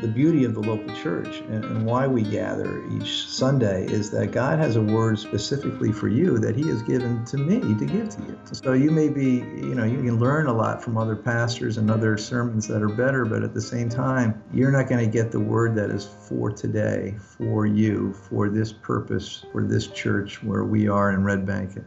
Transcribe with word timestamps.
the 0.00 0.08
beauty 0.08 0.44
of 0.44 0.54
the 0.54 0.60
local 0.60 0.94
church 0.94 1.40
and, 1.48 1.64
and, 1.64 1.86
why 1.86 2.06
we 2.06 2.22
gather 2.22 2.84
each 2.90 3.26
Sunday 3.26 3.86
is 3.86 4.10
that 4.10 4.32
God 4.32 4.58
has 4.58 4.76
a 4.76 4.82
word 4.82 5.18
specifically 5.18 5.92
for 5.92 6.08
you 6.08 6.38
that 6.38 6.54
He 6.56 6.66
has 6.68 6.82
given 6.82 7.24
to 7.26 7.38
me 7.38 7.60
to 7.60 7.86
give 7.86 8.08
to 8.10 8.22
you. 8.22 8.38
So 8.52 8.72
you 8.72 8.90
may 8.90 9.08
be, 9.08 9.36
you 9.36 9.74
know, 9.74 9.84
you 9.84 10.02
can 10.02 10.18
learn 10.18 10.48
a 10.48 10.52
lot 10.52 10.82
from 10.82 10.98
other 10.98 11.16
pastors 11.16 11.78
and 11.78 11.90
other 11.90 12.18
sermons 12.18 12.66
that 12.68 12.82
are 12.82 12.88
better, 12.88 13.24
but 13.24 13.42
at 13.42 13.54
the 13.54 13.60
same 13.60 13.88
time, 13.88 14.42
you're 14.52 14.72
not 14.72 14.88
going 14.88 15.04
to 15.04 15.10
get 15.10 15.30
the 15.30 15.40
word 15.40 15.74
that 15.76 15.90
is 15.90 16.04
for 16.04 16.50
today, 16.50 17.14
for 17.18 17.66
you, 17.66 18.12
for 18.12 18.48
this 18.48 18.72
purpose, 18.72 19.46
for 19.52 19.62
this 19.62 19.86
church 19.86 20.42
where 20.42 20.64
we 20.64 20.88
are 20.88 21.12
in 21.12 21.24
Red 21.24 21.46
Bank. 21.46 21.78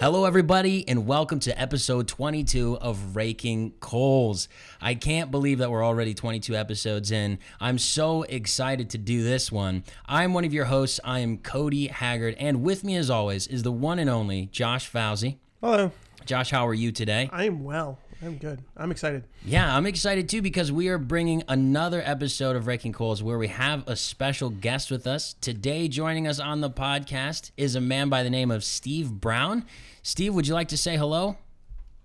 Hello, 0.00 0.26
everybody, 0.26 0.86
and 0.86 1.08
welcome 1.08 1.40
to 1.40 1.60
episode 1.60 2.06
22 2.06 2.78
of 2.78 3.16
Raking 3.16 3.72
Coals. 3.80 4.48
I 4.80 4.94
can't 4.94 5.32
believe 5.32 5.58
that 5.58 5.72
we're 5.72 5.84
already 5.84 6.14
22 6.14 6.54
episodes 6.54 7.10
in. 7.10 7.40
I'm 7.60 7.78
so 7.78 8.22
excited 8.22 8.90
to 8.90 8.98
do 8.98 9.24
this 9.24 9.50
one. 9.50 9.82
I'm 10.06 10.34
one 10.34 10.44
of 10.44 10.54
your 10.54 10.66
hosts. 10.66 11.00
I 11.02 11.18
am 11.18 11.38
Cody 11.38 11.88
Haggard, 11.88 12.36
and 12.38 12.62
with 12.62 12.84
me, 12.84 12.94
as 12.94 13.10
always, 13.10 13.48
is 13.48 13.64
the 13.64 13.72
one 13.72 13.98
and 13.98 14.08
only 14.08 14.46
Josh 14.52 14.88
Fauzi. 14.88 15.38
Hello. 15.60 15.90
Josh, 16.24 16.52
how 16.52 16.64
are 16.68 16.74
you 16.74 16.92
today? 16.92 17.28
I 17.32 17.46
am 17.46 17.64
well. 17.64 17.98
I'm 18.20 18.36
good. 18.36 18.60
I'm 18.76 18.90
excited. 18.90 19.24
Yeah, 19.44 19.76
I'm 19.76 19.86
excited 19.86 20.28
too 20.28 20.42
because 20.42 20.72
we 20.72 20.88
are 20.88 20.98
bringing 20.98 21.44
another 21.46 22.02
episode 22.04 22.56
of 22.56 22.66
Raking 22.66 22.92
Coals 22.92 23.22
where 23.22 23.38
we 23.38 23.46
have 23.48 23.86
a 23.86 23.94
special 23.94 24.50
guest 24.50 24.90
with 24.90 25.06
us. 25.06 25.36
Today, 25.40 25.86
joining 25.86 26.26
us 26.26 26.40
on 26.40 26.60
the 26.60 26.70
podcast 26.70 27.52
is 27.56 27.76
a 27.76 27.80
man 27.80 28.08
by 28.08 28.24
the 28.24 28.30
name 28.30 28.50
of 28.50 28.64
Steve 28.64 29.12
Brown. 29.12 29.64
Steve, 30.02 30.34
would 30.34 30.48
you 30.48 30.54
like 30.54 30.68
to 30.68 30.76
say 30.76 30.96
hello? 30.96 31.36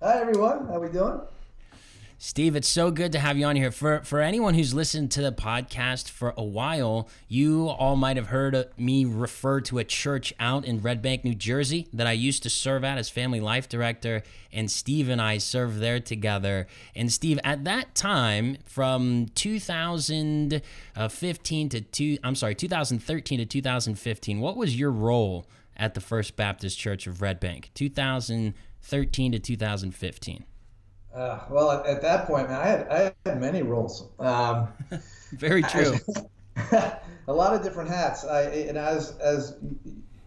Hi, 0.03 0.19
everyone. 0.19 0.67
How 0.67 0.75
are 0.75 0.79
we 0.81 0.89
doing? 0.89 1.19
Steve, 2.25 2.55
it's 2.55 2.69
so 2.69 2.89
good 2.89 3.11
to 3.11 3.19
have 3.19 3.37
you 3.37 3.45
on 3.45 3.57
here. 3.57 3.69
For 3.69 3.99
for 4.05 4.21
anyone 4.21 4.53
who's 4.53 4.73
listened 4.73 5.11
to 5.11 5.21
the 5.21 5.33
podcast 5.33 6.09
for 6.09 6.33
a 6.37 6.43
while, 6.43 7.09
you 7.27 7.67
all 7.67 7.97
might 7.97 8.15
have 8.15 8.27
heard 8.27 8.69
me 8.77 9.03
refer 9.03 9.59
to 9.59 9.77
a 9.77 9.83
church 9.83 10.33
out 10.39 10.63
in 10.63 10.79
Red 10.79 11.01
Bank, 11.01 11.25
New 11.25 11.35
Jersey 11.35 11.89
that 11.91 12.07
I 12.07 12.13
used 12.13 12.41
to 12.43 12.49
serve 12.49 12.85
at 12.85 12.97
as 12.97 13.09
family 13.09 13.41
life 13.41 13.67
director, 13.67 14.23
and 14.53 14.71
Steve 14.71 15.09
and 15.09 15.21
I 15.21 15.37
served 15.37 15.79
there 15.79 15.99
together. 15.99 16.65
And 16.95 17.11
Steve, 17.11 17.41
at 17.43 17.65
that 17.65 17.93
time, 17.93 18.55
from 18.63 19.25
2015 19.35 21.69
to 21.69 21.81
two, 21.81 22.17
I'm 22.23 22.35
sorry, 22.35 22.55
2013 22.55 23.39
to 23.39 23.45
2015, 23.45 24.39
what 24.39 24.55
was 24.55 24.79
your 24.79 24.91
role 24.91 25.45
at 25.75 25.93
the 25.93 25.99
First 25.99 26.37
Baptist 26.37 26.79
Church 26.79 27.05
of 27.05 27.21
Red 27.21 27.41
Bank, 27.41 27.71
2013 27.73 29.33
to 29.33 29.39
2015? 29.39 30.45
Uh, 31.13 31.39
well, 31.49 31.71
at, 31.71 31.85
at, 31.85 32.01
that 32.01 32.25
point, 32.25 32.49
man, 32.49 32.59
I 32.59 32.65
had 32.65 32.87
I 32.89 33.29
had 33.29 33.39
many 33.39 33.61
roles. 33.61 34.09
Um, 34.19 34.67
Very 35.33 35.61
true. 35.61 35.95
I, 36.57 36.97
a 37.27 37.33
lot 37.33 37.53
of 37.53 37.61
different 37.61 37.89
hats. 37.89 38.25
I 38.25 38.41
and 38.41 38.77
as 38.77 39.17
as 39.17 39.57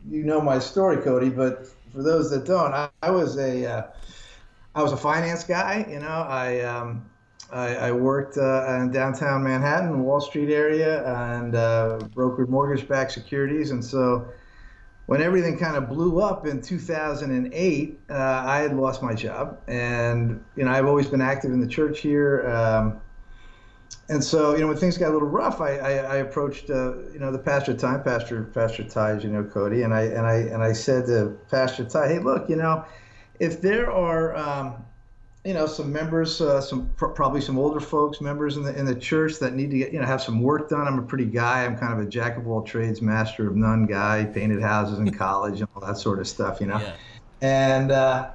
you 0.08 0.22
know 0.22 0.40
my 0.40 0.58
story, 0.58 0.98
Cody, 0.98 1.30
but 1.30 1.66
for 1.92 2.02
those 2.02 2.30
that 2.30 2.44
don't, 2.44 2.72
I, 2.72 2.88
I 3.02 3.10
was 3.10 3.36
a 3.36 3.66
uh, 3.66 3.86
I 4.74 4.82
was 4.82 4.92
a 4.92 4.96
finance 4.96 5.42
guy. 5.42 5.86
You 5.88 5.98
know, 5.98 6.06
I 6.06 6.60
um, 6.60 7.04
I, 7.52 7.76
I, 7.76 7.92
worked 7.92 8.38
uh, 8.38 8.80
in 8.80 8.90
downtown 8.90 9.42
Manhattan, 9.42 10.02
Wall 10.02 10.20
Street 10.20 10.52
area, 10.52 11.04
and 11.32 11.54
uh, 11.54 11.98
brokered 12.14 12.48
mortgage-backed 12.48 13.12
securities, 13.12 13.70
and 13.70 13.84
so 13.84 14.28
when 15.06 15.22
everything 15.22 15.56
kind 15.56 15.76
of 15.76 15.88
blew 15.88 16.20
up 16.20 16.46
in 16.46 16.60
2008, 16.60 18.00
uh, 18.10 18.14
I 18.14 18.58
had 18.58 18.76
lost 18.76 19.02
my 19.02 19.14
job, 19.14 19.58
and 19.68 20.44
you 20.56 20.64
know 20.64 20.70
I've 20.70 20.86
always 20.86 21.08
been 21.08 21.20
active 21.20 21.52
in 21.52 21.60
the 21.60 21.68
church 21.68 22.00
here. 22.00 22.46
Um, 22.48 23.00
and 24.08 24.22
so, 24.22 24.54
you 24.54 24.60
know, 24.60 24.68
when 24.68 24.76
things 24.76 24.96
got 24.96 25.10
a 25.10 25.12
little 25.12 25.28
rough, 25.28 25.60
I, 25.60 25.78
I, 25.78 25.90
I 25.94 26.16
approached, 26.18 26.70
uh, 26.70 26.96
you 27.12 27.18
know, 27.18 27.32
the 27.32 27.40
pastor 27.40 27.74
time, 27.74 28.04
Pastor 28.04 28.44
Pastor 28.44 28.84
Ty, 28.84 29.18
you 29.18 29.28
know, 29.28 29.42
Cody, 29.42 29.82
and 29.82 29.92
I 29.92 30.02
and 30.02 30.26
I 30.26 30.34
and 30.34 30.62
I 30.62 30.72
said 30.72 31.06
to 31.06 31.36
Pastor 31.50 31.84
Ty, 31.84 32.08
hey, 32.08 32.18
look, 32.20 32.48
you 32.48 32.56
know, 32.56 32.84
if 33.40 33.60
there 33.60 33.90
are 33.90 34.36
um, 34.36 34.85
you 35.46 35.54
know 35.54 35.66
some 35.66 35.92
members 35.92 36.40
uh, 36.40 36.60
some 36.60 36.90
pr- 36.96 37.06
probably 37.06 37.40
some 37.40 37.58
older 37.58 37.78
folks 37.78 38.20
members 38.20 38.56
in 38.56 38.64
the 38.64 38.76
in 38.76 38.84
the 38.84 38.94
church 38.94 39.38
that 39.38 39.54
need 39.54 39.70
to 39.70 39.78
get 39.78 39.92
you 39.92 40.00
know 40.00 40.06
have 40.06 40.20
some 40.20 40.42
work 40.42 40.68
done 40.68 40.86
i'm 40.88 40.98
a 40.98 41.02
pretty 41.02 41.24
guy 41.24 41.64
i'm 41.64 41.76
kind 41.76 41.92
of 41.92 42.04
a 42.04 42.08
jack 42.08 42.36
of 42.36 42.48
all 42.48 42.62
trades 42.62 43.00
master 43.00 43.48
of 43.48 43.54
none 43.54 43.86
guy 43.86 44.24
painted 44.24 44.60
houses 44.60 44.98
in 44.98 45.08
college 45.24 45.60
and 45.60 45.68
all 45.74 45.86
that 45.86 45.96
sort 45.96 46.18
of 46.18 46.26
stuff 46.26 46.60
you 46.60 46.66
know 46.66 46.78
yeah. 46.78 46.92
and 47.42 47.92
uh, 47.92 48.30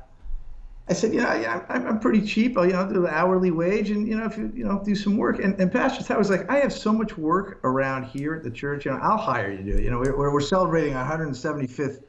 I 0.90 0.94
said, 0.94 1.14
you 1.14 1.22
know, 1.22 1.34
yeah, 1.36 1.64
I'm, 1.70 1.88
I'm 1.88 2.00
pretty 2.00 2.22
cheap. 2.22 2.58
I'll, 2.58 2.66
you 2.66 2.74
know, 2.74 2.86
do 2.86 3.02
the 3.02 3.08
hourly 3.08 3.50
wage, 3.50 3.92
and 3.92 4.06
you 4.06 4.18
know, 4.18 4.26
if 4.26 4.38
you, 4.38 4.52
you 4.54 4.66
know, 4.66 4.82
do 4.84 4.94
some 4.94 5.16
work. 5.16 5.40
And, 5.40 5.58
and 5.58 5.72
Pastor 5.72 6.04
Ty 6.04 6.18
was 6.18 6.30
like, 6.30 6.50
I 6.50 6.58
have 6.58 6.74
so 6.74 6.92
much 6.92 7.18
work 7.18 7.62
around 7.64 8.06
here 8.06 8.34
at 8.34 8.44
the 8.44 8.52
church. 8.52 8.84
You 8.84 8.92
know, 8.92 9.00
I'll 9.02 9.16
hire 9.16 9.52
you 9.52 9.58
to 9.58 9.64
do 9.64 9.78
it. 9.78 9.84
You 9.86 9.92
know, 9.92 10.00
we're, 10.00 10.34
we're 10.34 10.42
celebrating 10.42 10.96
our 10.96 11.10
175th 11.10 12.02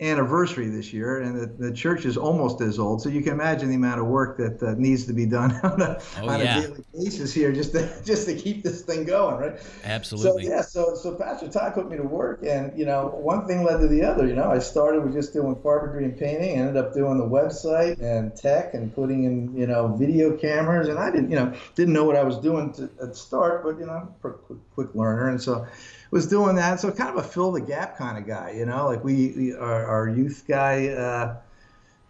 anniversary 0.00 0.68
this 0.68 0.92
year, 0.92 1.20
and 1.20 1.40
the, 1.40 1.46
the, 1.46 1.72
church 1.72 2.04
is 2.04 2.16
almost 2.16 2.60
as 2.60 2.80
old. 2.80 3.00
So 3.00 3.08
you 3.08 3.22
can 3.22 3.32
imagine 3.32 3.68
the 3.68 3.76
amount 3.76 4.00
of 4.00 4.06
work 4.06 4.36
that 4.38 4.60
uh, 4.60 4.74
needs 4.76 5.06
to 5.06 5.12
be 5.12 5.24
done 5.24 5.52
on, 5.62 5.80
a, 5.80 6.00
oh, 6.20 6.28
on 6.28 6.40
yeah. 6.40 6.58
a, 6.58 6.62
daily 6.62 6.84
basis 6.92 7.32
here, 7.32 7.52
just 7.52 7.72
to 7.72 7.88
just 8.04 8.26
to 8.26 8.34
keep 8.34 8.64
this 8.64 8.82
thing 8.82 9.04
going, 9.04 9.36
right? 9.36 9.60
Absolutely. 9.84 10.44
So 10.44 10.50
yeah, 10.50 10.62
so 10.62 10.94
so 10.96 11.14
Pastor 11.14 11.48
Todd 11.48 11.74
put 11.74 11.88
me 11.88 11.96
to 11.96 12.02
work, 12.02 12.40
and 12.44 12.76
you 12.76 12.84
know, 12.84 13.06
one 13.06 13.46
thing 13.46 13.62
led 13.62 13.80
to 13.80 13.88
the 13.88 14.02
other. 14.02 14.26
You 14.26 14.34
know, 14.34 14.50
I 14.50 14.58
started 14.58 15.04
with 15.04 15.12
just 15.12 15.32
doing 15.32 15.54
carpentry 15.62 16.04
and 16.04 16.18
painting, 16.18 16.58
ended 16.58 16.76
up 16.76 16.92
doing 16.92 17.16
the 17.16 17.26
website 17.26 18.00
and 18.00 18.34
tech, 18.34 18.74
and 18.74 18.92
putting 18.92 19.24
in 19.24 19.56
you 19.56 19.66
know 19.66 19.94
video 19.96 20.36
cameras, 20.36 20.88
and 20.88 20.98
I 20.98 21.10
didn't 21.10 21.30
you 21.30 21.36
know 21.36 21.54
didn't 21.76 21.94
know 21.94 22.04
what 22.04 22.16
I 22.16 22.24
was 22.24 22.38
doing 22.38 22.72
to, 22.74 22.90
at 23.00 23.14
start, 23.16 23.62
but 23.62 23.78
you 23.78 23.86
know, 23.86 23.92
I'm 23.92 24.08
a 24.08 24.32
quick, 24.32 24.58
quick 24.74 24.94
learner, 24.94 25.28
and 25.28 25.40
so 25.40 25.66
was 26.14 26.26
doing 26.26 26.54
that. 26.54 26.78
So 26.78 26.92
kind 26.92 27.10
of 27.10 27.16
a 27.16 27.28
fill 27.28 27.50
the 27.50 27.60
gap 27.60 27.98
kind 27.98 28.16
of 28.16 28.24
guy, 28.24 28.52
you 28.52 28.66
know, 28.66 28.86
like 28.86 29.02
we, 29.02 29.34
we 29.36 29.54
our, 29.56 29.84
our, 29.84 30.08
youth 30.08 30.44
guy 30.46 30.86
uh, 30.90 31.36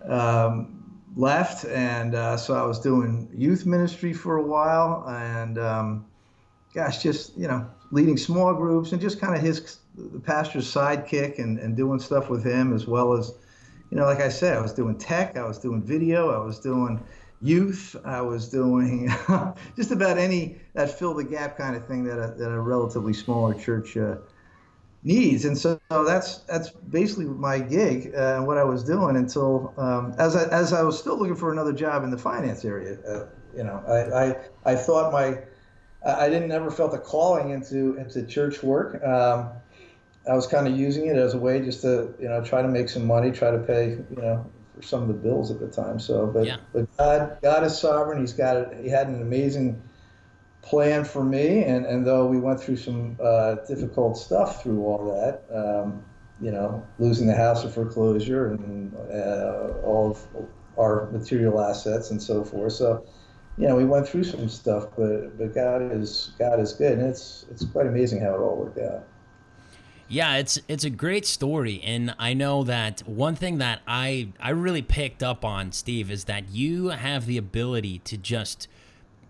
um, 0.06 1.00
left, 1.16 1.64
and 1.64 2.14
uh, 2.14 2.36
so 2.36 2.54
I 2.54 2.66
was 2.66 2.78
doing 2.78 3.30
youth 3.34 3.64
ministry 3.64 4.12
for 4.12 4.36
a 4.36 4.42
while, 4.42 5.06
and 5.08 5.58
um, 5.58 6.04
gosh, 6.74 7.02
just 7.02 7.34
you 7.38 7.48
know, 7.48 7.66
leading 7.92 8.18
small 8.18 8.52
groups 8.52 8.92
and 8.92 9.00
just 9.00 9.18
kind 9.18 9.34
of 9.34 9.40
his 9.40 9.78
the 9.96 10.20
pastor's 10.20 10.70
sidekick 10.70 11.38
and, 11.38 11.58
and 11.58 11.74
doing 11.74 11.98
stuff 11.98 12.28
with 12.28 12.44
him 12.44 12.74
as 12.74 12.86
well 12.86 13.14
as, 13.14 13.32
you 13.90 13.96
know, 13.96 14.04
like 14.04 14.20
I 14.20 14.28
said, 14.28 14.58
I 14.58 14.60
was 14.60 14.74
doing 14.74 14.98
tech, 14.98 15.38
I 15.38 15.46
was 15.46 15.58
doing 15.58 15.80
video, 15.80 16.30
I 16.30 16.44
was 16.44 16.58
doing 16.58 17.02
youth. 17.44 17.94
I 18.04 18.22
was 18.22 18.48
doing 18.48 19.12
just 19.76 19.90
about 19.90 20.18
any 20.18 20.58
that 20.72 20.98
fill 20.98 21.14
the 21.14 21.24
gap 21.24 21.58
kind 21.58 21.76
of 21.76 21.86
thing 21.86 22.04
that 22.04 22.18
a, 22.18 22.34
that 22.38 22.50
a 22.50 22.60
relatively 22.60 23.12
smaller 23.12 23.54
church 23.54 23.96
uh, 23.96 24.16
needs. 25.02 25.44
And 25.44 25.56
so, 25.56 25.78
so, 25.92 26.04
that's 26.04 26.38
that's 26.38 26.70
basically 26.70 27.26
my 27.26 27.58
gig 27.58 28.12
uh, 28.14 28.36
and 28.36 28.46
what 28.46 28.56
I 28.56 28.64
was 28.64 28.82
doing 28.82 29.16
until 29.16 29.74
um, 29.76 30.14
as 30.18 30.34
I, 30.34 30.44
as 30.44 30.72
I 30.72 30.82
was 30.82 30.98
still 30.98 31.18
looking 31.18 31.36
for 31.36 31.52
another 31.52 31.72
job 31.72 32.02
in 32.02 32.10
the 32.10 32.18
finance 32.18 32.64
area. 32.64 32.98
Uh, 33.06 33.26
you 33.54 33.62
know, 33.62 33.84
I, 33.86 34.24
I 34.24 34.72
I 34.72 34.74
thought 34.74 35.12
my 35.12 35.38
I 36.04 36.28
didn't 36.28 36.50
ever 36.50 36.70
felt 36.70 36.94
a 36.94 36.98
calling 36.98 37.50
into 37.50 37.96
into 37.96 38.24
church 38.26 38.62
work. 38.62 39.04
Um, 39.04 39.50
I 40.28 40.34
was 40.34 40.46
kind 40.46 40.66
of 40.66 40.76
using 40.76 41.06
it 41.06 41.16
as 41.16 41.34
a 41.34 41.38
way 41.38 41.60
just 41.60 41.82
to 41.82 42.14
you 42.18 42.28
know 42.28 42.42
try 42.42 42.62
to 42.62 42.68
make 42.68 42.88
some 42.88 43.06
money, 43.06 43.30
try 43.30 43.50
to 43.50 43.58
pay 43.58 43.90
you 43.90 44.16
know 44.16 44.50
for 44.74 44.82
some 44.82 45.02
of 45.02 45.08
the 45.08 45.14
bills 45.14 45.50
at 45.50 45.60
the 45.60 45.68
time. 45.68 45.98
So, 46.00 46.26
but, 46.26 46.46
yeah. 46.46 46.56
but 46.72 46.96
God, 46.96 47.38
God 47.42 47.64
is 47.64 47.78
sovereign. 47.78 48.20
He's 48.20 48.32
got 48.32 48.56
it. 48.56 48.80
He 48.82 48.88
had 48.88 49.08
an 49.08 49.22
amazing 49.22 49.82
plan 50.62 51.04
for 51.04 51.22
me, 51.22 51.62
and 51.64 51.84
and 51.86 52.06
though 52.06 52.26
we 52.26 52.38
went 52.38 52.60
through 52.60 52.76
some 52.76 53.16
uh, 53.22 53.56
difficult 53.68 54.16
stuff 54.16 54.62
through 54.62 54.82
all 54.84 55.14
that, 55.14 55.44
um, 55.54 56.02
you 56.40 56.50
know, 56.50 56.86
losing 56.98 57.26
the 57.26 57.34
house 57.34 57.62
to 57.62 57.68
foreclosure 57.68 58.48
and 58.48 58.94
uh, 59.12 59.72
all 59.84 60.10
of 60.10 60.48
our 60.78 61.10
material 61.10 61.60
assets 61.60 62.10
and 62.10 62.20
so 62.20 62.42
forth. 62.42 62.72
So, 62.72 63.06
you 63.56 63.68
know, 63.68 63.76
we 63.76 63.84
went 63.84 64.08
through 64.08 64.24
some 64.24 64.48
stuff, 64.48 64.88
but 64.96 65.36
but 65.38 65.54
God 65.54 65.92
is 65.92 66.32
God 66.38 66.58
is 66.58 66.72
good, 66.72 66.98
and 66.98 67.02
it's 67.02 67.44
it's 67.50 67.64
quite 67.66 67.86
amazing 67.86 68.20
how 68.20 68.34
it 68.34 68.38
all 68.38 68.56
worked 68.56 68.78
out. 68.78 69.06
Yeah, 70.08 70.36
it's 70.36 70.58
it's 70.68 70.84
a 70.84 70.90
great 70.90 71.24
story, 71.26 71.80
and 71.82 72.14
I 72.18 72.34
know 72.34 72.62
that 72.64 73.00
one 73.06 73.36
thing 73.36 73.58
that 73.58 73.80
I 73.86 74.28
I 74.38 74.50
really 74.50 74.82
picked 74.82 75.22
up 75.22 75.44
on, 75.44 75.72
Steve, 75.72 76.10
is 76.10 76.24
that 76.24 76.50
you 76.50 76.88
have 76.88 77.26
the 77.26 77.38
ability 77.38 78.00
to 78.00 78.16
just 78.16 78.68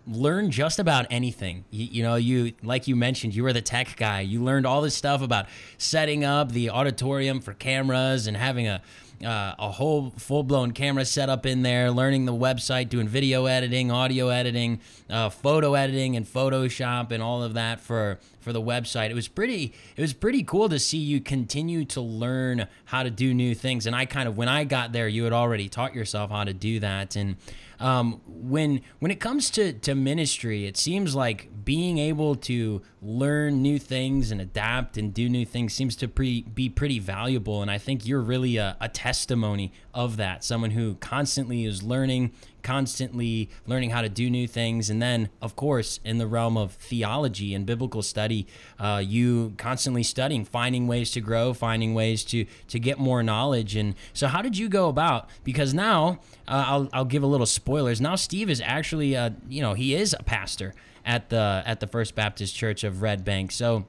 learn 0.07 0.51
just 0.51 0.79
about 0.79 1.07
anything. 1.11 1.65
You, 1.71 1.87
you, 1.87 2.03
know, 2.03 2.17
you 2.17 2.53
like 2.63 2.89
you 2.89 2.97
mentioned, 2.97 3.35
you 3.35 3.43
were 3.43 3.53
the 3.53 3.63
tech 3.63 3.97
guy. 3.97 4.21
You 4.21 4.43
learned 4.43 4.67
all 4.67 4.83
this 4.83 4.95
stuff 4.95 5.23
about 5.23 5.47
setting 5.79 6.25
up 6.25 6.53
the 6.53 6.71
auditorium 6.71 7.41
for 7.41 7.55
cameras 7.55 8.27
and 8.27 8.37
having 8.37 8.69
a 8.69 8.83
uh, 9.25 9.55
a 9.59 9.71
whole 9.71 10.11
full 10.19 10.43
blown 10.43 10.73
camera 10.73 11.05
setup 11.05 11.47
in 11.47 11.63
there, 11.63 11.91
learning 11.91 12.25
the 12.25 12.33
website, 12.33 12.89
doing 12.89 13.09
video 13.09 13.47
editing, 13.47 13.91
audio 13.91 14.29
editing, 14.29 14.81
uh, 15.09 15.31
photo 15.31 15.75
editing, 15.75 16.17
and 16.17 16.27
Photoshop, 16.27 17.11
and 17.11 17.23
all 17.23 17.43
of 17.43 17.55
that 17.55 17.81
for 17.81 18.19
for 18.41 18.53
the 18.53 18.61
website. 18.61 19.11
It 19.11 19.15
was 19.15 19.29
pretty 19.29 19.73
it 19.97 20.01
was 20.01 20.13
pretty 20.13 20.43
cool 20.43 20.69
to 20.69 20.79
see 20.79 20.99
you 20.99 21.21
continue 21.21 21.85
to 21.87 22.01
learn 22.01 22.67
how 22.85 23.03
to 23.03 23.11
do 23.11 23.33
new 23.33 23.55
things. 23.55 23.87
And 23.87 23.97
I 23.97 24.05
kind 24.05 24.29
of 24.29 24.37
when 24.37 24.49
I 24.49 24.65
got 24.65 24.93
there, 24.93 25.09
you 25.09 25.25
had 25.25 25.33
already 25.33 25.69
taught 25.69 25.95
yourself 25.95 26.31
how 26.31 26.45
to 26.45 26.53
do 26.53 26.81
that. 26.81 27.17
And 27.17 27.37
um, 27.85 28.23
when 28.27 28.81
when 29.01 29.11
it 29.11 29.21
comes 29.21 29.51
to 29.51 29.75
to 29.75 29.95
ministry, 29.95 30.67
it 30.67 30.79
seems 30.79 31.15
like 31.15 31.51
being 31.67 31.99
able 31.99 32.35
to 32.35 32.81
learn 33.03 33.61
new 33.61 33.79
things 33.79 34.31
and 34.31 34.41
adapt 34.41 34.97
and 34.97 35.13
do 35.13 35.29
new 35.29 35.45
things 35.45 35.75
seems 35.75 35.95
to 35.97 36.09
pre- 36.09 36.43
be 36.43 36.71
pretty 36.71 36.99
valuable. 36.99 37.61
And 37.61 37.71
I 37.71 37.77
think 37.77 38.07
you're 38.07 38.23
really 38.23 38.57
a, 38.57 38.79
a 38.81 38.89
testimony 38.89 39.71
of 39.93 40.17
that. 40.17 40.43
Someone 40.45 40.71
who 40.71 40.95
constantly 40.95 41.67
is 41.67 41.83
learning, 41.83 42.33
constantly 42.65 43.49
learning 43.67 43.91
how 43.91 44.03
to 44.03 44.09
do 44.09 44.29
new 44.29 44.49
things. 44.49 44.91
And 44.91 45.01
then, 45.01 45.29
of 45.41 45.55
course, 45.55 46.01
in 46.05 46.19
the 46.19 46.27
realm 46.27 46.57
of 46.57 46.73
theology 46.73 47.55
and 47.55 47.65
biblical 47.65 48.03
study, 48.03 48.49
uh, 48.81 49.01
you 49.05 49.55
constantly 49.57 50.03
studying, 50.03 50.45
finding 50.45 50.89
ways 50.89 51.13
to 51.13 51.21
grow, 51.21 51.55
finding 51.55 51.95
ways 51.95 52.25
to 52.25 52.47
to 52.69 52.81
get 52.81 52.99
more 52.99 53.23
knowledge. 53.23 53.77
And 53.77 53.95
so, 54.13 54.27
how 54.27 54.43
did 54.43 54.59
you 54.59 54.69
go 54.69 54.89
about? 54.89 55.29
Because 55.45 55.73
now, 55.73 56.19
uh, 56.49 56.65
I'll 56.67 56.89
I'll 56.93 57.05
give 57.05 57.23
a 57.23 57.29
little 57.29 57.47
spoilers. 57.47 58.01
Now, 58.01 58.17
Steve 58.17 58.51
is 58.51 58.61
actually, 58.65 59.17
uh, 59.17 59.31
you 59.49 59.63
know, 59.63 59.75
he 59.75 59.95
is 59.95 60.17
a 60.19 60.25
pastor 60.25 60.75
at 61.05 61.29
the 61.29 61.63
at 61.65 61.79
the 61.79 61.87
First 61.87 62.15
Baptist 62.17 62.57
Church 62.57 62.83
of 62.83 63.03
Red 63.03 63.25
Bank. 63.25 63.53
So. 63.53 63.85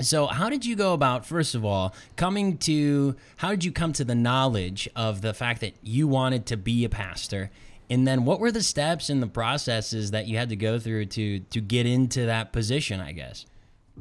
So, 0.00 0.26
how 0.26 0.48
did 0.48 0.64
you 0.64 0.74
go 0.74 0.94
about, 0.94 1.26
first 1.26 1.54
of 1.54 1.64
all, 1.64 1.94
coming 2.16 2.56
to, 2.58 3.14
how 3.36 3.50
did 3.50 3.62
you 3.62 3.70
come 3.70 3.92
to 3.92 4.04
the 4.04 4.14
knowledge 4.14 4.88
of 4.96 5.20
the 5.20 5.32
fact 5.32 5.60
that 5.60 5.74
you 5.82 6.08
wanted 6.08 6.46
to 6.46 6.56
be 6.56 6.84
a 6.84 6.88
pastor? 6.88 7.50
And 7.92 8.08
then 8.08 8.24
what 8.24 8.40
were 8.40 8.50
the 8.50 8.62
steps 8.62 9.10
and 9.10 9.22
the 9.22 9.26
processes 9.26 10.12
that 10.12 10.26
you 10.26 10.38
had 10.38 10.48
to 10.48 10.56
go 10.56 10.78
through 10.78 11.04
to 11.06 11.40
to 11.40 11.60
get 11.60 11.84
into 11.84 12.24
that 12.24 12.50
position, 12.50 13.00
I 13.00 13.12
guess? 13.12 13.44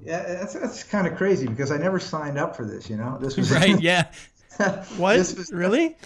Yeah, 0.02 0.24
that's, 0.24 0.54
that's 0.54 0.84
kind 0.86 1.08
of 1.08 1.18
crazy 1.18 1.46
because 1.46 1.74
I 1.74 1.78
never 1.78 2.00
signed 2.00 2.38
up 2.38 2.56
for 2.56 2.64
this, 2.66 2.90
you 2.90 2.96
know? 2.96 3.18
This 3.20 3.36
was 3.36 3.52
right, 3.60 3.78
yeah. 3.82 4.10
what? 4.96 5.18
This 5.18 5.36
Was, 5.36 5.52
really? 5.52 5.98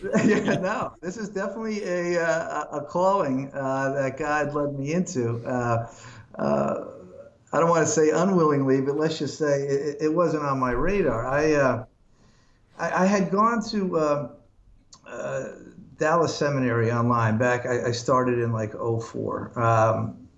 yeah, 0.24 0.54
no. 0.54 0.92
This 1.00 1.16
is 1.16 1.30
definitely 1.30 1.82
a 1.82 2.24
uh, 2.24 2.78
a 2.78 2.84
calling 2.84 3.50
uh, 3.52 3.90
that 3.90 4.18
God 4.18 4.54
led 4.54 4.78
me 4.78 4.92
into. 4.92 5.44
Uh, 5.44 5.92
uh 6.36 6.84
I 7.52 7.58
don't 7.58 7.68
want 7.68 7.84
to 7.84 7.92
say 7.92 8.10
unwillingly, 8.10 8.82
but 8.82 8.96
let's 8.96 9.18
just 9.18 9.36
say 9.36 9.62
it, 9.62 9.96
it 10.00 10.14
wasn't 10.14 10.44
on 10.44 10.60
my 10.60 10.70
radar. 10.70 11.26
I 11.26 11.54
uh, 11.54 11.84
I, 12.78 13.02
I, 13.02 13.06
had 13.06 13.32
gone 13.32 13.64
to 13.70 14.00
um, 14.00 14.30
uh, 15.08 15.44
Dallas 16.02 16.36
Seminary 16.36 16.90
online 16.90 17.38
back. 17.38 17.64
I, 17.64 17.86
I, 17.86 17.92
started 17.92 18.40
in 18.40 18.50
like 18.50 18.72
04. 18.72 19.52
Um, 19.56 20.28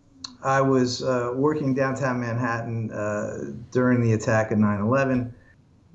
I 0.42 0.60
was 0.60 1.02
uh, 1.02 1.32
working 1.34 1.72
downtown 1.72 2.20
Manhattan 2.20 2.90
uh, 2.90 3.52
during 3.70 4.02
the 4.02 4.12
attack 4.12 4.50
of 4.50 4.58
9/11. 4.58 5.32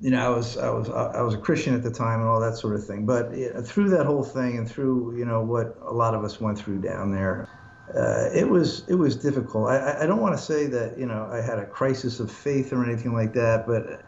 You 0.00 0.10
know, 0.10 0.26
I 0.26 0.36
was 0.36 0.56
I 0.56 0.70
was 0.70 0.90
I 0.90 1.22
was 1.22 1.34
a 1.34 1.38
Christian 1.38 1.72
at 1.76 1.84
the 1.84 1.90
time 1.92 2.18
and 2.18 2.28
all 2.28 2.40
that 2.40 2.56
sort 2.56 2.74
of 2.74 2.84
thing. 2.84 3.06
But 3.06 3.30
through 3.64 3.90
that 3.90 4.06
whole 4.06 4.24
thing 4.24 4.58
and 4.58 4.68
through 4.68 5.16
you 5.16 5.24
know 5.24 5.40
what 5.40 5.78
a 5.82 5.92
lot 5.92 6.16
of 6.16 6.24
us 6.24 6.40
went 6.40 6.58
through 6.58 6.80
down 6.80 7.12
there, 7.12 7.48
uh, 7.94 8.28
it 8.34 8.48
was 8.48 8.82
it 8.88 8.96
was 8.96 9.14
difficult. 9.14 9.68
I, 9.68 10.02
I 10.02 10.06
don't 10.06 10.20
want 10.20 10.36
to 10.36 10.42
say 10.42 10.66
that 10.66 10.98
you 10.98 11.06
know 11.06 11.28
I 11.30 11.40
had 11.40 11.60
a 11.60 11.64
crisis 11.64 12.18
of 12.18 12.28
faith 12.32 12.72
or 12.72 12.84
anything 12.84 13.14
like 13.14 13.34
that, 13.34 13.68
but 13.68 14.02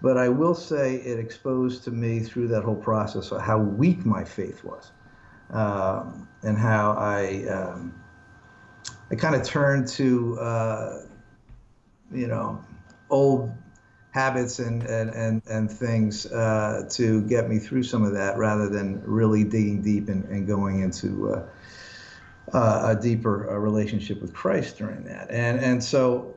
but 0.00 0.16
I 0.16 0.28
will 0.28 0.54
say 0.54 0.94
it 0.94 1.18
exposed 1.18 1.82
to 1.84 1.90
me 1.90 2.20
through 2.20 2.46
that 2.48 2.62
whole 2.62 2.76
process 2.76 3.30
how 3.30 3.58
weak 3.58 4.06
my 4.06 4.22
faith 4.22 4.62
was, 4.62 4.92
and 5.50 6.58
how 6.58 6.92
I 6.92 7.44
um, 7.48 7.94
I 9.10 9.14
kind 9.14 9.34
of 9.34 9.42
turned 9.42 9.88
to 9.88 10.38
uh, 10.38 11.02
you 12.12 12.26
know 12.26 12.64
old 13.10 13.52
habits 14.10 14.58
and 14.58 14.82
and 14.84 15.10
and, 15.10 15.42
and 15.48 15.70
things 15.70 16.26
uh, 16.26 16.86
to 16.90 17.22
get 17.22 17.48
me 17.48 17.58
through 17.58 17.82
some 17.82 18.04
of 18.04 18.12
that 18.12 18.36
rather 18.36 18.68
than 18.68 19.02
really 19.04 19.44
digging 19.44 19.82
deep 19.82 20.08
and, 20.08 20.24
and 20.24 20.46
going 20.46 20.80
into 20.80 21.32
uh, 21.32 21.46
uh, 22.52 22.96
a 22.96 23.00
deeper 23.00 23.50
uh, 23.50 23.54
relationship 23.54 24.20
with 24.20 24.32
Christ 24.32 24.78
during 24.78 25.04
that. 25.04 25.30
And 25.30 25.60
and 25.60 25.82
so, 25.82 26.34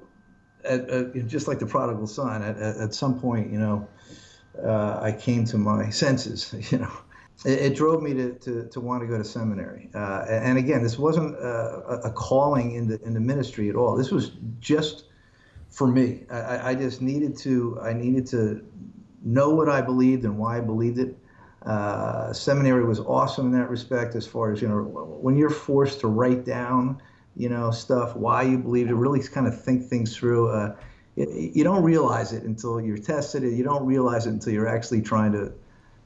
at, 0.63 0.89
at, 0.89 1.27
just 1.27 1.47
like 1.47 1.59
the 1.59 1.65
prodigal 1.65 2.07
son, 2.07 2.41
at, 2.41 2.57
at 2.57 2.93
some 2.93 3.19
point, 3.19 3.51
you 3.51 3.59
know, 3.59 3.87
uh, 4.63 4.99
I 5.01 5.11
came 5.11 5.45
to 5.45 5.57
my 5.57 5.89
senses. 5.89 6.53
You 6.71 6.79
know, 6.79 6.91
it, 7.45 7.59
it 7.59 7.75
drove 7.75 8.01
me 8.01 8.13
to, 8.13 8.33
to, 8.33 8.67
to, 8.69 8.79
want 8.79 9.01
to 9.01 9.07
go 9.07 9.17
to 9.17 9.23
seminary. 9.23 9.89
Uh, 9.93 10.25
and 10.27 10.57
again, 10.57 10.83
this 10.83 10.97
wasn't 10.97 11.35
a, 11.35 12.01
a, 12.03 12.11
calling 12.11 12.75
in 12.75 12.87
the 12.87 13.01
in 13.03 13.13
the 13.13 13.19
ministry 13.19 13.69
at 13.69 13.75
all. 13.75 13.95
This 13.95 14.11
was 14.11 14.31
just 14.59 15.05
for 15.69 15.87
me. 15.87 16.23
I, 16.29 16.71
I 16.71 16.75
just 16.75 17.01
needed 17.01 17.37
to 17.39 17.79
I 17.81 17.93
needed 17.93 18.27
to 18.27 18.65
know 19.23 19.49
what 19.49 19.69
I 19.69 19.81
believed 19.81 20.23
and 20.25 20.37
why 20.37 20.57
I 20.57 20.61
believed 20.61 20.99
it. 20.99 21.17
Uh, 21.65 22.33
seminary 22.33 22.83
was 22.83 22.99
awesome 22.99 23.47
in 23.47 23.51
that 23.51 23.69
respect, 23.69 24.15
as 24.15 24.25
far 24.25 24.51
as 24.51 24.61
you 24.61 24.67
know, 24.67 24.81
when 25.21 25.37
you're 25.37 25.51
forced 25.51 25.99
to 25.99 26.07
write 26.07 26.43
down, 26.43 26.99
you 27.35 27.49
know, 27.49 27.69
stuff, 27.69 28.15
why 28.15 28.41
you 28.41 28.57
believe 28.57 28.89
it, 28.89 28.93
really 28.93 29.21
kind 29.21 29.47
of 29.47 29.63
think 29.63 29.87
things 29.87 30.15
through. 30.15 30.49
Uh, 30.49 30.75
it, 31.15 31.55
you 31.55 31.63
don't 31.63 31.83
realize 31.83 32.33
it 32.33 32.43
until 32.43 32.81
you're 32.81 32.97
tested. 32.97 33.43
You 33.43 33.63
don't 33.63 33.85
realize 33.85 34.25
it 34.25 34.31
until 34.31 34.53
you're 34.53 34.67
actually 34.67 35.03
trying 35.03 35.33
to, 35.33 35.53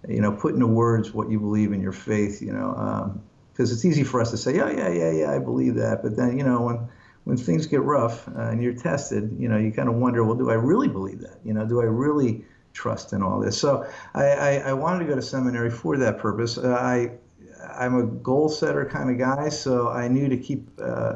you 0.07 0.21
know, 0.21 0.31
put 0.31 0.53
into 0.53 0.67
words 0.67 1.13
what 1.13 1.29
you 1.29 1.39
believe 1.39 1.71
in 1.71 1.81
your 1.81 1.91
faith. 1.91 2.41
You 2.41 2.53
know, 2.53 3.21
because 3.51 3.71
um, 3.71 3.75
it's 3.75 3.85
easy 3.85 4.03
for 4.03 4.21
us 4.21 4.31
to 4.31 4.37
say, 4.37 4.59
oh 4.59 4.69
yeah, 4.69 4.89
yeah, 4.89 5.11
yeah, 5.11 5.31
I 5.31 5.39
believe 5.39 5.75
that, 5.75 6.03
but 6.03 6.15
then 6.15 6.37
you 6.37 6.43
know 6.43 6.61
when 6.61 6.87
when 7.25 7.37
things 7.37 7.65
get 7.65 7.81
rough 7.81 8.27
uh, 8.29 8.49
and 8.49 8.61
you're 8.61 8.73
tested, 8.73 9.35
you 9.39 9.49
know, 9.49 9.57
you 9.57 9.71
kind 9.71 9.89
of 9.89 9.95
wonder, 9.95 10.23
well, 10.23 10.35
do 10.35 10.51
I 10.51 10.53
really 10.53 10.87
believe 10.87 11.21
that? 11.21 11.39
You 11.43 11.53
know, 11.53 11.65
do 11.65 11.81
I 11.81 11.85
really 11.85 12.45
trust 12.75 13.13
in 13.13 13.23
all 13.23 13.39
this. 13.39 13.57
So 13.57 13.87
I, 14.13 14.25
I, 14.25 14.51
I 14.57 14.73
wanted 14.73 14.99
to 14.99 15.05
go 15.05 15.15
to 15.15 15.21
seminary 15.21 15.71
for 15.71 15.97
that 15.97 16.19
purpose. 16.19 16.57
Uh, 16.57 16.77
I 16.79 17.11
I'm 17.73 17.95
a 17.95 18.03
goal 18.03 18.49
setter 18.49 18.85
kind 18.85 19.09
of 19.09 19.17
guy, 19.17 19.49
so 19.49 19.89
I 19.89 20.07
knew 20.07 20.29
to 20.29 20.37
keep 20.37 20.69
uh, 20.79 21.15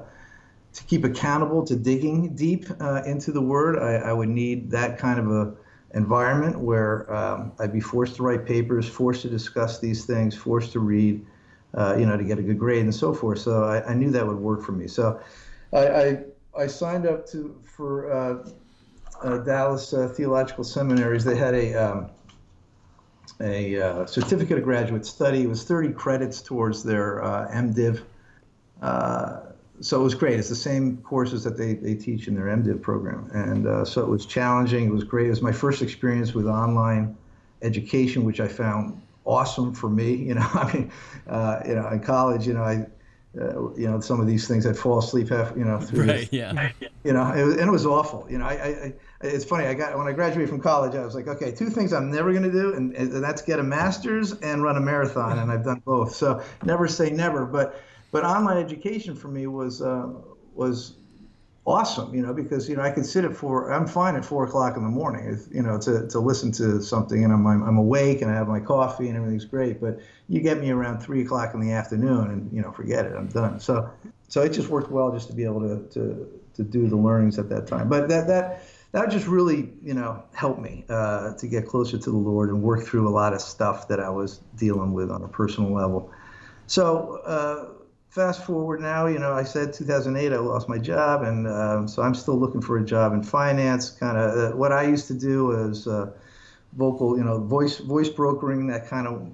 to 0.73 0.83
keep 0.85 1.03
accountable 1.03 1.63
to 1.65 1.75
digging 1.75 2.35
deep 2.35 2.65
uh, 2.79 3.03
into 3.05 3.31
the 3.31 3.41
Word. 3.41 3.77
I, 3.77 4.09
I, 4.09 4.13
would 4.13 4.29
need 4.29 4.71
that 4.71 4.97
kind 4.97 5.19
of 5.19 5.31
a 5.31 5.53
environment 5.93 6.59
where 6.59 7.11
um, 7.13 7.51
I'd 7.59 7.73
be 7.73 7.79
forced 7.79 8.15
to 8.17 8.23
write 8.23 8.45
papers, 8.45 8.87
forced 8.87 9.23
to 9.23 9.29
discuss 9.29 9.79
these 9.79 10.05
things, 10.05 10.35
forced 10.35 10.71
to 10.73 10.79
read, 10.79 11.25
uh, 11.73 11.95
you 11.97 12.05
know, 12.05 12.17
to 12.17 12.23
get 12.23 12.39
a 12.39 12.43
good 12.43 12.59
grade 12.59 12.83
and 12.83 12.93
so 12.93 13.13
forth. 13.13 13.39
So 13.39 13.63
I, 13.63 13.85
I 13.85 13.93
knew 13.93 14.11
that 14.11 14.25
would 14.25 14.37
work 14.37 14.63
for 14.63 14.71
me. 14.71 14.87
So 14.87 15.19
I, 15.73 15.87
I, 15.87 16.23
I 16.57 16.67
signed 16.67 17.07
up 17.07 17.27
to 17.29 17.59
for 17.65 18.11
uh, 18.11 18.49
uh, 19.21 19.37
Dallas 19.39 19.93
uh, 19.93 20.07
Theological 20.07 20.63
Seminaries, 20.63 21.23
they 21.23 21.35
had 21.35 21.53
a 21.53 21.73
um, 21.75 22.09
a 23.41 23.81
uh, 23.81 24.05
certificate 24.05 24.57
of 24.57 24.63
graduate 24.63 25.05
study. 25.05 25.43
It 25.43 25.49
was 25.49 25.63
30 25.63 25.93
credits 25.93 26.41
towards 26.41 26.83
their 26.83 27.23
uh, 27.23 27.47
MDiv. 27.51 28.03
Uh, 29.79 29.83
so 29.83 29.99
it 29.99 30.03
was 30.03 30.15
great. 30.15 30.39
It's 30.39 30.49
the 30.49 30.55
same 30.55 30.97
courses 30.97 31.43
that 31.43 31.57
they, 31.57 31.73
they 31.73 31.95
teach 31.95 32.27
in 32.27 32.35
their 32.35 32.45
MDiv 32.45 32.81
program. 32.81 33.29
And 33.33 33.67
uh, 33.67 33.85
so 33.85 34.01
it 34.01 34.09
was 34.09 34.25
challenging. 34.25 34.85
It 34.85 34.91
was 34.91 35.03
great. 35.03 35.27
It 35.27 35.31
was 35.31 35.41
my 35.41 35.51
first 35.51 35.81
experience 35.81 36.33
with 36.33 36.47
online 36.47 37.17
education, 37.61 38.23
which 38.23 38.39
I 38.39 38.47
found 38.47 39.01
awesome 39.25 39.73
for 39.73 39.89
me. 39.89 40.13
You 40.15 40.35
know, 40.35 40.47
I 40.53 40.73
mean, 40.73 40.91
you 41.67 41.75
know, 41.75 41.89
in 41.91 41.99
college, 42.01 42.47
you 42.47 42.53
know, 42.53 42.63
I 42.63 42.85
uh, 43.39 43.71
you 43.75 43.87
know, 43.87 43.99
some 43.99 44.19
of 44.19 44.25
these 44.25 44.47
things 44.47 44.65
I'd 44.65 44.77
fall 44.77 44.97
asleep 44.97 45.29
half, 45.29 45.55
you 45.55 45.63
know, 45.63 45.79
through. 45.79 46.07
Right. 46.07 46.27
Yeah. 46.31 46.71
You 47.03 47.13
know, 47.13 47.31
it 47.31 47.43
was, 47.43 47.57
and 47.57 47.67
it 47.67 47.71
was 47.71 47.85
awful. 47.85 48.25
You 48.27 48.39
know, 48.39 48.45
I, 48.45 48.53
I, 48.53 48.93
it's 49.21 49.45
funny. 49.45 49.67
I 49.67 49.75
got 49.75 49.95
when 49.97 50.07
I 50.07 50.13
graduated 50.13 50.49
from 50.49 50.59
college, 50.59 50.95
I 50.95 51.05
was 51.05 51.13
like, 51.13 51.27
okay, 51.27 51.51
two 51.51 51.69
things 51.69 51.93
I'm 51.93 52.09
never 52.09 52.31
going 52.31 52.43
to 52.43 52.51
do, 52.51 52.73
and, 52.73 52.95
and 52.95 53.23
that's 53.23 53.43
get 53.43 53.59
a 53.59 53.63
master's 53.63 54.33
and 54.33 54.63
run 54.63 54.77
a 54.77 54.81
marathon, 54.81 55.37
and 55.37 55.51
I've 55.51 55.63
done 55.63 55.81
both. 55.85 56.15
So 56.15 56.43
never 56.63 56.87
say 56.87 57.11
never. 57.11 57.45
But 57.45 57.79
but 58.11 58.23
online 58.23 58.57
education 58.57 59.15
for 59.15 59.27
me 59.27 59.47
was 59.47 59.81
uh, 59.81 60.09
was 60.53 60.95
awesome, 61.69 62.13
you 62.15 62.21
know, 62.21 62.33
because 62.33 62.67
you 62.67 62.75
know 62.75 62.81
I 62.81 62.91
could 62.91 63.05
sit 63.05 63.23
at 63.23 63.35
four. 63.35 63.71
I'm 63.71 63.87
fine 63.87 64.15
at 64.15 64.25
four 64.25 64.43
o'clock 64.43 64.75
in 64.75 64.83
the 64.83 64.89
morning, 64.89 65.39
you 65.51 65.61
know, 65.61 65.79
to, 65.79 66.07
to 66.07 66.19
listen 66.19 66.51
to 66.53 66.81
something, 66.81 67.23
and 67.23 67.31
I'm, 67.31 67.45
I'm 67.45 67.63
I'm 67.63 67.77
awake 67.77 68.21
and 68.21 68.31
I 68.31 68.33
have 68.33 68.47
my 68.47 68.59
coffee 68.59 69.07
and 69.07 69.15
everything's 69.15 69.45
great. 69.45 69.79
But 69.79 69.99
you 70.27 70.41
get 70.41 70.59
me 70.59 70.71
around 70.71 70.99
three 70.99 71.21
o'clock 71.21 71.53
in 71.53 71.59
the 71.59 71.71
afternoon, 71.71 72.31
and 72.31 72.51
you 72.51 72.61
know, 72.61 72.71
forget 72.71 73.05
it, 73.05 73.15
I'm 73.15 73.27
done. 73.27 73.59
So 73.59 73.89
so 74.27 74.41
it 74.41 74.49
just 74.49 74.69
worked 74.69 74.91
well 74.91 75.11
just 75.11 75.27
to 75.27 75.33
be 75.33 75.43
able 75.43 75.61
to 75.61 75.87
to 75.93 76.41
to 76.55 76.63
do 76.63 76.87
the 76.87 76.97
learnings 76.97 77.37
at 77.37 77.49
that 77.49 77.67
time. 77.67 77.87
But 77.87 78.09
that 78.09 78.27
that 78.27 78.63
that 78.91 79.11
just 79.11 79.27
really 79.27 79.71
you 79.83 79.93
know 79.93 80.23
helped 80.33 80.61
me 80.61 80.85
uh, 80.89 81.33
to 81.35 81.47
get 81.47 81.67
closer 81.67 81.97
to 81.97 82.09
the 82.09 82.17
Lord 82.17 82.49
and 82.49 82.63
work 82.63 82.85
through 82.85 83.07
a 83.07 83.11
lot 83.11 83.33
of 83.33 83.41
stuff 83.41 83.87
that 83.89 83.99
I 83.99 84.09
was 84.09 84.39
dealing 84.55 84.93
with 84.93 85.11
on 85.11 85.23
a 85.23 85.27
personal 85.27 85.71
level. 85.71 86.11
So. 86.67 87.21
Uh, 87.25 87.75
fast 88.09 88.43
forward 88.43 88.81
now, 88.81 89.05
you 89.05 89.19
know, 89.19 89.33
I 89.33 89.43
said 89.43 89.71
2008 89.71 90.33
I 90.33 90.37
lost 90.37 90.67
my 90.67 90.77
job, 90.77 91.23
and 91.23 91.47
um, 91.47 91.87
so 91.87 92.01
I'm 92.01 92.15
still 92.15 92.37
looking 92.37 92.61
for 92.61 92.77
a 92.77 92.85
job 92.85 93.13
in 93.13 93.23
finance. 93.23 93.89
Kind 93.89 94.17
of 94.17 94.37
uh, 94.37 94.55
what 94.55 94.71
I 94.71 94.83
used 94.83 95.07
to 95.07 95.13
do 95.13 95.45
was 95.45 95.87
uh, 95.87 96.11
vocal, 96.73 97.17
you 97.17 97.23
know, 97.23 97.39
voice 97.39 97.77
voice 97.77 98.09
brokering, 98.09 98.67
that 98.67 98.87
kind 98.87 99.07
of 99.07 99.31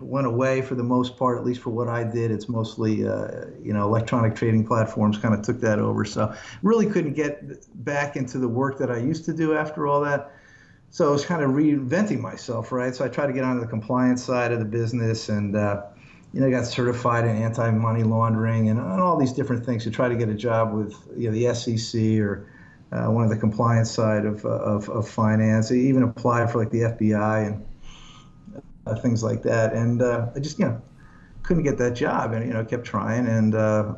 went 0.00 0.26
away 0.26 0.62
for 0.62 0.74
the 0.74 0.82
most 0.82 1.16
part, 1.16 1.38
at 1.38 1.44
least 1.44 1.60
for 1.60 1.70
what 1.70 1.88
I 1.88 2.04
did. 2.04 2.30
It's 2.30 2.48
mostly, 2.48 3.06
uh, 3.06 3.46
you 3.60 3.72
know, 3.72 3.84
electronic 3.84 4.36
trading 4.36 4.64
platforms 4.64 5.18
kind 5.18 5.34
of 5.34 5.42
took 5.42 5.60
that 5.60 5.80
over. 5.80 6.04
So 6.04 6.34
really 6.62 6.86
couldn't 6.86 7.14
get 7.14 7.42
back 7.84 8.14
into 8.14 8.38
the 8.38 8.48
work 8.48 8.78
that 8.78 8.90
I 8.90 8.98
used 8.98 9.24
to 9.24 9.32
do 9.32 9.54
after 9.56 9.86
all 9.86 10.00
that. 10.02 10.32
So 10.90 11.08
I 11.08 11.10
was 11.10 11.24
kind 11.24 11.42
of 11.42 11.50
reinventing 11.50 12.20
myself, 12.20 12.72
right? 12.72 12.94
So 12.94 13.04
I 13.04 13.08
tried 13.08 13.26
to 13.26 13.32
get 13.32 13.44
onto 13.44 13.60
the 13.60 13.66
compliance 13.66 14.22
side 14.22 14.52
of 14.52 14.60
the 14.60 14.64
business 14.64 15.28
and, 15.28 15.56
uh, 15.56 15.82
you 16.32 16.40
know, 16.40 16.50
got 16.50 16.66
certified 16.66 17.24
in 17.24 17.36
anti-money 17.36 18.02
laundering 18.02 18.68
and, 18.68 18.78
and, 18.78 19.00
all 19.00 19.16
these 19.16 19.32
different 19.32 19.64
things 19.64 19.84
to 19.84 19.90
try 19.90 20.08
to 20.08 20.16
get 20.16 20.28
a 20.28 20.34
job 20.34 20.72
with, 20.72 20.94
you 21.16 21.30
know, 21.30 21.32
the 21.32 21.54
SEC 21.54 22.20
or 22.20 22.46
uh, 22.92 23.06
one 23.06 23.24
of 23.24 23.30
the 23.30 23.36
compliance 23.36 23.90
side 23.90 24.24
of, 24.26 24.44
of, 24.44 24.88
of 24.88 25.08
finance. 25.08 25.72
I 25.72 25.76
even 25.76 26.02
applied 26.02 26.50
for 26.50 26.58
like 26.58 26.70
the 26.70 26.80
FBI 26.80 27.46
and 27.46 27.66
uh, 28.86 28.94
things 28.96 29.22
like 29.22 29.42
that. 29.42 29.72
And 29.72 30.02
uh, 30.02 30.28
I 30.34 30.40
just, 30.40 30.58
you 30.58 30.66
know, 30.66 30.82
couldn't 31.42 31.62
get 31.62 31.78
that 31.78 31.94
job 31.94 32.32
and, 32.32 32.46
you 32.46 32.52
know, 32.52 32.64
kept 32.64 32.84
trying. 32.84 33.26
And, 33.26 33.54
uh, 33.54 33.94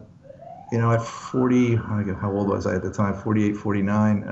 you 0.71 0.79
know, 0.79 0.93
at 0.93 1.03
40, 1.03 1.77
how 1.77 2.31
old 2.33 2.49
was 2.49 2.67
I 2.67 2.77
at 2.77 2.83
the 2.83 2.93
time? 2.93 3.15
48, 3.15 3.57
49 3.57 4.23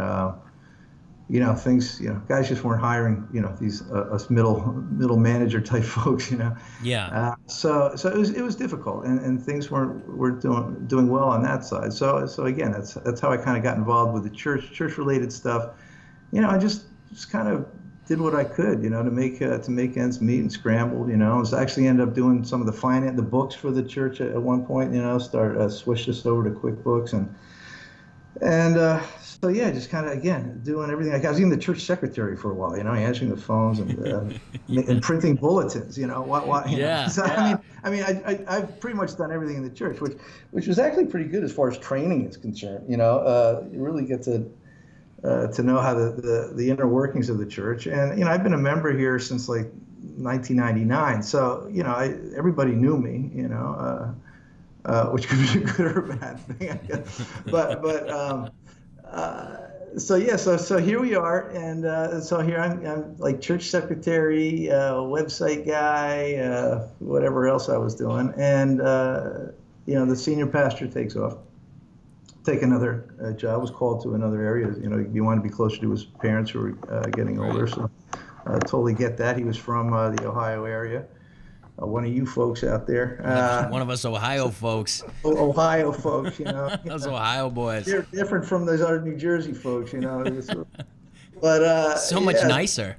you 1.31 1.41
know 1.41 1.55
things 1.55 2.01
you 2.01 2.09
know 2.09 2.21
guys 2.27 2.49
just 2.49 2.65
weren't 2.65 2.81
hiring 2.81 3.29
you 3.33 3.41
know 3.41 3.55
these 3.61 3.83
uh, 3.91 4.09
us 4.13 4.31
middle 4.31 4.73
middle 4.91 5.19
manager 5.19 5.61
type 5.61 5.85
folks 5.99 6.31
you 6.31 6.39
know? 6.39 6.57
Yeah. 6.83 7.07
Uh, 7.09 7.35
so 7.47 7.95
so 7.97 8.09
it 8.09 8.17
was 8.17 8.31
it 8.31 8.43
was 8.43 8.57
difficult 8.57 9.05
and, 9.05 9.21
and 9.21 9.43
things 9.43 9.71
weren't 9.71 10.07
were 10.09 10.31
doing 10.31 10.87
doing 10.87 11.09
well 11.09 11.29
on 11.29 11.43
that 11.43 11.65
side. 11.65 11.93
So 11.93 12.27
so 12.27 12.47
again 12.47 12.73
that's 12.73 12.95
that's 12.95 13.21
how 13.21 13.31
I 13.31 13.37
kind 13.37 13.57
of 13.57 13.63
got 13.63 13.77
involved 13.77 14.15
with 14.15 14.25
the 14.25 14.31
church 14.31 14.73
church 14.73 14.97
related 14.97 15.33
stuff. 15.33 15.75
You 16.33 16.41
know 16.41 16.49
I 16.49 16.59
just 16.59 16.85
just 17.11 17.31
kind 17.31 17.49
of 17.49 17.67
did 18.07 18.21
what 18.21 18.35
I 18.35 18.45
could 18.45 18.83
you 18.83 18.89
know 18.89 19.03
to 19.03 19.11
make 19.11 19.43
uh, 19.43 19.59
to 19.59 19.71
make 19.71 19.99
ends 19.99 20.23
meet 20.23 20.41
and 20.41 20.51
scrambled 20.51 21.11
you 21.11 21.19
know? 21.19 21.37
I 21.37 21.39
was 21.39 21.53
actually 21.53 21.89
ended 21.89 22.09
up 22.09 22.15
doing 22.15 22.43
some 22.43 22.63
of 22.63 22.67
the 22.67 22.73
finance 22.73 23.17
the 23.17 23.23
books 23.23 23.55
for 23.55 23.71
the 23.71 23.83
church 23.83 24.23
at, 24.23 24.29
at 24.29 24.41
one 24.41 24.65
point 24.65 24.95
you 24.95 25.03
know 25.03 25.19
start 25.19 25.59
uh, 25.59 25.69
switched 25.69 26.07
this 26.07 26.25
over 26.25 26.43
to 26.45 26.51
QuickBooks 26.51 27.13
and 27.13 27.35
and 28.41 28.77
uh, 28.77 29.03
so 29.21 29.49
yeah, 29.49 29.71
just 29.71 29.91
kind 29.91 30.07
of 30.07 30.13
again 30.13 30.61
doing 30.65 30.91
everything. 30.91 31.13
Like 31.13 31.25
I 31.25 31.31
was 31.31 31.39
even 31.39 31.51
the 31.51 31.57
church 31.57 31.81
secretary 31.81 32.37
for 32.37 32.51
a 32.51 32.55
while, 32.55 32.77
you 32.77 32.85
know, 32.85 32.93
answering 32.93 33.31
the 33.31 33.37
phones 33.37 33.79
and 33.79 34.07
uh, 34.07 34.25
and 34.69 35.03
printing 35.03 35.37
bulletins. 35.37 35.97
You 35.97 36.07
know, 36.07 36.23
what 36.23 36.47
what? 36.47 36.69
yeah, 36.69 37.07
so, 37.09 37.25
yeah. 37.25 37.59
I 37.83 37.91
mean, 37.91 38.05
I 38.05 38.11
mean, 38.11 38.23
I, 38.27 38.45
I 38.49 38.61
have 38.61 38.81
pretty 38.81 38.97
much 38.97 39.17
done 39.17 39.33
everything 39.33 39.57
in 39.57 39.63
the 39.63 39.71
church, 39.71 40.01
which 40.01 40.19
which 40.51 40.67
was 40.67 40.79
actually 40.79 41.07
pretty 41.07 41.29
good 41.29 41.45
as 41.45 41.53
far 41.53 41.71
as 41.71 41.79
training 41.79 42.27
is 42.27 42.37
concerned. 42.37 42.85
You 42.89 42.97
know, 42.97 43.19
uh, 43.19 43.65
you 43.73 43.81
really 43.81 44.05
get 44.05 44.23
to. 44.25 44.51
Uh, 45.25 45.49
to 45.49 45.65
know 45.65 45.81
how 45.81 45.93
the, 45.95 46.13
the, 46.13 46.53
the 46.55 46.71
inner 46.71 46.87
workings 46.87 47.29
of 47.29 47.39
the 47.39 47.45
church, 47.45 47.89
and 47.89 48.17
you 48.17 48.25
know, 48.25 48.31
I've 48.31 48.45
been 48.45 48.55
a 48.55 48.57
member 48.57 48.97
here 48.97 49.19
since 49.19 49.49
like 49.49 49.65
1999. 50.17 51.25
So 51.25 51.69
you 51.73 51.83
know, 51.83 51.91
I, 51.91 52.15
everybody 52.37 52.71
knew 52.71 52.97
me. 52.97 53.29
You 53.35 53.49
know, 53.49 54.15
uh, 54.85 55.07
which 55.07 55.29
could 55.29 55.39
be 55.39 55.63
a 55.63 55.67
good 55.73 55.87
or 55.87 56.11
a 56.11 56.17
bad 56.17 56.41
thing, 56.41 56.71
I 56.73 56.77
guess. 56.77 57.25
But 57.47 57.83
but 57.83 58.11
um, 58.11 58.51
uh, 59.05 59.57
so 59.97 60.17
yeah, 60.17 60.37
so 60.37 60.57
so 60.57 60.79
here 60.79 61.01
we 61.01 61.15
are, 61.15 61.49
and 61.51 61.85
uh, 61.85 62.21
so 62.21 62.41
here 62.41 62.59
I'm, 62.59 62.85
I'm 62.87 63.17
like 63.19 63.41
church 63.41 63.65
secretary, 63.65 64.71
uh, 64.71 64.95
website 64.95 65.67
guy, 65.67 66.35
uh, 66.35 66.89
whatever 66.99 67.49
else 67.49 67.69
I 67.69 67.77
was 67.77 67.95
doing, 67.95 68.33
and 68.37 68.81
uh, 68.81 69.31
you 69.87 69.95
know 69.95 70.07
the 70.07 70.17
senior 70.17 70.47
pastor 70.47 70.87
takes 70.87 71.17
off, 71.17 71.39
take 72.45 72.63
another 72.63 73.15
uh, 73.23 73.33
job, 73.33 73.61
was 73.61 73.71
called 73.71 74.03
to 74.03 74.15
another 74.15 74.43
area. 74.43 74.75
You 74.81 74.89
know, 74.89 75.05
he 75.13 75.21
wanted 75.21 75.43
to 75.43 75.49
be 75.49 75.55
closer 75.55 75.79
to 75.81 75.91
his 75.91 76.05
parents 76.05 76.51
who 76.51 76.61
were 76.61 77.11
getting 77.11 77.41
older, 77.41 77.67
so 77.67 77.91
totally 78.67 78.95
get 78.95 79.17
that. 79.19 79.37
He 79.37 79.45
was 79.45 79.57
from 79.57 79.91
the 79.91 80.27
Ohio 80.27 80.65
area 80.65 81.07
one 81.87 82.05
of 82.05 82.13
you 82.13 82.27
folks 82.27 82.65
out 82.65 82.87
there. 82.87 83.23
Uh, 83.29 83.69
one 83.69 83.83
of 83.83 83.91
us 83.91 84.05
Ohio 84.05 84.49
folks. 84.49 85.05
Ohio 85.25 85.93
folks, 85.93 86.39
you 86.39 86.47
know. 86.47 86.75
those 86.85 87.07
Ohio 87.07 87.51
boys. 87.51 87.85
They're 87.85 88.03
different 88.11 88.45
from 88.45 88.65
those 88.65 88.81
other 88.81 89.01
New 89.01 89.17
Jersey 89.17 89.53
folks, 89.53 89.93
you 89.93 90.01
know. 90.01 90.25
but 91.41 91.63
uh, 91.63 91.97
so 91.97 92.21
much 92.21 92.37
yeah. 92.37 92.49
nicer. 92.49 92.97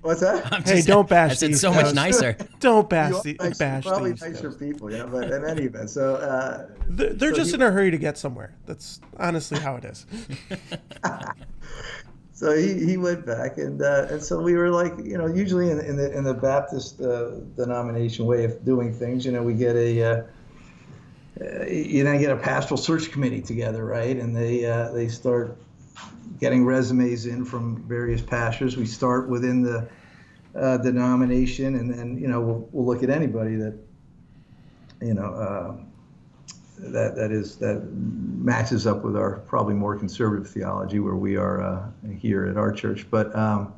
What's 0.00 0.22
that? 0.22 0.66
hey, 0.66 0.80
don't 0.80 1.08
bash. 1.08 1.32
I 1.32 1.34
said 1.34 1.56
so 1.56 1.72
much 1.72 1.94
nicer. 1.94 2.36
don't 2.58 2.88
bash. 2.88 3.20
The, 3.22 3.34
nice, 3.34 3.58
bash 3.58 3.84
probably 3.84 4.12
these 4.12 4.22
nicer 4.22 4.50
people, 4.52 4.90
yeah. 4.90 5.04
But 5.04 5.30
in 5.30 5.44
any 5.44 5.64
event, 5.64 5.90
so 5.90 6.14
uh, 6.14 6.68
they're, 6.88 7.12
they're 7.12 7.30
so 7.32 7.36
just 7.36 7.50
he, 7.50 7.56
in 7.56 7.62
a 7.62 7.70
hurry 7.70 7.90
to 7.90 7.98
get 7.98 8.16
somewhere. 8.16 8.54
That's 8.64 9.00
honestly 9.18 9.60
how 9.60 9.76
it 9.76 9.84
is 9.84 10.06
so 12.40 12.56
he, 12.56 12.86
he 12.86 12.96
went 12.96 13.26
back 13.26 13.58
and 13.58 13.82
uh, 13.82 14.06
and 14.08 14.22
so 14.22 14.40
we 14.40 14.54
were 14.54 14.70
like 14.70 14.94
you 15.04 15.18
know 15.18 15.26
usually 15.26 15.70
in, 15.70 15.78
in 15.78 15.96
the 15.96 16.10
in 16.16 16.24
the 16.24 16.32
Baptist 16.32 16.98
uh, 16.98 17.32
denomination 17.54 18.24
way 18.24 18.44
of 18.44 18.64
doing 18.64 18.94
things 18.94 19.26
you 19.26 19.32
know 19.32 19.42
we 19.42 19.52
get 19.52 19.76
a 19.76 20.02
uh, 20.02 20.22
uh 21.38 21.66
you 21.66 22.02
know 22.02 22.18
get 22.18 22.30
a 22.30 22.36
pastoral 22.36 22.78
search 22.78 23.12
committee 23.12 23.42
together 23.42 23.84
right? 23.84 24.16
And 24.16 24.34
they 24.34 24.64
uh, 24.64 24.90
they 24.90 25.08
start 25.08 25.58
getting 26.40 26.64
resumes 26.64 27.26
in 27.26 27.44
from 27.44 27.82
various 27.86 28.22
pastors. 28.22 28.74
We 28.74 28.86
start 28.86 29.28
within 29.28 29.60
the 29.60 29.86
uh, 30.58 30.78
denomination 30.78 31.74
and 31.74 31.92
then 31.92 32.16
you 32.16 32.26
know 32.26 32.40
we'll, 32.40 32.68
we'll 32.72 32.86
look 32.86 33.02
at 33.02 33.10
anybody 33.10 33.56
that 33.56 33.78
you 35.02 35.12
know 35.12 35.84
that 36.82 37.14
that 37.16 37.30
is 37.30 37.56
that 37.56 37.82
matches 37.94 38.86
up 38.86 39.04
with 39.04 39.16
our 39.16 39.40
probably 39.40 39.74
more 39.74 39.98
conservative 39.98 40.48
theology 40.48 40.98
where 40.98 41.16
we 41.16 41.36
are 41.36 41.62
uh, 41.62 41.88
here 42.18 42.46
at 42.46 42.56
our 42.56 42.72
church. 42.72 43.06
But 43.10 43.34
um, 43.36 43.74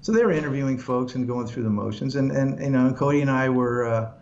so 0.00 0.12
they 0.12 0.24
were 0.24 0.32
interviewing 0.32 0.78
folks 0.78 1.14
and 1.14 1.26
going 1.26 1.46
through 1.46 1.64
the 1.64 1.70
motions, 1.70 2.16
and 2.16 2.32
and 2.32 2.60
you 2.60 2.70
know, 2.70 2.92
Cody 2.92 3.20
and 3.20 3.30
I 3.30 3.48
were. 3.48 3.86
Uh, 3.86 4.12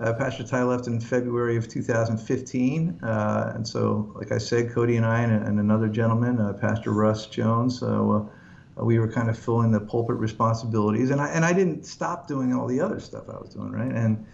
uh, 0.00 0.12
Pastor 0.14 0.42
Ty 0.42 0.64
left 0.64 0.88
in 0.88 0.98
February 0.98 1.56
of 1.56 1.68
2015, 1.68 2.98
uh, 3.04 3.52
and 3.54 3.66
so, 3.66 4.12
like 4.16 4.32
I 4.32 4.38
said, 4.38 4.72
Cody 4.72 4.96
and 4.96 5.06
I 5.06 5.20
and, 5.20 5.46
and 5.46 5.60
another 5.60 5.86
gentleman, 5.86 6.40
uh, 6.40 6.52
Pastor 6.54 6.90
Russ 6.90 7.26
Jones, 7.26 7.78
so 7.78 8.28
uh, 8.76 8.84
we 8.84 8.98
were 8.98 9.06
kind 9.06 9.30
of 9.30 9.38
filling 9.38 9.70
the 9.70 9.78
pulpit 9.78 10.16
responsibilities, 10.16 11.10
and 11.10 11.20
I 11.20 11.28
and 11.28 11.44
I 11.44 11.52
didn't 11.52 11.86
stop 11.86 12.26
doing 12.26 12.52
all 12.52 12.66
the 12.66 12.80
other 12.80 12.98
stuff 12.98 13.28
I 13.28 13.38
was 13.38 13.54
doing, 13.54 13.70
right? 13.70 13.92
And 13.92 14.26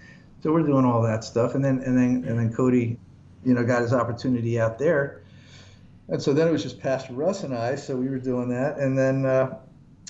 so 0.43 0.51
we're 0.51 0.63
doing 0.63 0.87
all 0.87 1.03
that 1.03 1.25
stuff, 1.25 1.55
and 1.55 1.63
then 1.63 1.81
and 1.81 1.95
then 1.95 2.25
and 2.27 2.39
then 2.39 2.53
Cody 2.55 2.99
you 3.45 3.55
know, 3.55 3.65
got 3.65 3.83
his 3.83 3.93
opportunity 3.93 4.61
out 4.61 4.79
there. 4.79 5.23
And 6.09 6.21
so 6.21 6.33
then 6.33 6.49
it 6.49 6.51
was 6.51 6.63
just 6.63 6.81
Pastor 6.81 7.13
Russ 7.13 7.45
and 7.45 7.55
I, 7.55 7.77
so 7.77 7.97
we 7.97 8.09
were 8.09 8.19
doing 8.19 8.49
that. 8.49 8.79
And 8.79 8.99
then 8.99 9.25
uh, 9.25 9.59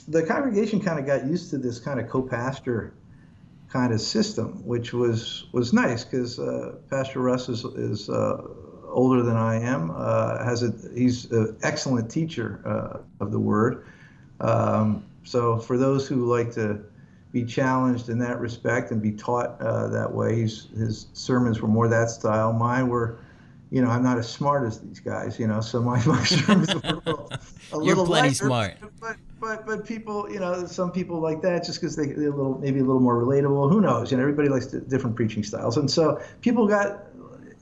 the 0.08 0.22
congregation 0.22 0.80
kind 0.80 0.98
of 0.98 1.06
got 1.06 1.26
used 1.26 1.50
to 1.50 1.58
this 1.58 1.78
kind 1.78 2.00
of 2.00 2.08
co-pastor 2.08 2.94
kind 3.68 3.92
of 3.92 4.00
system, 4.00 4.66
which 4.66 4.92
was 4.92 5.44
was 5.52 5.72
nice 5.72 6.04
because 6.04 6.38
uh, 6.38 6.76
Pastor 6.88 7.20
Russ 7.20 7.48
is 7.48 7.64
is 7.64 8.08
uh, 8.08 8.42
older 8.88 9.22
than 9.22 9.36
I 9.36 9.60
am. 9.60 9.92
Uh, 9.94 10.42
has 10.44 10.62
a 10.62 10.72
he's 10.94 11.30
an 11.30 11.56
excellent 11.62 12.10
teacher 12.10 12.60
uh, 12.64 13.24
of 13.24 13.30
the 13.30 13.38
Word. 13.38 13.84
Um, 14.40 15.04
so 15.22 15.58
for 15.58 15.76
those 15.76 16.08
who 16.08 16.26
like 16.26 16.52
to 16.54 16.80
be 17.32 17.44
challenged 17.44 18.08
in 18.08 18.18
that 18.18 18.40
respect 18.40 18.90
and 18.90 19.00
be 19.00 19.12
taught 19.12 19.60
uh, 19.60 19.88
that 19.88 20.12
way. 20.12 20.40
He's, 20.40 20.68
his 20.76 21.06
sermons 21.12 21.60
were 21.60 21.68
more 21.68 21.88
that 21.88 22.10
style. 22.10 22.52
Mine 22.52 22.88
were, 22.88 23.18
you 23.70 23.80
know, 23.80 23.88
I'm 23.88 24.02
not 24.02 24.18
as 24.18 24.28
smart 24.28 24.66
as 24.66 24.80
these 24.80 24.98
guys, 24.98 25.38
you 25.38 25.46
know, 25.46 25.60
so 25.60 25.80
my, 25.80 26.04
my 26.06 26.24
sermons 26.24 26.74
were 26.74 26.80
a 26.84 26.94
little, 26.94 27.30
a 27.30 27.38
You're 27.72 27.82
little 27.82 28.06
plenty 28.06 28.28
lighter, 28.28 28.46
smart. 28.46 28.76
But, 29.00 29.16
but 29.40 29.66
but 29.66 29.86
people, 29.86 30.30
you 30.30 30.38
know, 30.38 30.66
some 30.66 30.92
people 30.92 31.20
like 31.20 31.40
that 31.42 31.64
just 31.64 31.80
because 31.80 31.96
they, 31.96 32.06
they're 32.06 32.32
a 32.32 32.36
little 32.36 32.58
maybe 32.58 32.80
a 32.80 32.84
little 32.84 33.00
more 33.00 33.22
relatable. 33.22 33.70
Who 33.70 33.80
knows? 33.80 34.10
You 34.10 34.18
know, 34.18 34.22
everybody 34.22 34.48
likes 34.48 34.66
different 34.66 35.16
preaching 35.16 35.42
styles, 35.42 35.78
and 35.78 35.90
so 35.90 36.20
people 36.42 36.68
got 36.68 37.06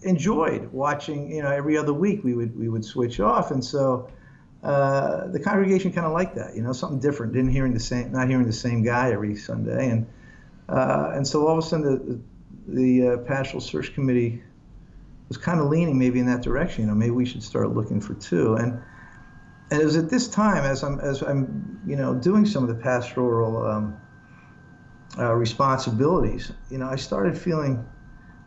enjoyed 0.03 0.73
watching. 0.73 1.31
You 1.31 1.43
know, 1.43 1.51
every 1.51 1.77
other 1.77 1.93
week 1.93 2.25
we 2.25 2.35
would 2.35 2.59
we 2.59 2.69
would 2.69 2.85
switch 2.85 3.21
off, 3.21 3.53
and 3.53 3.65
so 3.65 4.11
uh, 4.63 5.29
the 5.29 5.39
congregation 5.39 5.93
kind 5.93 6.07
of 6.07 6.13
liked 6.13 6.35
that, 6.35 6.57
you 6.57 6.63
know, 6.63 6.73
something 6.73 6.99
different. 6.99 7.33
Didn't 7.33 7.51
hearing 7.51 7.75
the 7.75 7.81
same, 7.81 8.11
not 8.11 8.29
hearing 8.29 8.47
the 8.47 8.53
same 8.53 8.83
guy 8.83 9.13
every 9.13 9.37
Sunday, 9.37 9.91
and 9.91 10.07
uh, 10.69 11.13
and 11.15 11.27
so 11.27 11.47
all 11.47 11.59
of 11.59 11.65
a 11.65 11.67
sudden 11.67 11.85
the 11.85 12.21
the 12.67 13.09
uh, 13.09 13.17
pastoral 13.19 13.61
search 13.61 13.95
committee 13.95 14.43
was 15.29 15.37
kind 15.37 15.61
of 15.61 15.67
leaning 15.69 15.99
maybe 15.99 16.19
in 16.19 16.27
that 16.27 16.43
direction. 16.43 16.83
You 16.83 16.89
know, 16.89 16.97
maybe 16.97 17.13
we 17.13 17.25
should 17.25 17.43
start 17.43 17.71
looking 17.71 18.01
for 18.01 18.15
two. 18.15 18.55
And 18.55 18.83
and 19.71 19.81
it 19.81 19.85
was 19.85 19.97
at 19.97 20.11
this 20.11 20.29
time 20.29 20.65
as 20.65 20.83
I'm 20.83 20.99
as 21.01 21.23
I'm 21.23 21.81
you 21.87 21.97
know 21.97 22.15
doing 22.15 22.45
some 22.45 22.63
of 22.63 22.69
the 22.69 22.83
pastoral 22.83 23.65
um, 23.65 23.97
uh, 25.19 25.35
responsibilities, 25.35 26.53
you 26.71 26.79
know, 26.79 26.89
I 26.89 26.97
started 26.97 27.37
feeling 27.37 27.85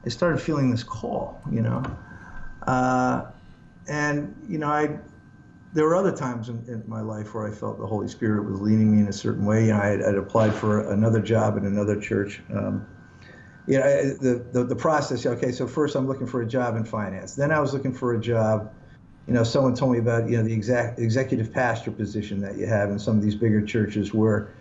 I 0.05 0.09
started 0.09 0.41
feeling 0.41 0.71
this 0.71 0.83
call, 0.83 1.41
you 1.51 1.61
know, 1.61 1.83
uh, 2.67 3.25
and 3.87 4.35
you 4.47 4.57
know 4.57 4.67
I 4.67 4.97
there 5.73 5.85
were 5.85 5.95
other 5.95 6.11
times 6.11 6.49
in, 6.49 6.63
in, 6.67 6.83
my 6.87 7.01
life 7.01 7.33
where 7.33 7.47
I 7.47 7.51
felt 7.51 7.79
the 7.79 7.85
Holy 7.85 8.07
Spirit 8.07 8.49
was 8.49 8.59
leading 8.59 8.91
me 8.91 9.01
in 9.01 9.07
a 9.07 9.13
certain 9.13 9.45
way. 9.45 9.67
You 9.67 9.73
know, 9.73 9.79
I 9.79 9.85
had, 9.87 10.01
I'd 10.03 10.15
applied 10.15 10.53
for 10.53 10.91
another 10.91 11.21
job 11.21 11.57
in 11.57 11.65
another 11.65 11.99
church. 11.99 12.41
Um, 12.53 12.85
you 13.67 13.79
know, 13.79 13.83
the, 13.85 14.45
the, 14.51 14.63
the 14.65 14.75
process. 14.75 15.25
Okay, 15.25 15.51
so 15.51 15.67
first 15.67 15.95
I'm 15.95 16.07
looking 16.07 16.27
for 16.27 16.41
a 16.41 16.47
job 16.47 16.75
in 16.75 16.83
finance. 16.83 17.35
Then 17.35 17.51
I 17.51 17.59
was 17.59 17.73
looking 17.73 17.93
for 17.93 18.13
a 18.13 18.19
job. 18.19 18.73
You 19.27 19.33
know, 19.33 19.43
someone 19.43 19.75
told 19.75 19.93
me 19.93 19.99
about 19.99 20.29
you 20.29 20.37
know 20.37 20.43
the 20.43 20.53
exact 20.53 20.99
executive 20.99 21.53
pastor 21.53 21.91
position 21.91 22.41
that 22.41 22.57
you 22.57 22.65
have 22.65 22.89
in 22.89 22.99
some 22.99 23.17
of 23.17 23.23
these 23.23 23.35
bigger 23.35 23.61
churches 23.61 24.13
where 24.13 24.53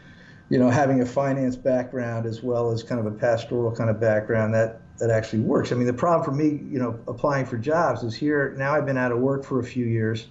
you 0.51 0.59
know, 0.59 0.69
having 0.69 1.01
a 1.01 1.07
finance 1.07 1.57
background 1.57 2.27
as 2.27 2.43
well 2.43 2.73
as 2.73 2.83
kind 2.83 3.01
of 3.01 3.07
a 3.07 3.17
pastoral 3.17 3.75
kind 3.75 3.89
of 3.89 4.01
background 4.01 4.53
that 4.53 4.81
that 4.99 5.09
actually 5.09 5.39
works. 5.39 5.73
I 5.73 5.77
mean, 5.77 5.87
the 5.87 5.95
problem 5.95 6.25
for 6.25 6.33
me, 6.33 6.61
you 6.71 6.79
know, 6.79 6.99
applying 7.09 7.47
for 7.47 7.57
jobs 7.57 8.03
is 8.03 8.15
here 8.15 8.55
now. 8.59 8.75
I've 8.75 8.85
been 8.85 8.99
out 8.99 9.13
of 9.13 9.19
work 9.19 9.45
for 9.45 9.61
a 9.61 9.65
few 9.65 9.87
years, 9.87 10.27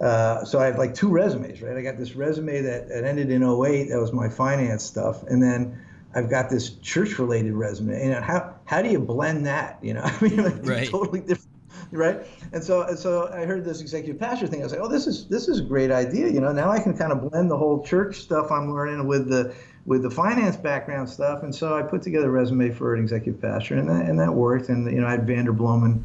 uh, 0.00 0.44
so 0.44 0.58
I 0.58 0.66
have 0.66 0.78
like 0.78 0.94
two 0.94 1.08
resumes, 1.08 1.60
right? 1.62 1.76
I 1.76 1.82
got 1.82 1.96
this 1.96 2.14
resume 2.14 2.62
that, 2.62 2.88
that 2.88 3.04
ended 3.04 3.30
in 3.30 3.42
08. 3.42 3.88
That 3.88 4.00
was 4.00 4.12
my 4.12 4.28
finance 4.28 4.82
stuff, 4.82 5.22
and 5.24 5.42
then 5.42 5.78
I've 6.14 6.30
got 6.30 6.50
this 6.50 6.70
church-related 6.70 7.52
resume. 7.52 8.02
You 8.04 8.10
know, 8.12 8.20
how 8.20 8.54
how 8.64 8.82
do 8.82 8.88
you 8.88 8.98
blend 8.98 9.46
that? 9.46 9.78
You 9.82 9.94
know, 9.94 10.02
I 10.04 10.20
mean, 10.22 10.42
like 10.42 10.66
right. 10.66 10.88
totally 10.88 11.20
different 11.20 11.50
right? 11.92 12.26
And 12.52 12.62
so, 12.62 12.82
and 12.82 12.98
so 12.98 13.28
I 13.32 13.44
heard 13.44 13.64
this 13.64 13.80
executive 13.80 14.18
pastor 14.18 14.46
thing. 14.46 14.60
I 14.60 14.64
was 14.64 14.72
like, 14.72 14.80
oh, 14.80 14.88
this 14.88 15.06
is 15.06 15.26
this 15.26 15.48
is 15.48 15.60
a 15.60 15.62
great 15.62 15.90
idea. 15.90 16.28
You 16.28 16.40
know, 16.40 16.52
now 16.52 16.70
I 16.70 16.80
can 16.80 16.96
kind 16.96 17.12
of 17.12 17.30
blend 17.30 17.50
the 17.50 17.56
whole 17.56 17.82
church 17.82 18.16
stuff 18.16 18.50
I'm 18.50 18.72
learning 18.72 19.06
with 19.06 19.28
the 19.28 19.54
with 19.86 20.02
the 20.02 20.10
finance 20.10 20.56
background 20.56 21.08
stuff. 21.08 21.42
And 21.42 21.54
so 21.54 21.76
I 21.76 21.82
put 21.82 22.02
together 22.02 22.28
a 22.28 22.30
resume 22.30 22.70
for 22.70 22.94
an 22.94 23.02
executive 23.02 23.40
pastor, 23.40 23.76
and 23.76 23.88
that, 23.88 24.06
and 24.06 24.18
that 24.20 24.32
worked. 24.32 24.68
And 24.68 24.90
you 24.90 25.00
know, 25.00 25.06
I 25.06 25.12
had 25.12 25.26
Vanderbloemen 25.26 26.02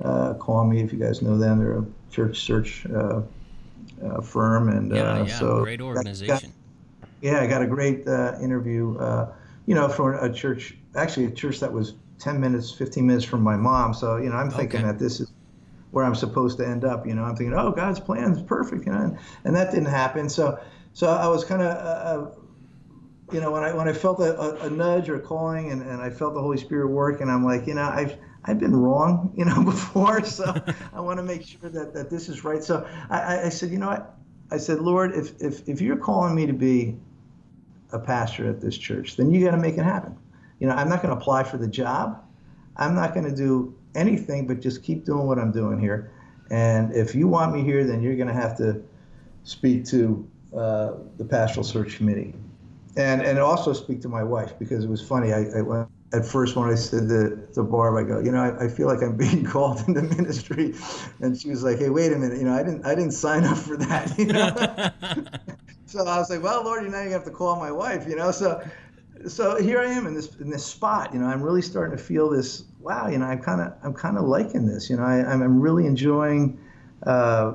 uh, 0.00 0.34
call 0.34 0.64
me 0.64 0.82
if 0.82 0.92
you 0.92 0.98
guys 0.98 1.22
know 1.22 1.38
them. 1.38 1.58
They're 1.58 1.78
a 1.78 1.86
church 2.14 2.40
search 2.40 2.86
uh, 2.86 3.22
uh, 4.04 4.20
firm, 4.20 4.68
and 4.68 4.94
yeah, 4.94 5.02
uh, 5.02 5.24
yeah, 5.24 5.38
so 5.38 5.62
great 5.62 5.80
organization. 5.80 6.52
Got, 7.00 7.08
yeah, 7.20 7.40
I 7.40 7.46
got 7.46 7.62
a 7.62 7.66
great 7.66 8.06
uh, 8.06 8.36
interview. 8.40 8.96
Uh, 8.98 9.32
you 9.66 9.74
know, 9.74 9.88
for 9.88 10.14
a 10.14 10.32
church, 10.32 10.76
actually 10.94 11.26
a 11.26 11.30
church 11.30 11.60
that 11.60 11.72
was 11.72 11.94
10 12.18 12.40
minutes, 12.40 12.70
15 12.70 13.06
minutes 13.06 13.24
from 13.24 13.42
my 13.42 13.56
mom. 13.56 13.94
So, 13.94 14.16
you 14.16 14.28
know, 14.28 14.36
I'm 14.36 14.50
thinking 14.50 14.80
okay. 14.80 14.88
that 14.88 14.98
this 14.98 15.20
is 15.20 15.32
where 15.90 16.04
I'm 16.04 16.14
supposed 16.14 16.58
to 16.58 16.66
end 16.66 16.84
up. 16.84 17.06
You 17.06 17.14
know, 17.14 17.24
I'm 17.24 17.34
thinking, 17.34 17.54
oh, 17.54 17.72
God's 17.72 17.98
plan 17.98 18.32
is 18.32 18.42
perfect, 18.42 18.86
you 18.86 18.92
know, 18.92 18.98
and, 18.98 19.18
and 19.44 19.56
that 19.56 19.70
didn't 19.70 19.86
happen. 19.86 20.28
So, 20.28 20.60
so 20.92 21.08
I 21.08 21.26
was 21.28 21.44
kind 21.44 21.62
of, 21.62 22.38
you 23.32 23.40
know, 23.40 23.50
when 23.50 23.64
I 23.64 23.72
when 23.72 23.88
I 23.88 23.92
felt 23.92 24.20
a, 24.20 24.62
a, 24.62 24.70
nudge 24.70 25.08
or 25.08 25.16
a 25.16 25.20
calling, 25.20 25.72
and, 25.72 25.82
and 25.82 26.02
I 26.02 26.10
felt 26.10 26.34
the 26.34 26.42
Holy 26.42 26.58
Spirit 26.58 26.88
work, 26.88 27.22
and 27.22 27.30
I'm 27.30 27.42
like, 27.42 27.66
you 27.66 27.74
know, 27.74 27.88
I've 27.88 28.18
I've 28.44 28.58
been 28.58 28.76
wrong, 28.76 29.32
you 29.36 29.44
know, 29.44 29.62
before, 29.64 30.24
so 30.24 30.54
I 30.92 31.00
want 31.00 31.18
to 31.18 31.22
make 31.22 31.46
sure 31.46 31.70
that, 31.70 31.94
that 31.94 32.10
this 32.10 32.28
is 32.28 32.44
right. 32.44 32.62
So 32.62 32.86
I, 33.10 33.42
I 33.46 33.48
said, 33.48 33.70
you 33.70 33.78
know 33.78 33.88
what? 33.88 34.14
I 34.50 34.58
said, 34.58 34.80
Lord, 34.80 35.14
if, 35.14 35.40
if, 35.40 35.68
if 35.68 35.80
you're 35.80 35.96
calling 35.96 36.34
me 36.34 36.46
to 36.46 36.52
be 36.52 36.96
a 37.92 37.98
pastor 37.98 38.48
at 38.48 38.60
this 38.60 38.76
church, 38.76 39.16
then 39.16 39.32
you 39.32 39.44
got 39.44 39.52
to 39.52 39.56
make 39.56 39.78
it 39.78 39.84
happen. 39.84 40.16
You 40.60 40.68
know, 40.68 40.74
I'm 40.74 40.88
not 40.88 41.02
going 41.02 41.14
to 41.14 41.20
apply 41.20 41.44
for 41.44 41.56
the 41.56 41.68
job. 41.68 42.22
I'm 42.76 42.94
not 42.94 43.14
going 43.14 43.26
to 43.26 43.34
do 43.34 43.74
anything 43.94 44.46
but 44.46 44.60
just 44.60 44.82
keep 44.82 45.04
doing 45.04 45.26
what 45.26 45.38
I'm 45.38 45.52
doing 45.52 45.78
here. 45.78 46.10
And 46.50 46.94
if 46.94 47.14
you 47.14 47.28
want 47.28 47.54
me 47.54 47.62
here, 47.62 47.84
then 47.84 48.02
you're 48.02 48.16
going 48.16 48.28
to 48.28 48.34
have 48.34 48.56
to 48.58 48.82
speak 49.44 49.84
to 49.86 50.28
uh, 50.56 50.92
the 51.16 51.24
pastoral 51.24 51.64
search 51.64 51.96
committee, 51.96 52.34
and 52.96 53.22
and 53.22 53.38
also 53.38 53.72
speak 53.72 54.00
to 54.02 54.08
my 54.08 54.22
wife 54.22 54.52
because 54.58 54.84
it 54.84 54.90
was 54.90 55.06
funny. 55.06 55.32
I, 55.32 55.46
I 55.58 55.62
went 55.62 55.88
at 56.14 56.24
first 56.24 56.56
when 56.56 56.70
I 56.70 56.74
said 56.74 57.08
the 57.08 57.48
to 57.54 57.62
Barb, 57.62 57.96
I 57.96 58.08
go, 58.08 58.20
you 58.20 58.30
know, 58.30 58.42
I, 58.42 58.64
I 58.64 58.68
feel 58.68 58.86
like 58.86 59.02
I'm 59.02 59.16
being 59.16 59.44
called 59.54 59.86
into 59.88 60.02
ministry, 60.02 60.74
and 61.20 61.38
she 61.38 61.50
was 61.50 61.62
like, 61.62 61.78
hey, 61.78 61.90
wait 61.90 62.12
a 62.12 62.16
minute, 62.16 62.38
you 62.38 62.44
know, 62.44 62.54
I 62.54 62.62
didn't 62.62 62.86
I 62.86 62.94
didn't 62.94 63.12
sign 63.12 63.44
up 63.44 63.58
for 63.58 63.76
that, 63.76 64.16
you 64.18 64.26
know. 64.26 64.48
so 65.86 66.06
I 66.06 66.18
was 66.18 66.30
like, 66.30 66.42
well, 66.42 66.64
Lord, 66.64 66.84
you 66.84 66.90
know, 66.90 67.02
you 67.02 67.10
have 67.10 67.24
to 67.24 67.30
call 67.30 67.56
my 67.56 67.72
wife, 67.72 68.06
you 68.08 68.16
know. 68.16 68.30
So 68.30 68.62
so 69.26 69.60
here 69.60 69.80
I 69.80 69.86
am 69.86 70.06
in 70.06 70.14
this 70.14 70.34
in 70.36 70.50
this 70.50 70.64
spot. 70.64 71.12
You 71.12 71.20
know, 71.20 71.26
I'm 71.26 71.42
really 71.42 71.62
starting 71.62 71.96
to 71.96 72.02
feel 72.02 72.30
this. 72.30 72.64
Wow, 72.80 73.08
you 73.08 73.18
know, 73.18 73.26
I'm 73.26 73.40
kind 73.40 73.60
of 73.60 73.72
I'm 73.82 73.94
kind 73.94 74.18
of 74.18 74.24
liking 74.24 74.66
this. 74.66 74.90
You 74.90 74.96
know, 74.96 75.04
I, 75.04 75.24
I'm 75.24 75.60
really 75.60 75.86
enjoying, 75.86 76.58
uh, 77.06 77.54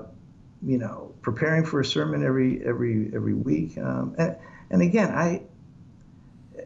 you 0.61 0.77
know, 0.77 1.13
preparing 1.21 1.65
for 1.65 1.79
a 1.79 1.85
sermon 1.85 2.25
every 2.25 2.65
every 2.65 3.11
every 3.13 3.33
week. 3.33 3.77
Um, 3.77 4.15
and 4.17 4.35
and 4.71 4.81
again, 4.81 5.11
I 5.11 5.43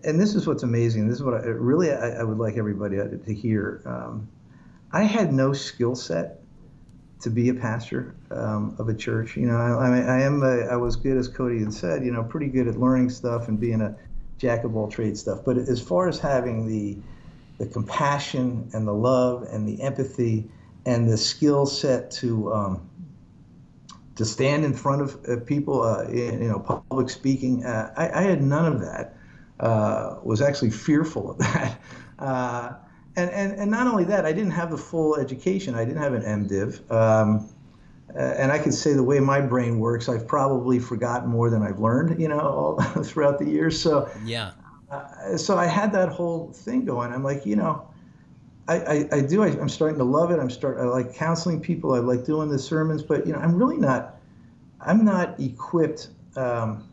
and 0.03 0.19
this 0.19 0.35
is 0.35 0.47
what's 0.47 0.63
amazing. 0.63 1.07
This 1.07 1.17
is 1.17 1.23
what 1.23 1.33
I 1.33 1.45
really 1.47 1.91
I, 1.91 2.19
I 2.19 2.23
would 2.23 2.37
like 2.37 2.57
everybody 2.57 2.97
to 2.97 3.33
hear. 3.33 3.81
Um, 3.85 4.27
I 4.91 5.03
had 5.03 5.33
no 5.33 5.53
skill 5.53 5.95
set 5.95 6.39
to 7.21 7.29
be 7.29 7.49
a 7.49 7.53
pastor 7.53 8.15
um, 8.31 8.75
of 8.77 8.89
a 8.89 8.93
church. 8.93 9.37
You 9.37 9.47
know, 9.47 9.57
I, 9.57 9.99
I, 9.99 10.19
am 10.21 10.43
a, 10.43 10.65
I 10.65 10.75
was 10.75 10.97
good 10.97 11.17
as 11.17 11.27
Cody 11.27 11.59
had 11.59 11.73
said. 11.73 12.05
You 12.05 12.11
know, 12.11 12.23
pretty 12.23 12.47
good 12.47 12.67
at 12.67 12.77
learning 12.77 13.09
stuff 13.09 13.47
and 13.47 13.59
being 13.59 13.81
a 13.81 13.95
jack 14.37 14.63
of 14.65 14.75
all 14.75 14.89
trades 14.89 15.21
stuff. 15.21 15.39
But 15.45 15.57
as 15.57 15.81
far 15.81 16.07
as 16.07 16.19
having 16.19 16.67
the 16.67 16.97
the 17.59 17.67
compassion 17.67 18.69
and 18.73 18.87
the 18.87 18.93
love 18.93 19.43
and 19.43 19.67
the 19.67 19.81
empathy 19.83 20.49
and 20.85 21.07
the 21.07 21.17
skill 21.17 21.65
set 21.65 22.11
to 22.11 22.53
um, 22.53 22.89
to 24.15 24.25
stand 24.25 24.65
in 24.65 24.73
front 24.73 25.01
of 25.01 25.17
uh, 25.27 25.37
people, 25.45 25.81
uh, 25.81 26.03
in, 26.03 26.41
you 26.41 26.49
know, 26.49 26.59
public 26.59 27.09
speaking, 27.09 27.65
uh, 27.65 27.93
I, 27.97 28.19
I, 28.19 28.21
had 28.23 28.43
none 28.43 28.71
of 28.71 28.81
that. 28.81 29.17
Uh, 29.59 30.17
was 30.23 30.41
actually 30.41 30.71
fearful 30.71 31.31
of 31.31 31.37
that. 31.39 31.79
Uh, 32.19 32.73
and, 33.15 33.29
and, 33.29 33.59
and 33.59 33.71
not 33.71 33.87
only 33.87 34.03
that, 34.05 34.25
I 34.25 34.33
didn't 34.33 34.51
have 34.51 34.71
the 34.71 34.77
full 34.77 35.15
education. 35.17 35.75
I 35.75 35.85
didn't 35.85 36.01
have 36.01 36.13
an 36.13 36.23
MDiv. 36.23 36.91
Um, 36.91 37.49
uh, 38.15 38.19
and 38.19 38.51
I 38.51 38.59
can 38.59 38.71
say 38.71 38.93
the 38.93 39.03
way 39.03 39.19
my 39.19 39.41
brain 39.41 39.79
works, 39.79 40.09
I've 40.09 40.27
probably 40.27 40.79
forgotten 40.79 41.29
more 41.29 41.49
than 41.49 41.63
I've 41.63 41.79
learned, 41.79 42.19
you 42.19 42.27
know, 42.27 42.39
all, 42.39 42.81
throughout 43.03 43.39
the 43.39 43.45
years. 43.45 43.79
So 43.79 44.09
yeah. 44.25 44.51
Uh, 44.91 45.37
so 45.37 45.57
I 45.57 45.65
had 45.65 45.91
that 45.93 46.09
whole 46.09 46.51
thing 46.51 46.85
going. 46.85 47.11
I'm 47.11 47.23
like, 47.23 47.45
you 47.45 47.55
know, 47.55 47.87
I, 48.67 48.75
I, 48.77 49.07
I 49.11 49.21
do. 49.21 49.43
I, 49.43 49.47
am 49.47 49.69
starting 49.69 49.97
to 49.97 50.03
love 50.03 50.31
it. 50.31 50.39
I'm 50.39 50.49
start. 50.49 50.77
I 50.79 50.83
like 50.83 51.15
counseling 51.15 51.59
people. 51.59 51.93
I 51.93 51.99
like 51.99 52.25
doing 52.25 52.49
the 52.49 52.59
sermons, 52.59 53.01
but 53.01 53.25
you 53.25 53.33
know, 53.33 53.39
I'm 53.39 53.55
really 53.55 53.77
not. 53.77 54.15
I'm 54.79 55.03
not 55.03 55.39
equipped 55.39 56.09
um, 56.35 56.87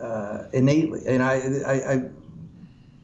uh, 0.00 0.44
innately, 0.52 1.02
and 1.06 1.22
I, 1.22 1.34
I, 1.66 2.02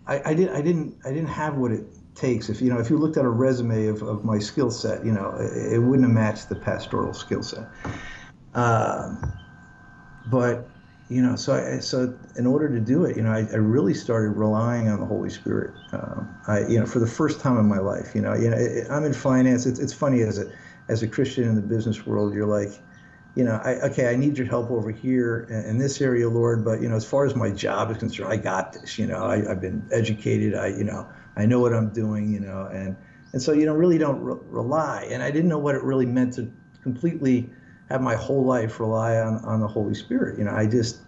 I, 0.06 0.30
I, 0.30 0.34
did. 0.34 0.50
I 0.50 0.60
didn't. 0.60 0.96
I 1.04 1.10
didn't 1.10 1.28
have 1.28 1.56
what 1.56 1.72
it 1.72 1.84
takes. 2.14 2.48
If 2.48 2.60
you 2.60 2.70
know, 2.70 2.78
if 2.78 2.90
you 2.90 2.98
looked 2.98 3.16
at 3.16 3.24
a 3.24 3.28
resume 3.28 3.86
of, 3.86 4.02
of 4.02 4.24
my 4.24 4.38
skill 4.38 4.70
set, 4.70 5.04
you 5.04 5.12
know, 5.12 5.34
it, 5.38 5.74
it, 5.74 5.78
wouldn't 5.78 6.02
have 6.02 6.14
matched 6.14 6.48
the 6.48 6.56
pastoral 6.56 7.14
skill 7.14 7.42
set. 7.42 7.66
Um, 8.54 9.32
but 10.26 10.68
you 11.08 11.22
know, 11.22 11.36
so 11.36 11.54
I, 11.54 11.80
so 11.80 12.16
in 12.36 12.46
order 12.46 12.68
to 12.68 12.80
do 12.80 13.04
it, 13.04 13.16
you 13.16 13.22
know, 13.22 13.32
I, 13.32 13.40
I 13.52 13.56
really 13.56 13.94
started 13.94 14.30
relying 14.30 14.88
on 14.88 15.00
the 15.00 15.06
Holy 15.06 15.30
Spirit. 15.30 15.74
Um, 15.92 16.34
I, 16.46 16.66
you 16.66 16.78
know, 16.78 16.86
for 16.86 17.00
the 17.00 17.06
first 17.06 17.40
time 17.40 17.58
in 17.58 17.66
my 17.66 17.78
life, 17.78 18.14
you 18.14 18.20
know, 18.20 18.34
you 18.34 18.50
know, 18.50 18.56
it, 18.56 18.86
I'm 18.90 19.04
in 19.04 19.12
finance. 19.12 19.66
It's, 19.66 19.80
it's 19.80 19.92
funny 19.92 20.22
as 20.22 20.38
a 20.38 20.50
as 20.90 21.02
a 21.04 21.08
Christian 21.08 21.44
in 21.44 21.54
the 21.54 21.62
business 21.62 22.04
world, 22.04 22.34
you're 22.34 22.46
like, 22.46 22.72
you 23.36 23.44
know, 23.44 23.60
I, 23.64 23.74
okay, 23.88 24.08
I 24.08 24.16
need 24.16 24.36
your 24.36 24.46
help 24.46 24.70
over 24.70 24.90
here 24.90 25.46
in, 25.50 25.78
this 25.78 26.00
area, 26.00 26.28
Lord. 26.28 26.64
But 26.64 26.82
you 26.82 26.88
know, 26.88 26.96
as 26.96 27.04
far 27.04 27.24
as 27.24 27.36
my 27.36 27.50
job 27.50 27.90
is 27.90 27.98
concerned, 27.98 28.32
I 28.32 28.36
got 28.36 28.72
this. 28.72 28.98
You 28.98 29.06
know, 29.06 29.24
I, 29.24 29.50
I've 29.50 29.60
been 29.60 29.86
educated. 29.92 30.54
I, 30.54 30.68
you 30.68 30.84
know, 30.84 31.08
I 31.36 31.46
know 31.46 31.60
what 31.60 31.72
I'm 31.72 31.90
doing, 31.90 32.32
you 32.32 32.40
know, 32.40 32.68
and 32.72 32.96
and 33.32 33.40
so 33.40 33.52
you 33.52 33.66
know 33.66 33.74
really 33.74 33.98
don't 33.98 34.20
re- 34.20 34.40
rely. 34.48 35.08
And 35.10 35.22
I 35.22 35.30
didn't 35.30 35.48
know 35.48 35.58
what 35.58 35.74
it 35.74 35.82
really 35.82 36.06
meant 36.06 36.34
to 36.34 36.50
completely 36.82 37.50
have 37.88 38.02
my 38.02 38.16
whole 38.16 38.44
life 38.44 38.80
rely 38.80 39.16
on 39.18 39.36
on 39.44 39.60
the 39.60 39.68
Holy 39.68 39.94
Spirit. 39.94 40.38
You 40.38 40.44
know, 40.44 40.52
I 40.52 40.66
just, 40.66 41.00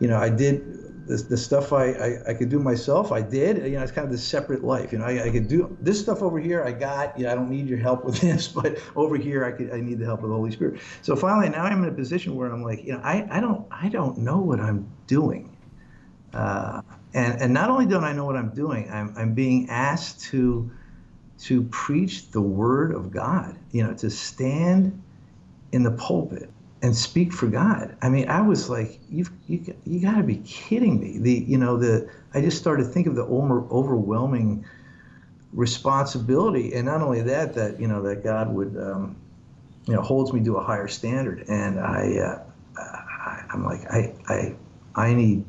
you 0.00 0.08
know, 0.08 0.18
I 0.18 0.30
did 0.30 0.85
the, 1.06 1.16
the 1.16 1.36
stuff 1.36 1.72
I, 1.72 1.92
I, 1.92 2.30
I 2.30 2.34
could 2.34 2.48
do 2.48 2.58
myself. 2.58 3.12
I 3.12 3.22
did. 3.22 3.58
You 3.58 3.78
know, 3.78 3.82
it's 3.82 3.92
kind 3.92 4.04
of 4.04 4.10
this 4.10 4.24
separate 4.24 4.64
life. 4.64 4.92
You 4.92 4.98
know, 4.98 5.04
I, 5.04 5.24
I 5.24 5.30
could 5.30 5.48
do 5.48 5.76
this 5.80 6.00
stuff 6.00 6.22
over 6.22 6.38
here. 6.38 6.62
I 6.64 6.72
got. 6.72 7.18
You 7.18 7.24
know, 7.24 7.32
I 7.32 7.34
don't 7.34 7.50
need 7.50 7.68
your 7.68 7.78
help 7.78 8.04
with 8.04 8.20
this, 8.20 8.48
but 8.48 8.78
over 8.96 9.16
here 9.16 9.44
I 9.44 9.52
could. 9.52 9.72
I 9.72 9.80
need 9.80 9.98
the 9.98 10.04
help 10.04 10.22
of 10.22 10.30
the 10.30 10.34
Holy 10.34 10.50
Spirit. 10.50 10.80
So 11.02 11.14
finally, 11.16 11.48
now 11.48 11.64
I'm 11.64 11.82
in 11.82 11.88
a 11.88 11.94
position 11.94 12.34
where 12.34 12.50
I'm 12.50 12.62
like, 12.62 12.84
you 12.84 12.92
know, 12.92 13.00
I, 13.02 13.26
I 13.30 13.40
don't 13.40 13.66
I 13.70 13.88
don't 13.88 14.18
know 14.18 14.38
what 14.38 14.60
I'm 14.60 14.90
doing. 15.06 15.56
Uh, 16.32 16.82
and, 17.14 17.40
and 17.40 17.54
not 17.54 17.70
only 17.70 17.86
don't 17.86 18.04
I 18.04 18.12
know 18.12 18.26
what 18.26 18.36
I'm 18.36 18.50
doing, 18.50 18.90
I'm, 18.90 19.14
I'm 19.16 19.32
being 19.32 19.70
asked 19.70 20.20
to, 20.24 20.70
to 21.44 21.62
preach 21.62 22.30
the 22.30 22.42
word 22.42 22.92
of 22.94 23.10
God, 23.10 23.58
you 23.70 23.82
know, 23.82 23.94
to 23.94 24.10
stand 24.10 25.02
in 25.72 25.82
the 25.82 25.92
pulpit 25.92 26.50
and 26.86 26.96
speak 26.96 27.32
for 27.32 27.48
God. 27.48 27.96
I 28.00 28.08
mean, 28.08 28.28
I 28.28 28.40
was 28.42 28.70
like, 28.70 29.00
you've, 29.10 29.32
you, 29.48 29.74
you 29.84 30.00
got 30.00 30.18
to 30.18 30.22
be 30.22 30.36
kidding 30.36 31.00
me. 31.00 31.18
The, 31.18 31.32
you 31.32 31.58
know, 31.58 31.76
the, 31.76 32.08
I 32.32 32.40
just 32.40 32.58
started 32.58 32.84
to 32.84 32.88
think 32.88 33.08
of 33.08 33.16
the 33.16 33.24
over, 33.24 33.68
overwhelming 33.72 34.64
responsibility. 35.52 36.74
And 36.74 36.86
not 36.86 37.02
only 37.02 37.22
that, 37.22 37.54
that, 37.54 37.80
you 37.80 37.88
know, 37.88 38.02
that 38.04 38.22
God 38.22 38.54
would, 38.54 38.76
um, 38.76 39.16
you 39.86 39.94
know, 39.94 40.00
holds 40.00 40.32
me 40.32 40.44
to 40.44 40.58
a 40.58 40.62
higher 40.62 40.86
standard. 40.86 41.48
And 41.48 41.80
I, 41.80 42.18
uh, 42.18 42.80
I 42.80 43.44
I'm 43.50 43.64
like, 43.64 43.84
I, 43.90 44.14
I, 44.28 44.54
I 44.94 45.12
need 45.12 45.44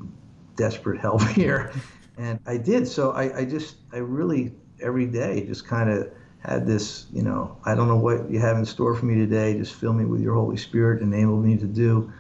desperate 0.56 1.00
help 1.00 1.21
here. 1.28 1.71
And 2.17 2.39
I 2.47 2.58
did. 2.58 2.88
So 2.88 3.12
I, 3.12 3.41
I 3.41 3.45
just, 3.45 3.76
I 3.93 3.97
really, 3.97 4.54
every 4.82 5.06
day 5.06 5.45
just 5.45 5.67
kind 5.67 5.91
of 5.91 6.12
had 6.39 6.67
this, 6.67 7.08
you 7.12 7.23
know, 7.23 7.58
I 7.65 7.76
don't 7.76 7.88
know 7.88 7.97
what 7.97 8.30
you 8.30 8.39
have 8.39 8.58
in 8.58 8.65
store 8.65 8.95
for 8.95 9.06
me 9.06 9.15
today. 9.15 9.58
Just 9.58 9.73
fill 9.76 9.93
me 9.93 10.06
with 10.06 10.21
your 10.21 10.36
Holy 10.36 10.58
Spirit, 10.58 11.02
enable 11.02 11.38
me 11.38 11.58
to 11.58 11.67
do 11.67 12.13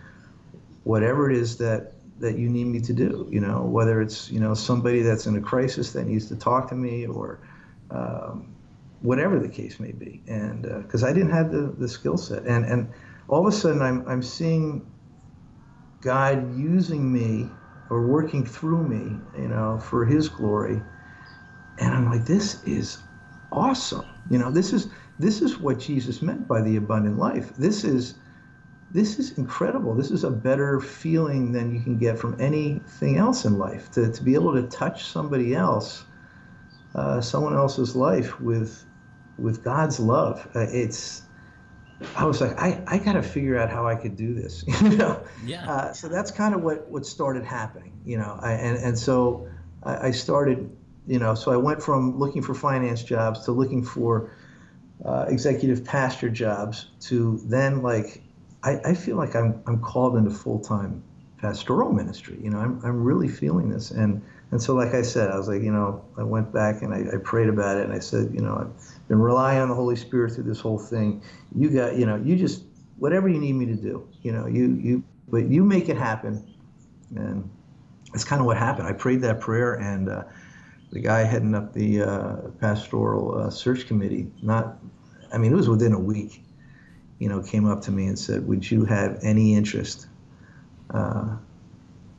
whatever 0.83 1.29
it 1.29 1.37
is 1.37 1.57
that 1.57 1.93
that 2.19 2.37
you 2.37 2.49
need 2.49 2.65
me 2.65 2.81
to 2.81 2.93
do. 2.93 3.29
You 3.31 3.41
know, 3.41 3.63
whether 3.65 4.01
it's 4.01 4.29
you 4.31 4.39
know 4.39 4.53
somebody 4.53 5.01
that's 5.01 5.27
in 5.27 5.35
a 5.35 5.41
crisis 5.41 5.93
that 5.93 6.05
needs 6.07 6.27
to 6.29 6.35
talk 6.35 6.69
to 6.69 6.75
me 6.75 7.05
or 7.07 7.41
um, 7.91 8.55
whatever 9.01 9.39
the 9.39 9.49
case 9.49 9.79
may 9.79 9.91
be. 9.91 10.23
And 10.27 10.63
because 10.83 11.03
uh, 11.03 11.07
I 11.07 11.13
didn't 11.13 11.31
have 11.31 11.51
the 11.51 11.75
the 11.77 11.87
skill 11.87 12.17
set, 12.17 12.43
and 12.45 12.65
and 12.65 12.93
all 13.27 13.45
of 13.47 13.53
a 13.53 13.55
sudden 13.55 13.81
I'm 13.81 14.07
I'm 14.07 14.23
seeing 14.23 14.91
God 16.01 16.55
using 16.55 17.11
me 17.11 17.59
or 17.89 18.07
working 18.07 18.45
through 18.45 18.83
me, 18.87 19.27
you 19.33 19.47
know, 19.47 19.79
for 19.79 20.05
His 20.05 20.29
glory. 20.29 20.83
And 21.79 21.93
I'm 21.93 22.05
like, 22.09 22.25
this 22.25 22.63
is 22.63 23.03
awesome. 23.51 24.05
You 24.29 24.37
know, 24.37 24.51
this 24.51 24.73
is 24.73 24.89
this 25.19 25.41
is 25.41 25.57
what 25.57 25.79
Jesus 25.79 26.21
meant 26.21 26.47
by 26.47 26.61
the 26.61 26.75
abundant 26.75 27.17
life. 27.17 27.55
This 27.55 27.83
is 27.83 28.15
this 28.91 29.19
is 29.19 29.37
incredible. 29.37 29.93
This 29.93 30.11
is 30.11 30.23
a 30.23 30.31
better 30.31 30.79
feeling 30.79 31.51
than 31.51 31.73
you 31.73 31.81
can 31.81 31.97
get 31.97 32.17
from 32.17 32.39
anything 32.39 33.17
else 33.17 33.45
in 33.45 33.57
life. 33.57 33.91
To, 33.91 34.11
to 34.11 34.23
be 34.23 34.33
able 34.33 34.53
to 34.53 34.63
touch 34.63 35.05
somebody 35.05 35.55
else, 35.55 36.05
uh, 36.95 37.19
someone 37.21 37.55
else's 37.55 37.95
life 37.95 38.39
with 38.39 38.85
with 39.37 39.63
God's 39.63 39.99
love. 39.99 40.47
Uh, 40.55 40.67
it's 40.69 41.23
I 42.15 42.25
was 42.25 42.41
like, 42.41 42.59
I, 42.59 42.81
I 42.87 42.97
got 42.99 43.13
to 43.13 43.23
figure 43.23 43.57
out 43.57 43.69
how 43.69 43.87
I 43.87 43.95
could 43.95 44.15
do 44.15 44.33
this, 44.33 44.63
you 44.81 44.97
know. 44.97 45.23
Yeah. 45.43 45.69
Uh, 45.69 45.93
so 45.93 46.07
that's 46.07 46.31
kind 46.31 46.53
of 46.53 46.61
what 46.61 46.87
what 46.89 47.05
started 47.05 47.43
happening, 47.43 47.99
you 48.05 48.17
know. 48.17 48.39
I, 48.41 48.53
and 48.53 48.77
and 48.77 48.97
so 48.97 49.47
I, 49.83 50.07
I 50.07 50.11
started, 50.11 50.69
you 51.07 51.19
know. 51.19 51.35
So 51.35 51.51
I 51.51 51.57
went 51.57 51.81
from 51.81 52.17
looking 52.19 52.41
for 52.41 52.53
finance 52.53 53.03
jobs 53.03 53.45
to 53.45 53.51
looking 53.51 53.83
for 53.83 54.31
uh, 55.05 55.25
executive 55.27 55.83
pastor 55.83 56.29
jobs 56.29 56.87
to 57.01 57.39
then 57.45 57.81
like 57.81 58.21
I, 58.63 58.79
I 58.85 58.93
feel 58.93 59.15
like 59.15 59.35
I'm 59.35 59.61
I'm 59.67 59.79
called 59.79 60.17
into 60.17 60.31
full 60.31 60.59
time 60.59 61.03
pastoral 61.39 61.91
ministry. 61.91 62.39
You 62.41 62.49
know, 62.49 62.59
I'm 62.59 62.81
I'm 62.83 63.03
really 63.03 63.27
feeling 63.27 63.69
this 63.69 63.91
and 63.91 64.21
and 64.51 64.61
so 64.61 64.75
like 64.75 64.93
I 64.93 65.01
said, 65.01 65.29
I 65.29 65.37
was 65.37 65.47
like, 65.47 65.61
you 65.61 65.71
know, 65.71 66.05
I 66.17 66.23
went 66.23 66.53
back 66.53 66.81
and 66.81 66.93
I, 66.93 67.15
I 67.15 67.17
prayed 67.17 67.49
about 67.49 67.77
it 67.77 67.83
and 67.83 67.93
I 67.93 67.99
said, 67.99 68.33
you 68.33 68.39
know, 68.39 68.55
I've 68.55 69.07
been 69.09 69.19
relying 69.19 69.59
on 69.59 69.67
the 69.67 69.75
Holy 69.75 69.97
Spirit 69.97 70.33
through 70.33 70.45
this 70.45 70.61
whole 70.61 70.79
thing. 70.79 71.21
You 71.53 71.69
got, 71.69 71.97
you 71.97 72.05
know, 72.05 72.15
you 72.15 72.37
just 72.37 72.63
whatever 72.97 73.27
you 73.27 73.39
need 73.39 73.53
me 73.53 73.65
to 73.65 73.75
do, 73.75 74.07
you 74.23 74.31
know, 74.31 74.47
you 74.47 74.73
you 74.81 75.03
but 75.27 75.47
you 75.47 75.63
make 75.63 75.89
it 75.89 75.97
happen. 75.97 76.55
And 77.15 77.49
that's 78.11 78.23
kind 78.23 78.39
of 78.39 78.45
what 78.45 78.57
happened. 78.57 78.87
I 78.87 78.93
prayed 78.93 79.21
that 79.21 79.39
prayer 79.39 79.73
and 79.73 80.09
uh, 80.09 80.23
the 80.91 80.99
guy 80.99 81.23
heading 81.23 81.55
up 81.55 81.73
the 81.73 82.01
uh, 82.01 82.35
pastoral 82.59 83.37
uh, 83.37 83.49
search 83.49 83.87
committee, 83.87 84.31
not, 84.41 84.77
I 85.33 85.37
mean, 85.37 85.51
it 85.51 85.55
was 85.55 85.69
within 85.69 85.93
a 85.93 85.99
week 85.99 86.43
you 87.19 87.29
know, 87.29 87.41
came 87.41 87.65
up 87.65 87.81
to 87.83 87.91
me 87.91 88.05
and 88.07 88.17
said, 88.17 88.47
"Would 88.47 88.69
you 88.69 88.85
have 88.85 89.19
any 89.21 89.55
interest 89.55 90.07
uh, 90.91 91.35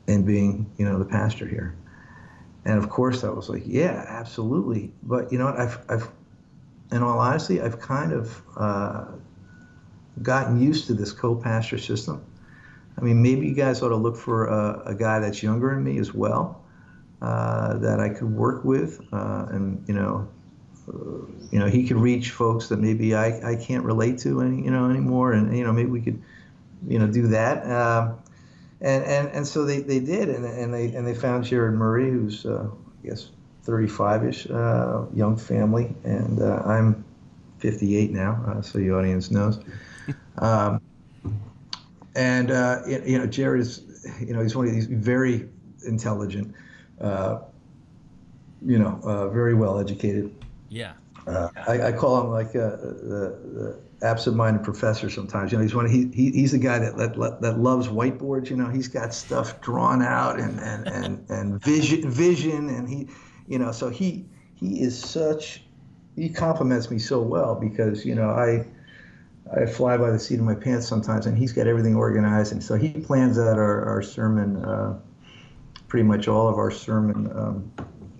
in 0.06 0.24
being, 0.24 0.70
you 0.76 0.84
know, 0.84 0.98
the 0.98 1.04
pastor 1.04 1.46
here?" 1.46 1.74
And 2.64 2.78
of 2.78 2.90
course, 2.90 3.24
I 3.24 3.30
was 3.30 3.48
like, 3.48 3.62
"Yeah, 3.64 4.04
absolutely." 4.08 4.92
But 5.02 5.30
you 5.32 5.38
know, 5.38 5.46
what? 5.46 5.58
I've, 5.58 5.78
I've, 5.88 6.08
in 6.90 7.02
all 7.02 7.18
honesty, 7.18 7.60
I've 7.60 7.78
kind 7.80 8.12
of 8.12 8.42
uh, 8.56 9.04
gotten 10.22 10.60
used 10.60 10.86
to 10.88 10.94
this 10.94 11.12
co-pastor 11.12 11.78
system. 11.78 12.24
I 12.96 13.02
mean, 13.02 13.22
maybe 13.22 13.46
you 13.46 13.54
guys 13.54 13.80
ought 13.82 13.90
to 13.90 13.96
look 13.96 14.16
for 14.16 14.46
a, 14.46 14.82
a 14.86 14.94
guy 14.94 15.20
that's 15.20 15.42
younger 15.42 15.72
than 15.72 15.84
me 15.84 15.98
as 15.98 16.12
well, 16.12 16.64
uh, 16.64 16.67
that 17.20 17.98
I 18.00 18.08
could 18.08 18.32
work 18.32 18.64
with, 18.64 19.00
uh, 19.12 19.46
and 19.50 19.84
you 19.88 19.94
know, 19.94 20.28
you 21.50 21.58
know, 21.58 21.66
he 21.66 21.86
could 21.86 21.96
reach 21.96 22.30
folks 22.30 22.68
that 22.68 22.78
maybe 22.78 23.14
I, 23.14 23.52
I 23.52 23.56
can't 23.56 23.84
relate 23.84 24.18
to 24.20 24.40
any, 24.40 24.62
you 24.62 24.70
know, 24.70 24.90
anymore. 24.90 25.32
And, 25.32 25.56
you 25.56 25.64
know, 25.64 25.72
maybe 25.72 25.90
we 25.90 26.00
could, 26.00 26.22
you 26.86 26.98
know, 26.98 27.06
do 27.06 27.28
that. 27.28 27.64
Um, 27.70 28.18
and, 28.80 29.04
and, 29.04 29.28
and 29.28 29.46
so 29.46 29.64
they, 29.64 29.80
they 29.80 30.00
did. 30.00 30.28
And, 30.28 30.44
and 30.44 30.72
they, 30.72 30.86
and 30.94 31.06
they 31.06 31.14
found 31.14 31.44
Jared 31.44 31.74
Murray, 31.74 32.10
who's, 32.10 32.44
uh, 32.44 32.68
I 33.02 33.06
guess, 33.06 33.30
35 33.62 34.24
ish, 34.24 34.50
uh, 34.50 35.04
young 35.14 35.36
family. 35.36 35.94
And 36.04 36.40
uh, 36.40 36.62
I'm 36.64 37.04
58 37.58 38.12
now, 38.12 38.44
uh, 38.46 38.62
so 38.62 38.78
the 38.78 38.90
audience 38.92 39.30
knows. 39.30 39.60
Um, 40.38 40.80
and, 42.14 42.52
uh, 42.52 42.82
you 42.86 43.18
know, 43.18 43.26
Jared 43.26 43.60
is, 43.60 43.82
you 44.20 44.32
know, 44.32 44.40
he's 44.40 44.54
one 44.54 44.68
of 44.68 44.72
these 44.72 44.86
very 44.86 45.48
intelligent, 45.84 46.54
uh, 47.00 47.38
you 48.64 48.78
know, 48.78 49.00
uh, 49.04 49.28
very 49.28 49.54
well 49.54 49.78
educated 49.78 50.34
yeah. 50.68 50.92
Uh, 51.26 51.48
I, 51.66 51.88
I, 51.88 51.92
call 51.92 52.22
him 52.22 52.30
like 52.30 52.48
uh, 52.48 52.76
the, 52.76 53.38
the 54.00 54.06
absent-minded 54.06 54.64
professor 54.64 55.10
sometimes. 55.10 55.52
You 55.52 55.58
know, 55.58 55.62
he's 55.62 55.74
one. 55.74 55.88
He, 55.88 56.08
he 56.14 56.30
he's 56.30 56.52
the 56.52 56.58
guy 56.58 56.78
that, 56.78 56.96
that 56.96 57.40
that 57.42 57.58
loves 57.58 57.88
whiteboards. 57.88 58.48
You 58.48 58.56
know, 58.56 58.68
he's 58.68 58.88
got 58.88 59.12
stuff 59.12 59.60
drawn 59.60 60.02
out 60.02 60.38
and 60.40 60.58
and 60.58 60.88
and 60.88 61.30
and 61.30 61.62
vision 61.62 62.10
vision, 62.10 62.70
and 62.70 62.88
he, 62.88 63.08
you 63.46 63.58
know, 63.58 63.72
so 63.72 63.90
he 63.90 64.26
he 64.54 64.80
is 64.80 64.98
such. 64.98 65.64
He 66.16 66.30
compliments 66.30 66.90
me 66.90 66.98
so 66.98 67.20
well 67.20 67.54
because 67.54 68.04
you 68.04 68.14
know 68.14 68.30
I. 68.30 68.66
I 69.50 69.64
fly 69.64 69.96
by 69.96 70.10
the 70.10 70.18
seat 70.18 70.38
of 70.38 70.44
my 70.44 70.54
pants 70.54 70.86
sometimes, 70.86 71.24
and 71.24 71.38
he's 71.38 71.54
got 71.54 71.66
everything 71.66 71.96
organized, 71.96 72.52
and 72.52 72.62
so 72.62 72.74
he 72.74 72.90
plans 72.90 73.38
out 73.38 73.56
our, 73.56 73.82
our 73.86 74.02
sermon, 74.02 74.62
uh, 74.62 74.98
pretty 75.88 76.04
much 76.04 76.28
all 76.28 76.48
of 76.48 76.56
our 76.56 76.70
sermon 76.70 77.30
um, 77.34 77.72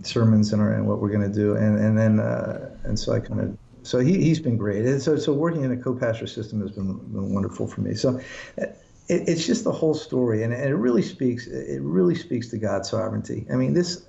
sermons 0.03 0.53
and, 0.53 0.63
our, 0.63 0.73
and 0.73 0.87
what 0.87 1.01
we're 1.01 1.11
going 1.11 1.29
to 1.31 1.35
do. 1.35 1.57
And, 1.57 1.79
and 1.79 1.97
then, 1.97 2.21
uh, 2.21 2.77
and 2.85 2.99
so 2.99 3.13
I 3.13 3.21
kind 3.21 3.41
of, 3.41 3.57
so 3.83 3.99
he, 3.99 4.23
he's 4.23 4.41
been 4.41 4.57
great. 4.57 4.85
And 4.85 5.01
so, 5.01 5.17
so 5.17 5.33
working 5.33 5.65
in 5.65 5.73
a 5.73 5.77
co-pastor 5.77 6.27
system 6.27 6.61
has 6.61 6.71
been, 6.71 6.97
been 6.97 7.33
wonderful 7.33 7.67
for 7.67 7.81
me. 7.81 7.95
So 7.95 8.21
it, 8.57 8.77
it's 9.09 9.47
just 9.47 9.65
the 9.65 9.73
whole 9.73 9.95
story. 9.95 10.43
And, 10.43 10.53
and 10.53 10.65
it 10.65 10.77
really 10.77 11.03
speaks, 11.03 11.47
it 11.47 11.81
really 11.83 12.15
speaks 12.15 12.49
to 12.49 12.59
God's 12.59 12.91
sovereignty. 12.91 13.47
I 13.53 13.57
mean, 13.57 13.75
this, 13.75 14.07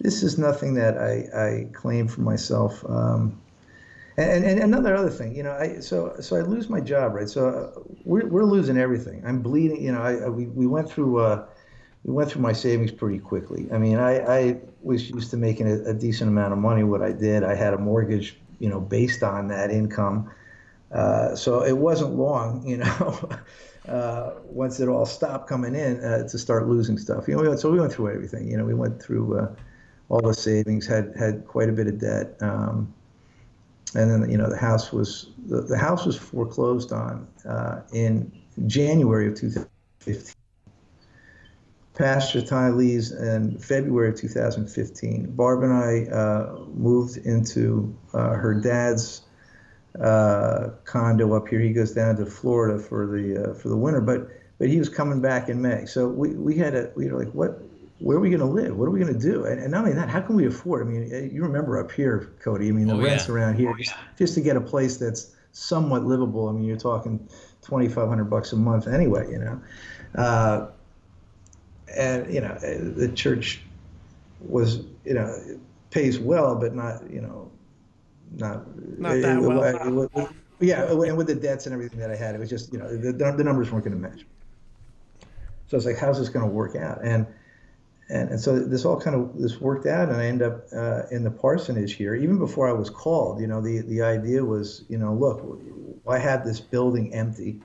this 0.00 0.22
is 0.22 0.38
nothing 0.38 0.74
that 0.74 0.98
I, 0.98 1.28
I 1.34 1.68
claim 1.72 2.08
for 2.08 2.22
myself. 2.22 2.84
Um, 2.88 3.40
and, 4.16 4.44
and 4.44 4.60
another 4.60 4.94
other 4.94 5.10
thing, 5.10 5.34
you 5.34 5.42
know, 5.42 5.52
I 5.52 5.80
so 5.80 6.14
so 6.20 6.36
I 6.36 6.42
lose 6.42 6.68
my 6.68 6.80
job, 6.80 7.14
right? 7.14 7.28
So 7.28 7.48
uh, 7.48 7.80
we're, 8.04 8.26
we're 8.26 8.44
losing 8.44 8.76
everything. 8.76 9.22
I'm 9.24 9.40
bleeding. 9.40 9.82
You 9.82 9.92
know, 9.92 10.02
I, 10.02 10.16
I 10.16 10.28
we, 10.28 10.46
we 10.46 10.66
went 10.66 10.90
through 10.90 11.20
uh, 11.20 11.46
we 12.04 12.12
went 12.14 12.30
through 12.30 12.42
my 12.42 12.52
savings 12.52 12.92
pretty 12.92 13.18
quickly. 13.18 13.68
I 13.72 13.78
mean, 13.78 13.98
I, 13.98 14.18
I 14.20 14.60
was 14.82 15.10
used 15.10 15.30
to 15.32 15.36
making 15.36 15.68
a, 15.68 15.90
a, 15.90 15.94
decent 15.94 16.30
amount 16.30 16.52
of 16.52 16.58
money. 16.58 16.82
What 16.82 17.02
I 17.02 17.12
did, 17.12 17.44
I 17.44 17.54
had 17.54 17.74
a 17.74 17.78
mortgage, 17.78 18.38
you 18.58 18.70
know, 18.70 18.80
based 18.80 19.22
on 19.22 19.48
that 19.48 19.70
income. 19.70 20.30
Uh, 20.90 21.36
so 21.36 21.62
it 21.62 21.76
wasn't 21.76 22.14
long, 22.14 22.66
you 22.66 22.78
know, 22.78 23.30
uh, 23.88 24.30
once 24.44 24.80
it 24.80 24.88
all 24.88 25.06
stopped 25.06 25.48
coming 25.48 25.74
in 25.74 26.02
uh, 26.02 26.26
to 26.26 26.38
start 26.38 26.68
losing 26.68 26.98
stuff. 26.98 27.28
You 27.28 27.36
know, 27.36 27.50
we 27.50 27.56
so 27.56 27.70
we 27.70 27.78
went 27.78 27.92
through 27.92 28.12
everything. 28.14 28.50
You 28.50 28.56
know, 28.56 28.64
we 28.64 28.74
went 28.74 29.00
through 29.00 29.38
uh, 29.38 29.54
all 30.08 30.20
the 30.20 30.34
savings, 30.34 30.86
had 30.86 31.12
had 31.18 31.46
quite 31.46 31.68
a 31.68 31.72
bit 31.72 31.86
of 31.86 32.00
debt, 32.00 32.34
um, 32.40 32.92
and 33.94 34.10
then 34.10 34.28
you 34.28 34.36
know 34.36 34.48
the 34.48 34.56
house 34.56 34.92
was 34.92 35.30
the, 35.46 35.60
the 35.60 35.78
house 35.78 36.04
was 36.06 36.16
foreclosed 36.16 36.92
on 36.92 37.28
uh, 37.48 37.82
in 37.92 38.32
January 38.66 39.28
of 39.28 39.36
2015. 39.36 40.34
Pastor 42.00 42.40
Ty 42.40 42.70
Lee's 42.70 43.12
in 43.12 43.58
February 43.58 44.08
of 44.08 44.16
2015. 44.16 45.32
Barb 45.32 45.62
and 45.62 45.72
I 45.72 46.10
uh, 46.10 46.64
moved 46.74 47.18
into 47.18 47.94
uh, 48.14 48.30
her 48.30 48.54
dad's 48.54 49.22
uh, 50.00 50.70
condo 50.84 51.34
up 51.34 51.48
here. 51.48 51.60
He 51.60 51.74
goes 51.74 51.92
down 51.92 52.16
to 52.16 52.24
Florida 52.24 52.82
for 52.82 53.06
the 53.06 53.50
uh, 53.50 53.54
for 53.54 53.68
the 53.68 53.76
winter, 53.76 54.00
but 54.00 54.28
but 54.58 54.68
he 54.68 54.78
was 54.78 54.88
coming 54.88 55.20
back 55.20 55.50
in 55.50 55.60
May. 55.60 55.84
So 55.84 56.08
we, 56.08 56.30
we 56.30 56.56
had 56.56 56.74
a 56.74 56.90
we 56.96 57.10
were 57.10 57.22
like, 57.22 57.32
what? 57.34 57.60
Where 57.98 58.16
are 58.16 58.20
we 58.20 58.30
going 58.30 58.40
to 58.40 58.46
live? 58.46 58.78
What 58.78 58.86
are 58.86 58.90
we 58.92 58.98
going 58.98 59.12
to 59.12 59.20
do? 59.20 59.44
And, 59.44 59.60
and, 59.60 59.70
not 59.70 59.82
only 59.82 59.92
that, 59.92 60.08
how 60.08 60.22
can 60.22 60.34
we 60.34 60.46
afford? 60.46 60.86
I 60.86 60.90
mean, 60.90 61.30
you 61.30 61.42
remember 61.42 61.78
up 61.78 61.92
here, 61.92 62.32
Cody. 62.42 62.68
I 62.68 62.72
mean, 62.72 62.86
the 62.86 62.94
oh, 62.94 63.02
rents 63.02 63.28
yeah. 63.28 63.34
around 63.34 63.56
here, 63.56 63.68
oh, 63.68 63.76
yeah. 63.78 63.92
just 64.16 64.32
to 64.36 64.40
get 64.40 64.56
a 64.56 64.60
place 64.60 64.96
that's 64.96 65.36
somewhat 65.52 66.06
livable. 66.06 66.48
I 66.48 66.52
mean, 66.52 66.64
you're 66.64 66.78
talking 66.78 67.18
2,500 67.60 68.24
bucks 68.24 68.54
a 68.54 68.56
month 68.56 68.88
anyway. 68.88 69.30
You 69.30 69.38
know. 69.40 70.72
And 71.96 72.32
you 72.32 72.40
know 72.40 72.56
the 72.58 73.10
church 73.14 73.60
was 74.40 74.80
you 75.04 75.14
know 75.14 75.58
pays 75.90 76.18
well, 76.18 76.56
but 76.56 76.74
not 76.74 77.10
you 77.10 77.20
know 77.20 77.50
not 78.32 78.66
not 78.98 79.20
that 79.20 79.38
it, 79.38 79.42
well. 79.42 80.04
It, 80.14 80.28
yeah, 80.60 80.90
and 80.90 81.16
with 81.16 81.26
the 81.26 81.34
debts 81.34 81.66
and 81.66 81.72
everything 81.72 82.00
that 82.00 82.10
I 82.10 82.16
had, 82.16 82.34
it 82.34 82.38
was 82.38 82.50
just 82.50 82.72
you 82.72 82.78
know 82.78 82.96
the, 82.96 83.12
the 83.12 83.44
numbers 83.44 83.70
weren't 83.70 83.84
going 83.84 84.00
to 84.00 84.08
match. 84.08 84.26
So 85.68 85.76
I 85.76 85.78
was 85.78 85.86
like, 85.86 85.98
how's 85.98 86.18
this 86.18 86.28
going 86.28 86.44
to 86.44 86.50
work 86.50 86.76
out? 86.76 87.02
And 87.02 87.26
and, 88.10 88.30
and 88.30 88.40
so 88.40 88.58
this 88.58 88.84
all 88.84 89.00
kind 89.00 89.16
of 89.16 89.38
this 89.40 89.60
worked 89.60 89.86
out, 89.86 90.08
and 90.08 90.16
I 90.16 90.26
end 90.26 90.42
up 90.42 90.66
uh, 90.72 91.02
in 91.10 91.22
the 91.22 91.30
parsonage 91.30 91.94
here. 91.94 92.14
Even 92.14 92.38
before 92.38 92.68
I 92.68 92.72
was 92.72 92.90
called, 92.90 93.40
you 93.40 93.46
know, 93.46 93.60
the 93.60 93.80
the 93.80 94.02
idea 94.02 94.44
was, 94.44 94.84
you 94.88 94.98
know, 94.98 95.14
look, 95.14 95.60
I 96.08 96.18
had 96.18 96.44
this 96.44 96.60
building 96.60 97.14
empty. 97.14 97.60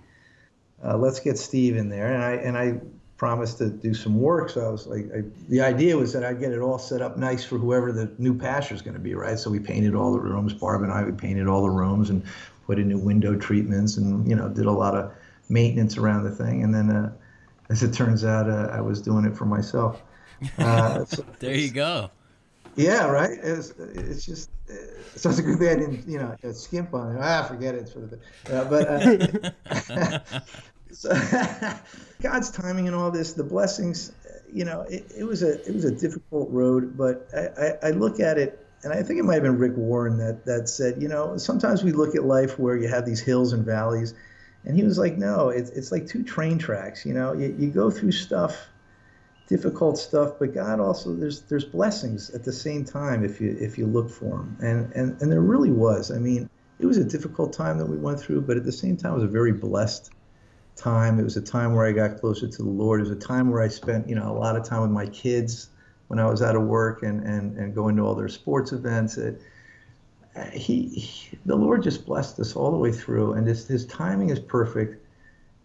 Uh, 0.83 0.97
let's 0.97 1.19
get 1.19 1.37
Steve 1.39 1.75
in 1.75 1.89
there, 1.89 2.13
and 2.13 2.23
I 2.23 2.31
and 2.33 2.57
I 2.57 2.79
promised 3.17 3.57
to 3.59 3.69
do 3.69 3.93
some 3.93 4.19
work. 4.19 4.49
So 4.49 4.65
I 4.65 4.69
was 4.69 4.87
like, 4.87 5.05
I, 5.15 5.23
the 5.47 5.61
idea 5.61 5.97
was 5.97 6.11
that 6.13 6.25
I'd 6.25 6.39
get 6.39 6.51
it 6.51 6.59
all 6.59 6.77
set 6.77 7.01
up 7.01 7.17
nice 7.17 7.45
for 7.45 7.57
whoever 7.57 7.91
the 7.91 8.11
new 8.17 8.37
pastor 8.37 8.75
is 8.75 8.81
going 8.81 8.93
to 8.93 8.99
be, 8.99 9.15
right? 9.15 9.39
So 9.39 9.49
we 9.49 9.59
painted 9.59 9.95
all 9.95 10.11
the 10.11 10.19
rooms. 10.19 10.53
Barb 10.53 10.83
and 10.83 10.91
I, 10.91 11.03
we 11.03 11.13
painted 11.13 11.47
all 11.47 11.63
the 11.63 11.69
rooms 11.69 12.09
and 12.09 12.23
put 12.65 12.77
in 12.77 12.89
new 12.89 12.97
window 12.97 13.35
treatments 13.35 13.97
and, 13.97 14.27
you 14.27 14.35
know, 14.35 14.49
did 14.49 14.65
a 14.65 14.71
lot 14.71 14.95
of 14.95 15.13
maintenance 15.49 15.97
around 15.97 16.23
the 16.23 16.31
thing. 16.31 16.63
And 16.63 16.73
then, 16.73 16.89
uh, 16.89 17.13
as 17.69 17.83
it 17.83 17.93
turns 17.93 18.25
out, 18.25 18.49
uh, 18.49 18.69
I 18.71 18.81
was 18.81 19.01
doing 19.01 19.25
it 19.25 19.35
for 19.35 19.45
myself. 19.45 20.01
Uh, 20.57 21.05
so 21.05 21.25
there 21.39 21.55
you 21.55 21.71
go. 21.71 22.11
Yeah, 22.75 23.05
right. 23.05 23.39
It's, 23.41 23.71
it's 23.79 24.25
just 24.25 24.49
so 25.15 25.29
a 25.29 25.41
good 25.41 25.59
thing 25.59 25.69
I 25.69 25.75
didn't, 25.75 26.07
you 26.07 26.19
know, 26.19 26.35
skimp 26.51 26.93
on 26.93 27.15
it. 27.15 27.19
Ah, 27.21 27.43
forget 27.43 27.75
it. 27.75 27.87
Sort 27.87 28.11
of. 28.11 28.13
Uh, 28.51 28.65
but 28.65 29.81
uh, 29.81 30.39
so, 30.95 31.13
God's 32.21 32.49
timing 32.49 32.87
and 32.87 32.95
all 32.95 33.11
this, 33.11 33.33
the 33.33 33.43
blessings, 33.43 34.11
you 34.51 34.65
know, 34.65 34.81
it, 34.81 35.05
it 35.17 35.23
was 35.23 35.43
a 35.43 35.61
it 35.67 35.73
was 35.73 35.85
a 35.85 35.91
difficult 35.91 36.49
road, 36.49 36.97
but 36.97 37.27
I, 37.35 37.65
I, 37.65 37.89
I 37.89 37.91
look 37.91 38.19
at 38.19 38.37
it, 38.37 38.65
and 38.83 38.93
I 38.93 39.03
think 39.03 39.19
it 39.19 39.23
might 39.23 39.35
have 39.35 39.43
been 39.43 39.57
Rick 39.57 39.75
Warren 39.75 40.17
that 40.17 40.45
that 40.45 40.69
said, 40.69 41.01
you 41.01 41.07
know, 41.07 41.37
sometimes 41.37 41.83
we 41.83 41.91
look 41.91 42.15
at 42.15 42.23
life 42.23 42.57
where 42.57 42.77
you 42.77 42.87
have 42.87 43.05
these 43.05 43.19
hills 43.19 43.53
and 43.53 43.65
valleys, 43.65 44.13
and 44.63 44.77
he 44.77 44.83
was 44.83 44.97
like, 44.97 45.17
no, 45.17 45.49
it's 45.49 45.69
it's 45.71 45.91
like 45.91 46.07
two 46.07 46.23
train 46.23 46.57
tracks. 46.57 47.05
You 47.05 47.13
know, 47.13 47.33
you, 47.33 47.53
you 47.59 47.69
go 47.69 47.91
through 47.91 48.13
stuff, 48.13 48.67
difficult 49.47 49.97
stuff, 49.97 50.33
but 50.39 50.53
God 50.53 50.79
also 50.79 51.13
there's 51.13 51.41
there's 51.41 51.65
blessings 51.65 52.29
at 52.29 52.45
the 52.45 52.53
same 52.53 52.85
time 52.85 53.25
if 53.25 53.41
you 53.41 53.57
if 53.59 53.77
you 53.77 53.85
look 53.85 54.09
for 54.09 54.37
them, 54.37 54.57
and 54.61 54.93
and 54.93 55.21
and 55.21 55.31
there 55.31 55.41
really 55.41 55.71
was. 55.71 56.11
I 56.11 56.19
mean, 56.19 56.49
it 56.79 56.85
was 56.85 56.97
a 56.97 57.03
difficult 57.03 57.51
time 57.51 57.77
that 57.79 57.87
we 57.87 57.97
went 57.97 58.21
through, 58.21 58.41
but 58.41 58.55
at 58.55 58.63
the 58.63 58.71
same 58.71 58.95
time, 58.95 59.11
it 59.11 59.15
was 59.15 59.23
a 59.23 59.27
very 59.27 59.51
blessed 59.51 60.11
time. 60.75 61.19
It 61.19 61.23
was 61.23 61.37
a 61.37 61.41
time 61.41 61.73
where 61.73 61.85
I 61.85 61.91
got 61.91 62.19
closer 62.19 62.47
to 62.47 62.57
the 62.63 62.69
Lord. 62.69 62.99
It 62.99 63.09
was 63.09 63.11
a 63.11 63.19
time 63.19 63.49
where 63.49 63.61
I 63.61 63.67
spent, 63.67 64.09
you 64.09 64.15
know, 64.15 64.31
a 64.31 64.37
lot 64.37 64.55
of 64.55 64.63
time 64.63 64.81
with 64.81 64.91
my 64.91 65.07
kids 65.07 65.69
when 66.07 66.19
I 66.19 66.29
was 66.29 66.41
out 66.41 66.55
of 66.55 66.63
work 66.63 67.03
and 67.03 67.23
and, 67.23 67.57
and 67.57 67.73
going 67.73 67.95
to 67.97 68.03
all 68.03 68.15
their 68.15 68.29
sports 68.29 68.71
events. 68.71 69.17
It, 69.17 69.41
he, 70.51 70.87
he, 70.89 71.37
the 71.45 71.55
Lord 71.55 71.83
just 71.83 72.05
blessed 72.05 72.39
us 72.39 72.55
all 72.55 72.71
the 72.71 72.77
way 72.77 72.91
through, 72.91 73.33
and 73.33 73.47
his, 73.47 73.67
his 73.67 73.85
timing 73.85 74.29
is 74.29 74.39
perfect. 74.39 75.01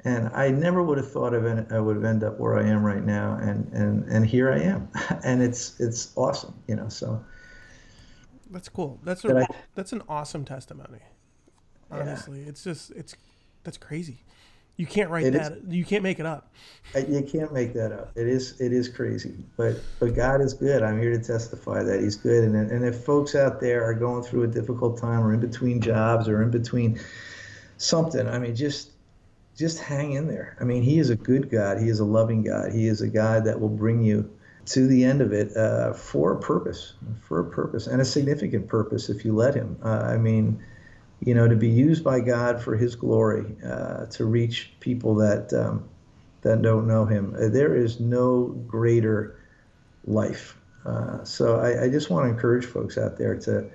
And 0.04 0.28
I 0.28 0.48
never 0.50 0.82
would 0.82 0.96
have 0.96 1.10
thought 1.10 1.34
of 1.34 1.44
it. 1.44 1.66
I 1.70 1.78
would 1.78 1.96
have 1.96 2.04
ended 2.04 2.28
up 2.28 2.38
where 2.38 2.56
I 2.56 2.66
am 2.66 2.82
right 2.82 3.04
now, 3.04 3.34
and 3.34 3.70
and 3.74 4.04
and 4.04 4.24
here 4.24 4.50
I 4.50 4.60
am, 4.60 4.88
and 5.24 5.42
it's 5.42 5.78
it's 5.78 6.12
awesome, 6.16 6.54
you 6.66 6.74
know. 6.74 6.88
So 6.88 7.22
that's 8.50 8.70
cool. 8.70 8.98
That's 9.04 9.24
a, 9.26 9.40
I, 9.40 9.46
that's 9.74 9.92
an 9.92 10.02
awesome 10.08 10.46
testimony. 10.46 11.00
Honestly, 11.90 12.42
yeah. 12.42 12.48
it's 12.48 12.64
just 12.64 12.92
it's 12.92 13.14
that's 13.62 13.76
crazy. 13.76 14.24
You 14.80 14.86
can't 14.86 15.10
write 15.10 15.26
it 15.26 15.34
that. 15.34 15.52
Is, 15.52 15.58
you 15.68 15.84
can't 15.84 16.02
make 16.02 16.20
it 16.20 16.24
up. 16.24 16.54
You 16.94 17.22
can't 17.22 17.52
make 17.52 17.74
that 17.74 17.92
up. 17.92 18.12
It 18.16 18.26
is 18.26 18.58
it 18.62 18.72
is 18.72 18.88
crazy, 18.88 19.34
but 19.58 19.76
but 19.98 20.14
God 20.14 20.40
is 20.40 20.54
good. 20.54 20.82
I'm 20.82 20.98
here 20.98 21.10
to 21.10 21.22
testify 21.22 21.82
that 21.82 22.00
He's 22.00 22.16
good. 22.16 22.44
And 22.44 22.56
and 22.56 22.82
if 22.82 23.04
folks 23.04 23.34
out 23.34 23.60
there 23.60 23.84
are 23.84 23.92
going 23.92 24.22
through 24.22 24.44
a 24.44 24.46
difficult 24.46 24.98
time, 24.98 25.20
or 25.20 25.34
in 25.34 25.40
between 25.40 25.82
jobs, 25.82 26.28
or 26.30 26.42
in 26.42 26.50
between 26.50 26.98
something, 27.76 28.26
I 28.26 28.38
mean, 28.38 28.54
just 28.56 28.92
just 29.54 29.80
hang 29.80 30.12
in 30.12 30.28
there. 30.28 30.56
I 30.58 30.64
mean, 30.64 30.82
He 30.82 30.98
is 30.98 31.10
a 31.10 31.16
good 31.16 31.50
God. 31.50 31.78
He 31.78 31.90
is 31.90 32.00
a 32.00 32.06
loving 32.06 32.42
God. 32.42 32.72
He 32.72 32.86
is 32.86 33.02
a 33.02 33.08
God 33.08 33.44
that 33.44 33.60
will 33.60 33.68
bring 33.68 34.02
you 34.02 34.34
to 34.64 34.86
the 34.86 35.04
end 35.04 35.20
of 35.20 35.34
it 35.34 35.54
uh, 35.58 35.92
for 35.92 36.32
a 36.32 36.40
purpose, 36.40 36.94
for 37.20 37.40
a 37.40 37.50
purpose, 37.50 37.86
and 37.86 38.00
a 38.00 38.04
significant 38.06 38.66
purpose 38.66 39.10
if 39.10 39.26
you 39.26 39.34
let 39.34 39.54
Him. 39.54 39.76
Uh, 39.84 39.88
I 39.88 40.16
mean 40.16 40.64
you 41.22 41.34
know, 41.34 41.46
to 41.46 41.56
be 41.56 41.68
used 41.68 42.02
by 42.02 42.20
God 42.20 42.62
for 42.62 42.76
His 42.76 42.96
glory, 42.96 43.56
uh, 43.64 44.06
to 44.06 44.24
reach 44.24 44.72
people 44.80 45.14
that 45.16 45.52
um, 45.52 45.88
that 46.42 46.62
don't 46.62 46.86
know 46.86 47.04
Him. 47.04 47.34
Uh, 47.38 47.48
there 47.48 47.76
is 47.76 48.00
no 48.00 48.46
greater 48.66 49.38
life. 50.04 50.56
Uh, 50.84 51.22
so 51.24 51.56
I, 51.56 51.84
I, 51.84 51.88
just 51.90 52.08
want 52.08 52.24
to 52.24 52.30
encourage 52.30 52.64
folks 52.64 52.96
out 52.96 53.18
there 53.18 53.36
to 53.36 53.70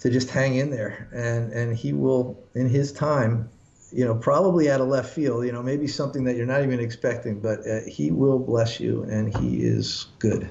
to 0.00 0.10
just 0.10 0.28
hang 0.28 0.56
in 0.56 0.70
there, 0.70 1.08
and 1.12 1.52
and 1.52 1.76
He 1.76 1.92
will, 1.94 2.38
in 2.54 2.68
His 2.68 2.92
time, 2.92 3.48
you 3.90 4.04
know, 4.04 4.14
probably 4.14 4.70
out 4.70 4.82
of 4.82 4.88
left 4.88 5.14
field, 5.14 5.46
you 5.46 5.52
know, 5.52 5.62
maybe 5.62 5.86
something 5.86 6.24
that 6.24 6.36
you're 6.36 6.46
not 6.46 6.62
even 6.62 6.78
expecting, 6.78 7.40
but 7.40 7.66
uh, 7.66 7.80
He 7.86 8.10
will 8.10 8.38
bless 8.38 8.78
you, 8.80 9.02
and 9.04 9.34
He 9.38 9.62
is 9.62 10.06
good. 10.18 10.50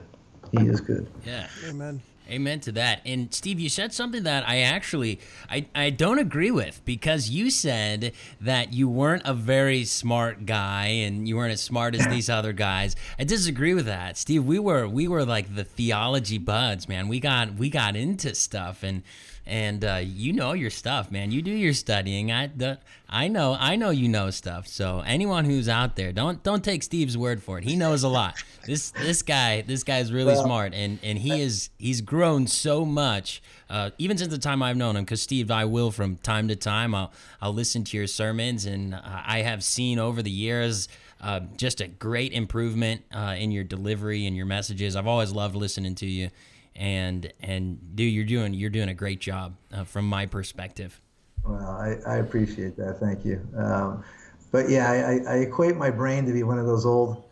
He 0.51 0.65
is 0.65 0.81
good. 0.81 1.07
Yeah. 1.23 1.47
Amen. 1.67 2.01
Amen 2.29 2.59
to 2.61 2.71
that. 2.73 3.01
And 3.05 3.33
Steve, 3.33 3.59
you 3.59 3.69
said 3.69 3.93
something 3.93 4.23
that 4.23 4.47
I 4.47 4.59
actually 4.59 5.19
I, 5.49 5.65
I 5.73 5.89
don't 5.89 6.19
agree 6.19 6.51
with 6.51 6.81
because 6.85 7.29
you 7.29 7.49
said 7.49 8.13
that 8.41 8.73
you 8.73 8.87
weren't 8.87 9.23
a 9.25 9.33
very 9.33 9.83
smart 9.85 10.45
guy 10.45 10.87
and 10.87 11.27
you 11.27 11.35
weren't 11.35 11.53
as 11.53 11.61
smart 11.61 11.95
as 11.95 12.05
these 12.07 12.29
other 12.29 12.53
guys. 12.53 12.95
I 13.17 13.23
disagree 13.23 13.73
with 13.73 13.85
that. 13.87 14.17
Steve, 14.17 14.45
we 14.45 14.59
were 14.59 14.87
we 14.87 15.07
were 15.07 15.25
like 15.25 15.55
the 15.55 15.63
theology 15.63 16.37
buds, 16.37 16.87
man. 16.87 17.07
We 17.07 17.19
got 17.19 17.55
we 17.55 17.69
got 17.69 17.95
into 17.95 18.35
stuff 18.35 18.83
and 18.83 19.03
and 19.45 19.83
uh, 19.83 20.01
you 20.03 20.33
know 20.33 20.53
your 20.53 20.69
stuff, 20.69 21.11
man. 21.11 21.31
You 21.31 21.41
do 21.41 21.51
your 21.51 21.73
studying. 21.73 22.31
I, 22.31 22.47
the, 22.47 22.79
I 23.09 23.27
know, 23.27 23.57
I 23.59 23.75
know 23.75 23.89
you 23.89 24.07
know 24.07 24.29
stuff. 24.29 24.67
So 24.67 25.01
anyone 25.05 25.45
who's 25.45 25.67
out 25.67 25.95
there, 25.95 26.11
don't 26.11 26.43
don't 26.43 26.63
take 26.63 26.83
Steve's 26.83 27.17
word 27.17 27.41
for 27.41 27.57
it. 27.57 27.63
He 27.63 27.75
knows 27.75 28.03
a 28.03 28.07
lot. 28.07 28.35
this 28.65 28.91
this 28.91 29.21
guy, 29.21 29.61
this 29.61 29.83
guy's 29.83 30.11
really 30.13 30.33
well, 30.33 30.43
smart, 30.43 30.73
and 30.73 30.99
and 31.03 31.17
he 31.17 31.41
is 31.41 31.69
he's 31.77 32.01
grown 32.01 32.47
so 32.47 32.85
much, 32.85 33.41
uh, 33.69 33.89
even 33.97 34.17
since 34.17 34.31
the 34.31 34.39
time 34.39 34.61
I've 34.61 34.77
known 34.77 34.95
him. 34.95 35.03
Because 35.03 35.21
Steve, 35.21 35.49
I 35.49 35.65
will 35.65 35.91
from 35.91 36.17
time 36.17 36.47
to 36.49 36.55
time, 36.55 36.93
I'll 36.93 37.11
I'll 37.41 37.53
listen 37.53 37.83
to 37.85 37.97
your 37.97 38.07
sermons, 38.07 38.65
and 38.65 38.95
I 38.95 39.41
have 39.41 39.63
seen 39.63 39.99
over 39.99 40.21
the 40.21 40.31
years. 40.31 40.87
Uh, 41.21 41.41
just 41.57 41.81
a 41.81 41.87
great 41.87 42.31
improvement 42.31 43.01
uh, 43.13 43.35
in 43.37 43.51
your 43.51 43.65
delivery 43.65 44.25
and 44.25 44.37
your 44.37 44.45
messages. 44.45 44.95
I've 44.95 45.05
always 45.05 45.33
loved 45.33 45.53
listening 45.53 45.95
to 45.95 46.05
you 46.05 46.29
and 46.75 47.31
and 47.41 47.95
dude, 47.95 48.13
you're 48.13 48.25
doing 48.25 48.53
you're 48.53 48.69
doing 48.69 48.89
a 48.89 48.93
great 48.93 49.19
job 49.19 49.55
uh, 49.73 49.83
from 49.83 50.05
my 50.05 50.25
perspective. 50.25 50.99
Well, 51.43 51.55
I, 51.55 51.97
I 52.05 52.15
appreciate 52.17 52.75
that. 52.77 52.99
Thank 52.99 53.25
you. 53.25 53.41
Um, 53.57 54.03
but 54.51 54.69
yeah, 54.69 54.91
I, 54.91 55.31
I 55.31 55.35
equate 55.37 55.75
my 55.75 55.89
brain 55.89 56.25
to 56.25 56.33
be 56.33 56.43
one 56.43 56.59
of 56.59 56.65
those 56.65 56.85
old 56.85 57.23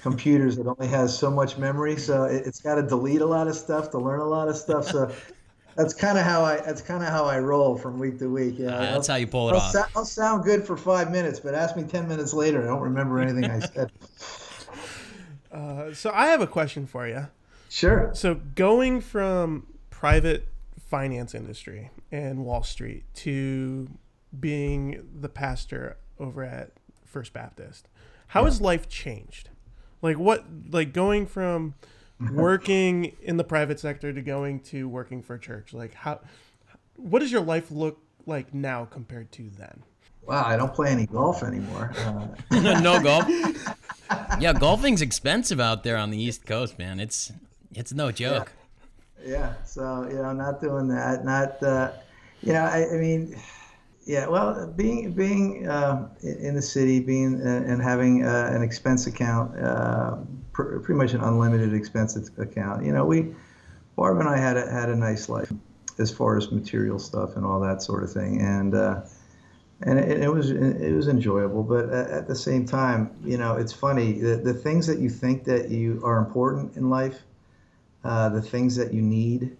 computers 0.00 0.56
that 0.56 0.66
only 0.66 0.86
has 0.88 1.16
so 1.16 1.30
much 1.30 1.58
memory, 1.58 1.96
so 1.96 2.24
it, 2.24 2.44
has 2.44 2.60
got 2.60 2.76
to 2.76 2.82
delete 2.82 3.20
a 3.20 3.26
lot 3.26 3.48
of 3.48 3.56
stuff 3.56 3.90
to 3.90 3.98
learn 3.98 4.20
a 4.20 4.24
lot 4.24 4.48
of 4.48 4.56
stuff. 4.56 4.86
So 4.86 5.12
that's 5.76 5.94
kind 5.94 6.18
of 6.18 6.24
how 6.24 6.44
I 6.44 6.56
that's 6.56 6.82
kind 6.82 7.02
of 7.02 7.08
how 7.08 7.24
I 7.24 7.38
roll 7.38 7.76
from 7.76 7.98
week 7.98 8.18
to 8.20 8.32
week. 8.32 8.54
Yeah, 8.58 8.68
uh, 8.68 8.80
that's 8.92 9.08
how 9.08 9.16
you 9.16 9.26
pull 9.26 9.48
it 9.48 9.52
I'll, 9.52 9.58
off. 9.58 9.72
So, 9.72 9.84
I'll 9.96 10.04
sound 10.04 10.44
good 10.44 10.64
for 10.64 10.76
five 10.76 11.10
minutes, 11.10 11.40
but 11.40 11.54
ask 11.54 11.76
me 11.76 11.84
ten 11.84 12.08
minutes 12.08 12.32
later, 12.32 12.62
I 12.62 12.66
don't 12.66 12.80
remember 12.82 13.20
anything 13.20 13.44
I 13.44 13.60
said. 13.60 13.92
Uh, 15.52 15.92
so 15.92 16.10
I 16.14 16.28
have 16.28 16.40
a 16.40 16.46
question 16.46 16.86
for 16.86 17.06
you. 17.06 17.28
Sure. 17.72 18.10
So 18.12 18.34
going 18.34 19.00
from 19.00 19.66
private 19.88 20.46
finance 20.90 21.34
industry 21.34 21.90
and 22.10 22.44
Wall 22.44 22.62
Street 22.62 23.04
to 23.14 23.88
being 24.38 25.08
the 25.18 25.30
pastor 25.30 25.96
over 26.20 26.44
at 26.44 26.72
First 27.06 27.32
Baptist, 27.32 27.88
how 28.28 28.40
yeah. 28.40 28.48
has 28.48 28.60
life 28.60 28.90
changed? 28.90 29.48
Like 30.02 30.18
what 30.18 30.44
like 30.68 30.92
going 30.92 31.26
from 31.26 31.74
working 32.34 33.16
in 33.22 33.38
the 33.38 33.44
private 33.44 33.80
sector 33.80 34.12
to 34.12 34.20
going 34.20 34.60
to 34.64 34.86
working 34.86 35.22
for 35.22 35.38
church? 35.38 35.72
Like 35.72 35.94
how 35.94 36.20
what 36.96 37.20
does 37.20 37.32
your 37.32 37.40
life 37.40 37.70
look 37.70 38.02
like 38.26 38.52
now 38.52 38.84
compared 38.84 39.32
to 39.32 39.48
then? 39.48 39.82
Wow, 40.26 40.44
I 40.44 40.58
don't 40.58 40.74
play 40.74 40.90
any 40.90 41.06
golf 41.06 41.42
anymore. 41.42 41.90
Uh... 41.96 42.28
no 42.80 43.02
golf. 43.02 43.26
Yeah, 44.38 44.52
golfing's 44.52 45.00
expensive 45.00 45.58
out 45.58 45.84
there 45.84 45.96
on 45.96 46.10
the 46.10 46.22
East 46.22 46.44
Coast, 46.44 46.78
man. 46.78 47.00
It's 47.00 47.32
it's 47.74 47.92
no 47.92 48.10
joke. 48.10 48.52
Yeah. 49.24 49.30
yeah. 49.30 49.64
So 49.64 50.08
you 50.10 50.16
know, 50.16 50.32
not 50.32 50.60
doing 50.60 50.88
that. 50.88 51.24
Not 51.24 51.62
uh, 51.62 51.92
you 52.42 52.52
know, 52.52 52.64
I, 52.64 52.88
I 52.92 52.96
mean, 52.96 53.36
yeah. 54.04 54.26
Well, 54.26 54.72
being 54.76 55.12
being 55.12 55.68
uh, 55.68 56.08
in 56.22 56.54
the 56.54 56.62
city, 56.62 57.00
being 57.00 57.40
uh, 57.40 57.64
and 57.66 57.82
having 57.82 58.24
uh, 58.24 58.50
an 58.52 58.62
expense 58.62 59.06
account, 59.06 59.58
uh, 59.58 60.16
pr- 60.52 60.78
pretty 60.78 60.98
much 60.98 61.14
an 61.14 61.20
unlimited 61.20 61.72
expense 61.74 62.16
account. 62.38 62.84
You 62.84 62.92
know, 62.92 63.04
we 63.04 63.34
Barb 63.96 64.18
and 64.18 64.28
I 64.28 64.38
had 64.38 64.56
a, 64.56 64.70
had 64.70 64.88
a 64.88 64.96
nice 64.96 65.28
life 65.28 65.52
as 65.98 66.10
far 66.10 66.36
as 66.36 66.50
material 66.50 66.98
stuff 66.98 67.36
and 67.36 67.44
all 67.44 67.60
that 67.60 67.82
sort 67.82 68.02
of 68.02 68.12
thing, 68.12 68.40
and. 68.40 68.74
Uh, 68.74 69.02
and 69.84 69.98
it, 69.98 70.22
it, 70.22 70.32
was 70.32 70.52
it 70.52 70.94
was 70.94 71.08
enjoyable, 71.08 71.64
but 71.64 71.90
at 71.90 72.28
the 72.28 72.36
same 72.36 72.64
time, 72.64 73.10
you 73.24 73.36
know, 73.36 73.56
it's 73.56 73.72
funny 73.72 74.12
the, 74.12 74.36
the 74.36 74.54
things 74.54 74.86
that 74.86 75.00
you 75.00 75.10
think 75.10 75.42
that 75.42 75.70
you 75.70 76.00
are 76.04 76.18
important 76.18 76.76
in 76.76 76.88
life 76.88 77.22
uh, 78.04 78.28
the 78.28 78.42
things 78.42 78.76
that 78.76 78.92
you 78.92 79.02
need. 79.02 79.56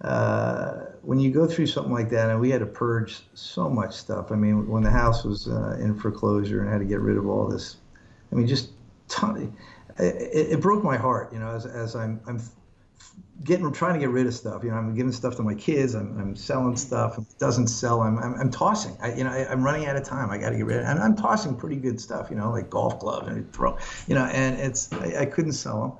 Uh, 0.00 0.86
when 1.02 1.20
you 1.20 1.30
go 1.30 1.46
through 1.46 1.66
something 1.66 1.92
like 1.92 2.10
that, 2.10 2.30
and 2.30 2.40
we 2.40 2.50
had 2.50 2.60
to 2.60 2.66
purge 2.66 3.20
so 3.34 3.68
much 3.68 3.94
stuff. 3.94 4.32
I 4.32 4.34
mean, 4.34 4.68
when 4.68 4.82
the 4.82 4.90
house 4.90 5.24
was 5.24 5.46
uh, 5.46 5.76
in 5.80 5.98
foreclosure 5.98 6.60
and 6.60 6.70
had 6.70 6.78
to 6.78 6.84
get 6.84 7.00
rid 7.00 7.16
of 7.16 7.28
all 7.28 7.46
this, 7.46 7.76
I 8.30 8.34
mean, 8.34 8.48
just 8.48 8.70
ton, 9.08 9.56
it, 9.98 10.52
it, 10.52 10.60
broke 10.60 10.82
my 10.82 10.96
heart. 10.96 11.32
You 11.32 11.38
know, 11.38 11.50
as, 11.50 11.66
as 11.66 11.94
I'm 11.94 12.20
I'm 12.26 12.40
getting 13.44 13.72
trying 13.72 13.94
to 13.94 14.00
get 14.00 14.10
rid 14.10 14.26
of 14.26 14.34
stuff. 14.34 14.62
You 14.62 14.70
know, 14.70 14.76
I'm 14.76 14.94
giving 14.94 15.12
stuff 15.12 15.36
to 15.36 15.42
my 15.42 15.54
kids. 15.54 15.94
I'm, 15.94 16.18
I'm 16.18 16.36
selling 16.36 16.76
stuff. 16.76 17.18
It 17.18 17.24
doesn't 17.38 17.68
sell, 17.68 18.00
I'm, 18.02 18.18
I'm, 18.18 18.34
I'm 18.34 18.50
tossing. 18.50 18.96
I, 19.00 19.14
you 19.14 19.24
know, 19.24 19.30
I, 19.30 19.52
am 19.52 19.62
running 19.62 19.86
out 19.86 19.96
of 19.96 20.04
time. 20.04 20.30
I 20.30 20.38
got 20.38 20.50
to 20.50 20.56
get 20.56 20.66
rid 20.66 20.78
of 20.78 20.84
it. 20.84 20.88
And 20.88 21.00
I'm 21.00 21.16
tossing 21.16 21.56
pretty 21.56 21.76
good 21.76 22.00
stuff, 22.00 22.28
you 22.30 22.36
know, 22.36 22.50
like 22.50 22.70
golf 22.70 23.00
gloves 23.00 23.28
and 23.28 23.52
throw, 23.52 23.76
you 24.06 24.14
know, 24.14 24.24
and 24.24 24.58
it's, 24.60 24.92
I, 24.92 25.22
I 25.22 25.26
couldn't 25.26 25.52
sell 25.52 25.80
them 25.80 25.92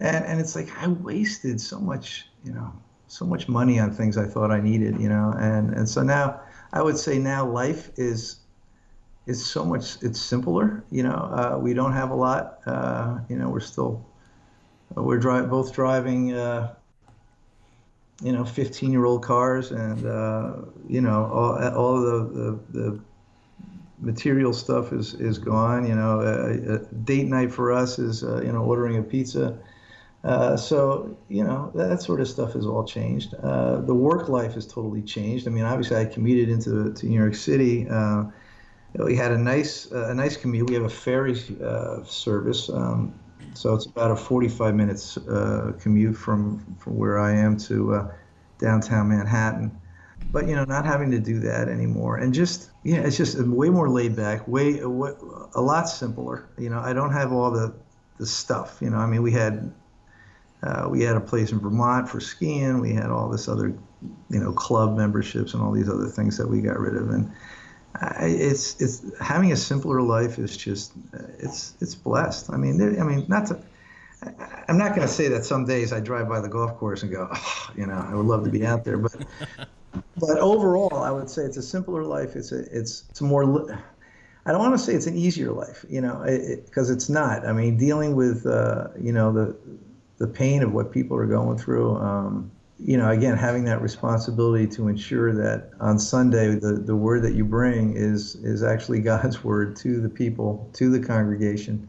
and 0.00 0.24
and 0.24 0.40
it's 0.40 0.54
like 0.54 0.68
I 0.80 0.88
wasted 0.88 1.60
so 1.60 1.78
much, 1.78 2.26
you 2.44 2.52
know, 2.52 2.72
so 3.06 3.24
much 3.24 3.48
money 3.48 3.78
on 3.78 3.92
things 3.92 4.16
I 4.16 4.26
thought 4.26 4.50
I 4.50 4.60
needed, 4.60 5.00
you 5.00 5.08
know, 5.08 5.34
and 5.38 5.74
and 5.74 5.88
so 5.88 6.02
now 6.02 6.40
I 6.72 6.82
would 6.82 6.98
say 6.98 7.18
now 7.18 7.46
life 7.46 7.90
is 7.96 8.40
is 9.26 9.44
so 9.44 9.64
much 9.64 10.02
it's 10.02 10.20
simpler, 10.20 10.84
you 10.90 11.02
know. 11.02 11.10
Uh, 11.10 11.58
we 11.60 11.74
don't 11.74 11.92
have 11.92 12.10
a 12.10 12.14
lot, 12.14 12.60
uh, 12.66 13.18
you 13.28 13.36
know. 13.36 13.48
We're 13.48 13.60
still 13.60 14.04
we're 14.94 15.18
drive 15.18 15.50
both 15.50 15.72
driving. 15.72 16.32
Uh, 16.32 16.74
you 18.20 18.32
know, 18.32 18.44
15 18.44 18.90
year 18.90 19.04
old 19.04 19.22
cars 19.22 19.70
and, 19.70 20.04
uh, 20.04 20.56
you 20.88 21.00
know, 21.00 21.30
all, 21.32 21.68
all 21.76 22.00
the, 22.00 22.58
the, 22.72 22.80
the 22.80 23.00
material 24.00 24.52
stuff 24.52 24.92
is 24.92 25.14
is 25.14 25.38
gone. 25.38 25.86
You 25.86 25.94
know, 25.94 26.20
uh, 26.20 26.74
a 26.74 26.94
date 26.94 27.26
night 27.26 27.52
for 27.52 27.72
us 27.72 27.98
is 27.98 28.22
uh, 28.22 28.40
you 28.42 28.52
know 28.52 28.62
ordering 28.62 28.98
a 28.98 29.02
pizza. 29.02 29.58
Uh, 30.24 30.56
so 30.56 31.16
you 31.28 31.44
know 31.44 31.70
that 31.74 32.02
sort 32.02 32.20
of 32.20 32.28
stuff 32.28 32.52
has 32.52 32.66
all 32.66 32.84
changed. 32.84 33.34
Uh, 33.34 33.80
the 33.80 33.94
work 33.94 34.28
life 34.28 34.54
has 34.54 34.66
totally 34.66 35.02
changed. 35.02 35.46
I 35.46 35.50
mean, 35.50 35.64
obviously, 35.64 35.96
I 35.96 36.04
commuted 36.04 36.48
into 36.48 36.92
to 36.92 37.06
New 37.06 37.18
York 37.18 37.34
City. 37.34 37.88
Uh, 37.88 38.24
we 38.94 39.14
had 39.14 39.30
a 39.30 39.38
nice 39.38 39.86
a 39.92 40.14
nice 40.14 40.36
commute. 40.36 40.68
We 40.68 40.74
have 40.74 40.84
a 40.84 40.90
ferry 40.90 41.36
service, 42.04 42.68
um, 42.68 43.14
so 43.54 43.74
it's 43.74 43.86
about 43.86 44.10
a 44.10 44.16
45 44.16 44.74
minutes 44.74 45.18
commute 45.78 46.16
from 46.16 46.76
from 46.78 46.96
where 46.96 47.18
I 47.18 47.32
am 47.32 47.56
to 47.58 48.10
downtown 48.58 49.08
Manhattan 49.08 49.78
but 50.30 50.46
you 50.46 50.54
know, 50.54 50.64
not 50.64 50.84
having 50.84 51.10
to 51.12 51.18
do 51.18 51.40
that 51.40 51.68
anymore, 51.68 52.16
and 52.16 52.34
just 52.34 52.70
yeah, 52.84 52.98
it's 52.98 53.16
just 53.16 53.38
way 53.40 53.70
more 53.70 53.88
laid 53.88 54.14
back, 54.14 54.46
way 54.46 54.78
a 54.80 54.88
lot 54.88 55.88
simpler. 55.88 56.48
You 56.58 56.70
know, 56.70 56.80
I 56.80 56.92
don't 56.92 57.12
have 57.12 57.32
all 57.32 57.50
the 57.50 57.74
the 58.18 58.26
stuff. 58.26 58.78
You 58.80 58.90
know, 58.90 58.98
I 58.98 59.06
mean, 59.06 59.22
we 59.22 59.32
had 59.32 59.72
uh, 60.62 60.88
we 60.90 61.02
had 61.02 61.16
a 61.16 61.20
place 61.20 61.52
in 61.52 61.60
Vermont 61.60 62.08
for 62.08 62.20
skiing. 62.20 62.80
We 62.80 62.92
had 62.92 63.10
all 63.10 63.28
this 63.28 63.48
other, 63.48 63.68
you 64.30 64.40
know, 64.40 64.52
club 64.52 64.96
memberships 64.96 65.54
and 65.54 65.62
all 65.62 65.72
these 65.72 65.88
other 65.88 66.06
things 66.06 66.36
that 66.36 66.48
we 66.48 66.60
got 66.60 66.78
rid 66.78 66.96
of. 66.96 67.10
And 67.10 67.32
I, 67.94 68.26
it's 68.26 68.80
it's 68.80 69.04
having 69.20 69.52
a 69.52 69.56
simpler 69.56 70.02
life 70.02 70.38
is 70.38 70.56
just 70.56 70.92
it's 71.38 71.74
it's 71.80 71.94
blessed. 71.94 72.50
I 72.50 72.56
mean, 72.56 72.76
there, 72.76 73.00
I 73.00 73.04
mean, 73.04 73.24
not 73.28 73.46
to. 73.46 73.60
I'm 74.66 74.78
not 74.78 74.96
going 74.96 75.06
to 75.06 75.12
say 75.12 75.28
that 75.28 75.44
some 75.44 75.64
days 75.64 75.92
I 75.92 76.00
drive 76.00 76.28
by 76.28 76.40
the 76.40 76.48
golf 76.48 76.76
course 76.76 77.04
and 77.04 77.12
go, 77.12 77.28
oh, 77.32 77.70
you 77.76 77.86
know, 77.86 77.94
I 77.94 78.16
would 78.16 78.26
love 78.26 78.42
to 78.44 78.50
be 78.50 78.66
out 78.66 78.84
there, 78.84 78.98
but 78.98 79.14
but 80.16 80.38
overall, 80.38 81.02
I 81.04 81.12
would 81.12 81.30
say 81.30 81.42
it's 81.42 81.56
a 81.56 81.62
simpler 81.62 82.02
life. 82.02 82.34
It's 82.34 82.50
a 82.50 82.64
it's 82.76 83.04
it's 83.10 83.20
more. 83.20 83.44
I 84.44 84.52
don't 84.52 84.60
want 84.60 84.72
to 84.74 84.78
say 84.78 84.94
it's 84.94 85.06
an 85.06 85.16
easier 85.16 85.52
life, 85.52 85.84
you 85.88 86.00
know, 86.00 86.24
because 86.64 86.90
it, 86.90 86.94
it's 86.94 87.08
not. 87.08 87.46
I 87.46 87.52
mean, 87.52 87.76
dealing 87.76 88.16
with 88.16 88.44
uh, 88.44 88.88
you 89.00 89.12
know 89.12 89.32
the 89.32 89.56
the 90.18 90.26
pain 90.26 90.62
of 90.62 90.72
what 90.72 90.92
people 90.92 91.16
are 91.16 91.26
going 91.26 91.58
through. 91.58 91.96
Um, 91.96 92.50
you 92.80 92.96
know, 92.96 93.10
again, 93.10 93.36
having 93.36 93.64
that 93.64 93.82
responsibility 93.82 94.66
to 94.68 94.86
ensure 94.86 95.32
that 95.34 95.70
on 95.80 95.98
Sunday 95.98 96.54
the, 96.54 96.74
the 96.74 96.94
word 96.94 97.22
that 97.22 97.34
you 97.34 97.44
bring 97.44 97.96
is 97.96 98.36
is 98.36 98.62
actually 98.62 99.00
God's 99.12 99.42
word 99.42 99.76
to 99.76 100.00
the 100.00 100.08
people, 100.08 100.70
to 100.74 100.90
the 100.90 101.04
congregation, 101.04 101.88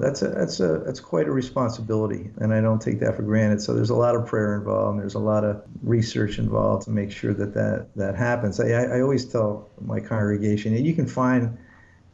that's 0.00 0.22
a 0.22 0.28
that's 0.28 0.60
a 0.60 0.78
that's 0.84 1.00
quite 1.00 1.26
a 1.26 1.30
responsibility, 1.30 2.30
and 2.38 2.52
I 2.52 2.60
don't 2.60 2.80
take 2.80 3.00
that 3.00 3.16
for 3.16 3.22
granted. 3.22 3.60
So 3.60 3.74
there's 3.74 3.90
a 3.90 3.94
lot 3.94 4.14
of 4.14 4.26
prayer 4.26 4.56
involved, 4.56 4.92
and 4.92 5.00
there's 5.00 5.14
a 5.14 5.20
lot 5.20 5.44
of 5.44 5.62
research 5.82 6.38
involved 6.38 6.84
to 6.84 6.90
make 6.90 7.10
sure 7.10 7.34
that 7.34 7.54
that 7.54 7.88
that 7.96 8.14
happens. 8.16 8.60
I, 8.60 8.70
I 8.70 9.00
always 9.00 9.24
tell 9.24 9.68
my 9.80 10.00
congregation, 10.00 10.74
and 10.74 10.86
you 10.86 10.94
can 10.94 11.06
find, 11.06 11.56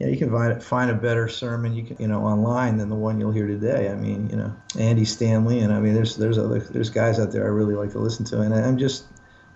you 0.01 0.07
know, 0.07 0.13
you 0.13 0.17
can 0.17 0.31
find 0.31 0.63
find 0.63 0.89
a 0.89 0.95
better 0.95 1.27
sermon 1.27 1.75
you 1.75 1.83
can 1.83 1.95
you 1.99 2.07
know 2.07 2.23
online 2.23 2.77
than 2.77 2.89
the 2.89 2.95
one 2.95 3.19
you'll 3.19 3.31
hear 3.31 3.45
today. 3.45 3.87
I 3.87 3.93
mean, 3.93 4.27
you 4.31 4.35
know, 4.35 4.51
Andy 4.79 5.05
Stanley, 5.05 5.59
and 5.59 5.71
I 5.71 5.79
mean, 5.79 5.93
there's 5.93 6.15
there's 6.15 6.39
other 6.39 6.59
there's 6.59 6.89
guys 6.89 7.19
out 7.19 7.31
there 7.31 7.43
I 7.43 7.49
really 7.49 7.75
like 7.75 7.91
to 7.91 7.99
listen 7.99 8.25
to, 8.25 8.41
and 8.41 8.51
I'm 8.51 8.79
just 8.79 9.05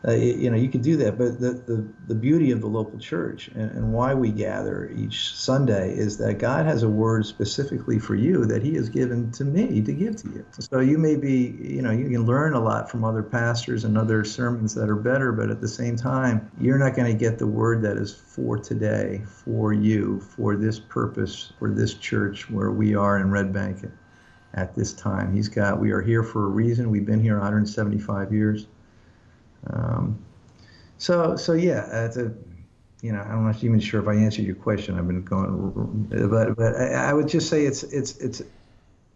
uh, 0.07 0.11
you 0.11 0.51
know, 0.51 0.57
you 0.57 0.69
could 0.69 0.83
do 0.83 0.97
that. 0.97 1.17
But 1.17 1.39
the, 1.39 1.53
the, 1.53 1.87
the 2.07 2.15
beauty 2.15 2.51
of 2.51 2.61
the 2.61 2.67
local 2.67 2.99
church 2.99 3.47
and, 3.49 3.71
and, 3.71 3.93
why 3.93 4.13
we 4.13 4.29
gather 4.29 4.91
each 4.95 5.33
Sunday 5.33 5.93
is 5.93 6.17
that 6.17 6.37
God 6.37 6.65
has 6.65 6.83
a 6.83 6.89
word 6.89 7.25
specifically 7.25 7.97
for 7.97 8.13
you 8.13 8.45
that 8.45 8.61
He 8.61 8.75
has 8.75 8.89
given 8.89 9.31
to 9.31 9.45
me 9.45 9.81
to 9.81 9.93
give 9.93 10.17
to 10.17 10.29
you. 10.29 10.45
So 10.59 10.79
you 10.79 10.97
may 10.97 11.15
be, 11.15 11.55
you 11.59 11.81
know, 11.81 11.91
you 11.91 12.09
can 12.09 12.25
learn 12.25 12.53
a 12.53 12.59
lot 12.59 12.91
from 12.91 13.03
other 13.03 13.23
pastors 13.23 13.83
and 13.83 13.97
other 13.97 14.23
sermons 14.23 14.75
that 14.75 14.89
are 14.89 14.95
better, 14.95 15.31
but 15.31 15.49
at 15.49 15.61
the 15.61 15.67
same 15.67 15.95
time, 15.95 16.51
you're 16.59 16.77
not 16.77 16.95
going 16.95 17.11
to 17.11 17.17
get 17.17 17.39
the 17.39 17.47
word 17.47 17.81
that 17.83 17.97
is 17.97 18.13
for 18.13 18.57
today, 18.57 19.23
for 19.25 19.73
you, 19.73 20.19
for 20.19 20.55
this 20.55 20.79
purpose, 20.79 21.53
for 21.57 21.71
this 21.71 21.93
church 21.93 22.49
where 22.49 22.71
we 22.71 22.95
are 22.95 23.17
in 23.19 23.31
Red 23.31 23.53
Bank 23.53 23.79
at 24.53 24.75
this 24.75 24.93
time. 24.93 25.33
He's 25.33 25.49
got, 25.49 25.79
we 25.79 25.91
are 25.91 26.01
here 26.01 26.23
for 26.23 26.45
a 26.45 26.49
reason. 26.49 26.89
We've 26.89 27.05
been 27.05 27.21
here 27.21 27.35
175 27.35 28.33
years. 28.33 28.67
Um, 29.71 30.17
so 30.97 31.35
so 31.35 31.53
yeah, 31.53 32.05
it's 32.05 32.17
a 32.17 32.33
you 33.01 33.11
know 33.11 33.19
I'm 33.19 33.45
not 33.45 33.63
even 33.63 33.79
sure 33.79 34.01
if 34.01 34.07
I 34.07 34.15
answered 34.15 34.45
your 34.45 34.55
question. 34.55 34.97
I've 34.97 35.07
been 35.07 35.23
going, 35.23 36.07
but 36.29 36.55
but 36.55 36.75
I, 36.75 37.09
I 37.09 37.13
would 37.13 37.27
just 37.27 37.49
say 37.49 37.65
it's 37.65 37.83
it's 37.83 38.17
it's. 38.17 38.41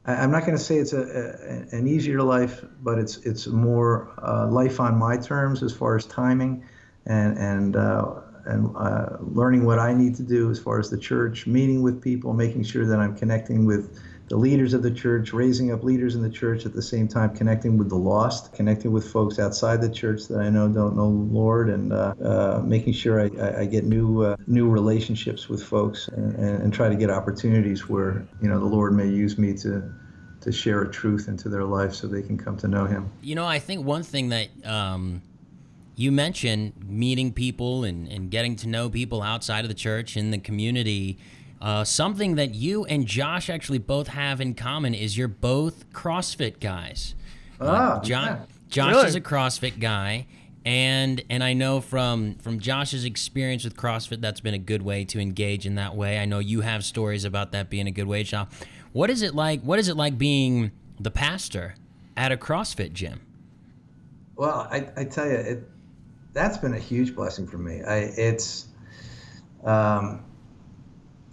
I'm 0.05 0.31
not 0.31 0.45
going 0.45 0.57
to 0.57 0.63
say 0.63 0.77
it's 0.77 0.93
a, 0.93 1.01
a, 1.01 1.75
an 1.75 1.87
easier 1.87 2.23
life, 2.23 2.63
but 2.81 2.97
it's 2.97 3.17
it's 3.17 3.47
more 3.47 4.11
uh, 4.23 4.47
life 4.47 4.79
on 4.79 4.97
my 4.97 5.17
terms 5.17 5.61
as 5.61 5.73
far 5.73 5.95
as 5.95 6.05
timing, 6.05 6.63
and 7.05 7.37
and 7.37 7.75
uh, 7.75 8.21
and 8.45 8.75
uh, 8.75 9.17
learning 9.19 9.65
what 9.65 9.77
I 9.77 9.93
need 9.93 10.15
to 10.15 10.23
do 10.23 10.49
as 10.49 10.59
far 10.59 10.79
as 10.79 10.89
the 10.89 10.97
church, 10.97 11.45
meeting 11.47 11.81
with 11.81 12.01
people, 12.01 12.33
making 12.33 12.63
sure 12.63 12.85
that 12.85 12.99
I'm 12.99 13.15
connecting 13.15 13.65
with 13.65 13.99
the 14.29 14.37
leaders 14.37 14.75
of 14.75 14.83
the 14.83 14.91
church, 14.91 15.33
raising 15.33 15.71
up 15.71 15.83
leaders 15.83 16.15
in 16.15 16.21
the 16.21 16.29
church 16.29 16.65
at 16.65 16.73
the 16.73 16.81
same 16.81 17.07
time, 17.07 17.35
connecting 17.35 17.77
with 17.77 17.89
the 17.89 17.97
lost, 17.97 18.53
connecting 18.53 18.91
with 18.91 19.11
folks 19.11 19.39
outside 19.39 19.81
the 19.81 19.89
church 19.89 20.27
that 20.27 20.39
I 20.39 20.49
know 20.49 20.67
don't 20.69 20.95
know 20.95 21.09
the 21.09 21.33
Lord, 21.33 21.69
and 21.69 21.91
uh, 21.91 22.13
uh, 22.23 22.61
making 22.63 22.93
sure 22.93 23.19
I, 23.19 23.61
I 23.61 23.65
get 23.65 23.85
new 23.85 24.21
uh, 24.21 24.37
new 24.45 24.69
relationships 24.69 25.49
with 25.49 25.63
folks 25.63 26.07
and, 26.09 26.35
and, 26.35 26.71
try 26.71 26.87
to 26.87 26.95
get 26.95 27.09
opportunities 27.09 27.89
where 27.89 28.27
you 28.39 28.47
know 28.47 28.59
the 28.59 28.65
Lord 28.65 28.93
may 28.93 29.07
use 29.07 29.39
me 29.39 29.53
to 29.55 29.91
to 30.41 30.51
share 30.51 30.83
a 30.83 30.91
truth 30.91 31.27
into 31.27 31.49
their 31.49 31.65
life 31.65 31.93
so 31.93 32.07
they 32.07 32.21
can 32.21 32.37
come 32.37 32.55
to 32.57 32.67
know 32.67 32.85
Him. 32.85 33.11
You 33.21 33.33
know, 33.33 33.47
I 33.47 33.57
think 33.57 33.83
one 33.83 34.03
thing 34.03 34.29
that 34.29 34.49
um, 34.63 35.23
you 35.95 36.11
mentioned 36.11 36.73
meeting 36.87 37.33
people 37.33 37.83
and, 37.83 38.07
and 38.07 38.29
getting 38.29 38.55
to 38.57 38.67
know 38.67 38.91
people 38.91 39.23
outside 39.23 39.65
of 39.65 39.69
the 39.69 39.75
church 39.75 40.15
in 40.15 40.29
the 40.29 40.37
community 40.37 41.17
uh, 41.61 41.83
something 41.83 42.35
that 42.35 42.55
you 42.55 42.85
and 42.85 43.05
Josh 43.05 43.49
actually 43.49 43.79
both 43.79 44.07
have 44.07 44.39
in 44.39 44.53
common 44.53 44.93
is 44.93 45.17
you're 45.17 45.27
both 45.27 45.89
CrossFit 45.91 46.59
guys. 46.59 47.15
Uh, 47.59 47.67
ah, 47.67 47.99
John, 48.01 48.25
yeah. 48.27 48.45
Josh 48.69 48.93
really? 48.93 49.07
is 49.07 49.15
a 49.15 49.21
CrossFit 49.21 49.79
guy, 49.79 50.27
and 50.63 51.21
and 51.29 51.43
I 51.43 51.53
know 51.53 51.81
from 51.81 52.35
from 52.35 52.59
Josh's 52.59 53.03
experience 53.03 53.65
with 53.65 53.75
CrossFit, 53.75 54.21
that's 54.21 54.39
been 54.39 54.53
a 54.53 54.59
good 54.59 54.81
way 54.81 55.03
to 55.05 55.19
engage 55.19 55.65
in 55.65 55.75
that 55.75 55.95
way. 55.95 56.19
I 56.19 56.25
know 56.25 56.39
you 56.39 56.61
have 56.61 56.85
stories 56.85 57.25
about 57.25 57.51
that 57.51 57.69
being 57.69 57.87
a 57.87 57.91
good 57.91 58.07
way. 58.07 58.25
Now, 58.31 58.47
what 58.93 59.09
is 59.09 59.21
it 59.21 59.35
like? 59.35 59.61
What 59.61 59.79
is 59.79 59.89
it 59.89 59.97
like 59.97 60.17
being 60.17 60.71
the 60.99 61.11
pastor 61.11 61.75
at 62.15 62.31
a 62.31 62.37
CrossFit 62.37 62.93
gym? 62.93 63.21
Well, 64.37 64.67
I, 64.71 64.87
I 64.95 65.03
tell 65.03 65.27
you, 65.27 65.35
it 65.35 65.69
that's 66.31 66.57
been 66.57 66.73
a 66.73 66.79
huge 66.79 67.15
blessing 67.15 67.47
for 67.47 67.57
me. 67.57 67.81
I 67.81 67.97
it's 67.97 68.67
um, 69.65 70.23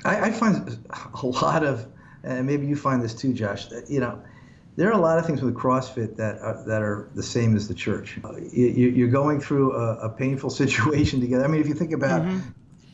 I, 0.07 0.27
I 0.27 0.31
find 0.31 0.79
a 1.23 1.27
lot 1.27 1.65
of, 1.65 1.87
and 2.23 2.47
maybe 2.47 2.67
you 2.67 2.77
find 2.77 3.03
this 3.03 3.15
too, 3.15 3.33
Josh. 3.33 3.67
That, 3.67 3.91
you 3.91 4.01
know, 4.01 4.23
there 4.77 4.89
are 4.89 4.93
a 4.93 5.01
lot 5.01 5.19
of 5.19 5.27
things 5.27 5.43
with 5.43 5.55
CrossFit 5.55 6.17
that 6.17 6.39
are, 6.41 6.63
that 6.67 6.83
are 6.83 7.11
the 7.15 7.23
same 7.23 7.57
as 7.57 7.67
the 7.67 7.75
church. 7.75 8.19
You, 8.53 9.07
are 9.07 9.11
going 9.11 9.41
through 9.41 9.73
a, 9.73 9.97
a, 9.97 10.09
painful 10.09 10.51
situation 10.65 11.21
together. 11.21 11.45
I 11.45 11.49
mean, 11.49 11.61
if 11.61 11.67
you 11.67 11.75
think 11.75 11.93
about 11.93 12.23
mm-hmm. 12.23 12.41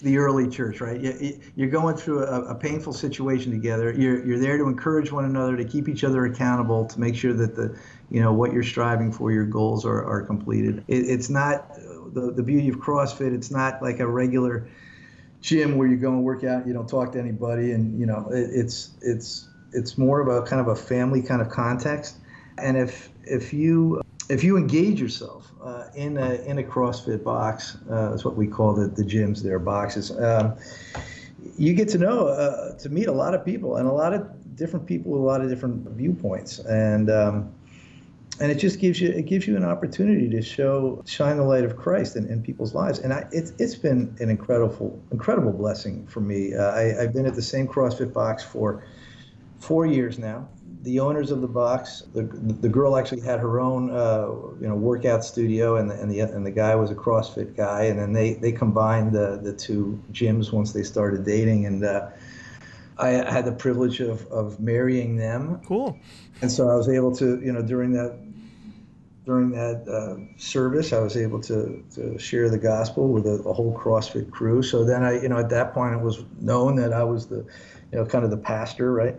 the 0.00 0.16
early 0.16 0.48
church, 0.48 0.80
right? 0.80 1.00
You're 1.56 1.70
going 1.70 1.96
through 1.96 2.24
a, 2.24 2.42
a, 2.42 2.54
painful 2.54 2.92
situation 2.92 3.50
together. 3.50 3.92
You're, 3.92 4.24
you're 4.24 4.38
there 4.38 4.58
to 4.58 4.64
encourage 4.64 5.10
one 5.10 5.24
another, 5.24 5.56
to 5.56 5.64
keep 5.64 5.88
each 5.88 6.04
other 6.04 6.24
accountable, 6.24 6.86
to 6.86 7.00
make 7.00 7.16
sure 7.16 7.32
that 7.34 7.56
the, 7.56 7.76
you 8.10 8.20
know, 8.20 8.32
what 8.32 8.52
you're 8.52 8.62
striving 8.62 9.12
for, 9.12 9.32
your 9.32 9.46
goals 9.46 9.84
are, 9.84 10.04
are 10.04 10.22
completed. 10.22 10.84
It, 10.86 11.08
it's 11.08 11.28
not 11.28 11.74
the, 12.14 12.32
the 12.32 12.42
beauty 12.42 12.68
of 12.68 12.76
CrossFit. 12.76 13.34
It's 13.34 13.50
not 13.50 13.82
like 13.82 13.98
a 14.00 14.06
regular 14.06 14.68
gym 15.42 15.76
where 15.76 15.88
you 15.88 15.96
go 15.96 16.08
and 16.08 16.22
work 16.22 16.44
out, 16.44 16.66
you 16.66 16.72
don't 16.72 16.88
talk 16.88 17.12
to 17.12 17.18
anybody, 17.18 17.72
and 17.72 17.98
you 18.00 18.06
know 18.06 18.28
it, 18.30 18.48
it's 18.52 18.90
it's 19.02 19.48
it's 19.72 19.98
more 19.98 20.20
of 20.20 20.28
a 20.28 20.46
kind 20.46 20.60
of 20.60 20.68
a 20.68 20.76
family 20.76 21.20
kind 21.20 21.42
of 21.42 21.50
context. 21.50 22.16
And 22.56 22.76
if 22.76 23.10
if 23.24 23.52
you 23.52 24.00
if 24.30 24.42
you 24.42 24.56
engage 24.56 25.00
yourself 25.00 25.52
uh, 25.62 25.88
in 25.94 26.16
a 26.16 26.34
in 26.46 26.58
a 26.58 26.62
CrossFit 26.62 27.22
box, 27.22 27.76
uh, 27.90 28.10
that's 28.10 28.24
what 28.24 28.36
we 28.36 28.46
call 28.46 28.72
the 28.72 28.86
the 28.86 29.02
gyms. 29.02 29.42
There 29.42 29.58
boxes. 29.58 30.10
Um, 30.10 30.56
you 31.58 31.74
get 31.74 31.88
to 31.88 31.98
know 31.98 32.28
uh, 32.28 32.78
to 32.78 32.88
meet 32.88 33.08
a 33.08 33.12
lot 33.12 33.34
of 33.34 33.44
people 33.44 33.76
and 33.76 33.88
a 33.88 33.92
lot 33.92 34.14
of 34.14 34.56
different 34.56 34.86
people 34.86 35.12
with 35.12 35.20
a 35.20 35.24
lot 35.24 35.42
of 35.42 35.50
different 35.50 35.88
viewpoints 35.90 36.60
and. 36.60 37.10
Um, 37.10 37.54
and 38.42 38.50
it 38.50 38.56
just 38.56 38.80
gives 38.80 39.00
you 39.00 39.08
it 39.08 39.26
gives 39.26 39.46
you 39.46 39.56
an 39.56 39.62
opportunity 39.62 40.28
to 40.28 40.42
show 40.42 41.00
shine 41.06 41.36
the 41.36 41.44
light 41.44 41.64
of 41.64 41.76
Christ 41.76 42.16
in, 42.16 42.26
in 42.26 42.42
people's 42.42 42.74
lives. 42.74 42.98
And 42.98 43.12
I, 43.12 43.24
it's 43.30 43.52
it's 43.58 43.76
been 43.76 44.16
an 44.18 44.30
incredible 44.30 45.00
incredible 45.12 45.52
blessing 45.52 46.08
for 46.08 46.20
me. 46.20 46.52
Uh, 46.52 46.72
I, 46.72 47.02
I've 47.02 47.12
been 47.14 47.24
at 47.24 47.36
the 47.36 47.42
same 47.42 47.68
CrossFit 47.68 48.12
box 48.12 48.42
for 48.42 48.84
four 49.60 49.86
years 49.86 50.18
now. 50.18 50.48
The 50.82 50.98
owners 50.98 51.30
of 51.30 51.40
the 51.40 51.46
box, 51.46 52.02
the, 52.12 52.22
the 52.24 52.68
girl 52.68 52.96
actually 52.96 53.20
had 53.20 53.38
her 53.38 53.60
own 53.60 53.92
uh, 53.92 54.26
you 54.60 54.66
know 54.68 54.74
workout 54.74 55.24
studio, 55.24 55.76
and 55.76 55.88
the, 55.88 55.94
and 55.94 56.10
the 56.10 56.18
and 56.18 56.44
the 56.44 56.50
guy 56.50 56.74
was 56.74 56.90
a 56.90 56.96
CrossFit 56.96 57.56
guy, 57.56 57.84
and 57.84 57.96
then 57.96 58.12
they 58.12 58.34
they 58.34 58.50
combined 58.50 59.12
the 59.12 59.38
the 59.40 59.52
two 59.52 60.02
gyms 60.10 60.52
once 60.52 60.72
they 60.72 60.82
started 60.82 61.24
dating, 61.24 61.66
and. 61.66 61.84
Uh, 61.84 62.10
I 62.98 63.08
had 63.08 63.46
the 63.46 63.52
privilege 63.52 64.00
of, 64.00 64.26
of 64.30 64.60
marrying 64.60 65.16
them. 65.16 65.60
Cool. 65.66 65.98
And 66.40 66.52
so 66.52 66.68
I 66.68 66.76
was 66.76 66.88
able 66.90 67.10
to, 67.16 67.40
you 67.40 67.50
know, 67.50 67.62
during 67.62 67.92
that 67.92 68.16
during 69.24 69.50
that 69.52 69.86
uh, 69.88 70.16
service, 70.36 70.92
I 70.92 70.98
was 70.98 71.16
able 71.16 71.40
to, 71.42 71.84
to 71.94 72.18
share 72.18 72.50
the 72.50 72.58
gospel 72.58 73.08
with 73.08 73.26
a, 73.26 73.42
a, 73.44 73.52
whole 73.52 73.76
CrossFit 73.76 74.30
crew. 74.30 74.62
So 74.62 74.84
then 74.84 75.04
I, 75.04 75.20
you 75.22 75.28
know, 75.28 75.38
at 75.38 75.48
that 75.50 75.72
point 75.72 75.94
it 75.94 76.00
was 76.00 76.24
known 76.40 76.74
that 76.76 76.92
I 76.92 77.04
was 77.04 77.26
the, 77.28 77.46
you 77.92 77.98
know, 77.98 78.04
kind 78.04 78.24
of 78.24 78.30
the 78.30 78.36
pastor, 78.36 78.92
right? 78.92 79.16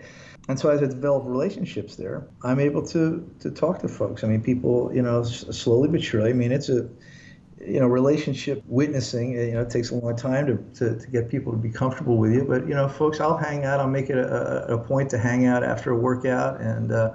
And 0.50 0.60
so 0.60 0.70
as 0.70 0.82
I 0.82 0.88
develop 0.88 1.24
relationships 1.26 1.96
there, 1.96 2.28
I'm 2.44 2.60
able 2.60 2.86
to 2.88 3.30
to 3.40 3.50
talk 3.50 3.80
to 3.80 3.88
folks. 3.88 4.26
I 4.26 4.28
mean, 4.28 4.42
people, 4.42 4.92
you 4.94 5.02
know, 5.02 5.24
slowly 5.24 5.88
but 5.88 6.04
surely. 6.04 6.32
I 6.32 6.34
mean, 6.34 6.52
it's 6.52 6.68
a, 6.68 6.90
you 7.66 7.80
know, 7.80 7.88
relationship 7.88 8.62
witnessing. 8.68 9.32
You 9.32 9.54
know, 9.54 9.62
it 9.62 9.70
takes 9.70 9.92
a 9.92 9.96
long 9.96 10.18
time 10.18 10.48
to, 10.48 10.58
to, 10.80 11.00
to 11.00 11.08
get 11.08 11.30
people 11.30 11.54
to 11.54 11.58
be 11.58 11.70
comfortable 11.70 12.18
with 12.18 12.34
you. 12.34 12.44
But 12.44 12.68
you 12.68 12.74
know, 12.74 12.90
folks, 12.90 13.22
I'll 13.22 13.38
hang 13.38 13.64
out. 13.64 13.80
I'll 13.80 13.88
make 13.88 14.10
it 14.10 14.18
a, 14.18 14.74
a 14.74 14.78
point 14.78 15.10
to 15.12 15.18
hang 15.18 15.46
out 15.46 15.64
after 15.64 15.92
a 15.92 15.98
workout 15.98 16.60
and. 16.60 16.92
Uh, 16.92 17.14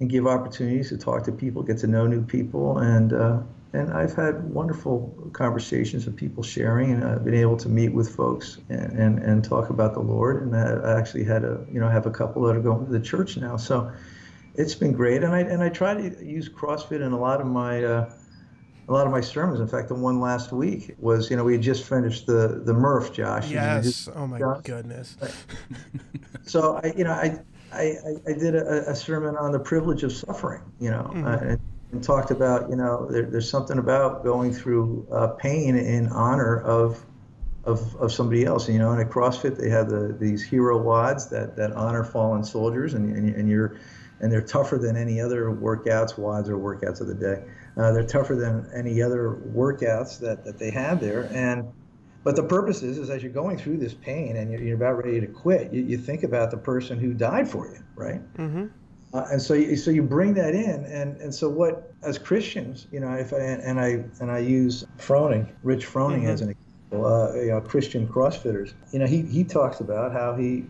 and 0.00 0.08
give 0.08 0.26
opportunities 0.26 0.90
to 0.90 0.98
talk 0.98 1.24
to 1.24 1.32
people, 1.32 1.62
get 1.62 1.78
to 1.78 1.86
know 1.86 2.06
new 2.06 2.22
people, 2.22 2.78
and 2.78 3.12
uh, 3.12 3.40
and 3.72 3.92
I've 3.92 4.14
had 4.14 4.48
wonderful 4.50 5.30
conversations 5.32 6.06
with 6.06 6.16
people 6.16 6.42
sharing, 6.42 6.92
and 6.92 7.04
I've 7.04 7.24
been 7.24 7.34
able 7.34 7.56
to 7.58 7.68
meet 7.68 7.92
with 7.92 8.14
folks 8.14 8.58
and, 8.70 8.98
and, 8.98 9.18
and 9.18 9.44
talk 9.44 9.68
about 9.68 9.92
the 9.92 10.00
Lord, 10.00 10.42
and 10.42 10.56
I 10.56 10.98
actually 10.98 11.24
had 11.24 11.44
a 11.44 11.64
you 11.72 11.80
know 11.80 11.88
have 11.88 12.06
a 12.06 12.10
couple 12.10 12.42
that 12.42 12.56
are 12.56 12.60
going 12.60 12.86
to 12.86 12.92
the 12.92 13.00
church 13.00 13.36
now, 13.36 13.56
so 13.56 13.92
it's 14.54 14.74
been 14.74 14.92
great, 14.92 15.22
and 15.22 15.34
I 15.34 15.40
and 15.40 15.62
I 15.62 15.68
try 15.68 15.94
to 15.94 16.24
use 16.24 16.48
CrossFit 16.48 17.00
in 17.04 17.12
a 17.12 17.18
lot 17.18 17.40
of 17.40 17.46
my. 17.46 17.84
Uh, 17.84 18.10
a 18.88 18.92
lot 18.92 19.04
of 19.04 19.12
my 19.12 19.20
sermons. 19.20 19.60
In 19.60 19.68
fact, 19.68 19.88
the 19.88 19.94
one 19.94 20.18
last 20.18 20.50
week 20.50 20.94
was, 20.98 21.28
you 21.28 21.36
know, 21.36 21.44
we 21.44 21.52
had 21.52 21.60
just 21.60 21.84
finished 21.84 22.26
the 22.26 22.62
the 22.64 22.72
Murph, 22.72 23.12
Josh. 23.12 23.50
Yes. 23.50 24.08
Oh 24.14 24.26
my 24.26 24.38
Josh? 24.38 24.62
goodness. 24.64 25.14
so 26.46 26.80
I, 26.82 26.94
you 26.96 27.04
know, 27.04 27.12
I 27.12 27.38
I, 27.72 27.96
I, 28.26 28.32
did 28.32 28.54
a, 28.54 28.90
a, 28.90 28.94
sermon 28.94 29.36
on 29.36 29.52
the 29.52 29.58
privilege 29.58 30.02
of 30.02 30.12
suffering, 30.12 30.62
you 30.80 30.90
know, 30.90 31.10
mm-hmm. 31.12 31.26
uh, 31.26 31.36
and, 31.36 31.60
and, 31.92 32.02
talked 32.02 32.30
about, 32.30 32.70
you 32.70 32.76
know, 32.76 33.06
there, 33.10 33.24
there's 33.24 33.50
something 33.50 33.78
about 33.78 34.24
going 34.24 34.52
through 34.52 35.06
uh, 35.12 35.28
pain 35.28 35.76
in 35.76 36.08
honor 36.08 36.60
of, 36.60 37.04
of, 37.64 37.94
of 37.96 38.12
somebody 38.12 38.44
else. 38.44 38.68
You 38.68 38.78
know, 38.78 38.92
and 38.92 39.00
at 39.00 39.10
CrossFit 39.10 39.56
they 39.56 39.68
have 39.70 39.88
the, 39.88 40.16
these 40.18 40.42
hero 40.42 40.82
WODs 40.82 41.28
that, 41.30 41.56
that 41.56 41.72
honor 41.72 42.04
fallen 42.04 42.42
soldiers, 42.42 42.94
and, 42.94 43.14
and, 43.14 43.34
and 43.34 43.48
you're 43.48 43.78
and 44.20 44.32
they're 44.32 44.42
tougher 44.42 44.78
than 44.78 44.96
any 44.96 45.20
other 45.20 45.44
workouts. 45.44 46.14
WODs 46.18 46.48
or 46.48 46.56
workouts 46.58 47.00
of 47.00 47.06
the 47.06 47.14
day. 47.14 47.44
Uh, 47.76 47.92
they're 47.92 48.06
tougher 48.06 48.34
than 48.34 48.68
any 48.74 49.00
other 49.00 49.38
workouts 49.54 50.18
that, 50.18 50.44
that 50.44 50.58
they 50.58 50.70
have 50.70 51.00
there, 51.00 51.30
and 51.32 51.70
but 52.24 52.36
the 52.36 52.42
purpose 52.42 52.82
is, 52.82 52.98
is 52.98 53.10
as 53.10 53.22
you're 53.22 53.32
going 53.32 53.58
through 53.58 53.78
this 53.78 53.94
pain 53.94 54.36
and 54.36 54.50
you're, 54.50 54.62
you're 54.62 54.76
about 54.76 55.04
ready 55.04 55.20
to 55.20 55.26
quit, 55.26 55.72
you, 55.72 55.82
you, 55.82 55.96
think 55.96 56.24
about 56.24 56.50
the 56.50 56.56
person 56.56 56.98
who 56.98 57.14
died 57.14 57.48
for 57.48 57.66
you, 57.68 57.78
right? 57.94 58.20
Mm-hmm. 58.36 58.66
Uh, 59.14 59.24
and 59.30 59.40
so, 59.40 59.54
you, 59.54 59.76
so 59.76 59.90
you 59.90 60.02
bring 60.02 60.34
that 60.34 60.54
in, 60.54 60.84
and, 60.84 61.18
and 61.20 61.34
so 61.34 61.48
what 61.48 61.94
as 62.02 62.18
Christians, 62.18 62.86
you 62.92 63.00
know, 63.00 63.12
if 63.14 63.32
I, 63.32 63.38
and 63.38 63.80
I 63.80 64.04
and 64.20 64.30
I 64.30 64.38
use 64.38 64.84
Froning, 64.98 65.48
Rich 65.62 65.86
Froning, 65.86 66.20
mm-hmm. 66.20 66.26
as 66.26 66.40
an 66.42 66.50
example, 66.50 67.06
uh, 67.06 67.34
you 67.34 67.48
know, 67.48 67.60
Christian 67.60 68.06
CrossFitters. 68.06 68.74
You 68.92 68.98
know, 68.98 69.06
he 69.06 69.22
he 69.22 69.44
talks 69.44 69.80
about 69.80 70.12
how 70.12 70.34
he, 70.34 70.66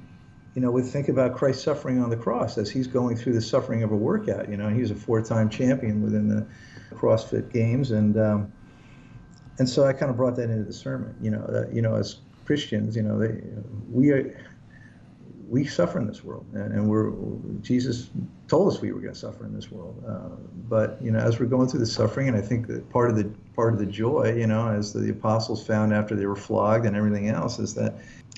you 0.54 0.62
know, 0.62 0.70
would 0.70 0.84
think 0.84 1.08
about 1.08 1.34
Christ 1.34 1.64
suffering 1.64 2.00
on 2.00 2.10
the 2.10 2.16
cross 2.16 2.58
as 2.58 2.70
he's 2.70 2.86
going 2.86 3.16
through 3.16 3.32
the 3.32 3.42
suffering 3.42 3.82
of 3.82 3.90
a 3.90 3.96
workout. 3.96 4.48
You 4.48 4.56
know, 4.56 4.68
he's 4.68 4.92
a 4.92 4.94
four-time 4.94 5.50
champion 5.50 6.00
within 6.00 6.28
the 6.28 6.46
CrossFit 6.94 7.52
Games, 7.52 7.90
and 7.90 8.16
um, 8.16 8.52
and 9.58 9.68
so 9.68 9.84
I 9.84 9.92
kind 9.92 10.10
of 10.10 10.16
brought 10.16 10.36
that 10.36 10.50
into 10.50 10.64
the 10.64 10.72
sermon. 10.72 11.14
You 11.20 11.30
know, 11.30 11.44
that, 11.48 11.74
you 11.74 11.82
know, 11.82 11.94
as 11.94 12.18
Christians, 12.46 12.96
you 12.96 13.02
know, 13.02 13.18
they, 13.18 13.42
we 13.90 14.10
are, 14.10 14.38
we 15.48 15.64
suffer 15.64 15.98
in 15.98 16.06
this 16.06 16.22
world, 16.22 16.46
and, 16.52 16.72
and 16.72 16.88
we're 16.88 17.10
Jesus 17.62 18.10
told 18.48 18.72
us 18.72 18.80
we 18.80 18.92
were 18.92 19.00
going 19.00 19.14
to 19.14 19.18
suffer 19.18 19.44
in 19.44 19.54
this 19.54 19.70
world. 19.70 20.02
Uh, 20.06 20.36
but 20.68 20.98
you 21.02 21.10
know, 21.10 21.18
as 21.18 21.40
we're 21.40 21.46
going 21.46 21.68
through 21.68 21.80
the 21.80 21.86
suffering, 21.86 22.28
and 22.28 22.36
I 22.36 22.40
think 22.40 22.66
that 22.66 22.88
part 22.90 23.10
of 23.10 23.16
the 23.16 23.24
part 23.54 23.72
of 23.72 23.78
the 23.78 23.86
joy, 23.86 24.34
you 24.36 24.46
know, 24.46 24.68
as 24.68 24.92
the 24.92 25.10
apostles 25.10 25.66
found 25.66 25.94
after 25.94 26.14
they 26.14 26.26
were 26.26 26.36
flogged 26.36 26.86
and 26.86 26.96
everything 26.96 27.28
else, 27.28 27.58
is 27.58 27.74
that 27.74 27.94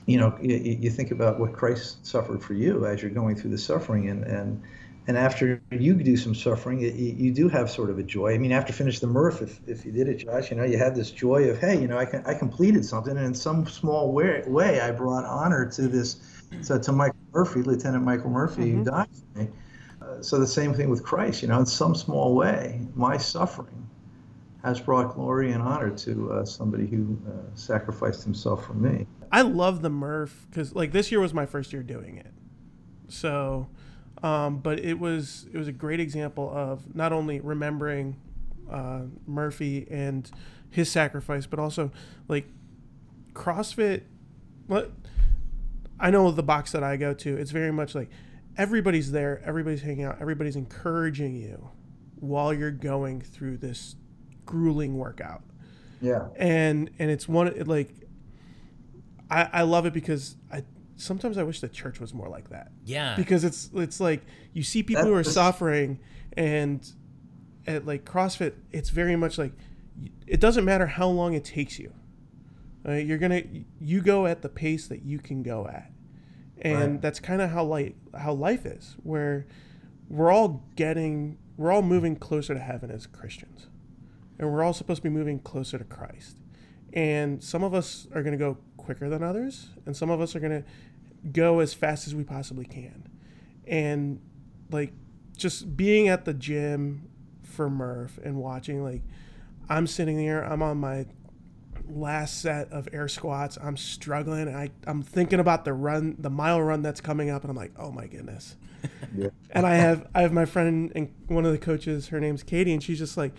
you 0.06 0.18
know 0.18 0.38
you, 0.40 0.56
you 0.56 0.90
think 0.90 1.10
about 1.10 1.40
what 1.40 1.52
Christ 1.52 2.06
suffered 2.06 2.42
for 2.42 2.54
you 2.54 2.86
as 2.86 3.02
you're 3.02 3.10
going 3.10 3.34
through 3.36 3.50
the 3.50 3.58
suffering, 3.58 4.08
and 4.08 4.24
and 4.24 4.62
and 5.07 5.16
after 5.16 5.62
you 5.70 5.94
do 5.94 6.16
some 6.16 6.34
suffering, 6.34 6.80
you, 6.80 6.90
you 6.90 7.32
do 7.32 7.48
have 7.48 7.70
sort 7.70 7.90
of 7.90 7.98
a 7.98 8.03
joy. 8.03 8.34
I 8.34 8.38
mean, 8.38 8.53
after 8.53 8.72
finish 8.72 9.01
the 9.01 9.07
Murph, 9.07 9.42
if, 9.42 9.61
if 9.66 9.84
you 9.84 9.92
did 9.92 10.09
it, 10.09 10.18
Josh, 10.18 10.51
you 10.51 10.57
know, 10.57 10.64
you 10.64 10.78
had 10.78 10.94
this 10.94 11.11
joy 11.11 11.44
of, 11.51 11.59
hey, 11.59 11.80
you 11.80 11.88
know, 11.88 11.98
I, 11.98 12.05
can, 12.05 12.22
I 12.26 12.34
completed 12.34 12.84
something, 12.84 13.16
and 13.16 13.26
in 13.26 13.34
some 13.34 13.66
small 13.66 14.12
way, 14.12 14.42
way 14.46 14.80
I 14.80 14.90
brought 14.92 15.24
honor 15.24 15.68
to 15.70 15.88
this, 15.88 16.20
to, 16.66 16.78
to 16.78 16.92
Michael 16.92 17.18
Murphy, 17.32 17.62
Lieutenant 17.62 18.05
Michael 18.05 18.30
Murphy, 18.30 18.66
mm-hmm. 18.66 18.78
who 18.78 18.84
died 18.84 19.09
for 19.32 19.38
me. 19.38 19.48
Uh, 20.03 20.22
so 20.22 20.38
the 20.38 20.46
same 20.46 20.74
thing 20.74 20.90
with 20.90 21.03
Christ, 21.03 21.42
you 21.42 21.48
know, 21.48 21.59
in 21.59 21.66
some 21.66 21.94
small 21.94 22.34
way, 22.34 22.80
my 22.94 23.16
suffering 23.16 23.88
has 24.62 24.78
brought 24.78 25.14
glory 25.14 25.53
and 25.53 25.62
honor 25.62 25.90
to 25.90 26.32
uh, 26.32 26.44
somebody 26.44 26.86
who 26.86 27.18
uh, 27.26 27.30
sacrificed 27.55 28.22
himself 28.22 28.66
for 28.66 28.74
me. 28.74 29.07
I 29.32 29.42
love 29.42 29.80
the 29.80 29.90
Murph 29.90 30.46
because, 30.51 30.74
like, 30.74 30.92
this 30.92 31.11
year 31.11 31.20
was 31.20 31.32
my 31.32 31.46
first 31.46 31.72
year 31.72 31.82
doing 31.82 32.18
it, 32.18 32.32
so 33.09 33.68
um, 34.22 34.58
but 34.58 34.78
it 34.80 34.98
was 34.98 35.46
it 35.52 35.58
was 35.58 35.68
a 35.68 35.72
great 35.72 36.00
example 36.00 36.50
of 36.54 36.94
not 36.94 37.12
only 37.12 37.40
remembering 37.40 38.16
uh, 38.70 39.02
Murphy 39.26 39.86
and 39.90 40.30
his 40.70 40.90
sacrifice, 40.90 41.46
but 41.46 41.58
also 41.58 41.90
like 42.28 42.46
CrossFit. 43.32 44.02
What 44.66 44.92
I 45.98 46.10
know 46.10 46.30
the 46.30 46.42
box 46.42 46.72
that 46.72 46.82
I 46.82 46.96
go 46.96 47.14
to, 47.14 47.36
it's 47.36 47.50
very 47.50 47.72
much 47.72 47.94
like 47.94 48.10
everybody's 48.56 49.10
there, 49.12 49.42
everybody's 49.44 49.82
hanging 49.82 50.04
out, 50.04 50.18
everybody's 50.20 50.56
encouraging 50.56 51.34
you 51.36 51.70
while 52.16 52.52
you're 52.52 52.70
going 52.70 53.20
through 53.20 53.56
this 53.56 53.96
grueling 54.44 54.96
workout. 54.98 55.42
Yeah. 56.00 56.28
And 56.36 56.90
and 56.98 57.10
it's 57.10 57.28
one 57.28 57.52
like 57.66 57.94
I, 59.30 59.48
I 59.52 59.62
love 59.62 59.86
it 59.86 59.92
because 59.92 60.36
I 60.52 60.64
sometimes 61.01 61.38
I 61.38 61.42
wish 61.42 61.61
the 61.61 61.68
church 61.68 62.01
was 62.01 62.12
more 62.14 62.28
like 62.28 62.51
that. 62.51 62.70
Yeah. 62.84 63.16
Because 63.16 63.44
it's 63.44 63.70
it's 63.74 64.01
like 64.01 64.22
you 64.53 64.62
see 64.62 64.82
people 64.82 65.05
who 65.05 65.14
are 65.14 65.24
suffering 65.24 65.98
and 66.34 66.86
at 67.66 67.86
like 67.86 68.05
CrossFit, 68.05 68.55
it's 68.70 68.90
very 68.90 69.16
much 69.16 69.38
like 69.38 69.53
it 70.26 70.40
doesn't 70.40 70.64
matter 70.64 70.86
how 70.86 71.09
long 71.09 71.34
it 71.34 71.44
takes 71.44 71.78
you. 71.78 71.92
Right? 72.84 73.05
You're 73.05 73.18
gonna 73.18 73.42
you 73.78 74.01
go 74.01 74.26
at 74.26 74.42
the 74.42 74.48
pace 74.48 74.86
that 74.88 75.03
you 75.03 75.18
can 75.18 75.42
go 75.42 75.66
at, 75.66 75.90
and 76.62 76.92
right. 76.92 77.03
that's 77.03 77.20
kind 77.20 77.42
of 77.42 77.51
how 77.51 77.64
life 77.64 77.92
how 78.18 78.32
life 78.32 78.64
is, 78.64 78.96
where 79.03 79.46
we're 80.09 80.30
all 80.30 80.64
getting 80.76 81.36
we're 81.57 81.70
all 81.70 81.82
moving 81.82 82.16
closer 82.16 82.55
to 82.55 82.61
heaven 82.61 82.90
as 82.90 83.07
Christians, 83.07 83.68
and 84.38 84.51
we're 84.51 84.62
all 84.62 84.72
supposed 84.72 85.03
to 85.03 85.11
be 85.11 85.14
moving 85.14 85.40
closer 85.40 85.76
to 85.76 85.84
Christ. 85.84 86.38
And 86.92 87.44
some 87.44 87.62
of 87.62 87.74
us 87.74 88.09
are 88.14 88.22
going 88.22 88.32
to 88.32 88.38
go 88.38 88.57
quicker 88.76 89.09
than 89.09 89.22
others, 89.22 89.68
and 89.86 89.96
some 89.96 90.11
of 90.11 90.20
us 90.20 90.34
are 90.34 90.40
going 90.40 90.62
to 90.62 90.64
go 91.32 91.60
as 91.60 91.74
fast 91.74 92.06
as 92.06 92.14
we 92.14 92.24
possibly 92.24 92.64
can. 92.64 93.08
And 93.66 94.20
like 94.70 94.92
just 95.36 95.76
being 95.76 96.08
at 96.08 96.24
the 96.24 96.34
gym 96.34 97.08
for 97.42 97.68
Murph 97.68 98.18
and 98.24 98.36
watching 98.36 98.82
like 98.82 99.02
I'm 99.68 99.86
sitting 99.86 100.16
there, 100.16 100.42
I'm 100.42 100.62
on 100.62 100.78
my 100.78 101.06
last 101.88 102.40
set 102.40 102.70
of 102.72 102.88
air 102.92 103.08
squats. 103.08 103.56
I'm 103.62 103.76
struggling. 103.76 104.52
I, 104.54 104.70
I'm 104.86 105.02
thinking 105.02 105.40
about 105.40 105.64
the 105.64 105.72
run, 105.72 106.16
the 106.18 106.30
mile 106.30 106.60
run 106.60 106.82
that's 106.82 107.00
coming 107.00 107.30
up, 107.30 107.42
and 107.42 107.50
I'm 107.50 107.56
like, 107.56 107.72
oh 107.78 107.92
my 107.92 108.06
goodness. 108.06 108.56
yeah. 109.16 109.28
And 109.52 109.66
I 109.66 109.74
have 109.74 110.06
I 110.14 110.22
have 110.22 110.32
my 110.32 110.44
friend 110.44 110.92
and 110.94 111.12
one 111.26 111.44
of 111.44 111.52
the 111.52 111.58
coaches, 111.58 112.08
her 112.08 112.20
name's 112.20 112.42
Katie, 112.42 112.72
and 112.72 112.82
she's 112.82 112.98
just 112.98 113.16
like, 113.16 113.32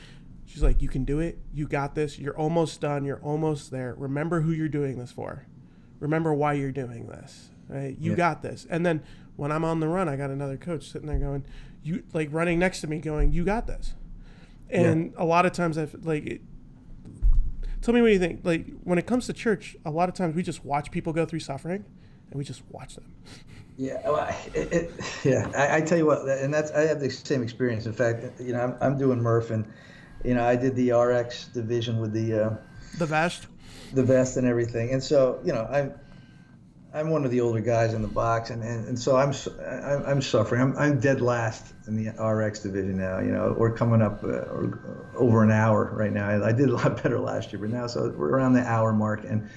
she's 0.45 0.61
like, 0.61 0.81
you 0.81 0.89
can 0.89 1.05
do 1.05 1.19
it. 1.19 1.39
You 1.53 1.67
got 1.67 1.95
this. 1.95 2.19
You're 2.19 2.37
almost 2.37 2.81
done. 2.81 3.05
You're 3.05 3.21
almost 3.21 3.71
there. 3.71 3.95
Remember 3.97 4.41
who 4.41 4.51
you're 4.51 4.67
doing 4.67 4.99
this 4.99 5.11
for. 5.11 5.45
Remember 5.99 6.33
why 6.33 6.53
you're 6.53 6.71
doing 6.71 7.07
this 7.07 7.50
right? 7.71 7.95
You 7.97 8.11
yeah. 8.11 8.17
got 8.17 8.41
this. 8.41 8.67
And 8.69 8.85
then 8.85 9.03
when 9.35 9.51
I'm 9.51 9.63
on 9.63 9.79
the 9.79 9.87
run, 9.87 10.09
I 10.09 10.15
got 10.15 10.29
another 10.29 10.57
coach 10.57 10.89
sitting 10.91 11.07
there 11.07 11.17
going, 11.17 11.45
you 11.83 12.03
like 12.13 12.29
running 12.31 12.59
next 12.59 12.81
to 12.81 12.87
me 12.87 12.99
going, 12.99 13.31
you 13.31 13.43
got 13.43 13.67
this. 13.67 13.95
And 14.69 15.11
yeah. 15.11 15.23
a 15.23 15.25
lot 15.25 15.45
of 15.45 15.51
times 15.53 15.77
I've 15.77 15.95
like, 16.03 16.25
it, 16.25 16.41
tell 17.81 17.93
me 17.93 18.01
what 18.01 18.11
you 18.11 18.19
think. 18.19 18.41
Like 18.43 18.67
when 18.83 18.97
it 18.97 19.07
comes 19.07 19.25
to 19.27 19.33
church, 19.33 19.75
a 19.85 19.91
lot 19.91 20.09
of 20.09 20.15
times 20.15 20.35
we 20.35 20.43
just 20.43 20.63
watch 20.63 20.91
people 20.91 21.13
go 21.13 21.25
through 21.25 21.39
suffering 21.39 21.83
and 22.29 22.37
we 22.37 22.43
just 22.43 22.61
watch 22.69 22.95
them. 22.95 23.05
Yeah, 23.77 23.97
well, 24.05 24.35
it, 24.53 24.71
it, 24.73 24.91
yeah. 25.23 25.49
I, 25.55 25.77
I, 25.77 25.81
tell 25.81 25.97
you 25.97 26.05
what, 26.05 26.27
and 26.27 26.53
that's 26.53 26.71
I 26.71 26.81
have 26.81 26.99
the 26.99 27.09
same 27.09 27.41
experience. 27.41 27.85
In 27.85 27.93
fact, 27.93 28.23
you 28.39 28.53
know, 28.53 28.59
I'm, 28.59 28.77
I'm 28.81 28.97
doing 28.97 29.19
Murph, 29.19 29.49
and 29.49 29.65
you 30.23 30.35
know, 30.35 30.43
I 30.43 30.55
did 30.55 30.75
the 30.75 30.91
RX 30.91 31.45
division 31.47 31.99
with 31.99 32.13
the 32.13 32.33
uh, 32.33 32.55
the 32.99 33.05
vest, 33.05 33.47
the 33.93 34.03
vest, 34.03 34.37
and 34.37 34.45
everything. 34.45 34.91
And 34.91 35.01
so, 35.01 35.39
you 35.43 35.53
know, 35.53 35.67
I'm 35.71 35.93
I'm 36.93 37.09
one 37.09 37.23
of 37.23 37.31
the 37.31 37.39
older 37.39 37.61
guys 37.61 37.93
in 37.93 38.01
the 38.01 38.07
box, 38.09 38.49
and, 38.49 38.61
and, 38.63 38.85
and 38.85 38.99
so 38.99 39.15
I'm, 39.15 39.33
I'm, 39.65 40.05
I'm 40.05 40.21
suffering. 40.21 40.61
I'm, 40.61 40.77
I'm 40.77 40.99
dead 40.99 41.21
last 41.21 41.73
in 41.87 41.95
the 41.95 42.11
RX 42.21 42.59
division 42.59 42.97
now. 42.97 43.19
You 43.19 43.31
know, 43.31 43.55
we're 43.57 43.73
coming 43.73 44.01
up 44.01 44.23
uh, 44.23 44.43
over 45.15 45.41
an 45.41 45.51
hour 45.51 45.89
right 45.93 46.11
now. 46.11 46.27
I, 46.27 46.49
I, 46.49 46.51
did 46.51 46.69
a 46.69 46.75
lot 46.75 47.01
better 47.03 47.17
last 47.17 47.53
year, 47.53 47.61
but 47.61 47.69
now 47.69 47.87
so 47.87 48.13
we're 48.17 48.31
around 48.31 48.53
the 48.53 48.63
hour 48.63 48.91
mark. 48.91 49.23
And 49.23 49.49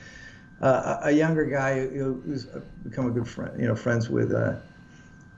uh, 0.61 0.99
a 1.03 1.11
younger 1.11 1.45
guy 1.45 1.87
who's 1.89 2.47
become 2.85 3.09
a 3.09 3.11
good 3.11 3.26
friend, 3.26 3.61
you 3.61 3.66
know, 3.66 3.74
friends 3.74 4.09
with 4.09 4.32
uh, 4.32 4.55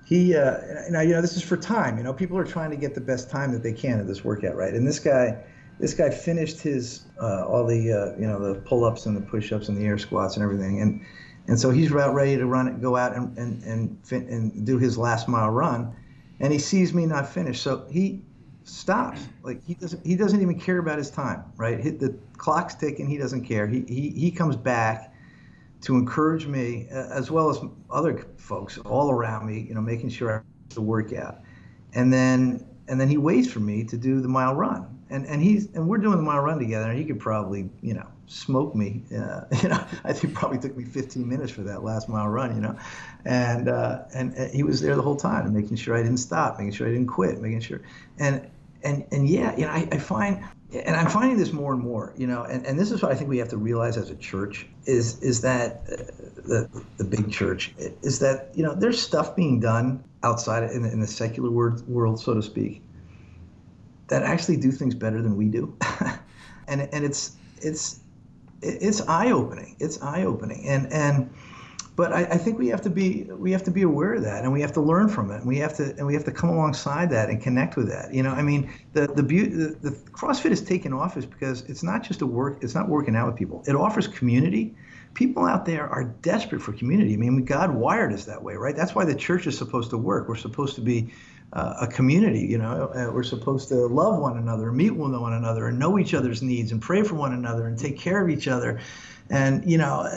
he 0.04 0.36
uh, 0.36 0.58
now 0.90 1.00
you 1.00 1.14
know 1.14 1.20
this 1.20 1.36
is 1.36 1.42
for 1.42 1.56
time. 1.56 1.96
You 1.98 2.04
know, 2.04 2.12
people 2.12 2.38
are 2.38 2.44
trying 2.44 2.70
to 2.70 2.76
get 2.76 2.94
the 2.94 3.00
best 3.00 3.28
time 3.28 3.52
that 3.52 3.62
they 3.62 3.72
can 3.72 3.98
at 3.98 4.06
this 4.06 4.22
workout, 4.22 4.54
right? 4.54 4.72
And 4.72 4.86
this 4.86 5.00
guy, 5.00 5.42
this 5.80 5.94
guy 5.94 6.10
finished 6.10 6.60
his 6.60 7.06
uh, 7.20 7.44
all 7.44 7.66
the 7.66 7.92
uh, 7.92 8.20
you 8.20 8.26
know 8.26 8.38
the 8.38 8.60
pull-ups 8.60 9.06
and 9.06 9.16
the 9.16 9.20
push-ups 9.20 9.68
and 9.68 9.76
the 9.76 9.84
air 9.84 9.98
squats 9.98 10.36
and 10.36 10.44
everything, 10.44 10.80
and 10.80 11.04
and 11.48 11.58
so 11.58 11.70
he's 11.70 11.90
about 11.90 12.14
ready 12.14 12.36
to 12.36 12.46
run 12.46 12.68
it, 12.68 12.80
go 12.80 12.96
out 12.96 13.14
and 13.14 13.36
and 13.38 13.62
and, 13.64 13.98
fin- 14.04 14.28
and 14.28 14.66
do 14.66 14.78
his 14.78 14.98
last 14.98 15.28
mile 15.28 15.50
run, 15.50 15.94
and 16.40 16.52
he 16.52 16.58
sees 16.58 16.92
me 16.92 17.06
not 17.06 17.28
finish, 17.28 17.60
so 17.60 17.86
he 17.90 18.22
stops. 18.64 19.26
Like 19.42 19.64
he 19.64 19.74
doesn't 19.74 20.04
he 20.04 20.16
doesn't 20.16 20.40
even 20.42 20.58
care 20.58 20.78
about 20.78 20.98
his 20.98 21.10
time, 21.10 21.44
right? 21.56 21.82
The 21.82 22.16
clock's 22.36 22.74
ticking, 22.74 23.08
he 23.08 23.16
doesn't 23.16 23.44
care. 23.44 23.66
He 23.66 23.84
he 23.88 24.10
he 24.10 24.30
comes 24.30 24.56
back 24.56 25.12
to 25.82 25.96
encourage 25.96 26.46
me 26.46 26.88
uh, 26.90 27.08
as 27.10 27.30
well 27.30 27.50
as 27.50 27.58
other 27.90 28.26
folks 28.36 28.78
all 28.78 29.10
around 29.10 29.46
me, 29.46 29.60
you 29.60 29.74
know, 29.74 29.80
making 29.80 30.08
sure 30.08 30.38
I 30.38 30.74
the 30.74 30.80
workout. 30.82 31.40
And 31.94 32.12
then 32.12 32.66
and 32.88 33.00
then 33.00 33.08
he 33.08 33.16
waits 33.16 33.50
for 33.50 33.60
me 33.60 33.84
to 33.84 33.96
do 33.96 34.20
the 34.20 34.28
mile 34.28 34.54
run. 34.54 34.86
And 35.10 35.26
and 35.26 35.42
he's 35.42 35.66
and 35.74 35.88
we're 35.88 35.98
doing 35.98 36.16
the 36.16 36.22
mile 36.22 36.42
run 36.42 36.58
together. 36.58 36.90
And 36.90 36.98
he 36.98 37.04
could 37.04 37.20
probably 37.20 37.68
you 37.80 37.94
know 37.94 38.06
smoke 38.26 38.74
me. 38.74 39.02
Uh, 39.14 39.42
you 39.62 39.68
know, 39.68 39.84
I 40.04 40.12
think 40.12 40.34
probably 40.34 40.58
took 40.58 40.76
me 40.76 40.84
15 40.84 41.28
minutes 41.28 41.52
for 41.52 41.62
that 41.62 41.82
last 41.82 42.08
mile 42.08 42.28
run. 42.28 42.54
You 42.54 42.62
know, 42.62 42.78
and 43.24 43.68
uh, 43.68 44.02
and, 44.14 44.34
and 44.34 44.54
he 44.54 44.62
was 44.62 44.80
there 44.80 44.96
the 44.96 45.02
whole 45.02 45.16
time, 45.16 45.52
making 45.54 45.76
sure 45.76 45.96
I 45.96 46.02
didn't 46.02 46.18
stop, 46.18 46.58
making 46.58 46.72
sure 46.72 46.88
I 46.88 46.92
didn't 46.92 47.08
quit, 47.08 47.40
making 47.40 47.60
sure. 47.60 47.82
And 48.18 48.48
and 48.82 49.04
and 49.10 49.28
yeah, 49.28 49.56
you 49.56 49.66
know, 49.66 49.72
I, 49.72 49.88
I 49.90 49.98
find 49.98 50.44
and 50.72 50.96
I'm 50.96 51.08
finding 51.08 51.38
this 51.38 51.52
more 51.52 51.72
and 51.72 51.82
more, 51.82 52.12
you 52.16 52.26
know, 52.26 52.42
and, 52.42 52.66
and 52.66 52.78
this 52.78 52.90
is 52.90 53.02
what 53.02 53.12
I 53.12 53.14
think 53.14 53.30
we 53.30 53.38
have 53.38 53.48
to 53.50 53.56
realize 53.56 53.96
as 53.96 54.10
a 54.10 54.16
church 54.16 54.66
is 54.84 55.22
is 55.22 55.40
that 55.42 55.82
uh, 55.90 55.96
the 56.42 56.82
the 56.96 57.04
big 57.04 57.30
church 57.30 57.72
is 57.78 58.18
that 58.20 58.50
you 58.54 58.62
know 58.62 58.74
there's 58.74 59.00
stuff 59.00 59.36
being 59.36 59.60
done 59.60 60.02
outside 60.22 60.64
in, 60.70 60.84
in 60.84 61.00
the 61.00 61.06
secular 61.06 61.50
world, 61.50 61.86
world, 61.88 62.20
so 62.20 62.34
to 62.34 62.42
speak, 62.42 62.82
that 64.08 64.22
actually 64.22 64.56
do 64.56 64.72
things 64.72 64.94
better 64.94 65.22
than 65.22 65.36
we 65.36 65.46
do, 65.46 65.76
and 66.68 66.88
and 66.92 67.04
it's 67.04 67.36
it's 67.58 68.00
it's 68.62 69.00
eye 69.02 69.30
opening. 69.30 69.76
It's 69.78 70.02
eye 70.02 70.24
opening, 70.24 70.66
and 70.66 70.92
and 70.92 71.30
but 71.96 72.12
I, 72.12 72.24
I, 72.24 72.36
think 72.36 72.58
we 72.58 72.68
have 72.68 72.82
to 72.82 72.90
be 72.90 73.24
we 73.24 73.50
have 73.52 73.62
to 73.64 73.70
be 73.70 73.82
aware 73.82 74.14
of 74.14 74.22
that 74.22 74.44
and 74.44 74.52
we 74.52 74.60
have 74.60 74.72
to 74.74 74.82
learn 74.82 75.08
from 75.08 75.30
it 75.30 75.36
and 75.36 75.46
we 75.46 75.56
have 75.58 75.74
to 75.78 75.96
and 75.96 76.06
we 76.06 76.12
have 76.12 76.24
to 76.24 76.30
come 76.30 76.50
alongside 76.50 77.08
that 77.10 77.30
and 77.30 77.42
connect 77.42 77.74
with 77.76 77.88
that. 77.88 78.12
You 78.12 78.22
know 78.22 78.32
i 78.32 78.42
mean 78.42 78.70
the 78.92 79.06
the 79.08 79.22
beauty 79.22 79.50
the, 79.50 79.68
the 79.80 79.90
crossfit 80.10 80.50
has 80.50 80.60
taken 80.60 80.92
off 80.92 81.16
is 81.16 81.24
because 81.24 81.62
it's 81.62 81.82
not 81.82 82.02
just 82.02 82.20
a 82.20 82.26
work 82.26 82.62
it's 82.62 82.74
not 82.74 82.88
working 82.88 83.16
out 83.16 83.26
with 83.26 83.36
people. 83.36 83.64
It 83.66 83.74
offers 83.74 84.06
community. 84.06 84.76
People 85.14 85.46
out 85.46 85.64
there 85.64 85.88
are 85.88 86.04
desperate 86.04 86.60
for 86.60 86.74
community. 86.74 87.14
I 87.14 87.16
mean 87.16 87.44
god 87.46 87.74
wired 87.74 88.12
us 88.12 88.26
that 88.26 88.42
way 88.42 88.56
right? 88.56 88.76
That's 88.76 88.94
why 88.94 89.06
the 89.06 89.14
church 89.14 89.46
is 89.46 89.56
supposed 89.56 89.90
to 89.90 89.98
work. 89.98 90.28
We're 90.28 90.36
supposed 90.36 90.74
to 90.74 90.82
be 90.82 91.12
uh, 91.52 91.74
a 91.82 91.86
community 91.86 92.40
you 92.40 92.58
know 92.58 92.90
uh, 92.94 93.10
we're 93.12 93.22
supposed 93.22 93.68
to 93.68 93.74
love 93.86 94.18
one 94.18 94.36
another 94.36 94.72
meet 94.72 94.90
one 94.90 95.32
another 95.32 95.68
and 95.68 95.78
know 95.78 95.98
each 95.98 96.14
other's 96.14 96.42
needs 96.42 96.72
and 96.72 96.82
pray 96.82 97.02
for 97.02 97.14
one 97.14 97.32
another 97.32 97.66
and 97.66 97.78
take 97.78 97.98
care 97.98 98.22
of 98.22 98.30
each 98.30 98.48
other 98.48 98.80
and 99.30 99.68
you 99.70 99.78
know 99.78 100.08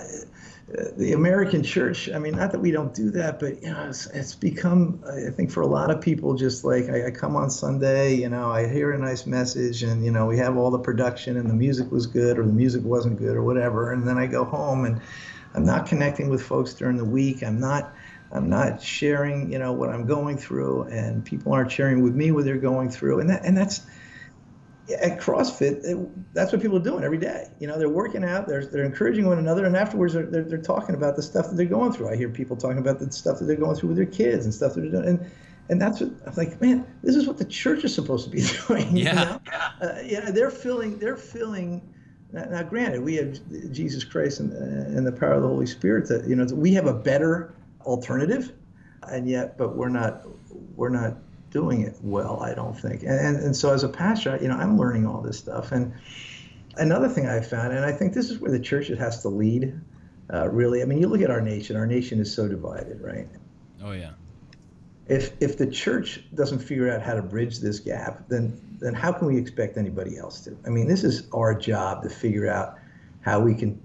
the 0.98 1.14
American 1.14 1.64
church, 1.64 2.10
I 2.12 2.20
mean, 2.20 2.36
not 2.36 2.52
that 2.52 2.60
we 2.60 2.72
don't 2.72 2.94
do 2.94 3.10
that, 3.12 3.40
but 3.40 3.62
you 3.62 3.72
know, 3.72 3.88
it's, 3.90 4.06
it's 4.08 4.36
become, 4.36 5.04
I 5.08 5.32
think, 5.32 5.52
for 5.52 5.62
a 5.62 5.68
lot 5.68 5.90
of 5.90 6.00
people, 6.00 6.36
just 6.36 6.64
like 6.64 6.90
I, 6.90 7.08
I, 7.08 7.12
come 7.12 7.36
on 7.36 7.50
Sunday, 7.50 8.14
you 8.16 8.30
know, 8.30 8.52
I 8.52 8.68
hear 8.68 8.92
a 8.92 8.98
nice 8.98 9.26
message, 9.26 9.82
and 9.82 10.06
you 10.06 10.12
know, 10.12 10.28
we 10.28 10.38
have 10.38 10.58
all 10.58 10.70
the 10.70 10.80
production, 10.80 11.38
and 11.38 11.50
the 11.50 11.56
music 11.56 11.92
was 11.92 12.06
good, 12.06 12.38
or 12.38 12.46
the 12.46 12.54
music 12.54 12.84
wasn't 12.84 13.18
good, 13.18 13.36
or 13.36 13.44
whatever, 13.44 13.92
and 13.92 14.08
then 14.08 14.18
I 14.18 14.28
go 14.28 14.44
home, 14.44 14.86
and 14.86 15.02
I'm 15.56 15.66
not 15.66 15.88
connecting 15.88 16.30
with 16.30 16.44
folks 16.44 16.76
during 16.76 16.98
the 16.98 17.06
week. 17.06 17.42
I'm 17.42 17.60
not, 17.60 17.96
I'm 18.32 18.50
not 18.50 18.82
sharing, 18.82 19.52
you 19.52 19.60
know, 19.60 19.74
what 19.74 19.90
I'm 19.90 20.06
going 20.06 20.38
through, 20.38 20.84
and 20.84 21.26
people 21.26 21.54
aren't 21.54 21.72
sharing 21.72 22.04
with 22.04 22.16
me 22.16 22.32
what 22.32 22.46
they're 22.46 22.58
going 22.58 22.90
through, 22.90 23.20
and 23.20 23.30
that, 23.30 23.44
and 23.44 23.58
that's 23.58 23.82
at 25.02 25.20
CrossFit, 25.20 25.84
it, 25.84 26.34
that's 26.34 26.52
what 26.52 26.62
people 26.62 26.78
are 26.78 26.84
doing 26.84 27.04
every 27.04 27.18
day. 27.18 27.48
You 27.60 27.68
know, 27.68 27.78
they're 27.78 27.90
working 27.90 28.24
out, 28.24 28.48
they're, 28.48 28.66
they're 28.66 28.86
encouraging 28.86 29.28
one 29.28 29.38
another, 29.38 29.66
and 29.66 29.76
afterwards 29.76 30.14
they're, 30.14 30.26
they're, 30.26 30.44
they're, 30.44 30.58
talking 30.58 30.96
about 30.96 31.16
the 31.16 31.22
stuff 31.22 31.50
that 31.50 31.56
they're 31.56 31.66
going 31.66 31.92
through. 31.92 32.10
I 32.10 32.16
hear 32.16 32.30
people 32.30 32.56
talking 32.56 32.80
about 32.80 33.00
the 33.00 33.12
stuff 33.12 33.40
that 33.40 33.46
they're 33.46 33.56
going 33.56 33.76
through 33.76 33.90
with 33.90 33.98
their 33.98 34.06
kids 34.06 34.46
and 34.46 34.54
stuff 34.54 34.74
that 34.74 34.82
they're 34.82 34.92
doing. 34.92 35.08
And, 35.08 35.32
and 35.70 35.82
that's 35.82 36.02
what 36.02 36.12
I'm 36.26 36.34
like, 36.36 36.60
man, 36.60 36.86
this 37.04 37.16
is 37.16 37.28
what 37.28 37.38
the 37.38 37.46
church 37.46 37.84
is 37.84 37.94
supposed 37.94 38.26
to 38.26 38.32
be 38.32 38.44
doing. 38.68 38.98
Yeah. 38.98 39.10
You 39.10 39.26
know? 39.26 39.42
uh, 39.82 40.02
yeah, 40.04 40.32
they're 40.32 40.52
feeling, 40.52 40.98
they're 40.98 41.18
feeling. 41.18 41.94
Now, 42.32 42.46
now, 42.46 42.64
granted, 42.64 43.02
we 43.02 43.16
have 43.16 43.40
Jesus 43.72 44.04
Christ 44.04 44.40
and, 44.40 44.54
and 44.54 45.06
the 45.06 45.12
power 45.12 45.34
of 45.34 45.42
the 45.42 45.48
Holy 45.48 45.66
Spirit. 45.66 46.08
That 46.10 46.28
you 46.28 46.36
know, 46.36 46.46
we 46.54 46.74
have 46.74 46.86
a 46.86 46.94
better 46.94 47.54
alternative, 47.82 48.54
and 49.08 49.28
yet, 49.30 49.58
but 49.58 49.76
we're 49.76 49.90
not, 49.90 50.24
we're 50.76 50.90
not 50.90 51.18
doing 51.52 51.82
it 51.82 51.96
well, 52.02 52.42
I 52.42 52.54
don't 52.54 52.78
think. 52.78 53.04
And, 53.04 53.12
and, 53.12 53.38
and 53.38 53.56
so 53.56 53.74
as 53.74 53.84
a 53.84 53.90
pastor, 53.90 54.38
you 54.42 54.48
know, 54.48 54.56
I'm 54.56 54.78
learning 54.78 55.08
all 55.08 55.22
this 55.22 55.38
stuff. 55.38 55.72
And 55.72 55.94
another 56.78 57.10
thing 57.10 57.28
I 57.28 57.42
found, 57.42 57.74
and 57.74 57.86
I 57.86 57.92
think 57.92 58.14
this 58.14 58.30
is 58.30 58.40
where 58.40 58.52
the 58.52 58.60
church 58.60 58.88
has 58.88 59.22
to 59.24 59.30
lead, 59.30 59.80
uh, 60.34 60.50
really. 60.50 60.82
I 60.82 60.86
mean, 60.86 61.00
you 61.00 61.08
look 61.08 61.22
at 61.22 61.32
our 61.32 61.42
nation, 61.42 61.76
our 61.76 61.88
nation 61.88 62.20
is 62.20 62.34
so 62.34 62.48
divided, 62.48 63.02
right? 63.02 63.28
Oh, 63.84 63.92
yeah. 63.92 64.12
If, 65.08 65.32
if 65.40 65.58
the 65.58 65.66
church 65.66 66.24
doesn't 66.36 66.60
figure 66.60 66.92
out 66.92 67.02
how 67.02 67.16
to 67.16 67.24
bridge 67.24 67.60
this 67.60 67.80
gap, 67.80 68.28
then 68.30 68.62
then 68.80 68.94
how 68.94 69.12
can 69.12 69.28
we 69.28 69.38
expect 69.38 69.78
anybody 69.78 70.18
else 70.18 70.40
to? 70.42 70.58
I 70.66 70.70
mean, 70.70 70.88
this 70.88 71.04
is 71.04 71.28
our 71.34 71.54
job 71.54 72.04
to 72.04 72.10
figure 72.10 72.48
out 72.48 72.78
how 73.22 73.40
we 73.40 73.54
can 73.54 73.82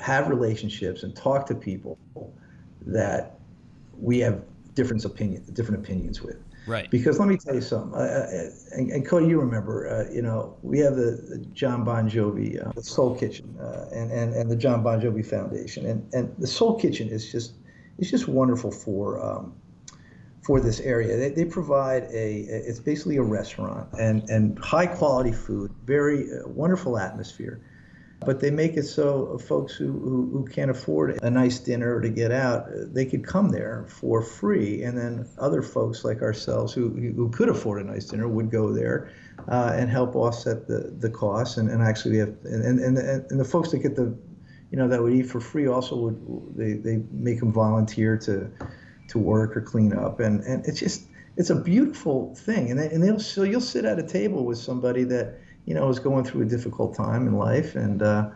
have 0.00 0.28
relationships 0.28 1.02
and 1.02 1.16
talk 1.16 1.46
to 1.46 1.54
people 1.54 1.98
that 2.86 3.38
we 3.98 4.18
have 4.20 4.42
different 4.74 5.04
opinions, 5.04 5.48
different 5.50 5.84
opinions 5.84 6.22
with. 6.22 6.36
Right. 6.66 6.90
Because 6.90 7.18
let 7.18 7.28
me 7.28 7.36
tell 7.38 7.54
you 7.54 7.62
something, 7.62 7.98
uh, 7.98 8.50
and, 8.72 8.90
and, 8.90 9.06
Cody, 9.06 9.26
you 9.26 9.40
remember, 9.40 9.88
uh, 9.88 10.12
you 10.12 10.20
know, 10.20 10.54
we 10.62 10.78
have 10.80 10.96
the, 10.96 11.12
the 11.28 11.38
John 11.54 11.82
Bon 11.82 12.10
Jovi, 12.10 12.64
uh, 12.64 12.72
the 12.72 12.82
Soul 12.82 13.16
Kitchen, 13.16 13.56
uh, 13.58 13.88
and, 13.90 14.12
and 14.12 14.34
and 14.34 14.50
the 14.50 14.56
John 14.56 14.82
Bon 14.82 15.00
Jovi 15.00 15.24
Foundation, 15.24 15.86
and 15.86 16.06
and 16.12 16.34
the 16.38 16.46
Soul 16.46 16.78
Kitchen 16.78 17.08
is 17.08 17.32
just 17.32 17.54
it's 17.98 18.10
just 18.10 18.28
wonderful 18.28 18.70
for 18.70 19.18
um, 19.24 19.54
for 20.42 20.60
this 20.60 20.80
area. 20.80 21.16
They, 21.16 21.30
they 21.30 21.46
provide 21.46 22.04
a 22.12 22.40
it's 22.40 22.80
basically 22.80 23.16
a 23.16 23.22
restaurant 23.22 23.88
and 23.98 24.28
and 24.28 24.58
high 24.58 24.86
quality 24.86 25.32
food, 25.32 25.72
very 25.86 26.30
uh, 26.30 26.46
wonderful 26.48 26.98
atmosphere 26.98 27.62
but 28.20 28.40
they 28.40 28.50
make 28.50 28.76
it 28.76 28.82
so 28.82 29.38
folks 29.38 29.74
who, 29.74 29.92
who, 29.92 30.28
who, 30.32 30.44
can't 30.46 30.70
afford 30.70 31.22
a 31.22 31.30
nice 31.30 31.58
dinner 31.60 32.00
to 32.00 32.08
get 32.08 32.32
out, 32.32 32.66
they 32.92 33.06
could 33.06 33.24
come 33.24 33.50
there 33.50 33.86
for 33.88 34.22
free. 34.22 34.82
And 34.82 34.98
then 34.98 35.28
other 35.38 35.62
folks 35.62 36.04
like 36.04 36.20
ourselves 36.20 36.72
who, 36.72 36.90
who 36.90 37.30
could 37.30 37.48
afford 37.48 37.80
a 37.80 37.84
nice 37.84 38.06
dinner 38.06 38.26
would 38.26 38.50
go 38.50 38.72
there 38.72 39.12
uh, 39.48 39.72
and 39.76 39.88
help 39.88 40.16
offset 40.16 40.66
the, 40.66 40.92
the 40.98 41.08
costs. 41.08 41.58
And, 41.58 41.70
and 41.70 41.80
actually, 41.80 42.12
we 42.12 42.18
have, 42.18 42.34
and, 42.44 42.80
and, 42.80 42.98
and 42.98 43.40
the 43.40 43.44
folks 43.44 43.70
that 43.70 43.78
get 43.78 43.94
the, 43.94 44.16
you 44.72 44.78
know, 44.78 44.88
that 44.88 45.00
would 45.00 45.12
eat 45.12 45.26
for 45.26 45.40
free 45.40 45.68
also 45.68 45.96
would, 45.96 46.56
they, 46.56 46.72
they 46.72 47.02
make 47.12 47.38
them 47.38 47.52
volunteer 47.52 48.16
to, 48.18 48.50
to 49.08 49.18
work 49.18 49.56
or 49.56 49.60
clean 49.60 49.92
up. 49.92 50.18
And, 50.18 50.42
and 50.42 50.66
it's 50.66 50.80
just, 50.80 51.04
it's 51.36 51.50
a 51.50 51.54
beautiful 51.54 52.34
thing. 52.34 52.72
And, 52.72 52.80
they, 52.80 52.88
and 52.88 53.02
they'll, 53.02 53.20
so 53.20 53.44
you'll 53.44 53.60
sit 53.60 53.84
at 53.84 54.00
a 54.00 54.02
table 54.02 54.44
with 54.44 54.58
somebody 54.58 55.04
that, 55.04 55.38
you 55.68 55.74
know, 55.74 55.86
was 55.86 55.98
going 55.98 56.24
through 56.24 56.40
a 56.40 56.46
difficult 56.46 56.96
time 56.96 57.26
in 57.26 57.34
life, 57.34 57.76
and 57.76 58.02
uh, 58.02 58.30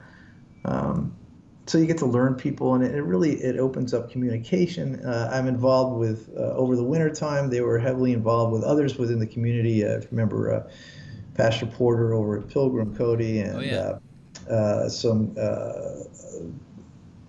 um, 0.66 1.16
so 1.64 1.78
you 1.78 1.86
get 1.86 1.96
to 1.98 2.06
learn 2.06 2.34
people, 2.34 2.74
and 2.74 2.84
it, 2.84 2.94
it 2.94 3.00
really 3.00 3.36
it 3.36 3.58
opens 3.58 3.94
up 3.94 4.10
communication. 4.10 5.02
Uh, 5.02 5.30
I'm 5.32 5.48
involved 5.48 5.98
with 5.98 6.28
uh, 6.36 6.52
over 6.52 6.76
the 6.76 6.84
winter 6.84 7.08
time. 7.08 7.48
They 7.48 7.62
were 7.62 7.78
heavily 7.78 8.12
involved 8.12 8.52
with 8.52 8.62
others 8.62 8.98
within 8.98 9.18
the 9.18 9.26
community. 9.26 9.82
Uh, 9.82 10.02
remember 10.10 10.52
uh, 10.52 10.70
Pastor 11.34 11.64
Porter 11.64 12.12
over 12.12 12.38
at 12.38 12.48
Pilgrim, 12.48 12.94
Cody, 12.94 13.40
and 13.40 13.56
oh, 13.56 13.60
yeah. 13.60 13.98
Uh, 14.50 14.88
some 14.90 15.34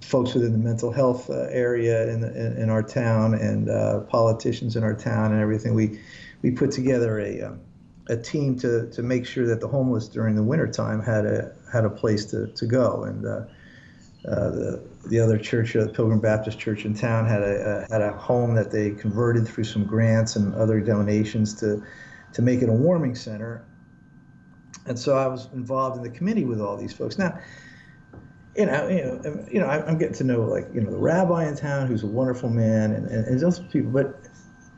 folks 0.02 0.34
within 0.34 0.52
the 0.52 0.58
mental 0.58 0.92
health 0.92 1.30
area 1.30 2.12
in, 2.14 2.24
in, 2.24 2.58
in, 2.58 2.70
our 2.70 2.84
town, 2.84 3.36
and 3.36 3.68
politicians 4.10 4.76
in 4.76 4.84
our 4.84 4.96
town, 4.96 5.32
and 5.32 5.42
everything. 5.42 5.74
We 5.74 6.02
we 6.42 6.52
put 6.52 6.72
together 6.72 7.20
a 7.20 7.44
um, 7.44 7.62
a 8.10 8.18
team 8.18 8.58
to, 8.60 8.90
to 8.92 9.02
make 9.02 9.26
sure 9.26 9.48
that 9.48 9.62
the 9.62 9.68
homeless 9.68 10.08
during 10.08 10.36
the 10.36 10.44
wintertime 10.44 11.02
had 11.02 11.26
a 11.26 11.54
had 11.72 11.86
a 11.86 11.90
place 11.90 12.26
to, 12.26 12.48
to 12.48 12.66
go. 12.66 13.04
And 13.04 13.26
uh, 13.26 13.30
uh, 14.28 14.50
the 14.52 14.84
the 15.10 15.20
other 15.20 15.38
church, 15.38 15.76
uh, 15.76 15.88
Pilgrim 15.88 16.20
Baptist 16.20 16.60
Church 16.60 16.86
in 16.86 16.94
town, 16.94 17.26
had 17.26 17.42
a, 17.42 17.86
a, 17.90 17.94
had 17.94 18.02
a 18.02 18.12
home 18.14 18.56
that 18.56 18.72
they 18.72 18.92
converted 18.92 19.48
through 19.48 19.66
some 19.66 19.86
grants 19.86 20.36
and 20.36 20.54
other 20.56 20.80
donations 20.80 21.54
to 21.56 21.84
to 22.34 22.42
make 22.42 22.62
it 22.62 22.70
a 22.70 22.74
warming 22.74 23.16
center. 23.16 23.66
And 24.86 25.00
so 25.00 25.16
I 25.16 25.28
was 25.28 25.48
involved 25.54 25.98
in 25.98 26.04
the 26.04 26.10
committee 26.10 26.46
with 26.46 26.60
all 26.60 26.76
these 26.76 26.92
folks. 26.92 27.18
Now, 27.18 27.40
you 28.56 28.66
know, 28.66 28.88
you 28.88 29.04
know, 29.04 29.46
you 29.52 29.60
know, 29.62 29.68
I'm 29.68 29.98
getting 29.98 30.16
to 30.16 30.24
know 30.24 30.42
like 30.42 30.68
you 30.74 30.82
know 30.82 30.92
the 30.92 30.98
rabbi 30.98 31.48
in 31.48 31.56
town, 31.56 31.88
who's 31.88 32.04
a 32.04 32.08
wonderful 32.08 32.50
man, 32.50 32.92
and, 32.92 33.08
and, 33.08 33.26
and 33.26 33.40
those 33.40 33.60
people. 33.60 33.92
But 33.92 34.20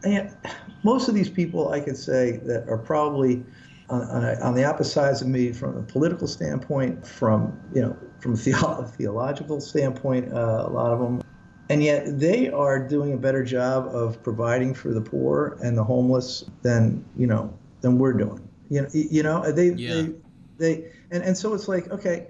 and 0.05 0.35
most 0.83 1.09
of 1.09 1.15
these 1.15 1.29
people, 1.29 1.69
I 1.69 1.79
could 1.79 1.97
say, 1.97 2.37
that 2.43 2.69
are 2.69 2.77
probably 2.77 3.43
on, 3.89 4.01
on, 4.03 4.23
a, 4.23 4.39
on, 4.41 4.53
the 4.55 4.63
opposite 4.63 4.91
sides 4.91 5.21
of 5.21 5.27
me 5.27 5.51
from 5.51 5.77
a 5.77 5.81
political 5.83 6.27
standpoint, 6.27 7.05
from 7.05 7.59
you 7.73 7.81
know, 7.81 7.97
from 8.19 8.33
a 8.33 8.37
theo- 8.37 8.83
theological 8.97 9.59
standpoint, 9.59 10.31
uh, 10.31 10.65
a 10.67 10.69
lot 10.69 10.91
of 10.91 10.99
them. 10.99 11.21
and 11.69 11.83
yet 11.83 12.19
they 12.19 12.49
are 12.49 12.79
doing 12.87 13.13
a 13.13 13.17
better 13.17 13.43
job 13.43 13.87
of 13.87 14.21
providing 14.23 14.73
for 14.73 14.93
the 14.93 15.01
poor 15.01 15.57
and 15.61 15.77
the 15.77 15.83
homeless 15.83 16.45
than 16.61 17.03
you 17.15 17.27
know 17.27 17.53
than 17.81 17.97
we're 17.97 18.13
doing. 18.13 18.47
You 18.69 18.81
know, 18.81 18.87
you 18.93 19.23
know 19.23 19.51
they 19.51 19.71
yeah. 19.71 19.93
they 19.93 20.13
they 20.57 20.91
and 21.11 21.23
and 21.23 21.37
so 21.37 21.53
it's 21.53 21.67
like 21.67 21.91
okay, 21.91 22.27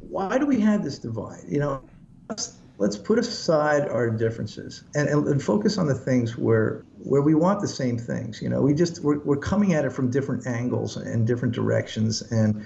why 0.00 0.38
do 0.38 0.46
we 0.46 0.60
have 0.60 0.82
this 0.82 0.98
divide? 0.98 1.44
You 1.48 1.60
know, 1.60 1.82
let's, 2.78 2.96
put 2.96 3.18
aside 3.18 3.88
our 3.88 4.10
differences 4.10 4.84
and, 4.94 5.08
and, 5.08 5.26
and 5.26 5.42
focus 5.42 5.78
on 5.78 5.86
the 5.86 5.94
things 5.94 6.36
where 6.36 6.84
where 6.98 7.22
we 7.22 7.34
want 7.34 7.60
the 7.60 7.68
same 7.68 7.98
things. 7.98 8.40
You 8.40 8.48
know, 8.48 8.62
we 8.62 8.74
just 8.74 9.02
we're, 9.02 9.18
we're 9.20 9.36
coming 9.36 9.74
at 9.74 9.84
it 9.84 9.90
from 9.90 10.10
different 10.10 10.46
angles 10.46 10.96
and 10.96 11.26
different 11.26 11.54
directions 11.54 12.22
and 12.32 12.64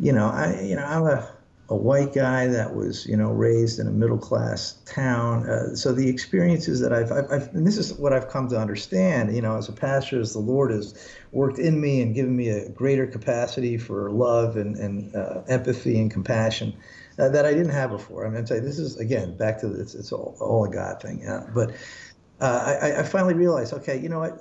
you 0.00 0.12
know, 0.12 0.26
I 0.26 0.60
you 0.60 0.76
know 0.76 0.84
I'm 0.84 1.06
a 1.06 1.32
a 1.70 1.76
white 1.76 2.14
guy 2.14 2.46
that 2.46 2.74
was, 2.74 3.06
you 3.06 3.16
know, 3.16 3.30
raised 3.30 3.78
in 3.78 3.86
a 3.86 3.90
middle 3.90 4.16
class 4.16 4.78
town. 4.86 5.48
Uh, 5.48 5.76
so 5.76 5.92
the 5.92 6.08
experiences 6.08 6.80
that 6.80 6.94
I've, 6.94 7.12
I've, 7.12 7.30
I've, 7.30 7.54
and 7.54 7.66
this 7.66 7.76
is 7.76 7.92
what 7.92 8.14
I've 8.14 8.28
come 8.28 8.48
to 8.48 8.58
understand, 8.58 9.34
you 9.36 9.42
know, 9.42 9.56
as 9.56 9.68
a 9.68 9.72
pastor, 9.72 10.18
as 10.18 10.32
the 10.32 10.38
Lord 10.38 10.70
has 10.70 11.12
worked 11.30 11.58
in 11.58 11.78
me 11.78 12.00
and 12.00 12.14
given 12.14 12.34
me 12.34 12.48
a 12.48 12.70
greater 12.70 13.06
capacity 13.06 13.76
for 13.76 14.10
love 14.10 14.56
and, 14.56 14.76
and 14.76 15.14
uh, 15.14 15.42
empathy 15.48 16.00
and 16.00 16.10
compassion 16.10 16.72
uh, 17.18 17.28
that 17.28 17.44
I 17.44 17.52
didn't 17.52 17.72
have 17.72 17.90
before. 17.90 18.28
To 18.30 18.42
tell 18.42 18.56
you, 18.56 18.62
this 18.62 18.78
is, 18.78 18.98
again, 18.98 19.36
back 19.36 19.60
to 19.60 19.72
it's, 19.80 19.94
it's 19.94 20.12
all, 20.12 20.36
all 20.40 20.64
a 20.64 20.70
God 20.70 21.00
thing. 21.00 21.20
Yeah. 21.22 21.46
But 21.54 21.72
uh, 22.40 22.78
I, 22.80 23.00
I 23.00 23.02
finally 23.02 23.34
realized, 23.34 23.72
okay, 23.72 23.98
you 23.98 24.08
know 24.08 24.20
what? 24.20 24.40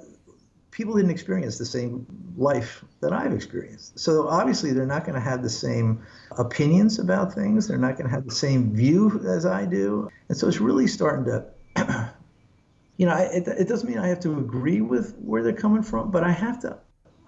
people 0.78 0.94
didn't 0.94 1.10
experience 1.10 1.58
the 1.58 1.66
same 1.66 2.06
life 2.38 2.86
that 3.02 3.12
I've 3.12 3.34
experienced. 3.34 3.98
So 3.98 4.28
obviously, 4.28 4.74
they're 4.74 4.86
not 4.86 5.06
going 5.06 5.16
to 5.16 5.22
have 5.22 5.42
the 5.42 5.50
same 5.50 6.04
opinions 6.38 7.00
about 7.00 7.34
things. 7.34 7.68
They're 7.68 7.80
not 7.80 7.98
going 7.98 8.08
to 8.08 8.14
have 8.14 8.26
the 8.26 8.36
same 8.36 8.76
view 8.76 9.20
as 9.28 9.48
I 9.48 9.66
do. 9.66 10.08
And 10.30 10.38
so 10.38 10.48
it's 10.48 10.60
really 10.60 10.86
starting 10.86 11.26
to, 11.26 11.46
you 12.98 13.08
know, 13.08 13.18
it, 13.18 13.48
it 13.48 13.68
doesn't 13.68 13.90
mean 13.90 13.98
I 13.98 14.08
have 14.08 14.20
to 14.20 14.38
agree 14.38 14.82
with 14.82 15.16
where 15.18 15.42
they're 15.42 15.52
coming 15.52 15.82
from, 15.82 16.12
but 16.12 16.24
I 16.24 16.32
have 16.32 16.60
to 16.60 16.78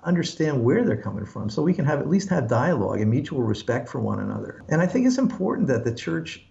understand 0.04 0.64
where 0.64 0.84
they're 0.84 1.02
coming 1.02 1.26
from 1.26 1.50
so 1.50 1.62
we 1.62 1.74
can 1.74 1.86
have 1.86 2.00
at 2.00 2.10
least 2.10 2.30
have 2.30 2.48
dialogue 2.48 3.02
and 3.02 3.12
mutual 3.12 3.42
respect 3.42 3.90
for 3.90 4.00
one 4.00 4.20
another. 4.20 4.64
And 4.70 4.82
I 4.82 4.88
think 4.88 5.06
it's 5.06 5.18
important 5.18 5.68
that 5.68 5.84
the 5.84 5.94
church 5.94 6.46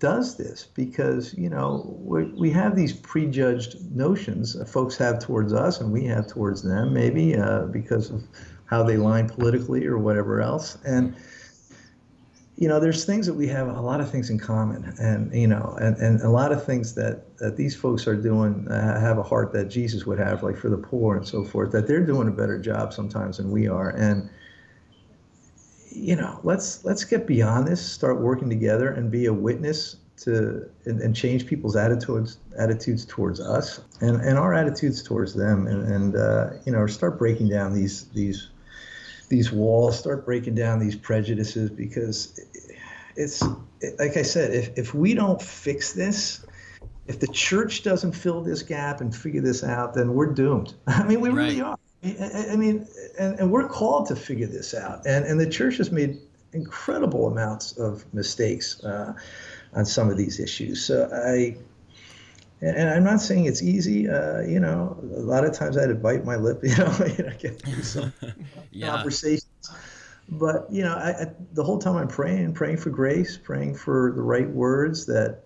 does 0.00 0.36
this 0.36 0.66
because 0.74 1.32
you 1.34 1.48
know 1.48 1.96
we 1.98 2.50
have 2.50 2.76
these 2.76 2.92
prejudged 2.92 3.90
notions 3.94 4.56
folks 4.70 4.96
have 4.96 5.18
towards 5.18 5.52
us 5.52 5.80
and 5.80 5.90
we 5.90 6.04
have 6.04 6.26
towards 6.26 6.62
them 6.62 6.92
maybe 6.92 7.36
uh, 7.36 7.62
because 7.66 8.10
of 8.10 8.22
how 8.66 8.82
they 8.82 8.96
line 8.96 9.28
politically 9.28 9.86
or 9.86 9.96
whatever 9.96 10.42
else 10.42 10.76
and 10.84 11.14
you 12.56 12.68
know 12.68 12.78
there's 12.78 13.04
things 13.04 13.26
that 13.26 13.34
we 13.34 13.48
have 13.48 13.68
a 13.68 13.80
lot 13.80 14.00
of 14.00 14.10
things 14.10 14.30
in 14.30 14.38
common 14.38 14.94
and 15.00 15.34
you 15.34 15.46
know 15.46 15.76
and, 15.80 15.96
and 15.96 16.20
a 16.22 16.30
lot 16.30 16.52
of 16.52 16.64
things 16.64 16.94
that 16.94 17.36
that 17.38 17.56
these 17.56 17.74
folks 17.74 18.06
are 18.06 18.14
doing 18.14 18.68
uh, 18.68 19.00
have 19.00 19.18
a 19.18 19.22
heart 19.22 19.52
that 19.52 19.68
jesus 19.68 20.06
would 20.06 20.18
have 20.18 20.42
like 20.42 20.56
for 20.56 20.68
the 20.68 20.76
poor 20.76 21.16
and 21.16 21.26
so 21.26 21.44
forth 21.44 21.72
that 21.72 21.88
they're 21.88 22.06
doing 22.06 22.28
a 22.28 22.30
better 22.30 22.58
job 22.58 22.92
sometimes 22.92 23.38
than 23.38 23.50
we 23.50 23.68
are. 23.68 23.90
And 23.90 24.30
you 25.90 26.16
know, 26.16 26.40
let's 26.42 26.84
let's 26.84 27.04
get 27.04 27.26
beyond 27.26 27.68
this, 27.68 27.84
start 27.84 28.20
working 28.20 28.48
together, 28.48 28.88
and 28.88 29.10
be 29.10 29.26
a 29.26 29.32
witness 29.32 29.96
to 30.16 30.68
and, 30.86 31.00
and 31.00 31.14
change 31.14 31.46
people's 31.46 31.76
attitudes 31.76 32.38
attitudes 32.58 33.04
towards 33.04 33.40
us 33.40 33.80
and, 34.00 34.20
and 34.20 34.38
our 34.38 34.54
attitudes 34.54 35.02
towards 35.02 35.34
them, 35.34 35.66
and, 35.66 35.86
and 35.86 36.16
uh, 36.16 36.50
you 36.64 36.72
know, 36.72 36.86
start 36.86 37.18
breaking 37.18 37.48
down 37.48 37.74
these 37.74 38.06
these 38.06 38.50
these 39.28 39.52
walls, 39.52 39.98
start 39.98 40.24
breaking 40.24 40.54
down 40.54 40.78
these 40.78 40.96
prejudices 40.96 41.70
because 41.70 42.40
it's 43.16 43.42
like 43.98 44.16
I 44.16 44.22
said, 44.22 44.54
if 44.54 44.78
if 44.78 44.94
we 44.94 45.14
don't 45.14 45.40
fix 45.40 45.92
this, 45.92 46.44
if 47.06 47.20
the 47.20 47.28
church 47.28 47.82
doesn't 47.82 48.12
fill 48.12 48.42
this 48.42 48.62
gap 48.62 49.00
and 49.00 49.14
figure 49.14 49.40
this 49.40 49.62
out, 49.62 49.94
then 49.94 50.14
we're 50.14 50.32
doomed. 50.32 50.74
I 50.86 51.04
mean, 51.04 51.20
we 51.20 51.30
right. 51.30 51.36
really 51.36 51.60
are. 51.60 51.78
I 52.04 52.56
mean, 52.56 52.86
and, 53.18 53.40
and 53.40 53.50
we're 53.50 53.66
called 53.66 54.08
to 54.08 54.16
figure 54.16 54.46
this 54.46 54.74
out. 54.74 55.06
And, 55.06 55.24
and 55.24 55.40
the 55.40 55.48
church 55.48 55.78
has 55.78 55.90
made 55.90 56.18
incredible 56.52 57.26
amounts 57.26 57.78
of 57.78 58.04
mistakes 58.12 58.82
uh, 58.84 59.14
on 59.72 59.86
some 59.86 60.10
of 60.10 60.18
these 60.18 60.38
issues. 60.38 60.84
So 60.84 61.08
I, 61.12 61.56
and 62.60 62.88
I'm 62.88 63.04
not 63.04 63.20
saying 63.20 63.46
it's 63.46 63.62
easy. 63.62 64.08
Uh, 64.08 64.40
you 64.40 64.60
know, 64.60 64.96
a 65.02 65.20
lot 65.20 65.44
of 65.44 65.52
times 65.52 65.76
I 65.76 65.82
had 65.82 65.88
to 65.88 65.94
bite 65.94 66.24
my 66.24 66.36
lip, 66.36 66.60
you 66.62 66.76
know, 66.76 66.96
you 67.18 67.24
know 67.24 67.32
get 67.38 67.60
through 67.60 67.82
some 67.82 68.12
yeah. 68.70 68.88
conversations. 68.88 69.48
But 70.28 70.66
you 70.70 70.82
know, 70.82 70.94
I, 70.94 71.10
I, 71.10 71.26
the 71.52 71.62
whole 71.62 71.78
time 71.78 71.96
I'm 71.96 72.08
praying, 72.08 72.54
praying 72.54 72.78
for 72.78 72.90
grace, 72.90 73.36
praying 73.36 73.76
for 73.76 74.12
the 74.14 74.22
right 74.22 74.48
words 74.48 75.06
that 75.06 75.42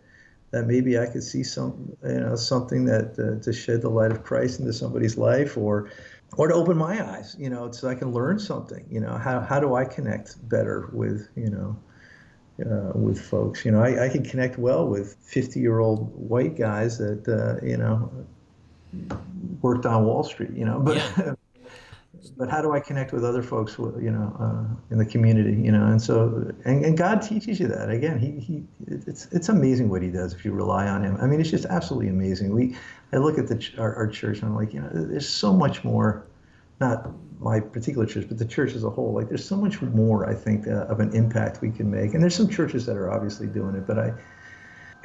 that 0.50 0.66
maybe 0.66 0.98
I 0.98 1.06
could 1.06 1.22
see 1.22 1.42
some, 1.42 1.94
you 2.02 2.20
know, 2.20 2.34
something 2.34 2.86
that 2.86 3.18
uh, 3.18 3.42
to 3.42 3.52
shed 3.52 3.82
the 3.82 3.90
light 3.90 4.10
of 4.10 4.22
Christ 4.22 4.60
into 4.60 4.72
somebody's 4.72 5.18
life, 5.18 5.56
or 5.56 5.90
or 6.36 6.48
to 6.48 6.54
open 6.54 6.76
my 6.76 7.04
eyes, 7.12 7.34
you 7.38 7.50
know, 7.50 7.70
so 7.72 7.88
I 7.88 7.94
can 7.94 8.12
learn 8.12 8.38
something. 8.38 8.86
You 8.90 9.00
know, 9.00 9.18
how 9.18 9.40
how 9.40 9.58
do 9.58 9.74
I 9.74 9.84
connect 9.84 10.48
better 10.48 10.88
with 10.92 11.28
you 11.34 11.50
know 11.50 11.76
uh, 12.64 12.92
with 12.94 13.20
folks? 13.20 13.64
You 13.64 13.72
know, 13.72 13.82
I, 13.82 14.06
I 14.06 14.08
can 14.08 14.24
connect 14.24 14.58
well 14.58 14.86
with 14.86 15.16
50 15.22 15.60
year 15.60 15.78
old 15.78 16.12
white 16.14 16.56
guys 16.56 16.98
that 16.98 17.26
uh, 17.28 17.64
you 17.64 17.76
know 17.76 18.10
worked 19.62 19.86
on 19.86 20.04
Wall 20.04 20.24
Street. 20.24 20.52
You 20.54 20.64
know, 20.64 20.80
but. 20.80 20.96
Yeah. 20.96 21.34
but 22.36 22.48
how 22.48 22.62
do 22.62 22.72
I 22.72 22.80
connect 22.80 23.12
with 23.12 23.24
other 23.24 23.42
folks, 23.42 23.76
you 23.78 24.10
know, 24.10 24.34
uh, 24.40 24.92
in 24.92 24.98
the 24.98 25.04
community, 25.04 25.60
you 25.60 25.72
know? 25.72 25.86
And 25.86 26.00
so, 26.00 26.52
and, 26.64 26.84
and 26.84 26.96
God 26.96 27.20
teaches 27.20 27.58
you 27.58 27.66
that. 27.68 27.90
Again, 27.90 28.18
he, 28.18 28.38
he, 28.38 28.62
it's 28.86 29.26
it's 29.32 29.48
amazing 29.48 29.88
what 29.88 30.02
he 30.02 30.08
does 30.08 30.34
if 30.34 30.44
you 30.44 30.52
rely 30.52 30.88
on 30.88 31.02
him. 31.02 31.16
I 31.20 31.26
mean, 31.26 31.40
it's 31.40 31.50
just 31.50 31.66
absolutely 31.66 32.08
amazing. 32.08 32.54
We, 32.54 32.76
I 33.12 33.16
look 33.16 33.38
at 33.38 33.48
the 33.48 33.68
our, 33.78 33.94
our 33.94 34.06
church 34.06 34.38
and 34.38 34.50
I'm 34.50 34.56
like, 34.56 34.72
you 34.72 34.80
know, 34.80 34.88
there's 34.92 35.28
so 35.28 35.52
much 35.52 35.84
more, 35.84 36.26
not 36.80 37.10
my 37.40 37.60
particular 37.60 38.06
church, 38.06 38.26
but 38.28 38.38
the 38.38 38.44
church 38.44 38.74
as 38.74 38.84
a 38.84 38.90
whole. 38.90 39.12
Like, 39.12 39.28
there's 39.28 39.44
so 39.44 39.56
much 39.56 39.80
more 39.80 40.28
I 40.28 40.34
think 40.34 40.66
uh, 40.66 40.86
of 40.86 41.00
an 41.00 41.14
impact 41.14 41.60
we 41.60 41.70
can 41.70 41.90
make. 41.90 42.14
And 42.14 42.22
there's 42.22 42.34
some 42.34 42.48
churches 42.48 42.86
that 42.86 42.96
are 42.96 43.10
obviously 43.10 43.46
doing 43.46 43.74
it, 43.74 43.86
but 43.86 43.98
I. 43.98 44.12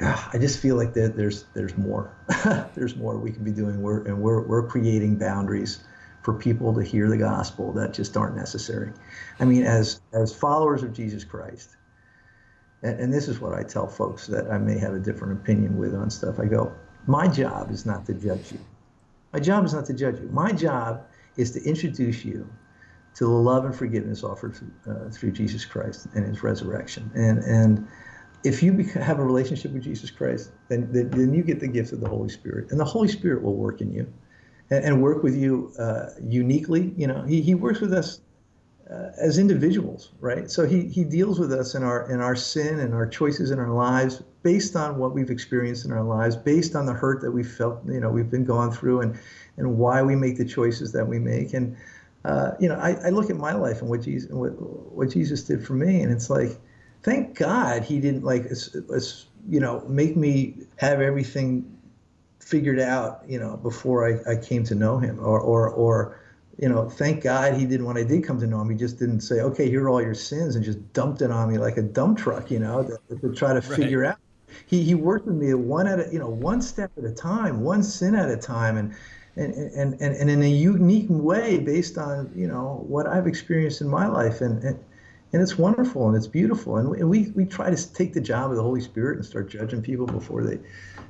I 0.00 0.38
just 0.40 0.58
feel 0.58 0.74
like 0.74 0.92
that 0.94 1.16
there's 1.16 1.44
there's 1.54 1.76
more, 1.78 2.16
there's 2.74 2.96
more 2.96 3.16
we 3.16 3.30
can 3.30 3.44
be 3.44 3.52
doing. 3.52 3.80
We're 3.80 4.04
and 4.04 4.20
we're 4.20 4.42
we're 4.42 4.66
creating 4.66 5.18
boundaries 5.18 5.84
for 6.24 6.34
people 6.34 6.74
to 6.74 6.82
hear 6.82 7.08
the 7.08 7.16
gospel 7.16 7.72
that 7.74 7.92
just 7.92 8.16
aren't 8.16 8.34
necessary. 8.34 8.92
I 9.38 9.44
mean, 9.44 9.62
as 9.62 10.00
as 10.12 10.34
followers 10.34 10.82
of 10.82 10.92
Jesus 10.92 11.22
Christ, 11.22 11.76
and, 12.82 12.98
and 12.98 13.12
this 13.12 13.28
is 13.28 13.40
what 13.40 13.54
I 13.54 13.62
tell 13.62 13.86
folks 13.86 14.26
that 14.28 14.50
I 14.50 14.58
may 14.58 14.78
have 14.78 14.94
a 14.94 14.98
different 14.98 15.40
opinion 15.40 15.78
with 15.78 15.94
on 15.94 16.10
stuff. 16.10 16.40
I 16.40 16.46
go, 16.46 16.72
my 17.06 17.28
job 17.28 17.70
is 17.70 17.84
not 17.84 18.06
to 18.06 18.14
judge 18.14 18.52
you. 18.52 18.60
My 19.32 19.40
job 19.40 19.64
is 19.64 19.74
not 19.74 19.86
to 19.86 19.94
judge 19.94 20.20
you. 20.20 20.28
My 20.32 20.52
job 20.52 21.06
is 21.36 21.50
to 21.52 21.62
introduce 21.62 22.24
you 22.24 22.48
to 23.14 23.24
the 23.24 23.30
love 23.30 23.64
and 23.64 23.74
forgiveness 23.74 24.24
offered 24.24 24.58
uh, 24.88 25.08
through 25.10 25.32
Jesus 25.32 25.64
Christ 25.64 26.08
and 26.14 26.26
His 26.26 26.42
resurrection. 26.42 27.10
And 27.14 27.38
and 27.44 27.88
if 28.44 28.62
you 28.62 28.72
have 28.84 29.18
a 29.18 29.24
relationship 29.24 29.72
with 29.72 29.82
Jesus 29.82 30.10
Christ, 30.10 30.52
then, 30.68 30.92
then, 30.92 31.10
then 31.10 31.32
you 31.32 31.42
get 31.42 31.60
the 31.60 31.68
gift 31.68 31.92
of 31.92 32.00
the 32.00 32.08
Holy 32.08 32.28
Spirit, 32.28 32.70
and 32.70 32.78
the 32.78 32.84
Holy 32.84 33.08
Spirit 33.08 33.42
will 33.42 33.56
work 33.56 33.80
in 33.80 33.90
you 33.92 34.12
and, 34.70 34.84
and 34.84 35.02
work 35.02 35.22
with 35.22 35.34
you 35.34 35.72
uh, 35.78 36.10
uniquely. 36.22 36.92
You 36.96 37.06
know, 37.06 37.22
he, 37.22 37.40
he 37.40 37.54
works 37.54 37.80
with 37.80 37.92
us 37.92 38.20
uh, 38.90 39.10
as 39.18 39.38
individuals, 39.38 40.10
right? 40.20 40.50
So 40.50 40.66
he, 40.66 40.88
he 40.88 41.04
deals 41.04 41.38
with 41.38 41.52
us 41.52 41.74
in 41.74 41.82
our 41.82 42.10
in 42.10 42.20
our 42.20 42.36
sin 42.36 42.80
and 42.80 42.92
our 42.92 43.06
choices 43.06 43.50
in 43.50 43.58
our 43.58 43.70
lives 43.70 44.22
based 44.42 44.76
on 44.76 44.98
what 44.98 45.14
we've 45.14 45.30
experienced 45.30 45.86
in 45.86 45.92
our 45.92 46.02
lives, 46.02 46.36
based 46.36 46.76
on 46.76 46.84
the 46.84 46.92
hurt 46.92 47.22
that 47.22 47.30
we 47.30 47.42
felt, 47.42 47.80
you 47.86 48.00
know, 48.00 48.10
we've 48.10 48.30
been 48.30 48.44
going 48.44 48.70
through, 48.70 49.00
and 49.00 49.18
and 49.56 49.78
why 49.78 50.02
we 50.02 50.16
make 50.16 50.36
the 50.36 50.44
choices 50.44 50.92
that 50.92 51.06
we 51.06 51.18
make. 51.18 51.54
And 51.54 51.76
uh, 52.24 52.52
you 52.60 52.68
know, 52.68 52.76
I, 52.76 52.90
I 53.06 53.08
look 53.10 53.30
at 53.30 53.36
my 53.36 53.54
life 53.54 53.80
and 53.80 53.88
what 53.88 54.02
Jesus 54.02 54.30
what, 54.30 54.50
what 54.92 55.10
Jesus 55.10 55.44
did 55.44 55.64
for 55.66 55.74
me, 55.74 56.02
and 56.02 56.12
it's 56.12 56.28
like, 56.28 56.58
thank 57.02 57.36
God 57.38 57.82
he 57.82 58.00
didn't 58.00 58.24
like, 58.24 58.50
you 59.48 59.60
know, 59.60 59.82
make 59.88 60.16
me 60.16 60.54
have 60.76 61.00
everything 61.00 61.70
figured 62.40 62.80
out, 62.80 63.22
you 63.26 63.38
know, 63.38 63.56
before 63.56 64.06
I, 64.06 64.32
I 64.32 64.36
came 64.36 64.64
to 64.64 64.74
know 64.74 64.98
him, 64.98 65.18
or 65.20 65.40
or 65.40 65.70
or 65.70 66.20
you 66.58 66.68
know, 66.68 66.88
thank 66.88 67.22
God 67.22 67.54
he 67.54 67.64
didn't 67.64 67.86
when 67.86 67.96
I 67.96 68.04
did 68.04 68.24
come 68.24 68.38
to 68.40 68.46
know 68.46 68.60
him. 68.60 68.70
He 68.70 68.76
just 68.76 68.98
didn't 68.98 69.20
say, 69.20 69.40
"Okay, 69.40 69.68
here 69.68 69.84
are 69.84 69.88
all 69.88 70.02
your 70.02 70.14
sins," 70.14 70.56
and 70.56 70.64
just 70.64 70.92
dumped 70.92 71.22
it 71.22 71.30
on 71.30 71.50
me 71.50 71.58
like 71.58 71.76
a 71.76 71.82
dump 71.82 72.18
truck, 72.18 72.50
you 72.50 72.58
know, 72.58 72.98
to, 73.08 73.16
to 73.16 73.34
try 73.34 73.48
to 73.48 73.54
right. 73.68 73.76
figure 73.76 74.04
out. 74.04 74.18
He 74.66 74.82
he 74.82 74.94
worked 74.94 75.26
with 75.26 75.36
me 75.36 75.52
one 75.54 75.86
at 75.86 76.00
a 76.00 76.12
you 76.12 76.18
know 76.18 76.28
one 76.28 76.62
step 76.62 76.92
at 76.96 77.04
a 77.04 77.12
time, 77.12 77.60
one 77.60 77.82
sin 77.82 78.14
at 78.14 78.30
a 78.30 78.36
time, 78.36 78.76
and 78.76 78.94
and 79.36 79.52
and 79.54 80.00
and, 80.00 80.14
and 80.16 80.30
in 80.30 80.42
a 80.42 80.50
unique 80.50 81.06
way 81.08 81.58
based 81.58 81.98
on 81.98 82.30
you 82.34 82.46
know 82.46 82.84
what 82.86 83.06
I've 83.06 83.26
experienced 83.26 83.80
in 83.80 83.88
my 83.88 84.06
life, 84.06 84.40
and 84.40 84.62
and, 84.62 84.78
and 85.32 85.42
it's 85.42 85.58
wonderful 85.58 86.06
and 86.06 86.16
it's 86.16 86.28
beautiful, 86.28 86.76
and 86.76 86.88
we, 86.88 87.00
and 87.00 87.34
we 87.34 87.44
try 87.44 87.68
to 87.68 87.92
take 87.92 88.12
the 88.12 88.20
job 88.20 88.50
of 88.50 88.56
the 88.56 88.62
Holy 88.62 88.80
Spirit 88.80 89.16
and 89.16 89.26
start 89.26 89.48
judging 89.48 89.82
people 89.82 90.06
before 90.06 90.44
they 90.44 90.60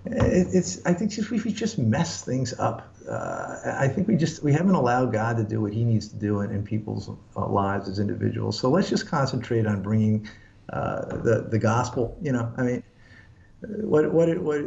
it's 0.06 0.84
I 0.84 0.92
think 0.92 1.10
just 1.10 1.30
we, 1.30 1.40
we 1.40 1.52
just 1.52 1.78
mess 1.78 2.24
things 2.24 2.52
up. 2.58 2.94
Uh, 3.08 3.76
I 3.78 3.88
think 3.88 4.08
we 4.08 4.16
just 4.16 4.42
we 4.42 4.52
haven't 4.52 4.74
allowed 4.74 5.12
God 5.12 5.36
to 5.38 5.44
do 5.44 5.60
what 5.60 5.72
He 5.72 5.84
needs 5.84 6.08
to 6.08 6.16
do 6.16 6.40
in, 6.40 6.50
in 6.50 6.62
people's 6.62 7.10
uh, 7.36 7.46
lives 7.46 7.88
as 7.88 7.98
individuals. 7.98 8.58
So 8.58 8.70
let's 8.70 8.88
just 8.88 9.06
concentrate 9.06 9.66
on 9.66 9.82
bringing 9.82 10.28
uh, 10.72 11.16
the 11.16 11.46
the 11.50 11.58
gospel. 11.58 12.18
You 12.22 12.32
know, 12.32 12.52
I 12.56 12.62
mean, 12.62 12.82
what 13.60 14.12
what 14.12 14.28
what 14.38 14.62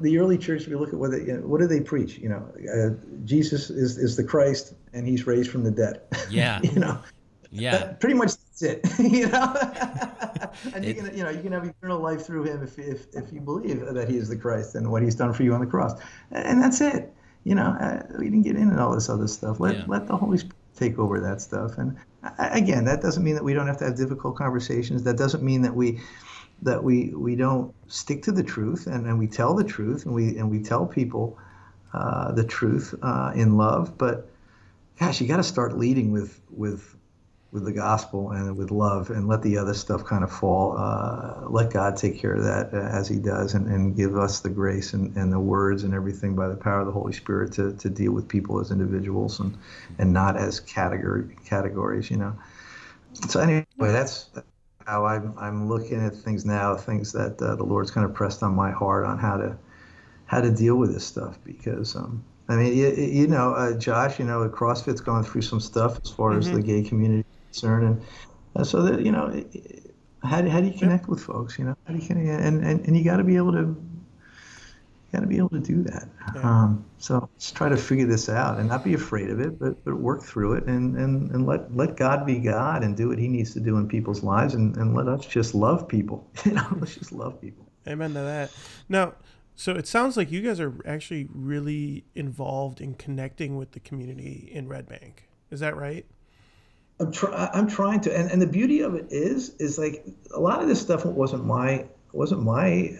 the 0.00 0.18
early 0.18 0.38
church, 0.38 0.62
if 0.62 0.68
you 0.68 0.78
look 0.78 0.92
at 0.92 0.98
what 0.98 1.10
they, 1.10 1.18
you 1.18 1.34
know, 1.34 1.40
what 1.40 1.60
do 1.60 1.66
they 1.66 1.80
preach? 1.80 2.18
You 2.18 2.30
know, 2.30 2.48
uh, 2.72 2.90
Jesus 3.24 3.70
is, 3.70 3.98
is 3.98 4.16
the 4.16 4.24
Christ 4.24 4.74
and 4.92 5.06
he's 5.06 5.26
raised 5.26 5.50
from 5.50 5.62
the 5.62 5.70
dead. 5.70 6.00
Yeah. 6.30 6.60
you 6.62 6.80
know, 6.80 6.98
yeah. 7.54 7.78
That, 7.78 8.00
pretty 8.00 8.14
much 8.14 8.32
that's 8.36 8.62
it. 8.62 8.84
you 8.98 9.28
know, 9.28 9.54
and 10.74 10.84
you 10.84 10.94
can, 10.94 11.16
you 11.16 11.22
know, 11.22 11.30
you 11.30 11.40
can 11.40 11.52
have 11.52 11.64
eternal 11.64 12.00
life 12.00 12.26
through 12.26 12.44
him 12.44 12.62
if, 12.62 12.78
if, 12.78 13.06
if 13.14 13.32
you 13.32 13.40
believe 13.40 13.80
that 13.80 14.08
he 14.08 14.16
is 14.16 14.28
the 14.28 14.36
Christ 14.36 14.74
and 14.74 14.90
what 14.90 15.02
he's 15.02 15.14
done 15.14 15.32
for 15.32 15.42
you 15.42 15.54
on 15.54 15.60
the 15.60 15.66
cross. 15.66 15.92
And 16.30 16.62
that's 16.62 16.80
it. 16.80 17.12
You 17.44 17.54
know, 17.54 17.76
uh, 17.80 18.02
we 18.18 18.24
didn't 18.24 18.42
get 18.42 18.56
into 18.56 18.80
all 18.80 18.94
this 18.94 19.08
other 19.08 19.28
stuff. 19.28 19.60
Let, 19.60 19.76
yeah. 19.76 19.84
let 19.86 20.06
the 20.06 20.16
Holy 20.16 20.38
Spirit 20.38 20.56
take 20.76 20.98
over 20.98 21.20
that 21.20 21.40
stuff. 21.40 21.78
And 21.78 21.96
again, 22.38 22.84
that 22.86 23.00
doesn't 23.00 23.22
mean 23.22 23.34
that 23.34 23.44
we 23.44 23.54
don't 23.54 23.66
have 23.66 23.78
to 23.78 23.84
have 23.84 23.96
difficult 23.96 24.36
conversations. 24.36 25.02
That 25.04 25.16
doesn't 25.16 25.42
mean 25.42 25.62
that 25.62 25.74
we, 25.74 26.00
that 26.62 26.82
we 26.82 27.12
we 27.14 27.36
don't 27.36 27.74
stick 27.88 28.22
to 28.22 28.32
the 28.32 28.42
truth 28.42 28.86
and, 28.86 29.06
and 29.06 29.18
we 29.18 29.26
tell 29.26 29.54
the 29.54 29.64
truth 29.64 30.06
and 30.06 30.14
we 30.14 30.38
and 30.38 30.50
we 30.50 30.62
tell 30.62 30.86
people 30.86 31.36
uh, 31.92 32.32
the 32.32 32.44
truth 32.44 32.94
uh, 33.02 33.32
in 33.34 33.56
love. 33.56 33.96
But 33.98 34.28
gosh, 34.98 35.20
you 35.20 35.28
got 35.28 35.36
to 35.38 35.42
start 35.42 35.76
leading 35.76 36.12
with 36.12 36.40
with 36.50 36.96
with 37.54 37.64
the 37.64 37.72
gospel 37.72 38.32
and 38.32 38.56
with 38.56 38.72
love 38.72 39.10
and 39.10 39.28
let 39.28 39.40
the 39.40 39.56
other 39.56 39.74
stuff 39.74 40.04
kind 40.04 40.24
of 40.24 40.30
fall. 40.30 40.76
Uh, 40.76 41.48
let 41.48 41.72
God 41.72 41.96
take 41.96 42.18
care 42.18 42.34
of 42.34 42.42
that 42.42 42.74
uh, 42.74 42.78
as 42.78 43.08
He 43.08 43.16
does 43.16 43.54
and, 43.54 43.68
and 43.68 43.96
give 43.96 44.18
us 44.18 44.40
the 44.40 44.50
grace 44.50 44.92
and, 44.92 45.16
and 45.16 45.32
the 45.32 45.38
words 45.38 45.84
and 45.84 45.94
everything 45.94 46.34
by 46.34 46.48
the 46.48 46.56
power 46.56 46.80
of 46.80 46.86
the 46.86 46.92
Holy 46.92 47.12
Spirit 47.12 47.52
to, 47.52 47.72
to 47.74 47.88
deal 47.88 48.10
with 48.10 48.28
people 48.28 48.60
as 48.60 48.72
individuals 48.72 49.38
and, 49.38 49.56
and 49.98 50.12
not 50.12 50.36
as 50.36 50.58
category 50.58 51.36
categories, 51.46 52.10
you 52.10 52.16
know. 52.16 52.36
So 53.28 53.38
anyway, 53.38 53.64
that's 53.78 54.30
how 54.84 55.06
I'm, 55.06 55.32
I'm 55.38 55.68
looking 55.68 56.04
at 56.04 56.16
things 56.16 56.44
now, 56.44 56.74
things 56.74 57.12
that 57.12 57.40
uh, 57.40 57.54
the 57.54 57.64
Lord's 57.64 57.92
kind 57.92 58.04
of 58.04 58.12
pressed 58.12 58.42
on 58.42 58.52
my 58.52 58.72
heart 58.72 59.06
on 59.06 59.16
how 59.16 59.36
to 59.36 59.56
how 60.26 60.40
to 60.40 60.50
deal 60.50 60.74
with 60.74 60.92
this 60.92 61.06
stuff 61.06 61.38
because 61.44 61.94
um, 61.94 62.24
I 62.48 62.56
mean 62.56 62.74
you, 62.74 62.88
you 62.90 63.26
know 63.26 63.54
uh, 63.54 63.78
Josh 63.78 64.18
you 64.18 64.24
know 64.24 64.48
CrossFit's 64.48 65.02
going 65.02 65.22
through 65.22 65.42
some 65.42 65.60
stuff 65.60 66.00
as 66.02 66.10
far 66.10 66.30
mm-hmm. 66.30 66.38
as 66.38 66.46
the 66.46 66.52
mm-hmm. 66.54 66.66
gay 66.66 66.82
community 66.82 67.28
is 67.54 67.60
concerned 67.60 67.86
and 67.86 68.02
uh, 68.56 68.64
so 68.64 68.82
that 68.82 69.04
you 69.04 69.12
know 69.12 69.44
how 70.22 70.40
do, 70.40 70.48
how 70.48 70.60
do 70.60 70.66
you 70.66 70.78
connect 70.78 71.08
with 71.08 71.20
folks 71.20 71.58
you 71.58 71.64
know 71.64 71.76
how 71.86 71.94
do 71.94 72.00
you 72.00 72.06
connect, 72.06 72.28
and, 72.28 72.64
and 72.64 72.86
and 72.86 72.96
you 72.96 73.04
got 73.04 73.18
to 73.18 73.24
be 73.24 73.36
able 73.36 73.52
to 73.52 73.76
got 75.14 75.20
to 75.20 75.26
be 75.26 75.36
able 75.36 75.50
to 75.50 75.60
do 75.60 75.82
that. 75.84 76.08
Yeah. 76.34 76.40
Um, 76.42 76.84
so 76.98 77.28
let's 77.32 77.52
try 77.52 77.68
to 77.68 77.76
figure 77.76 78.06
this 78.06 78.28
out 78.28 78.58
and 78.58 78.68
not 78.68 78.82
be 78.82 78.94
afraid 78.94 79.30
of 79.30 79.40
it, 79.40 79.58
but, 79.58 79.82
but 79.84 79.94
work 79.94 80.22
through 80.22 80.54
it 80.54 80.64
and, 80.64 80.96
and, 80.96 81.30
and 81.30 81.46
let, 81.46 81.74
let 81.74 81.96
God 81.96 82.26
be 82.26 82.40
God 82.40 82.82
and 82.82 82.96
do 82.96 83.08
what 83.08 83.18
he 83.18 83.28
needs 83.28 83.52
to 83.54 83.60
do 83.60 83.76
in 83.76 83.86
people's 83.86 84.24
lives 84.24 84.54
and, 84.54 84.76
and 84.76 84.94
let 84.94 85.06
us 85.06 85.24
just 85.24 85.54
love 85.54 85.86
people. 85.88 86.28
You 86.44 86.52
know, 86.52 86.66
let's 86.78 86.94
just 86.94 87.12
love 87.12 87.40
people. 87.40 87.64
Amen 87.88 88.12
to 88.14 88.20
that. 88.20 88.50
Now, 88.88 89.14
so 89.54 89.72
it 89.72 89.86
sounds 89.86 90.16
like 90.16 90.30
you 90.30 90.42
guys 90.42 90.60
are 90.60 90.74
actually 90.84 91.28
really 91.32 92.04
involved 92.14 92.80
in 92.80 92.94
connecting 92.94 93.56
with 93.56 93.72
the 93.72 93.80
community 93.80 94.50
in 94.52 94.68
Red 94.68 94.86
Bank. 94.86 95.28
Is 95.50 95.60
that 95.60 95.76
right? 95.76 96.04
I'm, 97.00 97.10
try- 97.12 97.50
I'm 97.52 97.68
trying 97.68 98.00
to, 98.02 98.16
and, 98.16 98.30
and 98.30 98.40
the 98.40 98.46
beauty 98.46 98.80
of 98.80 98.94
it 98.94 99.06
is, 99.10 99.56
is 99.58 99.78
like 99.78 100.06
a 100.32 100.40
lot 100.40 100.62
of 100.62 100.68
this 100.68 100.80
stuff 100.80 101.04
wasn't 101.04 101.44
my 101.44 101.86
wasn't 102.12 102.42
my 102.42 102.98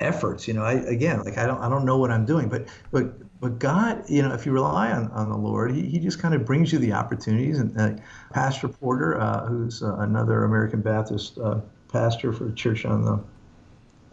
efforts. 0.00 0.46
You 0.46 0.54
know, 0.54 0.62
I 0.62 0.74
again, 0.74 1.22
like 1.22 1.38
I 1.38 1.46
don't 1.46 1.60
I 1.60 1.68
don't 1.68 1.84
know 1.84 1.98
what 1.98 2.10
I'm 2.10 2.24
doing, 2.24 2.48
but 2.48 2.68
but 2.90 3.12
but 3.40 3.58
God, 3.58 4.08
you 4.08 4.22
know, 4.22 4.32
if 4.32 4.46
you 4.46 4.52
rely 4.52 4.92
on, 4.92 5.10
on 5.10 5.28
the 5.28 5.36
Lord, 5.36 5.74
he, 5.74 5.82
he 5.82 5.98
just 5.98 6.20
kind 6.20 6.34
of 6.34 6.44
brings 6.44 6.72
you 6.72 6.78
the 6.78 6.92
opportunities. 6.92 7.58
And 7.58 7.76
uh, 7.80 8.02
Pastor 8.32 8.68
Porter, 8.68 9.20
uh, 9.20 9.46
who's 9.46 9.82
uh, 9.82 9.96
another 9.96 10.44
American 10.44 10.80
Baptist 10.80 11.38
uh, 11.38 11.60
pastor 11.88 12.32
for 12.32 12.48
a 12.48 12.52
church 12.52 12.84
on 12.84 13.04
the 13.04 13.18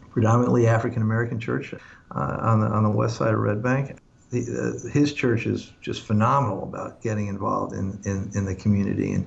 predominantly 0.09 0.67
African 0.67 1.01
American 1.01 1.39
church 1.39 1.73
uh, 1.73 2.37
on 2.41 2.61
the 2.61 2.67
on 2.67 2.83
the 2.83 2.89
west 2.89 3.17
side 3.17 3.33
of 3.33 3.39
Red 3.39 3.61
Bank. 3.61 3.97
The, 4.31 4.83
uh, 4.85 4.89
his 4.89 5.13
church 5.13 5.47
is 5.47 5.71
just 5.81 6.03
phenomenal 6.03 6.63
about 6.63 7.01
getting 7.01 7.27
involved 7.27 7.73
in, 7.73 7.99
in, 8.05 8.31
in 8.35 8.45
the 8.45 8.55
community 8.55 9.13
and 9.13 9.25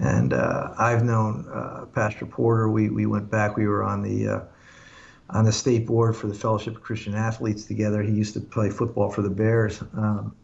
and 0.00 0.32
I've 0.32 1.04
known 1.04 1.88
Pastor 1.92 2.24
Porter. 2.24 2.68
We 2.68 2.88
we 2.88 3.06
went 3.06 3.28
back. 3.32 3.56
We 3.56 3.66
were 3.66 3.82
on 3.82 4.02
the 4.02 4.46
on 5.30 5.44
the 5.44 5.52
state 5.52 5.86
board 5.86 6.16
for 6.16 6.26
the 6.26 6.34
Fellowship 6.34 6.76
of 6.76 6.82
Christian 6.82 7.14
Athletes 7.14 7.64
together. 7.64 8.02
He 8.02 8.12
used 8.12 8.34
to 8.34 8.40
play 8.40 8.70
football 8.70 9.10
for 9.10 9.22
the 9.22 9.30
Bears, 9.30 9.82
um, 9.94 10.34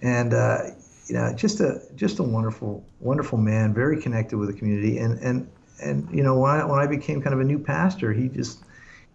and 0.00 0.32
uh, 0.32 0.58
you 1.06 1.14
know, 1.14 1.32
just 1.34 1.60
a 1.60 1.82
just 1.94 2.18
a 2.18 2.22
wonderful 2.22 2.84
wonderful 3.00 3.38
man, 3.38 3.74
very 3.74 4.00
connected 4.00 4.38
with 4.38 4.48
the 4.48 4.58
community. 4.58 4.98
And 4.98 5.18
and 5.18 5.50
and 5.82 6.08
you 6.10 6.22
know, 6.22 6.38
when 6.38 6.50
I 6.50 6.64
when 6.64 6.80
I 6.80 6.86
became 6.86 7.20
kind 7.20 7.34
of 7.34 7.40
a 7.40 7.44
new 7.44 7.58
pastor, 7.58 8.12
he 8.12 8.28
just 8.28 8.60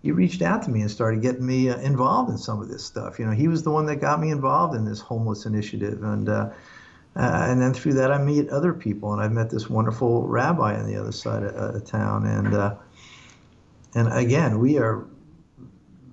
he 0.01 0.11
reached 0.11 0.41
out 0.41 0.63
to 0.63 0.69
me 0.69 0.81
and 0.81 0.89
started 0.89 1.21
getting 1.21 1.45
me 1.45 1.69
uh, 1.69 1.77
involved 1.79 2.29
in 2.29 2.37
some 2.37 2.61
of 2.61 2.69
this 2.69 2.83
stuff. 2.83 3.19
You 3.19 3.25
know, 3.25 3.31
he 3.31 3.47
was 3.47 3.63
the 3.63 3.71
one 3.71 3.85
that 3.87 3.97
got 3.97 4.21
me 4.21 4.31
involved 4.31 4.75
in 4.75 4.85
this 4.85 4.99
homeless 4.99 5.45
initiative, 5.45 6.03
and 6.03 6.29
uh, 6.29 6.49
uh, 7.15 7.45
and 7.49 7.61
then 7.61 7.73
through 7.73 7.93
that, 7.93 8.11
I 8.11 8.17
meet 8.17 8.49
other 8.49 8.73
people, 8.73 9.13
and 9.13 9.21
I've 9.21 9.31
met 9.31 9.49
this 9.49 9.69
wonderful 9.69 10.27
rabbi 10.27 10.79
on 10.79 10.85
the 10.85 10.95
other 10.95 11.11
side 11.11 11.43
of, 11.43 11.75
of 11.75 11.85
town, 11.85 12.25
and 12.25 12.53
uh, 12.53 12.75
and 13.95 14.11
again, 14.13 14.59
we 14.59 14.77
are 14.77 15.05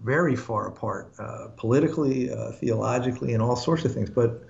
very 0.03 0.37
far 0.37 0.69
apart 0.69 1.13
uh, 1.19 1.49
politically, 1.57 2.31
uh, 2.31 2.53
theologically, 2.53 3.35
and 3.35 3.43
all 3.43 3.57
sorts 3.57 3.85
of 3.85 3.93
things. 3.93 4.09
But 4.09 4.43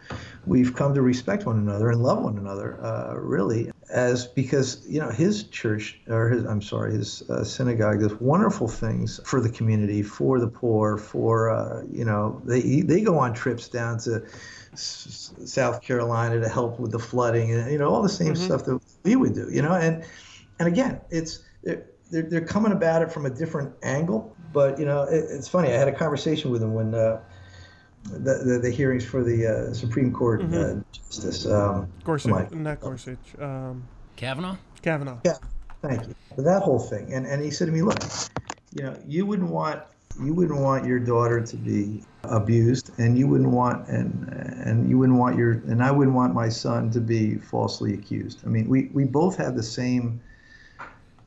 we've 0.46 0.74
come 0.74 0.94
to 0.94 1.02
respect 1.02 1.46
one 1.46 1.58
another 1.58 1.90
and 1.90 2.02
love 2.02 2.22
one 2.22 2.38
another, 2.38 2.82
uh, 2.84 3.14
really, 3.14 3.70
as 3.90 4.26
because 4.26 4.86
you 4.88 5.00
know 5.00 5.10
his 5.10 5.44
church 5.44 6.00
or 6.08 6.28
his 6.28 6.44
I'm 6.44 6.62
sorry, 6.62 6.92
his 6.92 7.28
uh, 7.30 7.44
synagogue 7.44 8.00
does 8.00 8.14
wonderful 8.20 8.68
things 8.68 9.20
for 9.24 9.40
the 9.40 9.50
community, 9.50 10.02
for 10.02 10.40
the 10.40 10.48
poor, 10.48 10.98
for 10.98 11.50
uh, 11.50 11.82
you 11.90 12.04
know 12.04 12.40
they 12.44 12.80
they 12.80 13.00
go 13.00 13.18
on 13.18 13.34
trips 13.34 13.68
down 13.68 13.98
to. 14.00 14.22
South 14.78 15.80
Carolina 15.80 16.38
to 16.38 16.50
help 16.50 16.78
with 16.78 16.92
the 16.92 16.98
flooding 16.98 17.50
and 17.50 17.72
you 17.72 17.78
know 17.78 17.88
all 17.88 18.02
the 18.02 18.10
same 18.10 18.34
mm-hmm. 18.34 18.44
stuff 18.44 18.66
that 18.66 18.78
we 19.04 19.16
would 19.16 19.32
do 19.32 19.48
you 19.50 19.62
know 19.62 19.72
and 19.72 20.04
and 20.58 20.68
again 20.68 21.00
it's 21.08 21.44
they're, 22.10 22.22
they're 22.22 22.44
coming 22.44 22.72
about 22.72 23.02
it 23.02 23.10
from 23.10 23.26
a 23.26 23.30
different 23.30 23.74
angle. 23.82 24.34
But 24.52 24.78
you 24.78 24.84
know, 24.84 25.02
it, 25.02 25.24
it's 25.30 25.48
funny. 25.48 25.68
I 25.68 25.76
had 25.76 25.88
a 25.88 25.92
conversation 25.92 26.50
with 26.50 26.60
them 26.60 26.74
when 26.74 26.94
uh, 26.94 27.20
the, 28.10 28.42
the, 28.44 28.58
the 28.62 28.70
hearings 28.70 29.04
for 29.04 29.22
the 29.22 29.46
uh, 29.46 29.74
Supreme 29.74 30.12
Court 30.12 30.42
mm-hmm. 30.42 30.78
uh, 30.78 30.82
Justice 30.92 31.46
um, 31.46 31.88
Gorsuch, 32.04 32.32
like, 32.32 32.52
not 32.52 32.80
Gorsuch, 32.80 33.18
um, 33.40 33.86
Kavanaugh. 34.16 34.56
Kavanaugh. 34.82 35.18
Yeah, 35.24 35.34
thank 35.82 36.06
you. 36.06 36.14
That 36.36 36.62
whole 36.62 36.78
thing, 36.78 37.12
and 37.12 37.26
and 37.26 37.42
he 37.42 37.50
said 37.50 37.66
to 37.66 37.72
me, 37.72 37.82
look, 37.82 37.98
you 38.74 38.82
know, 38.82 38.96
you 39.06 39.26
wouldn't 39.26 39.50
want 39.50 39.82
you 40.22 40.32
wouldn't 40.32 40.60
want 40.60 40.86
your 40.86 40.98
daughter 40.98 41.40
to 41.40 41.56
be 41.56 42.02
abused 42.24 42.90
and 42.98 43.18
you 43.18 43.28
wouldn't 43.28 43.50
want 43.50 43.86
and 43.88 44.28
and 44.64 44.88
you 44.88 44.98
wouldn't 44.98 45.18
want 45.18 45.36
your 45.36 45.52
and 45.52 45.82
I 45.82 45.90
wouldn't 45.90 46.16
want 46.16 46.34
my 46.34 46.48
son 46.48 46.90
to 46.92 47.00
be 47.00 47.36
falsely 47.36 47.94
accused. 47.94 48.40
I 48.44 48.48
mean, 48.48 48.68
we 48.68 48.90
we 48.92 49.04
both 49.04 49.36
have 49.36 49.56
the 49.56 49.62
same 49.62 50.20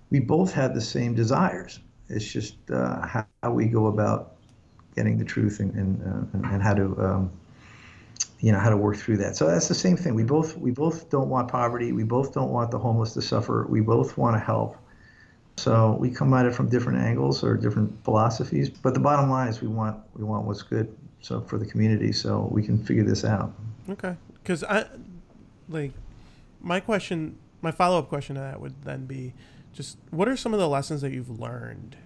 we 0.10 0.20
both 0.20 0.54
had 0.54 0.74
the 0.74 0.82
same 0.82 1.14
desires. 1.14 1.80
It's 2.10 2.26
just 2.26 2.56
uh, 2.72 3.06
how 3.06 3.52
we 3.52 3.68
go 3.68 3.88
about 3.88 4.36
getting 4.96 5.18
the 5.18 5.26
truth 5.26 5.60
and 5.60 5.74
and, 5.76 6.02
uh, 6.04 6.48
and 6.48 6.62
how 6.62 6.74
to 6.74 6.84
um, 7.00 7.32
you 8.40 8.52
know 8.52 8.60
how 8.60 8.70
to 8.70 8.78
work 8.78 8.98
through 8.98 9.18
that. 9.18 9.36
So 9.36 9.48
that's 9.48 9.68
the 9.68 9.76
same 9.76 9.98
thing. 9.98 10.16
We 10.16 10.24
both 10.24 10.58
we 10.58 10.72
both 10.72 11.10
don't 11.10 11.30
want 11.30 11.50
poverty. 11.50 11.92
We 11.92 12.04
both 12.04 12.34
don't 12.34 12.52
want 12.52 12.72
the 12.72 12.80
homeless 12.80 13.14
to 13.14 13.22
suffer. 13.22 13.66
We 13.70 13.82
both 13.82 14.18
want 14.18 14.36
to 14.36 14.40
help. 14.40 14.78
So 15.58 15.98
we 16.00 16.10
come 16.10 16.34
at 16.34 16.46
it 16.46 16.56
from 16.56 16.70
different 16.70 17.00
angles 17.00 17.44
or 17.44 17.58
different 17.58 18.04
philosophies. 18.06 18.70
But 18.70 18.94
the 18.94 19.02
bottom 19.02 19.30
line 19.30 19.50
is 19.50 19.62
we 19.62 19.68
want 19.68 20.00
we 20.16 20.24
want 20.24 20.46
what's 20.46 20.62
good 20.62 20.96
so 21.22 21.42
for 21.42 21.58
the 21.58 21.66
community. 21.66 22.14
So 22.14 22.48
we 22.52 22.64
can 22.64 22.84
figure 22.84 23.04
this 23.04 23.26
out. 23.26 23.54
Okay, 23.90 24.16
because 24.42 24.64
I 24.64 24.86
like 25.68 25.92
my 26.62 26.80
question. 26.80 27.38
My 27.62 27.72
follow 27.72 28.00
up 28.00 28.08
question 28.08 28.36
to 28.36 28.42
that 28.42 28.62
would 28.62 28.84
then 28.84 29.06
be 29.06 29.34
just 29.74 29.98
what 30.12 30.30
are 30.30 30.38
some 30.38 30.54
of 30.54 30.60
the 30.62 30.70
lessons 30.70 31.02
that 31.02 31.12
you've 31.12 31.42
learned 31.42 31.98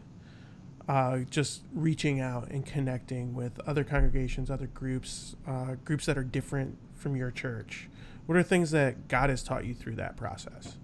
uh, 0.87 1.19
just 1.29 1.61
reaching 1.73 2.19
out 2.19 2.49
and 2.49 2.65
connecting 2.65 3.33
with 3.33 3.59
other 3.67 3.83
congregations 3.83 4.49
other 4.49 4.67
groups 4.67 5.35
uh, 5.47 5.75
groups 5.85 6.05
that 6.05 6.17
are 6.17 6.23
different 6.23 6.77
from 6.95 7.15
your 7.15 7.31
church 7.31 7.89
what 8.25 8.37
are 8.37 8.43
things 8.43 8.71
that 8.71 9.07
god 9.07 9.29
has 9.29 9.43
taught 9.43 9.65
you 9.65 9.73
through 9.73 9.95
that 9.95 10.15
process 10.15 10.77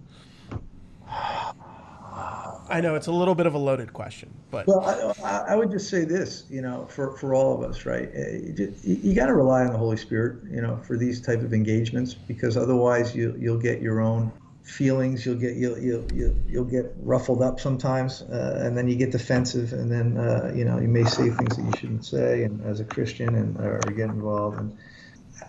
I 2.69 2.81
know 2.81 2.95
it's 2.95 3.07
a 3.07 3.11
little 3.11 3.35
bit 3.35 3.45
of 3.45 3.53
a 3.53 3.57
loaded 3.57 3.93
question, 3.93 4.33
but 4.51 4.67
well, 4.67 5.15
I, 5.23 5.53
I 5.53 5.55
would 5.55 5.71
just 5.71 5.89
say 5.89 6.05
this, 6.05 6.45
you 6.49 6.61
know, 6.61 6.85
for, 6.85 7.17
for 7.17 7.33
all 7.33 7.55
of 7.55 7.69
us, 7.69 7.85
right? 7.85 8.09
Eh, 8.13 8.39
you, 8.55 8.75
you 8.83 9.15
got 9.15 9.27
to 9.27 9.33
rely 9.33 9.61
on 9.61 9.71
the 9.71 9.77
Holy 9.77 9.97
Spirit, 9.97 10.43
you 10.51 10.61
know, 10.61 10.77
for 10.77 10.97
these 10.97 11.21
type 11.21 11.41
of 11.41 11.53
engagements, 11.53 12.13
because 12.13 12.57
otherwise 12.57 13.15
you 13.15 13.35
you'll 13.39 13.59
get 13.59 13.81
your 13.81 14.01
own 14.01 14.31
feelings. 14.69 15.25
You'll 15.25 15.35
get 15.35 15.55
you'll 15.55 15.77
you'll 15.77 16.11
you'll, 16.13 16.35
you'll 16.47 16.65
get 16.65 16.93
ruffled 16.99 17.41
up 17.41 17.59
sometimes, 17.59 18.21
uh, 18.21 18.61
and 18.63 18.77
then 18.77 18.87
you 18.87 18.95
get 18.95 19.11
defensive, 19.11 19.73
and 19.73 19.91
then 19.91 20.17
uh, 20.17 20.53
you 20.55 20.63
know 20.63 20.79
you 20.79 20.87
may 20.87 21.03
say 21.03 21.29
things 21.29 21.57
that 21.57 21.65
you 21.65 21.71
shouldn't 21.77 22.05
say, 22.05 22.43
and 22.43 22.61
as 22.65 22.79
a 22.79 22.85
Christian, 22.85 23.35
and 23.35 23.57
or 23.59 23.79
get 23.95 24.09
involved, 24.09 24.59
and 24.59 24.77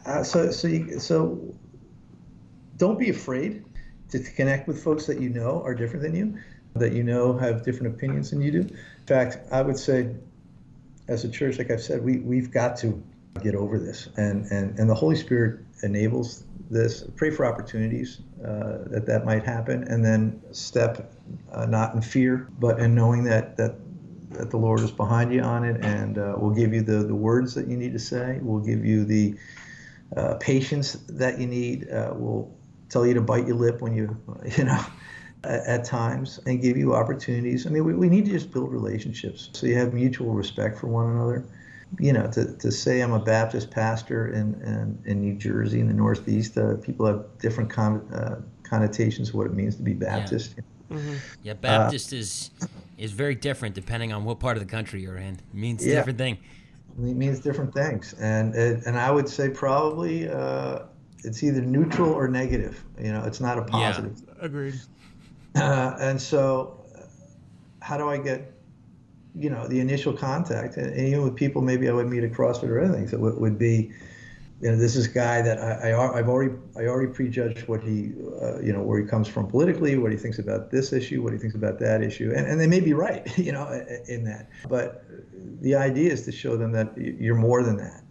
uh, 0.07 0.25
so 0.25 0.51
so 0.51 0.69
you, 0.69 0.99
so 0.99 1.55
don't 2.79 2.99
be 2.99 3.11
afraid 3.11 3.65
to, 4.11 4.19
to 4.19 4.33
connect 4.33 4.67
with 4.67 4.83
folks 4.83 5.07
that 5.07 5.21
you 5.21 5.29
know 5.29 5.63
are 5.63 5.75
different 5.75 6.03
than 6.03 6.15
you, 6.15 6.39
that 6.75 6.93
you 6.93 7.03
know 7.03 7.37
have 7.37 7.65
different 7.65 7.95
opinions 7.95 8.31
than 8.31 8.41
you 8.41 8.51
do. 8.51 8.61
In 8.61 9.07
fact, 9.07 9.39
I 9.53 9.63
would 9.63 9.79
say 9.79 10.15
as 11.09 11.25
a 11.25 11.29
church, 11.29 11.59
like 11.59 11.71
I've 11.71 11.83
said, 11.83 12.03
we 12.03 12.19
we've 12.19 12.51
got 12.51 12.77
to 12.79 13.03
get 13.43 13.55
over 13.55 13.79
this, 13.79 14.09
and 14.17 14.47
and 14.47 14.79
and 14.79 14.89
the 14.89 14.95
Holy 14.95 15.17
Spirit 15.17 15.61
enables 15.83 16.45
this. 16.71 17.05
Pray 17.17 17.31
for 17.31 17.47
opportunities 17.47 18.21
uh, 18.45 18.79
that 18.87 19.05
that 19.07 19.25
might 19.25 19.45
happen, 19.45 19.85
and 19.85 20.05
then 20.05 20.41
step 20.53 21.13
uh, 21.53 21.67
not 21.67 21.95
in 21.95 22.03
fear, 22.03 22.49
but 22.59 22.81
in 22.81 22.95
knowing 22.95 23.25
that 23.25 23.57
that 23.57 23.77
that 24.31 24.51
the 24.51 24.57
Lord 24.57 24.81
is 24.81 24.91
behind 24.91 25.33
you 25.33 25.43
on 25.43 25.65
it, 25.65 25.85
and 25.85 26.19
uh, 26.19 26.35
will 26.39 26.51
give 26.51 26.73
you 26.73 26.83
the 26.83 27.05
the 27.05 27.15
words 27.15 27.55
that 27.55 27.69
you 27.69 27.77
need 27.77 27.93
to 27.93 27.99
say. 27.99 28.39
Will 28.43 28.61
give 28.61 28.85
you 28.85 29.05
the 29.05 29.37
uh, 30.17 30.35
patience 30.35 30.95
that 31.09 31.39
you 31.39 31.47
need. 31.47 31.91
Uh, 31.91 32.13
will 32.15 32.57
tell 32.89 33.07
you 33.07 33.15
to 33.15 33.21
bite 33.21 33.47
your 33.47 33.57
lip 33.57 33.81
when 33.81 33.95
you 33.95 34.17
you 34.57 34.65
know 34.65 34.85
at, 35.45 35.67
at 35.67 35.85
times 35.85 36.41
and 36.47 36.61
give 36.61 36.77
you 36.77 36.95
opportunities. 36.95 37.67
I 37.67 37.71
mean, 37.71 37.85
we, 37.85 37.95
we 37.95 38.09
need 38.09 38.27
to 38.27 38.33
just 38.33 38.51
build 38.53 38.73
relationships 38.73 39.51
so 39.53 39.67
you 39.67 39.77
have 39.77 39.95
mutual 39.95 40.33
respect 40.33 40.79
for 40.79 40.89
one 40.89 41.11
another. 41.11 41.45
You 41.99 42.13
know, 42.13 42.31
to, 42.31 42.57
to 42.57 42.71
say 42.71 43.01
I'm 43.01 43.13
a 43.13 43.19
Baptist 43.19 43.71
pastor 43.71 44.29
in, 44.29 44.55
in, 44.63 45.03
in 45.07 45.21
New 45.21 45.35
Jersey 45.35 45.81
in 45.81 45.89
the 45.89 45.95
Northeast, 45.95 46.57
uh, 46.57 46.77
people 46.77 47.05
have 47.07 47.25
different 47.39 47.69
con- 47.69 48.09
uh, 48.13 48.41
connotations 48.63 49.31
of 49.31 49.35
what 49.35 49.47
it 49.47 49.55
means 49.55 49.75
to 49.77 49.83
be 49.83 49.93
Baptist. 49.93 50.55
Yeah, 50.57 50.97
mm-hmm. 50.97 51.15
yeah 51.43 51.55
Baptist 51.55 52.13
uh, 52.13 52.17
is 52.17 52.51
is 52.97 53.13
very 53.13 53.35
different 53.35 53.75
depending 53.75 54.13
on 54.13 54.25
what 54.25 54.39
part 54.39 54.57
of 54.57 54.63
the 54.63 54.71
country 54.71 55.03
you're 55.03 55.17
in. 55.17 55.35
It 55.35 55.55
means 55.55 55.85
yeah, 55.85 55.97
different 55.97 56.19
thing. 56.19 56.39
It 56.97 57.17
means 57.17 57.41
different 57.41 57.75
things, 57.75 58.15
and 58.21 58.55
it, 58.55 58.85
and 58.87 58.99
I 58.99 59.11
would 59.11 59.29
say 59.29 59.49
probably 59.49 60.29
uh, 60.29 60.81
it's 61.25 61.43
either 61.43 61.61
neutral 61.61 62.13
or 62.13 62.29
negative. 62.29 62.85
You 62.99 63.13
know, 63.13 63.25
it's 63.25 63.41
not 63.41 63.59
a 63.59 63.63
positive. 63.63 64.21
Yeah, 64.27 64.35
agreed. 64.41 64.81
Uh, 65.55 65.97
and 66.01 66.21
so, 66.21 66.85
how 67.81 67.97
do 67.97 68.09
I 68.09 68.19
get, 68.19 68.53
you 69.35 69.51
know, 69.51 69.67
the 69.67 69.81
initial 69.81 70.13
contact? 70.13 70.77
And, 70.77 70.93
and, 70.93 71.09
even 71.09 71.23
with 71.23 71.37
people 71.37 71.63
maybe 71.63 71.89
I 71.89 71.93
would 71.93 72.09
meet 72.09 72.25
at 72.25 72.33
CrossFit 72.33 72.69
or 72.69 72.81
anything, 72.81 73.09
so 73.09 73.27
it 73.27 73.41
would 73.41 73.59
be, 73.59 73.93
you 74.61 74.71
know, 74.71 74.77
this 74.77 74.97
is 74.97 75.07
guy 75.09 75.43
that 75.43 75.59
I, 75.59 75.93
I 75.93 76.17
have 76.17 76.29
already 76.29 76.55
I 76.77 76.87
already 76.87 77.13
prejudged 77.13 77.67
what 77.69 77.83
he, 77.83 78.13
uh, 78.43 78.61
you 78.61 78.73
know, 78.73 78.83
where 78.83 79.01
he 79.01 79.07
comes 79.07 79.29
from 79.29 79.47
politically, 79.47 79.97
what 79.97 80.13
he 80.13 80.19
thinks 80.19 80.39
about 80.39 80.71
this 80.71 80.93
issue, 80.93 81.23
what 81.23 81.33
he 81.33 81.39
thinks 81.39 81.55
about 81.55 81.79
that 81.79 82.03
issue, 82.03 82.33
and 82.35 82.47
and 82.47 82.61
they 82.61 82.67
may 82.67 82.81
be 82.81 82.93
right, 82.93 83.27
you 83.39 83.53
know, 83.53 83.69
in 84.09 84.25
that. 84.25 84.49
But 84.69 85.05
the 85.61 85.75
idea 85.75 86.13
is 86.13 86.25
to 86.27 86.33
show 86.33 86.57
them 86.57 86.73
that 86.73 86.97
you're 86.97 87.37
more 87.37 87.63
than 87.63 87.77
that, 87.79 88.03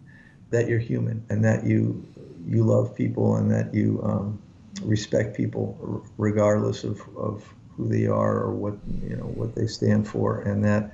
that 0.50 0.68
you're 0.68 0.80
human, 0.80 1.24
and 1.28 1.44
that 1.44 1.64
you 1.64 2.04
you 2.46 2.64
love 2.64 2.94
people, 2.94 3.36
and 3.36 3.50
that 3.50 3.74
you. 3.74 4.00
Um, 4.02 4.42
respect 4.82 5.36
people 5.36 6.02
regardless 6.16 6.84
of, 6.84 7.02
of 7.16 7.44
who 7.76 7.88
they 7.88 8.06
are 8.06 8.38
or 8.38 8.52
what 8.52 8.74
you 9.02 9.16
know 9.16 9.24
what 9.24 9.54
they 9.54 9.66
stand 9.66 10.06
for 10.06 10.40
and 10.40 10.64
that 10.64 10.92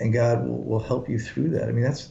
and 0.00 0.12
God 0.12 0.46
will, 0.46 0.62
will 0.62 0.80
help 0.80 1.08
you 1.08 1.18
through 1.18 1.50
that. 1.50 1.68
I 1.68 1.72
mean 1.72 1.84
that's 1.84 2.10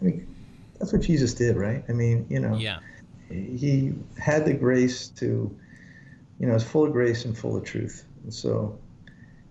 I 0.00 0.04
mean 0.04 0.34
that's 0.78 0.92
what 0.92 1.02
Jesus 1.02 1.34
did, 1.34 1.56
right? 1.56 1.84
I 1.88 1.92
mean, 1.92 2.26
you 2.30 2.40
know, 2.40 2.56
yeah. 2.56 2.78
he 3.28 3.92
had 4.18 4.46
the 4.46 4.54
grace 4.54 5.08
to 5.08 5.54
you 6.40 6.46
know, 6.46 6.54
it's 6.54 6.64
full 6.64 6.84
of 6.84 6.92
grace 6.92 7.26
and 7.26 7.36
full 7.36 7.56
of 7.56 7.64
truth. 7.64 8.06
And 8.24 8.32
so 8.32 8.78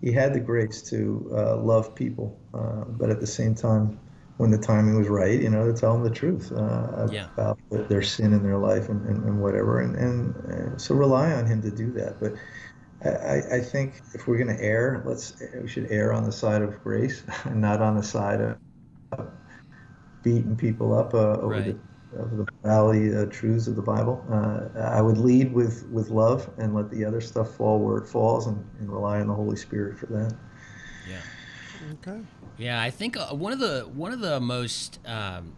he 0.02 0.12
had 0.12 0.34
the 0.34 0.40
grace 0.40 0.82
to 0.90 1.32
uh, 1.34 1.58
love 1.58 1.94
people, 1.94 2.38
uh, 2.54 2.86
but 2.88 3.12
at 3.12 3.20
the 3.20 3.28
same 3.28 3.54
time 3.54 4.00
when 4.38 4.50
the 4.50 4.58
timing 4.58 4.98
was 4.98 5.08
right, 5.08 5.40
you 5.40 5.50
know, 5.50 5.72
to 5.72 5.80
tell 5.80 5.94
them 5.94 6.04
the 6.04 6.10
truth 6.10 6.52
uh, 6.52 7.08
yeah. 7.12 7.28
about 7.34 7.60
their 7.70 8.02
sin 8.02 8.34
in 8.34 8.42
their 8.42 8.58
life 8.58 8.90
and, 8.90 9.06
and, 9.06 9.24
and 9.26 9.40
whatever. 9.42 9.82
And, 9.82 9.96
and, 9.98 10.36
and, 10.46 10.82
so 10.82 10.96
rely 10.96 11.32
on 11.34 11.46
him 11.46 11.62
to 11.62 11.70
do 11.70 11.92
that. 11.92 12.20
But 12.20 12.34
I, 13.04 13.42
I 13.56 13.60
think 13.62 14.02
if 14.14 14.28
we're 14.28 14.38
going 14.38 14.56
to 14.56 14.62
err, 14.62 15.02
let's 15.06 15.42
we 15.62 15.68
should 15.68 15.88
err 15.90 16.12
on 16.12 16.24
the 16.24 16.32
side 16.32 16.62
of 16.62 16.82
grace 16.84 17.24
and 17.46 17.62
not 17.62 17.82
on 17.82 17.96
the 17.96 18.04
side 18.04 18.42
of 18.42 18.58
beating 20.22 20.56
people 20.56 20.94
up 20.94 21.14
uh, 21.14 21.38
over 21.38 21.48
right. 21.48 21.66
the 21.66 21.80
of 22.18 22.38
the 22.38 22.46
valley 22.64 23.16
uh, 23.16 23.26
truths 23.26 23.68
of 23.68 23.76
the 23.76 23.82
Bible. 23.82 24.26
Uh, 24.32 24.80
I 24.80 25.02
would 25.02 25.18
lead 25.18 25.54
with, 25.54 25.88
with 25.90 26.10
love 26.10 26.50
and 26.58 26.74
let 26.74 26.90
the 26.90 27.06
other 27.06 27.22
stuff 27.22 27.56
fall 27.56 27.80
where 27.80 27.98
it 27.98 28.08
falls 28.08 28.48
and, 28.48 28.66
and 28.80 28.92
rely 28.92 29.20
on 29.20 29.28
the 29.28 29.34
Holy 29.34 29.56
Spirit 29.56 29.98
for 29.98 30.08
that. 30.08 30.36
Yeah. 31.08 31.22
Okay. 31.94 32.22
Yeah, 32.58 32.82
I 32.82 32.90
think 32.90 33.16
uh, 33.16 33.28
one 33.28 33.54
of 33.54 33.60
the 33.60 33.88
one 33.94 34.12
of 34.12 34.20
the 34.20 34.40
most 34.40 35.00
um, 35.06 35.54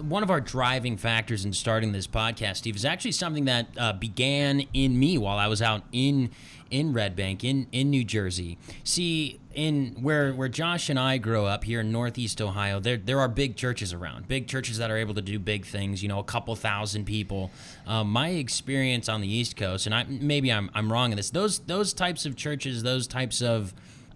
one 0.00 0.22
of 0.22 0.30
our 0.30 0.40
driving 0.40 0.96
factors 0.96 1.44
in 1.44 1.52
starting 1.52 1.92
this 1.92 2.06
podcast, 2.06 2.56
Steve, 2.56 2.76
is 2.76 2.84
actually 2.84 3.12
something 3.12 3.46
that 3.46 3.66
uh, 3.78 3.92
began 3.92 4.60
in 4.72 4.98
me 4.98 5.18
while 5.18 5.38
I 5.38 5.46
was 5.46 5.62
out 5.62 5.82
in 5.92 6.30
in 6.70 6.92
Red 6.92 7.14
Bank 7.14 7.44
in 7.44 7.66
in 7.72 7.90
New 7.90 8.04
Jersey. 8.04 8.58
See, 8.84 9.40
in 9.54 9.96
where 10.00 10.32
where 10.32 10.48
Josh 10.48 10.90
and 10.90 10.98
I 10.98 11.18
grow 11.18 11.46
up 11.46 11.64
here 11.64 11.80
in 11.80 11.92
Northeast 11.92 12.40
Ohio, 12.40 12.80
there 12.80 12.96
there 12.96 13.20
are 13.20 13.28
big 13.28 13.56
churches 13.56 13.92
around, 13.92 14.28
big 14.28 14.48
churches 14.48 14.78
that 14.78 14.90
are 14.90 14.96
able 14.96 15.14
to 15.14 15.22
do 15.22 15.38
big 15.38 15.64
things. 15.64 16.02
You 16.02 16.08
know, 16.08 16.18
a 16.18 16.24
couple 16.24 16.54
thousand 16.56 17.04
people. 17.04 17.50
Um, 17.86 18.10
my 18.10 18.30
experience 18.30 19.08
on 19.08 19.20
the 19.20 19.32
East 19.32 19.56
Coast, 19.56 19.86
and 19.86 19.94
I 19.94 20.04
maybe 20.04 20.52
I'm 20.52 20.70
I'm 20.74 20.92
wrong 20.92 21.12
in 21.12 21.16
this. 21.16 21.30
Those 21.30 21.60
those 21.60 21.94
types 21.94 22.26
of 22.26 22.36
churches, 22.36 22.82
those 22.82 23.06
types 23.06 23.40
of 23.40 23.72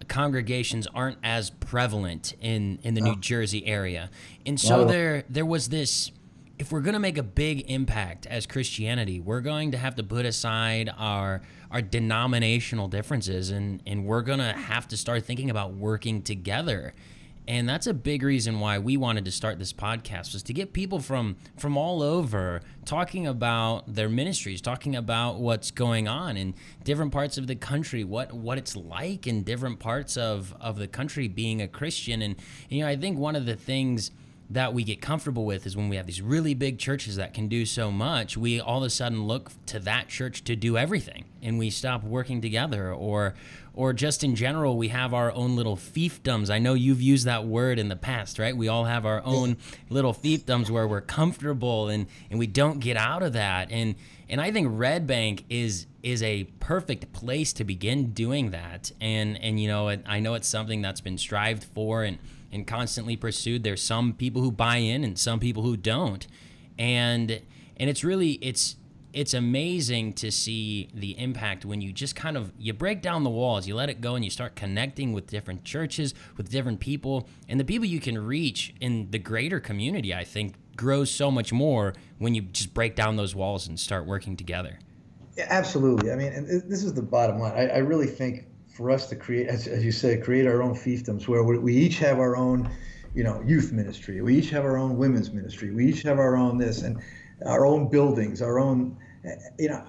congregations 0.07 0.87
aren't 0.87 1.17
as 1.23 1.49
prevalent 1.49 2.33
in 2.41 2.79
in 2.83 2.93
the 2.93 3.01
New 3.01 3.15
Jersey 3.17 3.65
area. 3.65 4.09
And 4.45 4.59
so 4.59 4.85
there 4.85 5.23
there 5.29 5.45
was 5.45 5.69
this 5.69 6.11
if 6.59 6.71
we're 6.71 6.81
going 6.81 6.93
to 6.93 6.99
make 6.99 7.17
a 7.17 7.23
big 7.23 7.71
impact 7.71 8.27
as 8.27 8.45
Christianity, 8.45 9.19
we're 9.19 9.41
going 9.41 9.71
to 9.71 9.79
have 9.79 9.95
to 9.95 10.03
put 10.03 10.25
aside 10.25 10.91
our 10.95 11.41
our 11.71 11.81
denominational 11.81 12.87
differences 12.87 13.49
and 13.49 13.81
and 13.87 14.05
we're 14.05 14.21
going 14.21 14.39
to 14.39 14.53
have 14.53 14.87
to 14.89 14.97
start 14.97 15.23
thinking 15.23 15.49
about 15.49 15.73
working 15.73 16.21
together 16.21 16.93
and 17.47 17.67
that's 17.67 17.87
a 17.87 17.93
big 17.93 18.23
reason 18.23 18.59
why 18.59 18.77
we 18.77 18.97
wanted 18.97 19.25
to 19.25 19.31
start 19.31 19.57
this 19.59 19.73
podcast 19.73 20.33
was 20.33 20.43
to 20.43 20.53
get 20.53 20.73
people 20.73 20.99
from 20.99 21.35
from 21.57 21.77
all 21.77 22.01
over 22.01 22.61
talking 22.85 23.25
about 23.25 23.93
their 23.93 24.09
ministries 24.09 24.61
talking 24.61 24.95
about 24.95 25.39
what's 25.39 25.71
going 25.71 26.07
on 26.07 26.37
in 26.37 26.53
different 26.83 27.11
parts 27.11 27.37
of 27.37 27.47
the 27.47 27.55
country 27.55 28.03
what 28.03 28.31
what 28.31 28.57
it's 28.57 28.75
like 28.75 29.25
in 29.27 29.43
different 29.43 29.79
parts 29.79 30.17
of 30.17 30.55
of 30.61 30.77
the 30.77 30.87
country 30.87 31.27
being 31.27 31.61
a 31.61 31.67
christian. 31.67 32.21
And 32.21 32.35
you 32.69 32.81
know 32.81 32.87
i 32.87 32.95
think 32.95 33.17
one 33.17 33.35
of 33.35 33.45
the 33.45 33.55
things 33.55 34.11
that 34.53 34.73
we 34.73 34.83
get 34.83 35.01
comfortable 35.01 35.45
with 35.45 35.65
is 35.65 35.77
when 35.77 35.87
we 35.87 35.95
have 35.95 36.05
these 36.05 36.21
really 36.21 36.53
big 36.53 36.77
churches 36.77 37.15
that 37.15 37.33
can 37.33 37.47
do 37.47 37.65
so 37.65 37.91
much, 37.91 38.35
we 38.35 38.59
all 38.59 38.79
of 38.79 38.83
a 38.83 38.89
sudden 38.89 39.23
look 39.23 39.51
to 39.67 39.79
that 39.79 40.09
church 40.09 40.43
to 40.43 40.55
do 40.55 40.77
everything 40.77 41.25
and 41.41 41.57
we 41.57 41.69
stop 41.69 42.03
working 42.03 42.41
together 42.41 42.93
or 42.93 43.33
or 43.73 43.93
just 43.93 44.21
in 44.21 44.35
general 44.35 44.77
we 44.77 44.89
have 44.89 45.13
our 45.13 45.31
own 45.31 45.55
little 45.55 45.77
fiefdoms. 45.77 46.49
I 46.49 46.59
know 46.59 46.73
you've 46.73 47.01
used 47.01 47.25
that 47.25 47.45
word 47.45 47.79
in 47.79 47.87
the 47.87 47.95
past, 47.95 48.37
right? 48.37 48.55
We 48.55 48.67
all 48.67 48.83
have 48.83 49.05
our 49.05 49.21
own 49.23 49.55
little 49.89 50.13
fiefdoms 50.13 50.69
where 50.69 50.87
we're 50.87 51.01
comfortable 51.01 51.87
and 51.87 52.07
and 52.29 52.37
we 52.37 52.47
don't 52.47 52.79
get 52.79 52.97
out 52.97 53.23
of 53.23 53.33
that. 53.33 53.71
And 53.71 53.95
and 54.27 54.41
I 54.41 54.51
think 54.51 54.67
Red 54.71 55.07
Bank 55.07 55.45
is 55.49 55.87
is 56.03 56.21
a 56.23 56.43
perfect 56.59 57.13
place 57.13 57.53
to 57.53 57.63
begin 57.63 58.11
doing 58.11 58.51
that. 58.51 58.91
And 58.99 59.41
and 59.41 59.59
you 59.61 59.69
know, 59.69 59.87
I 59.87 60.19
know 60.19 60.33
it's 60.33 60.49
something 60.49 60.81
that's 60.81 61.01
been 61.01 61.17
strived 61.17 61.63
for 61.63 62.03
and 62.03 62.19
and 62.51 62.67
constantly 62.67 63.15
pursued. 63.15 63.63
There's 63.63 63.81
some 63.81 64.13
people 64.13 64.41
who 64.41 64.51
buy 64.51 64.77
in 64.77 65.03
and 65.03 65.17
some 65.17 65.39
people 65.39 65.63
who 65.63 65.77
don't. 65.77 66.27
And 66.77 67.41
and 67.77 67.89
it's 67.89 68.03
really 68.03 68.33
it's 68.33 68.75
it's 69.13 69.33
amazing 69.33 70.13
to 70.13 70.31
see 70.31 70.89
the 70.93 71.17
impact 71.19 71.65
when 71.65 71.81
you 71.81 71.91
just 71.91 72.15
kind 72.15 72.37
of 72.37 72.51
you 72.57 72.73
break 72.73 73.01
down 73.01 73.23
the 73.23 73.29
walls 73.29 73.67
you 73.67 73.75
let 73.75 73.89
it 73.89 74.01
go 74.01 74.15
and 74.15 74.23
you 74.23 74.31
start 74.31 74.55
connecting 74.55 75.13
with 75.13 75.27
different 75.27 75.63
churches 75.63 76.13
with 76.37 76.49
different 76.49 76.79
people 76.79 77.27
and 77.49 77.59
the 77.59 77.65
people 77.65 77.85
you 77.85 77.99
can 77.99 78.17
reach 78.17 78.73
in 78.79 79.09
the 79.11 79.19
greater 79.19 79.59
community 79.59 80.13
i 80.13 80.23
think 80.23 80.55
grows 80.75 81.11
so 81.11 81.29
much 81.29 81.51
more 81.51 81.93
when 82.19 82.33
you 82.33 82.41
just 82.41 82.73
break 82.73 82.95
down 82.95 83.17
those 83.17 83.35
walls 83.35 83.67
and 83.67 83.79
start 83.79 84.05
working 84.05 84.37
together 84.37 84.79
yeah, 85.37 85.47
absolutely 85.49 86.11
i 86.11 86.15
mean 86.15 86.31
this 86.67 86.83
is 86.83 86.93
the 86.93 87.01
bottom 87.01 87.39
line 87.39 87.53
i, 87.53 87.67
I 87.67 87.77
really 87.79 88.07
think 88.07 88.45
for 88.73 88.89
us 88.89 89.07
to 89.09 89.15
create 89.15 89.47
as, 89.47 89.67
as 89.67 89.83
you 89.83 89.91
said 89.91 90.23
create 90.23 90.47
our 90.47 90.61
own 90.63 90.73
fiefdoms 90.73 91.27
where 91.27 91.43
we 91.43 91.75
each 91.75 91.99
have 91.99 92.19
our 92.19 92.35
own 92.35 92.69
you 93.13 93.23
know 93.23 93.41
youth 93.45 93.71
ministry. 93.71 94.21
We 94.21 94.37
each 94.37 94.49
have 94.51 94.63
our 94.63 94.77
own 94.77 94.97
women's 94.97 95.31
ministry. 95.31 95.71
We 95.71 95.87
each 95.87 96.03
have 96.03 96.19
our 96.19 96.35
own 96.35 96.57
this 96.57 96.81
and 96.81 97.01
our 97.45 97.65
own 97.65 97.89
buildings, 97.89 98.41
our 98.41 98.59
own, 98.59 98.97
you 99.57 99.69
know, 99.69 99.83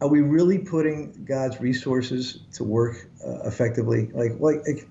are 0.00 0.08
we 0.08 0.20
really 0.20 0.58
putting 0.58 1.24
God's 1.24 1.60
resources 1.60 2.40
to 2.52 2.64
work 2.64 3.08
uh, 3.26 3.40
effectively? 3.48 4.10
Like, 4.12 4.32
like, 4.38 4.66
like, 4.66 4.88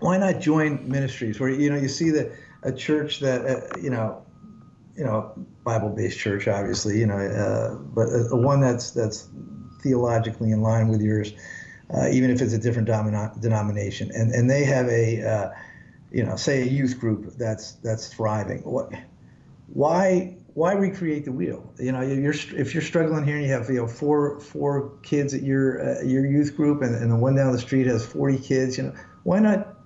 why 0.00 0.18
not 0.18 0.40
join 0.40 0.88
ministries 0.88 1.40
where 1.40 1.50
you 1.50 1.70
know 1.70 1.76
you 1.76 1.88
see 1.88 2.10
that 2.10 2.32
a 2.62 2.72
church 2.72 3.20
that 3.20 3.44
uh, 3.46 3.78
you 3.80 3.90
know, 3.90 4.22
you 4.96 5.04
know, 5.04 5.32
Bible-based 5.64 6.18
church, 6.18 6.48
obviously, 6.48 6.98
you 6.98 7.06
know, 7.06 7.18
uh, 7.18 7.74
but 7.74 8.08
a, 8.08 8.36
one 8.36 8.60
that's 8.60 8.90
that's 8.90 9.28
theologically 9.82 10.52
in 10.52 10.62
line 10.62 10.88
with 10.88 11.00
yours, 11.00 11.32
uh, 11.94 12.08
even 12.08 12.30
if 12.30 12.40
it's 12.40 12.52
a 12.52 12.58
different 12.58 12.86
denomination, 13.40 14.10
and 14.14 14.32
and 14.32 14.48
they 14.48 14.64
have 14.64 14.86
a, 14.88 15.22
uh, 15.22 15.50
you 16.10 16.24
know, 16.24 16.36
say 16.36 16.62
a 16.62 16.66
youth 16.66 16.98
group 17.00 17.34
that's 17.36 17.72
that's 17.74 18.12
thriving. 18.12 18.60
What, 18.60 18.92
why 19.68 20.36
why 20.54 20.72
recreate 20.74 21.24
the 21.24 21.32
wheel? 21.32 21.72
You 21.78 21.92
know, 21.92 22.00
you're 22.00 22.32
if 22.32 22.74
you're 22.74 22.82
struggling 22.82 23.24
here 23.24 23.36
and 23.36 23.44
you 23.44 23.52
have 23.52 23.68
you 23.68 23.76
know 23.76 23.86
four 23.86 24.40
four 24.40 24.92
kids 25.02 25.34
at 25.34 25.42
your 25.42 25.98
uh, 25.98 26.02
your 26.02 26.26
youth 26.26 26.56
group, 26.56 26.82
and, 26.82 26.94
and 26.94 27.10
the 27.10 27.16
one 27.16 27.34
down 27.34 27.52
the 27.52 27.58
street 27.58 27.86
has 27.86 28.04
40 28.04 28.38
kids. 28.38 28.78
You 28.78 28.84
know, 28.84 28.94
why 29.22 29.40
not 29.40 29.79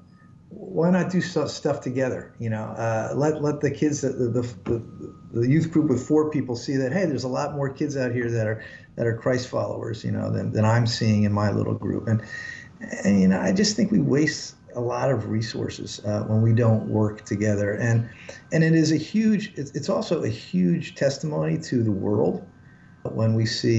why 0.75 0.91
not 0.91 1.09
do 1.09 1.21
stuff 1.21 1.81
together? 1.81 2.35
You 2.41 2.51
know, 2.51 2.65
uh, 2.65 3.13
let 3.15 3.41
let 3.41 3.61
the 3.61 3.71
kids, 3.71 4.01
the, 4.01 4.09
the, 4.09 4.43
the, 4.65 4.83
the 5.33 5.49
youth 5.49 5.71
group 5.71 5.89
with 5.89 6.05
four 6.05 6.31
people, 6.31 6.57
see 6.57 6.75
that 6.79 6.93
hey, 6.93 7.07
there's 7.07 7.23
a 7.23 7.29
lot 7.29 7.55
more 7.55 7.73
kids 7.73 7.97
out 7.97 8.11
here 8.11 8.29
that 8.29 8.49
are 8.49 8.65
that 8.97 9.07
are 9.07 9.17
Christ 9.17 9.47
followers, 9.47 10.03
you 10.05 10.11
know, 10.11 10.33
than, 10.33 10.51
than 10.51 10.65
I'm 10.65 10.89
seeing 10.89 11.23
in 11.23 11.33
my 11.33 11.53
little 11.53 11.75
group. 11.75 12.09
And 12.09 12.21
and 13.05 13.21
you 13.21 13.29
know, 13.29 13.41
I 13.41 13.53
just 13.53 13.77
think 13.77 13.93
we 13.93 14.01
waste 14.01 14.57
a 14.75 14.81
lot 14.81 15.13
of 15.13 15.29
resources 15.29 16.01
uh, 16.05 16.25
when 16.25 16.43
we 16.43 16.53
don't 16.53 16.89
work 16.89 17.25
together. 17.25 17.75
And 17.75 18.11
and 18.53 18.65
it 18.65 18.75
is 18.75 18.91
a 18.91 18.97
huge. 18.97 19.53
It's, 19.55 19.89
also 19.89 20.25
a 20.25 20.29
huge 20.29 20.97
testimony 20.97 21.57
to 21.59 21.85
the 21.85 21.93
world 21.93 22.45
when 23.05 23.35
we 23.35 23.47
see 23.47 23.79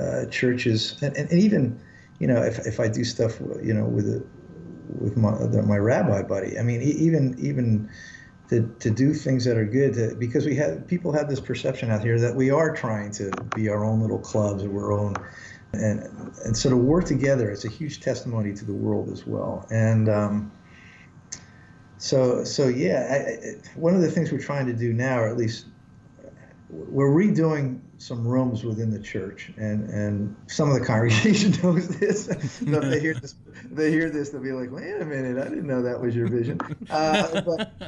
uh, 0.00 0.24
churches 0.30 0.96
and, 1.02 1.14
and, 1.18 1.30
and 1.30 1.38
even 1.38 1.78
you 2.18 2.26
know 2.26 2.42
if, 2.42 2.60
if 2.66 2.80
I 2.80 2.88
do 2.88 3.04
stuff 3.04 3.40
you 3.62 3.74
know 3.74 3.84
with 3.84 4.06
a, 4.06 4.24
with 4.88 5.16
my 5.16 5.32
my 5.62 5.76
rabbi 5.76 6.22
buddy. 6.22 6.58
I 6.58 6.62
mean 6.62 6.82
even 6.82 7.36
even 7.38 7.90
to, 8.50 8.74
to 8.80 8.90
do 8.90 9.14
things 9.14 9.44
that 9.44 9.56
are 9.56 9.64
good 9.64 9.94
to, 9.94 10.14
because 10.16 10.44
we 10.44 10.54
have 10.56 10.86
people 10.86 11.12
have 11.12 11.28
this 11.28 11.40
perception 11.40 11.90
out 11.90 12.02
here 12.02 12.18
that 12.20 12.34
we 12.34 12.50
are 12.50 12.74
trying 12.74 13.10
to 13.12 13.32
be 13.54 13.68
our 13.68 13.84
own 13.84 14.00
little 14.00 14.18
clubs 14.18 14.62
or 14.64 14.84
our 14.84 14.92
own 14.92 15.24
and 15.72 16.00
and 16.44 16.56
so 16.56 16.68
to 16.68 16.76
work 16.76 17.04
together 17.04 17.50
it's 17.50 17.64
a 17.64 17.68
huge 17.68 18.00
testimony 18.00 18.52
to 18.52 18.64
the 18.64 18.72
world 18.72 19.08
as 19.10 19.26
well 19.26 19.66
and 19.70 20.08
um, 20.08 20.52
so 21.96 22.44
so 22.44 22.68
yeah 22.68 23.08
I, 23.10 23.78
one 23.78 23.94
of 23.94 24.02
the 24.02 24.10
things 24.10 24.30
we're 24.30 24.38
trying 24.38 24.66
to 24.66 24.74
do 24.74 24.92
now 24.92 25.20
or 25.20 25.28
at 25.28 25.36
least 25.36 25.66
we're 26.74 27.08
redoing 27.08 27.80
some 27.98 28.26
rooms 28.26 28.64
within 28.64 28.90
the 28.90 28.98
church, 28.98 29.52
and 29.56 29.88
and 29.88 30.36
some 30.46 30.70
of 30.70 30.78
the 30.78 30.84
congregation 30.84 31.52
knows 31.62 31.88
this. 31.88 32.26
so 32.58 32.80
they 32.80 33.00
hear 33.00 33.14
this, 33.14 33.34
they 33.70 33.90
hear 33.90 34.10
this, 34.10 34.30
they'll 34.30 34.42
be 34.42 34.52
like, 34.52 34.70
"Wait 34.70 35.00
a 35.00 35.04
minute, 35.04 35.38
I 35.38 35.48
didn't 35.48 35.66
know 35.66 35.82
that 35.82 36.00
was 36.00 36.14
your 36.14 36.28
vision." 36.28 36.60
Uh, 36.90 37.40
but, 37.42 37.78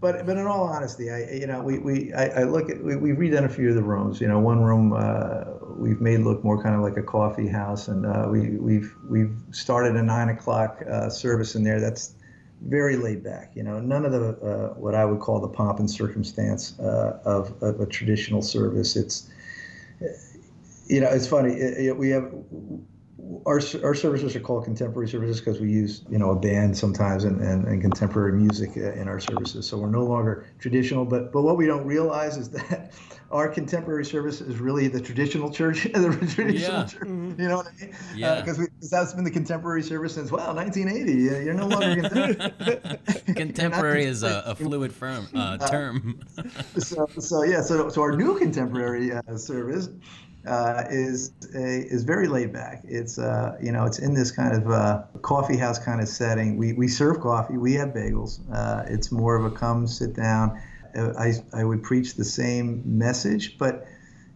but 0.00 0.26
but 0.26 0.36
in 0.36 0.46
all 0.46 0.64
honesty, 0.64 1.10
I 1.10 1.30
you 1.30 1.46
know 1.46 1.62
we 1.62 1.78
we 1.78 2.12
I, 2.12 2.40
I 2.40 2.42
look 2.44 2.70
at 2.70 2.82
we, 2.82 2.96
we've 2.96 3.16
redone 3.16 3.44
a 3.44 3.48
few 3.48 3.68
of 3.68 3.74
the 3.74 3.82
rooms. 3.82 4.20
You 4.20 4.28
know, 4.28 4.38
one 4.38 4.62
room 4.62 4.92
uh, 4.92 5.44
we've 5.76 6.00
made 6.00 6.20
look 6.20 6.44
more 6.44 6.62
kind 6.62 6.74
of 6.74 6.82
like 6.82 6.96
a 6.96 7.02
coffee 7.02 7.48
house, 7.48 7.88
and 7.88 8.06
uh, 8.06 8.28
we 8.30 8.50
we've 8.50 8.94
we've 9.08 9.36
started 9.50 9.96
a 9.96 10.02
nine 10.02 10.28
o'clock 10.28 10.82
uh, 10.90 11.10
service 11.10 11.54
in 11.54 11.64
there. 11.64 11.80
That's 11.80 12.14
very 12.62 12.96
laid 12.96 13.22
back. 13.22 13.52
You 13.54 13.62
know, 13.62 13.80
none 13.80 14.04
of 14.04 14.12
the 14.12 14.28
uh, 14.28 14.74
what 14.74 14.94
I 14.94 15.04
would 15.04 15.20
call 15.20 15.40
the 15.40 15.48
pomp 15.48 15.78
and 15.78 15.90
circumstance 15.90 16.78
uh, 16.78 17.20
of, 17.24 17.62
of, 17.62 17.80
a 17.80 17.86
traditional 17.86 18.42
service. 18.42 18.96
It's 18.96 19.30
you 20.86 21.00
know, 21.00 21.08
it's 21.08 21.26
funny. 21.26 21.52
It, 21.52 21.86
it, 21.86 21.96
we 21.96 22.10
have 22.10 22.32
our 23.46 23.60
our 23.84 23.94
services 23.94 24.34
are 24.36 24.40
called 24.40 24.64
contemporary 24.64 25.08
services 25.08 25.40
because 25.40 25.60
we 25.60 25.70
use 25.70 26.04
you 26.08 26.18
know 26.18 26.30
a 26.30 26.36
band 26.36 26.76
sometimes 26.76 27.24
and, 27.24 27.40
and, 27.40 27.66
and 27.66 27.80
contemporary 27.80 28.32
music 28.32 28.76
uh, 28.76 28.92
in 28.92 29.08
our 29.08 29.20
services. 29.20 29.66
So 29.66 29.76
we're 29.78 29.90
no 29.90 30.04
longer 30.04 30.46
traditional. 30.58 31.04
But 31.04 31.32
but 31.32 31.42
what 31.42 31.56
we 31.56 31.66
don't 31.66 31.86
realize 31.86 32.36
is 32.36 32.50
that 32.50 32.92
our 33.30 33.48
contemporary 33.48 34.04
service 34.04 34.40
is 34.40 34.58
really 34.58 34.88
the 34.88 35.00
traditional 35.00 35.50
church, 35.50 35.84
the 35.94 36.16
traditional 36.34 36.54
yeah. 36.54 36.84
church. 36.84 37.00
Mm-hmm. 37.02 37.40
You 37.40 37.48
know 37.48 37.56
what 37.58 37.66
I 37.66 37.80
mean? 37.80 37.94
Yeah. 38.16 38.40
Because 38.40 38.58
uh, 38.58 38.66
that's 38.90 39.12
been 39.12 39.24
the 39.24 39.30
contemporary 39.30 39.82
service 39.82 40.14
since 40.14 40.30
wow 40.32 40.54
1980. 40.54 41.44
You're 41.44 41.54
no 41.54 41.66
longer 41.66 42.08
contemporary. 42.08 42.98
contemporary 43.34 44.04
is 44.04 44.22
a, 44.22 44.42
a, 44.46 44.54
fluid 44.54 44.92
firm 44.92 45.28
uh, 45.34 45.58
term. 45.58 46.20
so 46.78 47.06
so 47.18 47.42
yeah. 47.42 47.60
So 47.60 47.88
so 47.88 48.02
our 48.02 48.16
new 48.16 48.38
contemporary 48.38 49.12
uh, 49.12 49.36
service 49.36 49.90
uh, 50.46 50.84
is 50.90 51.32
a, 51.54 51.86
is 51.86 52.04
very 52.04 52.28
laid 52.28 52.52
back. 52.52 52.82
It's 52.84 53.18
uh, 53.18 53.56
you 53.62 53.72
know 53.72 53.84
it's 53.84 53.98
in 53.98 54.14
this 54.14 54.30
kind 54.30 54.54
of 54.54 54.70
uh, 54.70 55.02
coffee 55.22 55.56
house 55.56 55.78
kind 55.78 56.00
of 56.00 56.08
setting. 56.08 56.56
We, 56.56 56.72
we 56.72 56.88
serve 56.88 57.20
coffee. 57.20 57.58
We 57.58 57.74
have 57.74 57.90
bagels. 57.90 58.40
Uh, 58.52 58.84
it's 58.86 59.12
more 59.12 59.36
of 59.36 59.44
a 59.44 59.50
come 59.54 59.86
sit 59.86 60.14
down. 60.14 60.60
I 60.98 61.32
I 61.52 61.64
would 61.64 61.82
preach 61.82 62.14
the 62.14 62.24
same 62.24 62.82
message, 62.84 63.58
but 63.58 63.86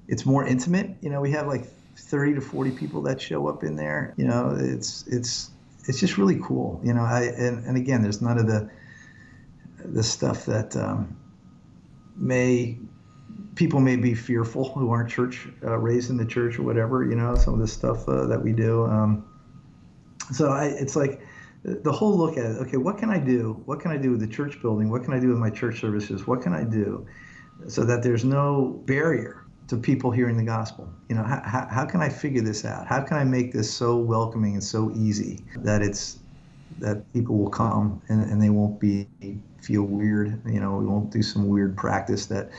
it's 0.08 0.26
more 0.26 0.46
intimate. 0.46 0.96
You 1.00 1.10
know, 1.10 1.20
we 1.20 1.30
have 1.32 1.46
like 1.46 1.66
30 1.96 2.34
to 2.34 2.40
40 2.40 2.70
people 2.72 3.02
that 3.02 3.20
show 3.20 3.48
up 3.48 3.64
in 3.64 3.76
there. 3.76 4.14
You 4.16 4.26
know, 4.26 4.56
it's 4.58 5.06
it's 5.06 5.50
it's 5.86 5.98
just 6.00 6.18
really 6.18 6.38
cool. 6.42 6.80
You 6.84 6.94
know, 6.94 7.02
I 7.02 7.22
and, 7.22 7.64
and 7.66 7.76
again, 7.76 8.02
there's 8.02 8.22
none 8.22 8.38
of 8.38 8.46
the 8.46 8.70
the 9.84 10.02
stuff 10.02 10.46
that 10.46 10.76
um, 10.76 11.16
may 12.16 12.78
people 13.54 13.80
may 13.80 13.96
be 13.96 14.14
fearful 14.14 14.72
who 14.72 14.90
aren't 14.90 15.10
church 15.10 15.48
uh, 15.64 15.76
raised 15.76 16.10
in 16.10 16.16
the 16.16 16.24
church 16.24 16.58
or 16.58 16.62
whatever 16.62 17.04
you 17.04 17.14
know 17.14 17.34
some 17.34 17.54
of 17.54 17.60
the 17.60 17.66
stuff 17.66 18.08
uh, 18.08 18.26
that 18.26 18.42
we 18.42 18.52
do 18.52 18.86
um, 18.86 19.24
so 20.32 20.48
I, 20.48 20.66
it's 20.66 20.96
like 20.96 21.20
the 21.64 21.92
whole 21.92 22.16
look 22.16 22.36
at 22.36 22.44
it 22.44 22.58
okay 22.58 22.76
what 22.76 22.98
can 22.98 23.10
i 23.10 23.18
do? 23.18 23.62
What 23.66 23.80
can 23.80 23.90
i 23.90 23.96
do 23.96 24.10
with 24.10 24.20
the 24.20 24.26
church 24.26 24.60
building? 24.60 24.90
What 24.90 25.04
can 25.04 25.12
i 25.12 25.20
do 25.20 25.28
with 25.28 25.38
my 25.38 25.50
church 25.50 25.80
services? 25.80 26.26
What 26.26 26.42
can 26.42 26.52
i 26.52 26.64
do 26.64 27.06
so 27.68 27.84
that 27.84 28.02
there's 28.02 28.24
no 28.24 28.82
barrier 28.86 29.44
to 29.68 29.76
people 29.76 30.10
hearing 30.10 30.36
the 30.36 30.44
gospel? 30.44 30.92
You 31.08 31.16
know 31.16 31.22
how, 31.22 31.68
how 31.70 31.86
can 31.86 32.00
i 32.00 32.08
figure 32.08 32.42
this 32.42 32.64
out? 32.64 32.86
How 32.86 33.00
can 33.00 33.16
i 33.16 33.24
make 33.24 33.52
this 33.52 33.72
so 33.72 33.96
welcoming 33.96 34.54
and 34.54 34.64
so 34.64 34.92
easy 34.96 35.44
that 35.58 35.82
it's 35.82 36.18
that 36.78 37.10
people 37.12 37.36
will 37.36 37.50
come 37.50 38.00
and, 38.08 38.22
and 38.24 38.42
they 38.42 38.50
won't 38.50 38.80
be 38.80 39.06
feel 39.60 39.82
weird? 39.84 40.42
You 40.46 40.60
know 40.60 40.76
we 40.76 40.86
won't 40.86 41.10
do 41.10 41.22
some 41.22 41.46
weird 41.46 41.76
practice 41.76 42.26
that 42.26 42.50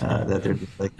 uh, 0.00 0.24
that 0.24 0.42
they're 0.42 0.54
just 0.54 0.80
like 0.80 0.92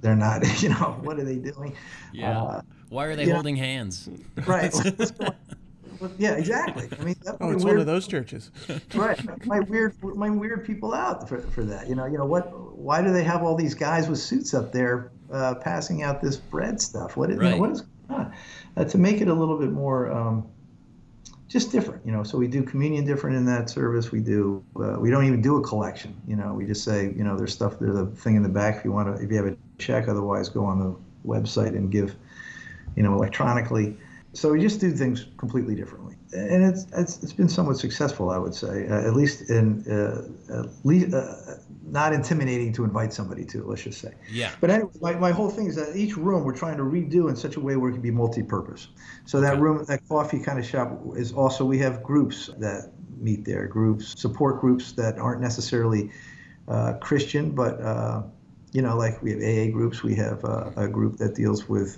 they're 0.00 0.16
not 0.16 0.62
you 0.62 0.70
know 0.70 0.98
what 1.02 1.18
are 1.18 1.24
they 1.24 1.36
doing? 1.36 1.76
Yeah. 2.14 2.40
Uh, 2.40 2.62
why 2.88 3.04
are 3.04 3.16
they 3.16 3.28
holding 3.28 3.56
hands? 3.56 4.08
Right 4.46 4.72
yeah 6.18 6.32
exactly 6.32 6.88
i 6.98 7.04
mean 7.04 7.16
oh 7.40 7.50
it's 7.50 7.64
weird, 7.64 7.76
one 7.76 7.80
of 7.80 7.86
those 7.86 8.06
churches 8.06 8.50
right 8.94 9.46
my 9.46 9.60
weird 9.60 9.94
my 10.02 10.30
weird 10.30 10.64
people 10.64 10.94
out 10.94 11.28
for, 11.28 11.40
for 11.40 11.64
that 11.64 11.88
you 11.88 11.94
know 11.94 12.06
you 12.06 12.18
know 12.18 12.24
what 12.24 12.76
why 12.76 13.02
do 13.02 13.12
they 13.12 13.24
have 13.24 13.42
all 13.42 13.54
these 13.54 13.74
guys 13.74 14.08
with 14.08 14.18
suits 14.18 14.54
up 14.54 14.72
there 14.72 15.10
uh, 15.32 15.54
passing 15.56 16.02
out 16.02 16.20
this 16.20 16.36
bread 16.36 16.80
stuff 16.80 17.16
what 17.16 17.30
is, 17.30 17.38
right. 17.38 17.46
you 17.46 17.50
know, 17.52 17.60
what 17.60 17.70
is 17.70 17.80
going 17.80 18.20
on 18.20 18.34
uh, 18.76 18.84
to 18.84 18.98
make 18.98 19.20
it 19.20 19.28
a 19.28 19.34
little 19.34 19.58
bit 19.58 19.72
more 19.72 20.10
um, 20.12 20.46
just 21.48 21.70
different, 21.70 22.04
you 22.04 22.12
know. 22.12 22.22
So 22.22 22.38
we 22.38 22.48
do 22.48 22.62
communion 22.62 23.04
different 23.04 23.36
in 23.36 23.44
that 23.46 23.70
service. 23.70 24.10
We 24.10 24.20
do 24.20 24.64
uh, 24.76 24.96
we 24.98 25.10
don't 25.10 25.24
even 25.24 25.40
do 25.40 25.56
a 25.56 25.62
collection, 25.62 26.20
you 26.26 26.36
know. 26.36 26.52
We 26.52 26.66
just 26.66 26.84
say, 26.84 27.12
you 27.16 27.24
know, 27.24 27.36
there's 27.36 27.52
stuff 27.52 27.78
there's 27.78 27.96
a 27.96 28.06
thing 28.06 28.36
in 28.36 28.42
the 28.42 28.48
back 28.48 28.76
if 28.76 28.84
you 28.84 28.92
want 28.92 29.16
to 29.16 29.22
if 29.22 29.30
you 29.30 29.36
have 29.36 29.46
a 29.46 29.56
check. 29.78 30.08
Otherwise, 30.08 30.48
go 30.48 30.64
on 30.64 30.78
the 30.78 30.96
website 31.26 31.68
and 31.68 31.90
give, 31.90 32.16
you 32.96 33.02
know, 33.02 33.14
electronically. 33.14 33.96
So 34.36 34.52
we 34.52 34.60
just 34.60 34.80
do 34.80 34.90
things 34.92 35.26
completely 35.38 35.74
differently, 35.74 36.14
and 36.32 36.62
it's 36.62 36.86
it's, 36.92 37.22
it's 37.22 37.32
been 37.32 37.48
somewhat 37.48 37.78
successful, 37.78 38.28
I 38.30 38.36
would 38.36 38.54
say, 38.54 38.86
uh, 38.86 39.08
at 39.08 39.14
least 39.14 39.48
in 39.48 39.82
uh, 39.90 40.60
at 40.60 40.84
least 40.84 41.14
uh, 41.14 41.56
not 41.86 42.12
intimidating 42.12 42.72
to 42.74 42.84
invite 42.84 43.12
somebody 43.12 43.44
to, 43.46 43.64
let's 43.64 43.82
just 43.82 44.00
say. 44.00 44.12
Yeah. 44.30 44.50
But 44.60 44.70
anyway, 44.70 44.90
my, 45.00 45.14
my 45.14 45.30
whole 45.30 45.48
thing 45.48 45.66
is 45.68 45.76
that 45.76 45.96
each 45.96 46.16
room 46.16 46.44
we're 46.44 46.56
trying 46.56 46.76
to 46.76 46.82
redo 46.82 47.30
in 47.30 47.36
such 47.36 47.56
a 47.56 47.60
way 47.60 47.76
where 47.76 47.90
it 47.90 47.94
can 47.94 48.02
be 48.02 48.10
multi-purpose. 48.10 48.88
So 49.24 49.40
that 49.40 49.58
room, 49.58 49.84
that 49.86 50.06
coffee 50.08 50.40
kind 50.40 50.58
of 50.58 50.66
shop 50.66 51.00
is 51.14 51.32
also, 51.32 51.64
we 51.64 51.78
have 51.78 52.02
groups 52.02 52.50
that 52.58 52.92
meet 53.18 53.44
there, 53.44 53.66
groups, 53.68 54.20
support 54.20 54.60
groups 54.60 54.92
that 54.92 55.16
aren't 55.18 55.40
necessarily 55.40 56.10
uh, 56.68 56.94
Christian, 56.94 57.52
but, 57.52 57.80
uh, 57.80 58.22
you 58.72 58.82
know, 58.82 58.96
like 58.96 59.22
we 59.22 59.30
have 59.30 59.40
AA 59.40 59.70
groups, 59.70 60.02
we 60.02 60.14
have 60.16 60.44
uh, 60.44 60.70
a 60.76 60.88
group 60.88 61.16
that 61.18 61.34
deals 61.34 61.68
with 61.68 61.96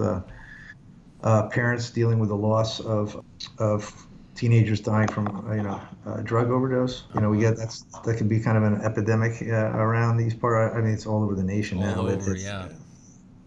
uh, 1.23 1.27
uh, 1.27 1.49
parents 1.49 1.91
dealing 1.91 2.19
with 2.19 2.29
the 2.29 2.37
loss 2.37 2.81
of, 2.81 3.25
of 3.59 4.07
teenagers 4.35 4.81
dying 4.81 5.09
from 5.09 5.27
you 5.53 5.63
know 5.63 5.81
drug 6.23 6.51
overdose. 6.51 7.05
You 7.15 7.21
know, 7.21 7.31
we 7.31 7.41
get 7.41 7.57
that's 7.57 7.83
that 8.05 8.17
can 8.17 8.29
be 8.29 8.41
kind 8.41 8.57
of 8.57 8.63
an 8.63 8.81
epidemic 8.83 9.43
uh, 9.43 9.77
around 9.77 10.17
these 10.17 10.35
part. 10.35 10.75
I 10.75 10.81
mean, 10.81 10.93
it's 10.93 11.07
all 11.07 11.23
over 11.25 11.35
the 11.35 11.43
nation 11.43 11.79
all 11.79 11.85
now. 11.85 12.01
Over, 12.01 12.33
it's, 12.35 12.45
yeah. 12.45 12.69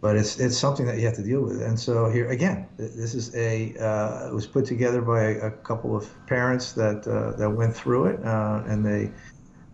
But 0.02 0.18
it's 0.18 0.40
it's 0.40 0.58
something 0.58 0.86
that 0.88 0.98
you 0.98 1.06
have 1.06 1.16
to 1.16 1.24
deal 1.24 1.42
with. 1.42 1.62
And 1.62 1.80
so 1.80 2.10
here 2.10 2.30
again, 2.30 2.68
this 2.78 3.14
is 3.14 3.34
a 3.36 3.76
uh, 3.80 4.30
it 4.30 4.34
was 4.34 4.48
put 4.48 4.66
together 4.66 5.02
by 5.02 5.22
a, 5.22 5.48
a 5.48 5.52
couple 5.52 5.96
of 5.96 6.10
parents 6.28 6.74
that 6.74 7.08
uh, 7.08 7.38
that 7.38 7.50
went 7.50 7.76
through 7.76 8.08
it, 8.08 8.26
uh, 8.26 8.64
and 8.68 8.86
they. 8.86 9.12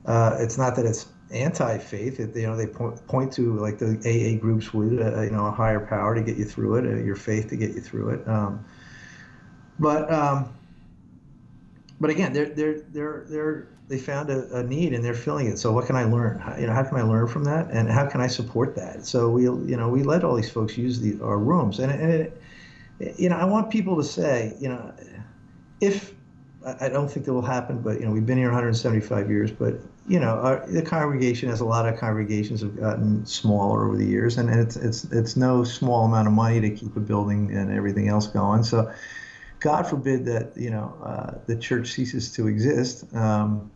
Uh, 0.05 0.37
it's 0.39 0.57
not 0.57 0.73
that 0.73 0.85
it's 0.85 1.07
anti-faith. 1.31 2.19
It, 2.19 2.35
you 2.35 2.47
know, 2.47 2.55
they 2.55 2.67
point, 2.67 3.05
point 3.07 3.33
to 3.33 3.57
like 3.57 3.79
the 3.79 3.97
AA 4.05 4.39
groups 4.39 4.73
would, 4.73 5.01
uh, 5.01 5.21
you 5.21 5.31
know, 5.31 5.45
a 5.45 5.51
higher 5.51 5.79
power 5.79 6.15
to 6.15 6.21
get 6.21 6.37
you 6.37 6.45
through 6.45 6.75
it, 6.75 7.05
your 7.05 7.15
faith 7.15 7.49
to 7.49 7.55
get 7.55 7.71
you 7.75 7.81
through 7.81 8.09
it. 8.09 8.27
Um, 8.27 8.65
but 9.79 10.11
um, 10.11 10.53
but 11.99 12.09
again, 12.09 12.33
they're 12.33 12.49
they're 12.49 12.81
they're 12.81 13.25
they're 13.27 13.67
they 13.87 13.97
found 13.97 14.29
a, 14.29 14.57
a, 14.57 14.63
need 14.63 14.93
and 14.93 15.03
they're 15.03 15.13
filling 15.13 15.47
it. 15.47 15.57
So 15.57 15.71
what 15.71 15.85
can 15.85 15.95
I 15.95 16.03
learn? 16.03 16.39
How, 16.39 16.57
you 16.57 16.67
know, 16.67 16.73
how 16.73 16.83
can 16.83 16.97
I 16.97 17.03
learn 17.03 17.27
from 17.27 17.45
that, 17.45 17.69
and 17.71 17.89
how 17.89 18.05
can 18.05 18.21
I 18.21 18.27
support 18.27 18.75
that? 18.75 19.05
So 19.05 19.29
we 19.29 19.43
you 19.43 19.77
know 19.77 19.89
we 19.89 20.03
let 20.03 20.23
all 20.23 20.35
these 20.35 20.49
folks 20.49 20.77
use 20.77 20.99
the 20.99 21.21
our 21.23 21.37
rooms, 21.37 21.79
and 21.79 21.91
and 21.91 22.11
it, 22.11 22.41
you 23.19 23.29
know 23.29 23.37
I 23.37 23.45
want 23.45 23.69
people 23.69 23.95
to 23.97 24.03
say 24.03 24.55
you 24.59 24.69
know 24.69 24.93
if 25.79 26.13
I 26.79 26.89
don't 26.89 27.09
think 27.09 27.25
that 27.25 27.33
will 27.33 27.41
happen, 27.41 27.79
but 27.79 27.99
you 27.99 28.05
know 28.05 28.11
we've 28.11 28.25
been 28.25 28.37
here 28.37 28.47
175 28.47 29.29
years, 29.29 29.51
but 29.51 29.75
you 30.07 30.19
know 30.19 30.39
our, 30.39 30.65
the 30.67 30.81
congregation, 30.81 31.49
as 31.49 31.59
a 31.61 31.65
lot 31.65 31.87
of 31.87 31.99
congregations, 31.99 32.61
have 32.61 32.77
gotten 32.79 33.25
smaller 33.25 33.85
over 33.87 33.97
the 33.97 34.05
years, 34.05 34.37
and 34.37 34.49
it's 34.49 34.75
it's 34.75 35.05
it's 35.05 35.35
no 35.35 35.63
small 35.63 36.05
amount 36.05 36.27
of 36.27 36.33
money 36.33 36.61
to 36.61 36.69
keep 36.69 36.95
a 36.95 36.99
building 36.99 37.53
and 37.55 37.71
everything 37.71 38.07
else 38.07 38.27
going. 38.27 38.63
So 38.63 38.91
God 39.59 39.83
forbid 39.87 40.25
that 40.25 40.53
you 40.55 40.69
know 40.69 40.95
uh, 41.03 41.39
the 41.47 41.57
church 41.57 41.89
ceases 41.89 42.31
to 42.33 42.47
exist. 42.47 43.13
Um, 43.13 43.71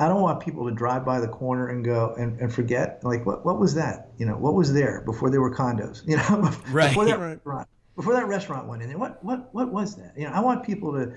I 0.00 0.06
don't 0.08 0.22
want 0.22 0.40
people 0.40 0.68
to 0.68 0.74
drive 0.74 1.04
by 1.04 1.20
the 1.20 1.28
corner 1.28 1.68
and 1.68 1.84
go 1.84 2.14
and, 2.16 2.38
and 2.40 2.52
forget 2.52 3.00
like 3.02 3.26
what 3.26 3.44
what 3.44 3.58
was 3.58 3.74
that? 3.74 4.10
You 4.18 4.26
know, 4.26 4.36
what 4.36 4.54
was 4.54 4.72
there 4.72 5.02
before 5.04 5.30
there 5.30 5.40
were 5.40 5.54
condos? 5.54 6.02
You 6.06 6.16
know, 6.18 6.52
right. 6.70 6.90
before 6.90 7.04
that 7.06 7.18
Right. 7.18 7.30
restaurant 7.32 7.68
before 7.96 8.12
that 8.14 8.28
restaurant 8.28 8.68
went 8.68 8.82
in 8.82 8.88
there. 8.88 8.98
What 8.98 9.22
what 9.24 9.52
what 9.54 9.72
was 9.72 9.96
that? 9.96 10.12
You 10.16 10.24
know, 10.26 10.32
I 10.32 10.40
want 10.40 10.64
people 10.64 10.92
to 10.92 11.02
uh, 11.02 11.16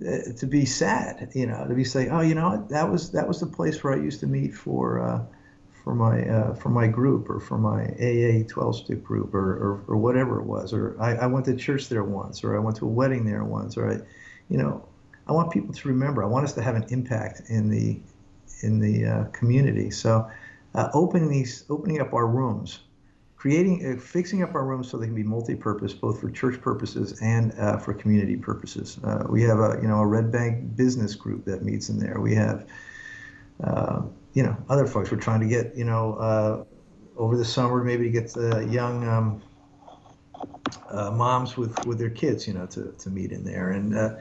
to 0.00 0.46
be 0.46 0.64
sad. 0.64 1.30
You 1.34 1.46
know, 1.46 1.66
to 1.66 1.74
be 1.74 1.84
say, 1.84 2.08
oh, 2.08 2.20
you 2.20 2.34
know, 2.34 2.66
that 2.70 2.90
was 2.90 3.12
that 3.12 3.26
was 3.26 3.40
the 3.40 3.46
place 3.46 3.82
where 3.82 3.94
I 3.94 3.96
used 3.96 4.20
to 4.20 4.26
meet 4.26 4.54
for. 4.54 5.00
Uh, 5.00 5.24
for 5.86 5.94
my 5.94 6.28
uh, 6.28 6.52
for 6.56 6.68
my 6.70 6.88
group 6.88 7.30
or 7.30 7.38
for 7.38 7.58
my 7.58 7.84
AA 7.84 8.42
12 8.48 8.76
step 8.76 9.04
group 9.04 9.32
or, 9.32 9.52
or, 9.52 9.84
or 9.86 9.96
whatever 9.96 10.40
it 10.40 10.44
was 10.44 10.72
or 10.72 10.96
I, 11.00 11.14
I 11.14 11.26
went 11.26 11.46
to 11.46 11.54
church 11.54 11.88
there 11.88 12.02
once 12.02 12.42
or 12.42 12.56
I 12.56 12.58
went 12.58 12.76
to 12.78 12.86
a 12.86 12.88
wedding 12.88 13.24
there 13.24 13.44
once 13.44 13.76
or 13.76 13.92
I 13.92 13.98
you 14.48 14.58
know 14.58 14.84
I 15.28 15.32
want 15.32 15.52
people 15.52 15.72
to 15.72 15.88
remember 15.88 16.24
I 16.24 16.26
want 16.26 16.44
us 16.44 16.54
to 16.54 16.62
have 16.62 16.74
an 16.74 16.86
impact 16.88 17.42
in 17.50 17.70
the 17.70 18.00
in 18.62 18.80
the 18.80 19.06
uh, 19.06 19.24
community 19.26 19.92
so 19.92 20.28
uh, 20.74 20.88
opening 20.92 21.28
these 21.28 21.62
opening 21.70 22.00
up 22.00 22.12
our 22.12 22.26
rooms 22.26 22.80
creating 23.36 23.86
uh, 23.86 24.00
fixing 24.00 24.42
up 24.42 24.54
our 24.54 24.64
rooms 24.64 24.90
so 24.90 24.96
they 24.96 25.06
can 25.06 25.14
be 25.14 25.22
multi-purpose 25.22 25.92
both 25.92 26.20
for 26.20 26.30
church 26.30 26.60
purposes 26.60 27.20
and 27.20 27.52
uh, 27.58 27.76
for 27.78 27.94
community 27.94 28.36
purposes. 28.36 28.98
Uh, 29.04 29.24
we 29.28 29.42
have 29.42 29.58
a 29.58 29.78
you 29.80 29.88
know 29.88 29.98
a 29.98 30.06
red 30.06 30.32
bank 30.32 30.76
business 30.76 31.14
group 31.14 31.44
that 31.44 31.62
meets 31.62 31.88
in 31.88 31.98
there. 31.98 32.20
We 32.20 32.34
have 32.34 32.66
uh, 33.62 34.02
you 34.36 34.42
know, 34.42 34.56
other 34.68 34.86
folks. 34.86 35.10
We're 35.10 35.18
trying 35.18 35.40
to 35.40 35.46
get, 35.46 35.74
you 35.74 35.84
know, 35.84 36.14
uh, 36.14 36.64
over 37.16 37.36
the 37.36 37.44
summer 37.44 37.82
maybe 37.82 38.04
to 38.04 38.10
get 38.10 38.32
the 38.32 38.68
young 38.70 39.08
um, 39.08 39.42
uh, 40.90 41.10
moms 41.10 41.56
with, 41.56 41.86
with 41.86 41.98
their 41.98 42.10
kids, 42.10 42.46
you 42.46 42.52
know, 42.52 42.66
to, 42.66 42.94
to 42.98 43.10
meet 43.10 43.32
in 43.32 43.44
there. 43.44 43.70
And, 43.70 43.96
uh, 43.96 44.16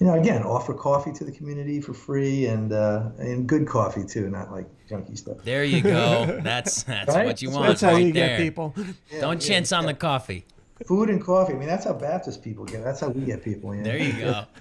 you 0.00 0.06
know, 0.06 0.14
again, 0.14 0.42
offer 0.42 0.72
coffee 0.74 1.12
to 1.12 1.24
the 1.24 1.30
community 1.30 1.80
for 1.80 1.92
free 1.94 2.46
and 2.46 2.72
uh, 2.72 3.10
and 3.18 3.46
good 3.46 3.66
coffee 3.68 4.04
too, 4.04 4.28
not 4.30 4.50
like 4.50 4.66
junky 4.88 5.16
stuff. 5.16 5.36
There 5.44 5.62
you 5.62 5.82
go. 5.82 6.40
That's 6.42 6.82
that's 6.84 7.14
Right? 7.14 7.26
what 7.26 7.40
you 7.42 7.50
want. 7.50 7.66
That's 7.68 7.82
how 7.82 7.92
right 7.92 8.06
you 8.06 8.12
there. 8.12 8.38
get 8.38 8.38
people. 8.38 8.74
Yeah, 8.76 9.20
Don't 9.20 9.42
yeah, 9.42 9.48
chance 9.48 9.70
on 9.72 9.82
yeah. 9.84 9.88
the 9.92 9.94
coffee. 9.98 10.44
Food 10.86 11.10
and 11.10 11.22
coffee. 11.22 11.52
I 11.52 11.56
mean, 11.56 11.68
that's 11.68 11.84
how 11.84 11.92
Baptist 11.92 12.42
people 12.42 12.64
get. 12.64 12.82
That's 12.82 13.00
how 13.00 13.10
we 13.10 13.20
get 13.20 13.44
people. 13.44 13.74
You 13.74 13.82
know? 13.82 13.84
There 13.84 13.98
you 13.98 14.12
go. 14.14 14.44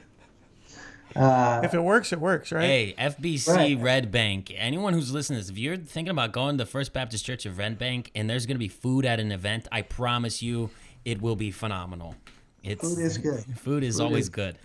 Uh, 1.15 1.61
If 1.63 1.73
it 1.73 1.79
works, 1.81 2.13
it 2.13 2.19
works, 2.19 2.51
right? 2.51 2.63
Hey, 2.63 2.95
FBC 2.97 3.47
Right. 3.55 3.79
Red 3.79 4.11
Bank. 4.11 4.53
Anyone 4.55 4.93
who's 4.93 5.11
listening 5.11 5.39
to 5.39 5.43
this, 5.43 5.49
if 5.51 5.57
you're 5.57 5.75
thinking 5.75 6.11
about 6.11 6.33
going 6.33 6.59
to 6.59 6.67
First 6.67 6.93
Baptist 6.93 7.25
Church 7.25 7.47
of 7.47 7.57
Red 7.57 7.79
Bank 7.79 8.11
and 8.13 8.29
there's 8.29 8.45
going 8.45 8.55
to 8.55 8.59
be 8.59 8.67
food 8.67 9.05
at 9.07 9.19
an 9.19 9.31
event, 9.31 9.67
I 9.71 9.81
promise 9.81 10.43
you 10.43 10.69
it 11.05 11.19
will 11.19 11.35
be 11.35 11.49
phenomenal. 11.49 12.13
It's 12.61 12.87
food 12.87 12.99
is 13.03 13.17
good. 13.17 13.43
food 13.57 13.83
is 13.83 13.97
Food 13.97 14.03
always 14.03 14.25
is- 14.25 14.29
good. 14.29 14.57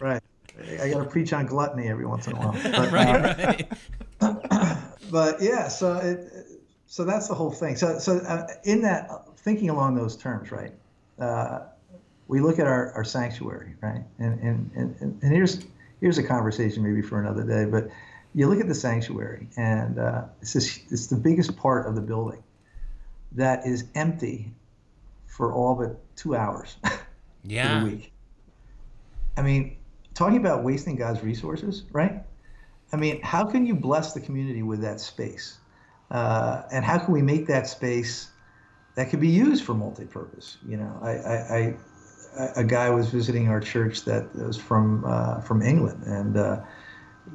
Right. 0.00 0.22
I 0.80 0.90
got 0.90 1.04
to 1.04 1.08
preach 1.08 1.32
on 1.32 1.46
gluttony 1.46 1.88
every 1.88 2.06
once 2.06 2.26
in 2.26 2.34
a 2.34 2.36
while. 2.36 2.52
But, 2.62 2.74
uh, 2.74 2.90
right, 2.90 3.68
right. 4.20 4.82
but 5.10 5.40
yeah, 5.40 5.68
so 5.68 5.96
it, 5.98 6.32
so 6.86 7.04
that's 7.04 7.28
the 7.28 7.34
whole 7.34 7.52
thing. 7.52 7.76
So 7.76 7.98
so 7.98 8.16
uh, 8.18 8.46
in 8.64 8.82
that 8.82 9.08
thinking 9.38 9.70
along 9.70 9.94
those 9.94 10.16
terms, 10.16 10.50
right? 10.50 10.72
Uh, 11.18 11.60
we 12.26 12.40
look 12.40 12.58
at 12.58 12.66
our, 12.66 12.92
our 12.92 13.04
sanctuary, 13.04 13.74
right? 13.80 14.02
And, 14.18 14.40
and 14.40 14.70
and 14.74 15.22
and 15.22 15.32
here's 15.32 15.64
here's 16.00 16.18
a 16.18 16.22
conversation 16.22 16.82
maybe 16.82 17.02
for 17.02 17.20
another 17.20 17.44
day. 17.44 17.64
But 17.64 17.90
you 18.34 18.48
look 18.48 18.60
at 18.60 18.68
the 18.68 18.74
sanctuary, 18.74 19.48
and 19.56 19.98
uh, 19.98 20.24
it's 20.42 20.52
this, 20.52 20.80
it's 20.90 21.06
the 21.06 21.16
biggest 21.16 21.56
part 21.56 21.86
of 21.86 21.94
the 21.94 22.02
building 22.02 22.42
that 23.32 23.66
is 23.66 23.84
empty 23.94 24.52
for 25.26 25.52
all 25.52 25.74
but 25.74 26.16
two 26.16 26.34
hours 26.34 26.76
Yeah. 27.44 27.80
the 27.80 27.84
week. 27.86 28.12
I 29.36 29.42
mean, 29.42 29.77
talking 30.18 30.36
about 30.36 30.64
wasting 30.64 30.96
God's 30.96 31.22
resources, 31.22 31.84
right? 31.92 32.22
I 32.92 32.96
mean, 32.96 33.22
how 33.22 33.44
can 33.44 33.64
you 33.64 33.74
bless 33.74 34.14
the 34.14 34.20
community 34.20 34.62
with 34.62 34.80
that 34.80 35.00
space? 35.00 35.58
Uh, 36.10 36.62
and 36.72 36.84
how 36.84 36.98
can 36.98 37.12
we 37.12 37.22
make 37.22 37.46
that 37.46 37.68
space 37.68 38.30
that 38.96 39.10
could 39.10 39.20
be 39.20 39.28
used 39.28 39.64
for 39.64 39.74
multi-purpose? 39.74 40.58
You 40.66 40.78
know, 40.78 40.98
I, 41.02 41.10
I, 41.10 41.36
I 41.56 41.76
a 42.56 42.64
guy 42.64 42.90
was 42.90 43.08
visiting 43.08 43.48
our 43.48 43.60
church 43.60 44.04
that 44.04 44.34
was 44.34 44.56
from 44.56 45.04
uh, 45.06 45.40
from 45.40 45.62
England, 45.62 46.02
and 46.04 46.36
uh, 46.36 46.60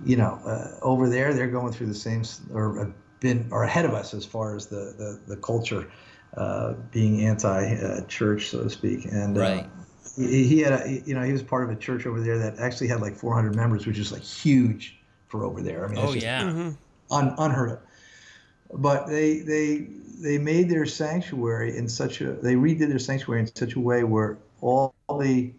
you 0.03 0.17
know, 0.17 0.39
uh, 0.45 0.77
over 0.81 1.09
there 1.09 1.33
they're 1.33 1.47
going 1.47 1.71
through 1.71 1.87
the 1.87 1.95
same 1.95 2.23
or 2.53 2.93
been 3.21 3.47
are 3.51 3.63
ahead 3.63 3.85
of 3.85 3.93
us 3.93 4.13
as 4.13 4.25
far 4.25 4.55
as 4.55 4.67
the 4.67 4.93
the, 4.97 5.35
the 5.35 5.37
culture 5.37 5.89
uh, 6.35 6.73
being 6.91 7.25
anti-church, 7.25 8.49
so 8.49 8.63
to 8.63 8.69
speak, 8.69 9.05
and. 9.05 9.37
Right. 9.37 9.69
He, 10.15 10.43
he 10.47 10.59
had 10.59 10.73
a, 10.73 11.01
you 11.05 11.13
know 11.15 11.23
he 11.23 11.31
was 11.31 11.43
part 11.43 11.63
of 11.63 11.69
a 11.69 11.75
church 11.75 12.05
over 12.05 12.21
there 12.21 12.37
that 12.39 12.59
actually 12.59 12.87
had 12.87 13.01
like 13.01 13.15
400 13.15 13.55
members 13.55 13.85
which 13.87 13.97
is 13.97 14.11
like 14.11 14.21
huge 14.23 14.97
for 15.27 15.43
over 15.43 15.61
there 15.61 15.85
i 15.85 15.87
mean 15.87 15.99
it's 15.99 16.11
Oh 16.11 16.13
just 16.13 16.25
yeah. 16.25 16.43
Mm-hmm. 16.43 16.69
un, 17.13 17.35
unheard 17.37 17.71
of 17.71 17.79
but 18.73 19.07
they 19.07 19.39
they 19.39 19.87
they 20.21 20.37
made 20.37 20.69
their 20.69 20.85
sanctuary 20.85 21.75
in 21.77 21.87
such 21.89 22.21
a 22.21 22.33
they 22.33 22.55
redid 22.55 22.89
their 22.89 22.99
sanctuary 22.99 23.41
in 23.41 23.55
such 23.55 23.73
a 23.75 23.79
way 23.79 24.03
where 24.03 24.37
all 24.61 24.93
the 25.19 25.53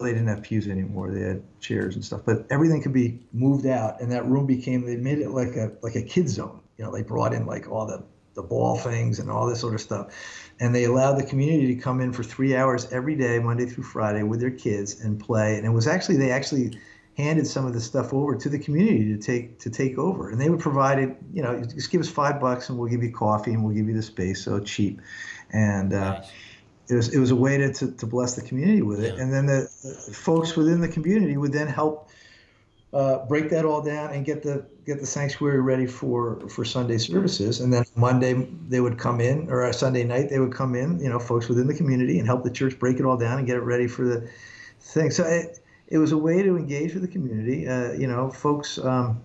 they 0.00 0.12
didn't 0.12 0.26
have 0.26 0.42
pews 0.42 0.66
anymore 0.68 1.10
they 1.10 1.20
had 1.20 1.42
chairs 1.60 1.94
and 1.94 2.04
stuff 2.04 2.20
but 2.24 2.46
everything 2.50 2.82
could 2.82 2.92
be 2.92 3.20
moved 3.32 3.66
out 3.66 4.00
and 4.00 4.10
that 4.12 4.26
room 4.26 4.46
became 4.46 4.84
they 4.84 4.96
made 4.96 5.18
it 5.18 5.30
like 5.30 5.56
a 5.56 5.72
like 5.82 5.94
a 5.94 6.02
kid 6.02 6.28
zone 6.28 6.60
you 6.76 6.84
know 6.84 6.92
they 6.92 7.02
brought 7.02 7.32
in 7.32 7.46
like 7.46 7.70
all 7.70 7.86
the 7.86 8.02
the 8.34 8.42
ball 8.42 8.76
things 8.76 9.18
and 9.18 9.30
all 9.30 9.46
this 9.46 9.60
sort 9.60 9.74
of 9.74 9.80
stuff. 9.80 10.12
And 10.60 10.74
they 10.74 10.84
allowed 10.84 11.14
the 11.14 11.26
community 11.26 11.74
to 11.74 11.80
come 11.80 12.00
in 12.00 12.12
for 12.12 12.22
three 12.22 12.54
hours 12.54 12.90
every 12.92 13.16
day 13.16 13.38
monday 13.38 13.66
through 13.66 13.84
friday 13.84 14.22
with 14.22 14.40
their 14.40 14.50
kids 14.50 15.00
and 15.00 15.18
play. 15.18 15.56
And 15.56 15.66
it 15.66 15.70
was 15.70 15.86
actually 15.86 16.16
they 16.16 16.30
actually 16.30 16.78
handed 17.16 17.46
some 17.46 17.64
of 17.64 17.72
the 17.72 17.80
stuff 17.80 18.12
over 18.12 18.34
to 18.34 18.48
the 18.48 18.58
community 18.58 19.04
to 19.14 19.18
take 19.18 19.58
to 19.60 19.70
take 19.70 19.98
over. 19.98 20.30
And 20.30 20.40
they 20.40 20.50
would 20.50 20.60
provide 20.60 20.98
it 20.98 21.16
you 21.32 21.42
know 21.42 21.62
just 21.62 21.90
give 21.90 22.00
us 22.00 22.08
five 22.08 22.40
bucks 22.40 22.68
and 22.68 22.78
we'll 22.78 22.88
give 22.88 23.02
you 23.02 23.12
coffee 23.12 23.52
and 23.52 23.64
we'll 23.64 23.74
give 23.74 23.88
you 23.88 23.94
the 23.94 24.02
space 24.02 24.44
so 24.44 24.60
cheap. 24.60 25.00
And 25.52 25.92
uh, 25.92 26.14
Nice. 26.14 26.32
it 26.90 26.94
was 26.94 27.14
it 27.14 27.18
was 27.18 27.30
a 27.30 27.36
way 27.36 27.58
to, 27.58 27.72
to, 27.72 27.92
to 27.92 28.06
bless 28.06 28.34
the 28.34 28.42
community 28.42 28.82
with 28.82 29.02
it. 29.02 29.14
Yeah. 29.16 29.22
and 29.22 29.32
then 29.32 29.46
the, 29.46 29.70
the 29.82 30.12
folks 30.14 30.56
within 30.56 30.80
the 30.80 30.88
community 30.88 31.36
would 31.36 31.52
then 31.52 31.68
help 31.68 32.10
uh, 32.94 33.26
break 33.26 33.50
that 33.50 33.64
all 33.64 33.82
down 33.82 34.12
and 34.12 34.24
get 34.24 34.42
the 34.42 34.64
get 34.86 35.00
the 35.00 35.06
sanctuary 35.06 35.60
ready 35.60 35.86
for 35.86 36.40
for 36.48 36.64
Sunday 36.64 36.96
services. 36.98 37.60
And 37.60 37.72
then 37.72 37.84
Monday 37.96 38.46
they 38.68 38.80
would 38.80 38.98
come 38.98 39.20
in 39.20 39.50
or 39.50 39.64
a 39.64 39.72
Sunday 39.72 40.04
night 40.04 40.30
they 40.30 40.38
would 40.38 40.54
come 40.54 40.74
in 40.76 41.00
you 41.00 41.08
know 41.08 41.18
folks 41.18 41.48
within 41.48 41.66
the 41.66 41.74
community 41.74 42.18
and 42.18 42.26
help 42.26 42.44
the 42.44 42.50
church 42.50 42.78
break 42.78 43.00
it 43.00 43.04
all 43.04 43.16
down 43.16 43.38
and 43.38 43.46
get 43.46 43.56
it 43.56 43.62
ready 43.62 43.88
for 43.88 44.04
the 44.06 44.30
thing. 44.80 45.10
So 45.10 45.24
it, 45.24 45.58
it 45.88 45.98
was 45.98 46.12
a 46.12 46.18
way 46.18 46.42
to 46.42 46.56
engage 46.56 46.94
with 46.94 47.02
the 47.02 47.08
community. 47.08 47.66
Uh, 47.66 47.92
you 47.92 48.06
know 48.06 48.30
folks 48.30 48.78
um, 48.78 49.20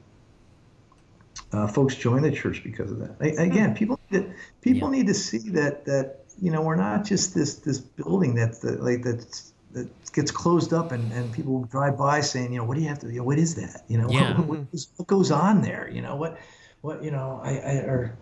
uh, 1.51 1.67
folks 1.67 1.95
join 1.95 2.21
the 2.23 2.31
church 2.31 2.63
because 2.63 2.91
of 2.91 2.99
that. 2.99 3.15
A- 3.21 3.41
Again, 3.43 3.75
people 3.75 3.99
need 4.09 4.23
to, 4.23 4.33
people 4.61 4.89
need 4.89 5.07
to 5.07 5.13
see 5.13 5.49
that 5.51 5.85
that 5.85 6.25
you 6.41 6.51
know 6.51 6.61
we're 6.63 6.75
not 6.75 7.05
just 7.05 7.35
this 7.35 7.55
this 7.55 7.77
building 7.79 8.33
that's 8.33 8.59
the, 8.59 8.71
like 8.73 9.03
that's 9.03 9.53
that 9.71 9.87
gets 10.13 10.31
closed 10.31 10.73
up 10.73 10.91
and, 10.91 11.11
and 11.13 11.31
people 11.31 11.63
drive 11.65 11.97
by 11.97 12.21
saying 12.21 12.51
you 12.53 12.59
know 12.59 12.65
what 12.65 12.75
do 12.75 12.81
you 12.81 12.87
have 12.89 12.99
to 12.99 13.07
you 13.11 13.19
know, 13.19 13.23
what 13.23 13.37
is 13.37 13.55
that 13.55 13.83
you 13.87 13.97
know 13.97 14.07
Yeah. 14.11 14.35
what, 14.37 14.47
what, 14.47 14.59
is- 14.73 14.91
what 14.97 15.07
goes 15.07 15.31
on 15.31 15.61
there 15.61 15.89
you 15.89 16.01
know 16.01 16.15
what 16.15 16.39
what 16.81 17.03
you 17.03 17.11
know 17.11 17.39
I, 17.43 17.57
I 17.57 17.73
or 17.85 18.17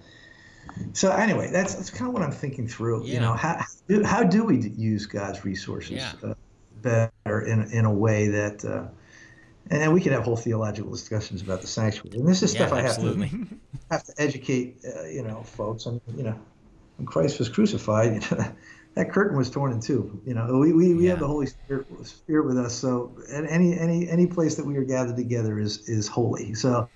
so 0.93 1.11
anyway 1.11 1.49
that's 1.51 1.75
that's 1.75 1.89
kind 1.89 2.07
of 2.07 2.13
what 2.13 2.23
I'm 2.23 2.31
thinking 2.31 2.67
through 2.67 3.05
you 3.07 3.19
know 3.19 3.33
how 3.33 3.55
how 3.57 3.65
do, 3.87 4.03
how 4.03 4.23
do 4.23 4.43
we 4.43 4.69
use 4.69 5.05
God's 5.05 5.45
resources 5.45 6.15
Yeah. 6.21 6.29
uh, 6.29 6.33
better 6.81 7.41
in 7.41 7.71
in 7.71 7.85
a 7.85 7.93
way 7.93 8.27
that. 8.27 8.63
Uh, 8.65 8.87
and 9.69 9.93
we 9.93 9.99
could 10.01 10.13
have 10.13 10.23
whole 10.23 10.37
theological 10.37 10.91
discussions 10.91 11.41
about 11.41 11.61
the 11.61 11.67
sanctuary. 11.67 12.19
And 12.19 12.27
this 12.27 12.41
is 12.41 12.53
Yeah, 12.53 12.67
stuff 12.67 12.77
I 12.77 12.81
have 12.81 12.95
to 12.99 13.29
have 13.91 14.03
to 14.03 14.13
educate, 14.17 14.77
uh, 14.85 15.03
you 15.03 15.23
know, 15.23 15.43
folks. 15.43 15.85
And 15.85 15.99
you 16.15 16.23
know, 16.23 16.39
when 16.97 17.05
Christ 17.05 17.39
was 17.39 17.49
crucified, 17.49 18.13
you 18.31 18.37
know, 18.37 18.55
that 18.97 19.11
curtain 19.11 19.37
was 19.37 19.49
torn 19.51 19.71
in 19.71 19.79
two. 19.79 20.21
You 20.25 20.33
know, 20.33 20.57
we, 20.57 20.73
we, 20.73 20.95
we 20.95 21.05
Yeah. 21.05 21.11
have 21.11 21.19
the 21.19 21.27
Holy 21.27 21.45
Spirit, 21.45 21.87
Spirit 22.03 22.47
with 22.47 22.57
us. 22.57 22.75
So, 22.75 23.17
any 23.31 23.77
any 23.77 24.09
any 24.09 24.27
place 24.27 24.55
that 24.55 24.65
we 24.65 24.75
are 24.77 24.83
gathered 24.83 25.15
together 25.15 25.59
is 25.59 25.87
is 25.87 26.07
holy. 26.07 26.55
So, 26.55 26.89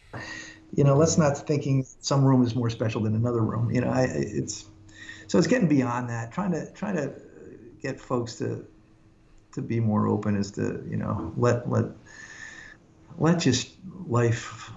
you 0.75 0.83
know, 0.83 0.95
let's 0.97 1.17
not 1.17 1.47
thinking 1.47 1.85
some 1.99 2.25
room 2.25 2.43
is 2.43 2.55
more 2.55 2.71
special 2.71 3.01
than 3.03 3.15
another 3.15 3.41
room. 3.41 3.71
You 3.71 3.81
know, 3.81 3.89
I, 3.89 4.07
it's 4.11 4.65
so 5.27 5.37
it's 5.37 5.47
getting 5.47 5.67
beyond 5.67 6.09
that. 6.09 6.31
Trying 6.33 6.51
to 6.53 6.71
trying 6.73 6.95
to 6.95 7.13
get 7.81 8.01
folks 8.01 8.35
to 8.37 8.65
to 9.53 9.61
be 9.61 9.79
more 9.79 10.07
open 10.07 10.35
is 10.37 10.51
to 10.53 10.83
you 10.89 10.97
know 10.97 11.33
let 11.37 11.69
let 11.69 11.85
let 13.17 13.39
just 13.39 13.75
life 14.07 14.71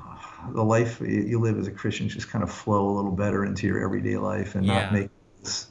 the 0.52 0.62
life 0.62 1.00
you 1.00 1.22
you 1.22 1.40
live 1.40 1.58
as 1.58 1.68
a 1.68 1.70
christian 1.72 2.08
just 2.08 2.28
kind 2.28 2.42
of 2.44 2.52
flow 2.52 2.90
a 2.90 2.94
little 2.96 3.12
better 3.12 3.44
into 3.44 3.66
your 3.66 3.82
everyday 3.82 4.16
life 4.16 4.54
and 4.56 4.66
Yeah. 4.66 4.74
not 4.74 4.92
make 4.92 5.10
this, 5.42 5.68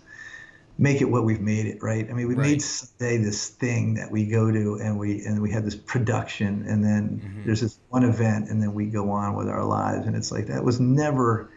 make 0.78 1.02
it 1.02 1.06
what 1.06 1.24
we've 1.24 1.42
made 1.42 1.66
it 1.66 1.82
right 1.84 2.10
i 2.10 2.14
mean 2.14 2.28
we've 2.28 2.38
Right. 2.38 2.50
made 2.52 2.62
Sunday 2.62 3.18
this 3.18 3.50
thing 3.50 3.94
that 3.96 4.12
we 4.12 4.26
go 4.28 4.52
to 4.52 4.80
and 4.82 4.98
we 4.98 5.24
and 5.26 5.42
we 5.42 5.52
have 5.52 5.64
this 5.66 5.76
production 5.76 6.66
and 6.68 6.84
then 6.84 7.22
Mhm. 7.24 7.46
there's 7.46 7.62
this 7.62 7.80
one 7.90 8.04
event 8.04 8.50
and 8.50 8.62
then 8.62 8.74
we 8.74 8.88
go 8.88 9.12
on 9.12 9.36
with 9.36 9.48
our 9.48 9.64
lives 9.64 10.08
and 10.08 10.16
it's 10.16 10.32
like 10.32 10.48
that 10.48 10.64
was 10.64 10.80
never 10.80 11.52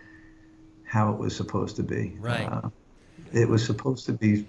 how 0.85 1.13
it 1.13 1.19
was 1.19 1.35
supposed 1.37 1.77
to 1.77 1.83
be 1.83 2.17
Right. 2.21 2.49
uh, 2.49 2.69
it 3.33 3.49
was 3.49 3.65
supposed 3.65 4.07
to 4.07 4.13
be 4.13 4.49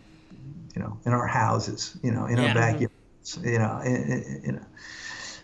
you 0.76 0.82
know 0.82 1.00
in 1.06 1.14
our 1.14 1.28
houses 1.28 1.98
you 2.04 2.12
know 2.12 2.26
in 2.26 2.38
Yeah. 2.38 2.48
our 2.48 2.54
backyards 2.54 2.94
you 3.44 3.60
know, 3.60 3.82
you 3.84 4.52
know. 4.54 4.66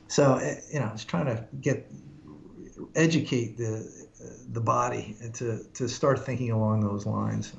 So 0.07 0.39
you 0.71 0.79
know, 0.79 0.91
it's 0.93 1.05
trying 1.05 1.25
to 1.25 1.47
get 1.59 1.89
educate 2.95 3.57
the 3.57 3.89
the 4.51 4.61
body 4.61 5.15
to 5.33 5.63
to 5.73 5.87
start 5.87 6.25
thinking 6.25 6.51
along 6.51 6.81
those 6.81 7.05
lines, 7.05 7.53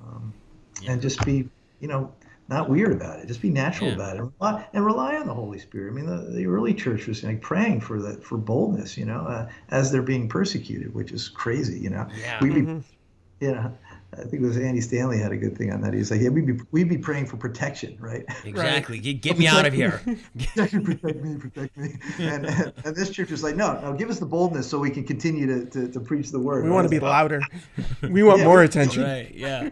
um, 0.00 0.34
yeah. 0.82 0.92
and 0.92 1.02
just 1.02 1.24
be 1.24 1.48
you 1.80 1.88
know 1.88 2.12
not 2.48 2.68
weird 2.68 2.92
about 2.92 3.20
it. 3.20 3.26
Just 3.26 3.40
be 3.40 3.50
natural 3.50 3.88
yeah. 3.90 3.96
about 3.96 4.16
it, 4.16 4.20
and 4.20 4.32
rely, 4.40 4.66
and 4.72 4.84
rely, 4.84 5.16
on 5.16 5.26
the 5.26 5.34
Holy 5.34 5.58
Spirit. 5.58 5.90
I 5.90 5.94
mean, 5.94 6.06
the, 6.06 6.30
the 6.32 6.46
early 6.46 6.74
church 6.74 7.06
was 7.06 7.22
like 7.22 7.40
praying 7.40 7.80
for 7.80 8.00
that 8.02 8.22
for 8.22 8.36
boldness, 8.36 8.96
you 8.96 9.04
know, 9.04 9.20
uh, 9.20 9.48
as 9.70 9.90
they're 9.90 10.02
being 10.02 10.28
persecuted, 10.28 10.94
which 10.94 11.12
is 11.12 11.28
crazy, 11.28 11.78
you 11.78 11.90
know. 11.90 12.06
Yeah. 12.20 12.42
We'd 12.42 12.54
be, 12.54 12.60
mm-hmm. 12.62 12.80
you 13.40 13.52
know, 13.52 13.72
I 14.14 14.24
think 14.24 14.34
it 14.34 14.42
was 14.42 14.58
Andy 14.58 14.82
Stanley 14.82 15.18
had 15.18 15.32
a 15.32 15.38
good 15.38 15.56
thing 15.56 15.72
on 15.72 15.80
that. 15.80 15.94
He's 15.94 16.10
like, 16.10 16.20
yeah, 16.20 16.28
we'd 16.28 16.46
be 16.46 16.62
we'd 16.70 16.88
be 16.88 16.98
praying 16.98 17.26
for 17.26 17.38
protection, 17.38 17.96
right? 17.98 18.24
Exactly. 18.44 18.98
Right. 18.98 19.02
Get, 19.02 19.22
get 19.22 19.38
me 19.38 19.46
out 19.46 19.64
of 19.64 19.72
here. 19.72 20.02
protect 20.54 20.74
me, 20.74 21.38
protect 21.38 21.76
me. 21.78 21.94
And, 22.18 22.44
and, 22.44 22.72
and, 22.84 22.94
this 22.94 23.08
church 23.08 23.30
is 23.30 23.42
like, 23.42 23.56
no, 23.56 23.80
no, 23.80 23.94
give 23.94 24.10
us 24.10 24.18
the 24.18 24.26
boldness 24.26 24.68
so 24.68 24.78
we 24.78 24.90
can 24.90 25.04
continue 25.04 25.46
to, 25.46 25.70
to, 25.70 25.88
to 25.88 26.00
preach 26.00 26.30
the 26.30 26.38
word. 26.38 26.64
We 26.64 26.68
right? 26.68 26.74
want 26.74 26.84
to 26.84 26.90
be 26.90 27.00
louder. 27.00 27.40
We 28.02 28.22
want 28.22 28.40
yeah, 28.40 28.44
more 28.44 28.62
attention. 28.62 29.04
Right. 29.04 29.32
Yeah. 29.34 29.70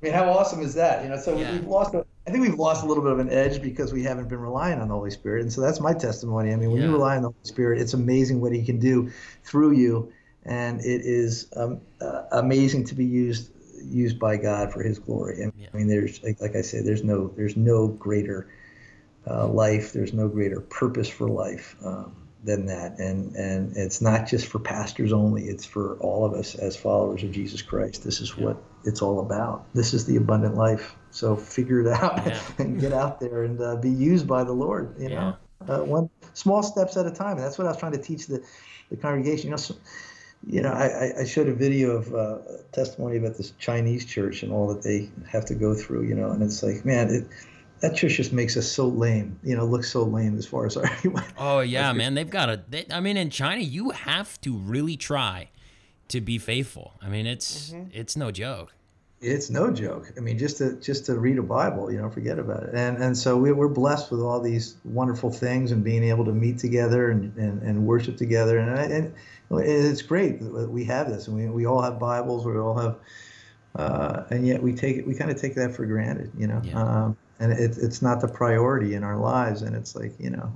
I 0.00 0.04
mean, 0.04 0.14
how 0.14 0.30
awesome 0.30 0.60
is 0.60 0.74
that? 0.74 1.02
You 1.02 1.10
know, 1.10 1.16
so 1.16 1.36
yeah. 1.36 1.52
we've 1.52 1.66
lost. 1.66 1.94
A, 1.94 2.04
I 2.26 2.30
think 2.30 2.44
we've 2.44 2.58
lost 2.58 2.84
a 2.84 2.86
little 2.86 3.02
bit 3.02 3.12
of 3.12 3.18
an 3.18 3.30
edge 3.30 3.60
because 3.60 3.92
we 3.92 4.02
haven't 4.02 4.28
been 4.28 4.38
relying 4.38 4.80
on 4.80 4.88
the 4.88 4.94
Holy 4.94 5.10
Spirit, 5.10 5.42
and 5.42 5.52
so 5.52 5.60
that's 5.60 5.80
my 5.80 5.92
testimony. 5.92 6.52
I 6.52 6.56
mean, 6.56 6.70
when 6.70 6.80
yeah. 6.80 6.88
you 6.88 6.92
rely 6.92 7.16
on 7.16 7.22
the 7.22 7.30
Holy 7.30 7.44
Spirit, 7.44 7.80
it's 7.80 7.94
amazing 7.94 8.40
what 8.40 8.52
He 8.52 8.64
can 8.64 8.78
do 8.78 9.10
through 9.42 9.72
you, 9.72 10.12
and 10.44 10.80
it 10.80 11.00
is 11.04 11.48
um, 11.56 11.80
uh, 12.00 12.22
amazing 12.32 12.84
to 12.84 12.94
be 12.94 13.04
used 13.04 13.50
used 13.82 14.18
by 14.18 14.36
God 14.36 14.72
for 14.72 14.82
His 14.82 14.98
glory. 15.00 15.44
I 15.44 15.76
mean, 15.76 15.88
there's 15.88 16.22
like, 16.22 16.40
like, 16.40 16.54
I 16.54 16.62
said, 16.62 16.84
there's 16.84 17.02
no 17.02 17.32
there's 17.36 17.56
no 17.56 17.88
greater 17.88 18.48
uh, 19.28 19.48
life, 19.48 19.92
there's 19.92 20.12
no 20.12 20.28
greater 20.28 20.60
purpose 20.60 21.08
for 21.08 21.28
life 21.28 21.74
um, 21.84 22.14
than 22.44 22.66
that, 22.66 22.98
and 22.98 23.34
and 23.34 23.76
it's 23.76 24.00
not 24.00 24.26
just 24.26 24.46
for 24.46 24.58
pastors 24.58 25.12
only; 25.12 25.44
it's 25.44 25.64
for 25.64 25.96
all 25.98 26.24
of 26.24 26.34
us 26.34 26.54
as 26.54 26.76
followers 26.76 27.22
of 27.22 27.32
Jesus 27.32 27.62
Christ. 27.62 28.04
This 28.04 28.20
is 28.20 28.34
yeah. 28.36 28.46
what 28.46 28.62
it's 28.84 29.02
all 29.02 29.20
about. 29.20 29.66
This 29.74 29.94
is 29.94 30.06
the 30.06 30.16
abundant 30.16 30.54
life. 30.54 30.94
So 31.10 31.36
figure 31.36 31.80
it 31.80 31.88
out 31.88 32.26
yeah. 32.26 32.40
and 32.58 32.80
get 32.80 32.92
out 32.92 33.20
there 33.20 33.44
and 33.44 33.60
uh, 33.60 33.76
be 33.76 33.90
used 33.90 34.26
by 34.26 34.44
the 34.44 34.52
Lord. 34.52 34.94
You 34.98 35.10
know, 35.10 35.36
uh, 35.66 35.80
one 35.80 36.10
small 36.34 36.62
steps 36.62 36.96
at 36.96 37.06
a 37.06 37.10
time, 37.10 37.36
and 37.36 37.40
that's 37.44 37.58
what 37.58 37.66
I 37.66 37.70
was 37.70 37.78
trying 37.78 37.92
to 37.92 38.02
teach 38.02 38.26
the 38.26 38.42
the 38.90 38.96
congregation. 38.96 39.46
You 39.46 39.50
know. 39.52 39.56
So, 39.56 39.74
you 40.46 40.62
know, 40.62 40.70
I, 40.70 41.20
I 41.20 41.24
showed 41.24 41.48
a 41.48 41.54
video 41.54 41.90
of 41.90 42.14
uh, 42.14 42.38
testimony 42.70 43.16
about 43.16 43.36
this 43.36 43.52
Chinese 43.58 44.04
church 44.04 44.44
and 44.44 44.52
all 44.52 44.72
that 44.72 44.82
they 44.82 45.10
have 45.26 45.44
to 45.46 45.54
go 45.54 45.74
through, 45.74 46.04
you 46.04 46.14
know, 46.14 46.30
and 46.30 46.40
it's 46.44 46.62
like, 46.62 46.84
man, 46.84 47.10
it, 47.10 47.26
that 47.80 47.96
church 47.96 48.16
just 48.16 48.32
makes 48.32 48.56
us 48.56 48.70
so 48.70 48.88
lame, 48.88 49.38
you 49.42 49.56
know, 49.56 49.64
looks 49.64 49.90
so 49.90 50.02
lame 50.02 50.36
as 50.36 50.46
far 50.46 50.66
as 50.66 50.76
our. 50.76 50.90
oh 51.38 51.60
yeah, 51.60 51.92
man, 51.92 52.14
they've 52.14 52.30
got 52.30 52.48
a. 52.48 52.62
They, 52.68 52.86
I 52.90 53.00
mean, 53.00 53.16
in 53.16 53.30
China, 53.30 53.60
you 53.60 53.90
have 53.90 54.40
to 54.42 54.56
really 54.56 54.96
try 54.96 55.50
to 56.08 56.20
be 56.20 56.38
faithful. 56.38 56.94
I 57.02 57.08
mean, 57.08 57.26
it's 57.26 57.70
mm-hmm. 57.70 57.90
it's 57.92 58.16
no 58.16 58.30
joke. 58.30 58.74
It's 59.20 59.50
no 59.50 59.72
joke. 59.72 60.12
I 60.16 60.20
mean, 60.20 60.38
just 60.38 60.58
to 60.58 60.74
just 60.76 61.06
to 61.06 61.18
read 61.18 61.38
a 61.38 61.42
Bible, 61.42 61.92
you 61.92 62.00
know, 62.00 62.08
forget 62.08 62.38
about 62.38 62.62
it. 62.64 62.70
And 62.74 62.98
and 62.98 63.16
so 63.16 63.36
we, 63.36 63.52
we're 63.52 63.68
blessed 63.68 64.10
with 64.10 64.20
all 64.20 64.40
these 64.40 64.76
wonderful 64.84 65.30
things 65.30 65.72
and 65.72 65.82
being 65.82 66.04
able 66.04 66.24
to 66.24 66.32
meet 66.32 66.58
together 66.58 67.10
and, 67.10 67.36
and, 67.36 67.62
and 67.62 67.86
worship 67.86 68.16
together. 68.16 68.58
And, 68.58 68.92
and 68.92 69.14
it's 69.50 70.02
great 70.02 70.40
that 70.40 70.70
we 70.70 70.84
have 70.84 71.08
this, 71.08 71.26
and 71.26 71.36
we, 71.36 71.48
we 71.48 71.66
all 71.66 71.82
have 71.82 71.98
Bibles, 71.98 72.44
we 72.44 72.56
all 72.58 72.78
have, 72.78 72.96
uh, 73.76 74.24
and 74.30 74.46
yet 74.46 74.62
we 74.62 74.72
take 74.72 74.98
it, 74.98 75.06
we 75.06 75.14
kind 75.14 75.30
of 75.30 75.40
take 75.40 75.54
that 75.56 75.74
for 75.74 75.86
granted, 75.86 76.30
you 76.36 76.46
know. 76.46 76.60
Yeah. 76.62 76.80
Um, 76.80 77.16
and 77.40 77.52
it, 77.52 77.78
it's 77.78 78.02
not 78.02 78.20
the 78.20 78.28
priority 78.28 78.94
in 78.94 79.04
our 79.04 79.16
lives, 79.16 79.62
and 79.62 79.74
it's 79.76 79.94
like 79.94 80.12
you 80.18 80.30
know, 80.30 80.52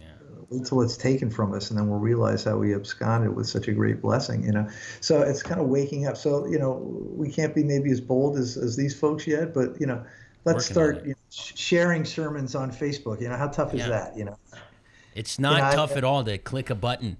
yeah. 0.00 0.06
until 0.50 0.82
it's 0.82 0.96
taken 0.96 1.30
from 1.30 1.52
us, 1.52 1.70
and 1.70 1.78
then 1.78 1.88
we'll 1.88 1.98
realize 1.98 2.44
how 2.44 2.56
we 2.56 2.74
absconded 2.74 3.34
with 3.34 3.46
such 3.46 3.68
a 3.68 3.72
great 3.72 4.00
blessing, 4.00 4.44
you 4.44 4.52
know. 4.52 4.68
So 5.00 5.22
it's 5.22 5.42
kind 5.42 5.60
of 5.60 5.68
waking 5.68 6.06
up. 6.06 6.16
So 6.16 6.46
you 6.46 6.58
know, 6.58 6.72
we 7.16 7.30
can't 7.30 7.54
be 7.54 7.62
maybe 7.62 7.90
as 7.90 8.00
bold 8.00 8.38
as, 8.38 8.56
as 8.56 8.76
these 8.76 8.98
folks 8.98 9.26
yet, 9.26 9.52
but 9.54 9.80
you 9.80 9.86
know, 9.86 10.04
let's 10.44 10.66
start 10.66 11.02
you 11.04 11.10
know, 11.10 11.14
sharing 11.30 12.04
sermons 12.04 12.54
on 12.54 12.70
Facebook. 12.70 13.20
You 13.20 13.28
know, 13.28 13.36
how 13.36 13.48
tough 13.48 13.74
is 13.74 13.86
that? 13.86 14.16
You 14.16 14.26
know. 14.26 14.38
It's 15.14 15.38
not 15.38 15.56
you 15.56 15.62
know, 15.62 15.72
tough 15.72 15.92
I, 15.92 15.98
at 15.98 16.04
all 16.04 16.24
to 16.24 16.38
click 16.38 16.70
a 16.70 16.74
button. 16.74 17.16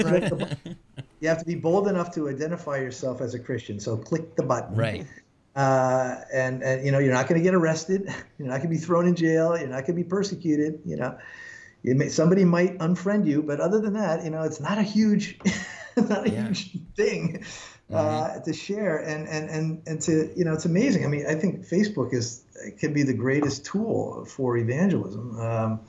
right. 0.00 0.32
you 1.20 1.28
have 1.28 1.38
to 1.38 1.44
be 1.44 1.54
bold 1.54 1.86
enough 1.88 2.12
to 2.14 2.28
identify 2.28 2.78
yourself 2.78 3.20
as 3.20 3.34
a 3.34 3.38
Christian. 3.38 3.78
So 3.78 3.96
click 3.96 4.34
the 4.34 4.42
button. 4.42 4.74
Right. 4.74 5.06
Uh, 5.56 6.20
and, 6.30 6.62
and 6.62 6.84
you 6.84 6.92
know 6.92 6.98
you're 6.98 7.14
not 7.14 7.26
going 7.26 7.40
to 7.40 7.42
get 7.42 7.54
arrested. 7.54 8.12
You're 8.38 8.48
not 8.48 8.58
going 8.58 8.68
to 8.68 8.76
be 8.76 8.76
thrown 8.76 9.06
in 9.06 9.16
jail. 9.16 9.58
You're 9.58 9.68
not 9.68 9.86
going 9.86 9.96
to 9.96 10.02
be 10.02 10.04
persecuted. 10.04 10.82
You 10.84 10.96
know, 10.96 11.18
you 11.82 11.94
may, 11.94 12.10
somebody 12.10 12.44
might 12.44 12.76
unfriend 12.78 13.26
you, 13.26 13.42
but 13.42 13.58
other 13.60 13.80
than 13.80 13.94
that, 13.94 14.22
you 14.22 14.28
know, 14.28 14.42
it's 14.42 14.60
not 14.60 14.76
a 14.76 14.82
huge, 14.82 15.38
not 15.96 16.26
a 16.26 16.30
yeah. 16.30 16.44
huge 16.44 16.76
thing 16.94 17.42
uh, 17.90 17.96
mm-hmm. 17.96 18.42
to 18.42 18.52
share. 18.52 18.98
And 18.98 19.26
and 19.26 19.48
and 19.48 19.82
and 19.86 20.00
to 20.02 20.30
you 20.36 20.44
know, 20.44 20.52
it's 20.52 20.66
amazing. 20.66 21.06
I 21.06 21.08
mean, 21.08 21.26
I 21.26 21.34
think 21.34 21.66
Facebook 21.66 22.12
is 22.12 22.44
can 22.78 22.92
be 22.92 23.02
the 23.02 23.14
greatest 23.14 23.64
tool 23.64 24.26
for 24.26 24.58
evangelism. 24.58 25.40
Um, 25.40 25.80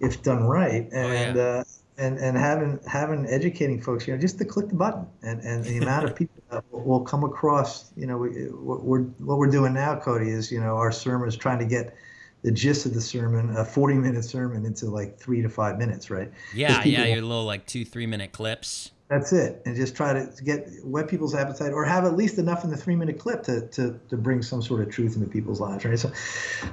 if 0.00 0.22
done 0.22 0.44
right. 0.44 0.88
And 0.92 1.38
oh, 1.38 1.42
yeah. 1.42 1.48
uh, 1.58 1.64
and 1.98 2.18
and 2.18 2.36
having 2.36 2.80
having 2.86 3.26
educating 3.26 3.82
folks, 3.82 4.06
you 4.06 4.14
know, 4.14 4.20
just 4.20 4.38
to 4.38 4.44
click 4.44 4.68
the 4.68 4.76
button 4.76 5.06
and, 5.22 5.40
and 5.42 5.64
the 5.64 5.78
amount 5.78 6.04
of 6.04 6.16
people 6.16 6.37
Uh, 6.50 6.60
that 6.72 6.78
will 6.78 7.00
come 7.00 7.24
across, 7.24 7.92
you 7.94 8.06
know, 8.06 8.16
we, 8.16 8.28
what 8.46 8.82
we're 8.82 9.02
what 9.02 9.38
we're 9.38 9.50
doing 9.50 9.74
now, 9.74 9.98
Cody, 9.98 10.30
is 10.30 10.50
you 10.50 10.60
know 10.60 10.76
our 10.76 10.90
sermon 10.90 11.28
is 11.28 11.36
trying 11.36 11.58
to 11.58 11.66
get 11.66 11.94
the 12.42 12.50
gist 12.50 12.86
of 12.86 12.94
the 12.94 13.00
sermon, 13.00 13.54
a 13.56 13.64
40 13.64 13.94
minute 13.94 14.24
sermon, 14.24 14.64
into 14.64 14.86
like 14.86 15.18
three 15.18 15.42
to 15.42 15.48
five 15.48 15.76
minutes, 15.76 16.10
right? 16.10 16.30
Yeah, 16.54 16.84
yeah, 16.84 17.04
your 17.04 17.22
little 17.22 17.44
like 17.44 17.66
two 17.66 17.84
three 17.84 18.06
minute 18.06 18.32
clips. 18.32 18.92
That's 19.08 19.32
it, 19.32 19.62
and 19.64 19.74
just 19.74 19.96
try 19.96 20.12
to 20.12 20.30
get 20.44 20.68
whet 20.84 21.08
people's 21.08 21.34
appetite, 21.34 21.72
or 21.72 21.82
have 21.82 22.04
at 22.04 22.14
least 22.14 22.36
enough 22.36 22.62
in 22.62 22.68
the 22.68 22.76
three-minute 22.76 23.18
clip 23.18 23.42
to, 23.44 23.66
to, 23.68 23.98
to 24.10 24.16
bring 24.18 24.42
some 24.42 24.60
sort 24.60 24.82
of 24.82 24.90
truth 24.90 25.16
into 25.16 25.26
people's 25.26 25.62
lives, 25.62 25.86
right? 25.86 25.98
So, 25.98 26.12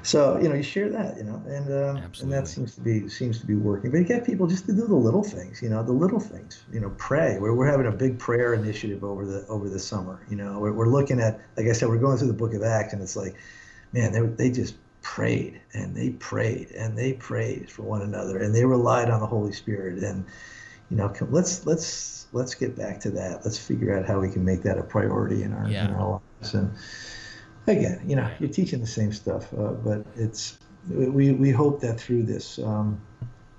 so 0.03 0.38
you 0.41 0.49
know, 0.49 0.56
you 0.56 0.62
share 0.62 0.90
that, 0.90 1.16
you 1.16 1.24
know, 1.24 1.41
and 1.48 1.72
um, 1.72 2.12
and 2.22 2.30
that 2.34 2.49
seems 2.49 2.76
to 2.76 2.82
be 2.82 3.07
seems 3.07 3.40
to 3.40 3.45
be 3.45 3.56
working. 3.56 3.90
But 3.90 3.99
you 3.99 4.03
get 4.03 4.26
people 4.26 4.48
just 4.48 4.66
to 4.66 4.74
do 4.74 4.86
the 4.86 4.95
little 4.95 5.24
things, 5.24 5.62
you 5.62 5.70
know, 5.70 5.82
the 5.82 5.94
little 5.94 6.20
things, 6.20 6.66
you 6.74 6.82
know, 6.82 6.94
pray. 6.98 7.38
We're, 7.40 7.53
we're 7.53 7.72
having 7.72 7.88
a 7.88 7.91
big 7.91 8.20
prayer 8.20 8.53
initiative 8.53 9.06
over 9.06 9.26
the 9.26 9.48
over 9.48 9.70
the 9.70 9.80
summer. 9.80 10.20
You 10.30 10.36
know, 10.36 10.60
we're, 10.60 10.74
we're 10.74 10.90
looking 10.90 11.22
at, 11.22 11.40
like 11.56 11.68
I 11.68 11.72
said, 11.72 11.88
we're 11.88 11.99
going 11.99 12.18
through 12.18 12.28
the 12.28 12.34
Book 12.34 12.53
of 12.53 12.64
Acts, 12.64 12.91
and 12.91 13.02
it's 13.02 13.16
like, 13.16 13.36
man, 13.94 14.12
they 14.12 14.20
they 14.20 14.52
just 14.52 14.76
prayed 15.02 15.62
and 15.74 15.95
they 15.95 16.10
prayed 16.10 16.72
and 16.72 16.98
they 16.98 17.14
prayed 17.14 17.72
for 17.72 17.84
one 17.84 18.02
another, 18.02 18.40
and 18.40 18.53
they 18.53 18.66
relied 18.66 19.10
on 19.10 19.22
the 19.22 19.28
Holy 19.28 19.53
Spirit, 19.53 20.03
and 20.03 20.26
you 20.90 20.98
know, 20.98 21.14
let's 21.30 21.66
let's 21.66 22.24
let's 22.36 22.53
get 22.53 22.76
back 22.76 22.99
to 22.99 23.10
that. 23.12 23.45
Let's 23.45 23.57
figure 23.57 23.98
out 23.98 24.06
how 24.06 24.20
we 24.20 24.30
can 24.30 24.44
make 24.44 24.62
that 24.64 24.78
a 24.78 24.84
priority 24.84 25.44
in 25.44 25.53
our, 25.53 25.68
yeah. 25.70 25.88
in 25.88 25.94
our 25.95 26.22
lives. 26.41 26.53
And 26.53 26.76
again, 27.66 28.02
you 28.06 28.18
know, 28.18 28.30
you're 28.40 28.49
teaching 28.49 28.82
the 28.82 28.88
same 28.88 29.14
stuff, 29.14 29.52
uh, 29.53 29.72
but 29.72 30.06
it's 30.16 30.60
we 30.90 31.32
we 31.32 31.49
hope 31.49 31.80
that 31.82 31.99
through 31.99 32.24
this, 32.24 32.60
um, 32.60 33.02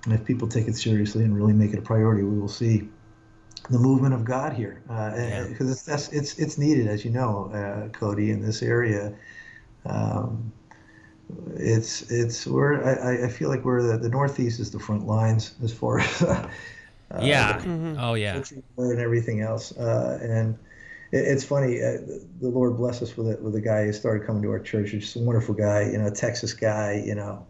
if 0.07 0.23
people 0.23 0.47
take 0.47 0.67
it 0.67 0.77
seriously 0.77 1.23
and 1.23 1.35
really 1.35 1.53
make 1.53 1.73
it 1.73 1.79
a 1.79 1.81
priority, 1.81 2.23
we 2.23 2.39
will 2.39 2.47
see 2.47 2.87
the 3.69 3.79
movement 3.79 4.13
of 4.13 4.23
God 4.23 4.53
here, 4.53 4.81
because 4.83 5.13
uh, 5.13 5.65
yeah. 5.65 5.71
it's 5.71 5.81
that's 5.81 6.09
it's 6.09 6.37
it's 6.37 6.57
needed, 6.57 6.87
as 6.87 7.03
you 7.03 7.11
know, 7.11 7.51
uh, 7.53 7.89
Cody, 7.89 8.29
in 8.29 8.41
this 8.41 8.61
area. 8.61 9.13
Um, 9.85 10.53
it's 11.55 12.09
it's 12.11 12.45
we're 12.45 12.81
I, 12.83 13.25
I 13.25 13.27
feel 13.27 13.49
like 13.49 13.65
we're 13.65 13.81
the, 13.81 13.97
the 13.97 14.09
Northeast 14.09 14.59
is 14.59 14.71
the 14.71 14.79
front 14.79 15.05
lines 15.05 15.55
as 15.63 15.73
far 15.73 15.99
as 15.99 16.21
uh, 16.21 16.49
yeah. 17.21 17.59
Mm-hmm. 17.59 17.95
Oh 17.99 18.13
yeah. 18.15 18.41
And 18.77 18.99
everything 18.99 19.41
else. 19.41 19.75
Uh, 19.77 20.19
and 20.21 20.57
it, 21.11 21.17
it's 21.17 21.43
funny. 21.43 21.81
Uh, 21.81 21.97
the 22.41 22.49
Lord 22.49 22.77
bless 22.77 23.01
us 23.01 23.15
with 23.15 23.27
a, 23.27 23.41
with 23.41 23.55
a 23.55 23.61
guy 23.61 23.85
who 23.85 23.93
started 23.93 24.25
coming 24.25 24.41
to 24.43 24.51
our 24.51 24.59
church. 24.59 24.91
He's 24.91 25.03
just 25.03 25.15
a 25.15 25.19
wonderful 25.19 25.55
guy. 25.55 25.89
You 25.91 25.97
know, 25.97 26.07
a 26.07 26.11
Texas 26.11 26.53
guy. 26.53 27.01
You 27.05 27.15
know, 27.15 27.45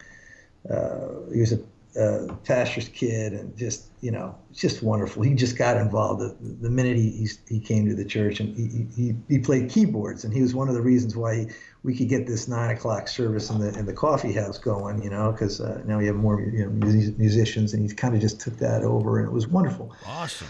uh, 0.70 1.32
he 1.34 1.40
was 1.40 1.54
a 1.54 1.60
uh, 1.98 2.36
pastor's 2.44 2.90
kid 2.90 3.34
and 3.34 3.58
just 3.58 3.88
you 4.02 4.12
know 4.12 4.36
just 4.54 4.84
wonderful 4.84 5.24
he 5.24 5.34
just 5.34 5.58
got 5.58 5.78
involved 5.78 6.22
the, 6.22 6.36
the 6.62 6.70
minute 6.70 6.96
he, 6.96 7.10
he, 7.10 7.28
he 7.48 7.60
came 7.60 7.88
to 7.88 7.96
the 7.96 8.06
church 8.06 8.40
and 8.40 8.56
he, 8.56 8.86
he, 8.96 9.16
he 9.28 9.40
played 9.40 9.68
keyboards 9.70 10.24
and 10.24 10.32
he 10.32 10.42
was 10.42 10.54
one 10.54 10.70
of 10.70 10.76
the 10.76 10.82
reasons 10.82 11.16
why 11.16 11.36
he, 11.36 11.48
we 11.88 11.96
could 11.96 12.10
get 12.10 12.28
this 12.28 12.50
nine 12.50 12.76
o'clock 12.76 13.08
service 13.08 13.50
in 13.50 13.60
the 13.60 13.70
in 13.80 13.86
the 13.86 13.94
coffee 13.94 14.34
house 14.34 14.58
going 14.58 15.02
you 15.02 15.10
know 15.10 15.32
because 15.32 15.62
uh, 15.62 15.82
now 15.86 15.98
we 15.98 16.06
have 16.06 16.18
more 16.18 16.42
you 16.42 16.66
know 16.66 16.70
musicians 17.18 17.74
and 17.74 17.90
he 17.90 17.96
kind 17.96 18.14
of 18.14 18.20
just 18.20 18.42
took 18.42 18.58
that 18.58 18.84
over 18.84 19.20
and 19.20 19.28
it 19.28 19.32
was 19.32 19.48
wonderful. 19.48 19.96
Awesome. 20.06 20.48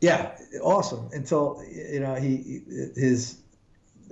Yeah 0.00 0.36
awesome. 0.62 1.08
Until 1.12 1.62
you 1.70 2.00
know 2.00 2.14
he 2.14 2.62
his 2.94 3.38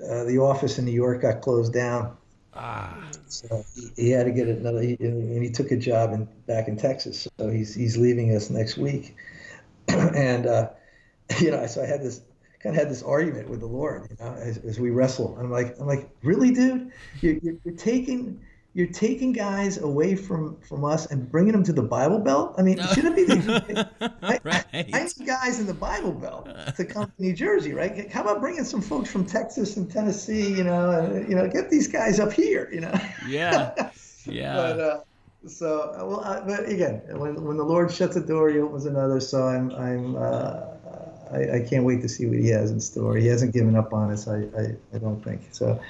uh, 0.03 0.24
the 0.24 0.39
office 0.39 0.78
in 0.78 0.85
New 0.85 0.93
York 0.93 1.23
got 1.23 1.41
closed 1.41 1.73
down. 1.73 2.16
Ah. 2.55 2.99
So 3.28 3.65
he, 3.74 3.91
he, 3.97 4.11
had 4.11 4.24
to 4.24 4.33
get 4.33 4.49
another, 4.49 4.81
he, 4.81 4.97
and 5.01 5.43
he 5.43 5.51
took 5.51 5.70
a 5.73 5.77
job 5.77 6.12
in 6.12 6.27
back 6.47 6.69
in 6.69 6.77
Texas. 6.77 7.28
So 7.39 7.51
he's 7.51 7.74
he's 7.74 7.97
leaving 7.97 8.35
us 8.35 8.51
next 8.51 8.78
week, 8.78 9.15
and 9.89 10.47
uh, 10.47 10.70
you 11.41 11.51
know, 11.51 11.66
so 11.66 11.83
I 11.83 11.87
had 11.87 12.03
this 12.03 12.20
of 12.68 12.74
had 12.74 12.88
this 12.90 13.02
argument 13.02 13.48
with 13.48 13.60
the 13.60 13.66
Lord, 13.66 14.09
you 14.10 14.16
know, 14.24 14.34
as, 14.34 14.59
as 14.59 14.78
we 14.80 14.90
wrestle. 14.90 15.36
I'm 15.38 15.51
like, 15.51 15.76
I'm 15.80 15.86
like, 15.86 16.09
really, 16.22 16.52
dude, 16.52 16.93
you're, 17.20 17.34
you're, 17.43 17.55
you're 17.64 17.74
taking 17.76 18.40
you're 18.76 18.86
taking 18.86 19.32
guys 19.32 19.78
away 19.78 20.14
from 20.14 20.60
from 20.60 20.84
us 20.84 21.06
and 21.06 21.30
bringing 21.32 21.52
them 21.52 21.62
to 21.62 21.72
the 21.72 21.82
Bible 21.82 22.18
Belt. 22.18 22.56
I 22.59 22.62
mean, 22.62 22.78
shouldn't 22.93 23.16
be 23.16 23.24
the 23.24 23.88
I, 24.22 24.38
Right. 24.44 24.64
I, 24.74 24.84
I 24.93 25.02
need 25.05 25.26
guys 25.26 25.59
in 25.59 25.66
the 25.66 25.72
Bible 25.72 26.12
Belt 26.12 26.47
to 26.76 26.84
come 26.84 27.06
to 27.06 27.12
New 27.18 27.32
Jersey, 27.32 27.72
right? 27.72 28.12
How 28.12 28.20
about 28.20 28.43
bringing 28.43 28.64
some 28.64 28.82
folks 28.82 29.10
from 29.10 29.24
Texas 29.24 29.78
and 29.78 29.90
Tennessee? 29.90 30.52
You 30.52 30.64
know, 30.64 30.90
uh, 30.90 31.24
you 31.26 31.34
know, 31.34 31.48
get 31.48 31.70
these 31.70 31.88
guys 31.88 32.20
up 32.20 32.34
here. 32.34 32.68
You 32.70 32.82
know. 32.82 32.94
Yeah. 33.26 33.90
Yeah. 34.28 34.56
but 34.56 34.80
uh, 34.80 35.01
so 35.47 35.94
uh, 35.97 36.05
well, 36.05 36.20
I, 36.20 36.40
but 36.40 36.68
again, 36.68 37.01
when 37.12 37.43
when 37.44 37.56
the 37.56 37.64
Lord 37.64 37.93
shuts 37.93 38.16
a 38.16 38.20
door, 38.20 38.51
He 38.51 38.59
opens 38.59 38.86
another. 38.86 39.20
So 39.20 39.44
I'm 39.47 39.70
I'm 39.70 40.16
uh, 40.16 40.76
I, 41.32 41.57
I 41.57 41.61
can't 41.69 41.85
wait 41.85 42.01
to 42.03 42.09
see 42.09 42.27
what 42.27 42.39
He 42.39 42.48
has 42.48 42.70
in 42.70 42.81
store. 42.81 43.16
He 43.16 43.27
hasn't 43.27 43.53
given 43.53 43.77
up 43.77 43.93
on 43.93 44.11
us. 44.11 44.28
I 44.28 44.43
I, 44.59 44.77
I 44.94 44.98
don't 44.98 45.23
think 45.23 45.43
so. 45.53 45.81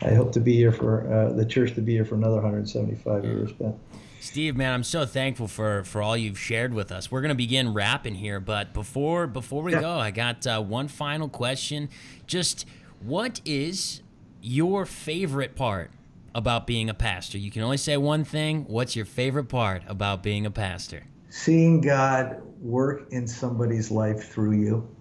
I 0.00 0.10
hope 0.14 0.32
to 0.32 0.40
be 0.40 0.54
here 0.54 0.70
for 0.72 1.12
uh, 1.12 1.32
the 1.32 1.44
church 1.44 1.74
to 1.74 1.80
be 1.80 1.92
here 1.94 2.04
for 2.04 2.14
another 2.14 2.36
175 2.36 3.24
years. 3.24 3.50
But 3.52 3.74
Steve, 4.20 4.56
man, 4.56 4.72
I'm 4.72 4.84
so 4.84 5.04
thankful 5.06 5.48
for 5.48 5.82
for 5.84 6.02
all 6.02 6.16
you've 6.16 6.38
shared 6.38 6.72
with 6.74 6.92
us. 6.92 7.10
We're 7.10 7.20
gonna 7.22 7.34
begin 7.34 7.72
wrapping 7.74 8.14
here, 8.16 8.40
but 8.40 8.72
before 8.74 9.26
before 9.26 9.62
we 9.62 9.72
Yeah. 9.72 9.80
go, 9.80 9.90
I 9.98 10.10
got 10.10 10.46
uh, 10.46 10.60
one 10.62 10.88
final 10.88 11.28
question. 11.28 11.88
Just 12.26 12.66
what 13.00 13.40
is 13.44 14.02
your 14.40 14.86
favorite 14.86 15.56
part 15.56 15.90
about 16.34 16.66
being 16.66 16.88
a 16.88 16.94
pastor? 16.94 17.38
You 17.38 17.50
can 17.50 17.62
only 17.62 17.76
say 17.76 17.96
one 17.96 18.22
thing. 18.24 18.64
What's 18.68 18.94
your 18.94 19.04
favorite 19.06 19.48
part 19.48 19.82
about 19.88 20.22
being 20.22 20.46
a 20.46 20.50
pastor? 20.50 21.04
Seeing 21.28 21.80
God 21.80 22.42
work 22.60 23.08
in 23.10 23.26
somebody's 23.26 23.90
life 23.90 24.28
through 24.30 24.52
you. 24.52 24.96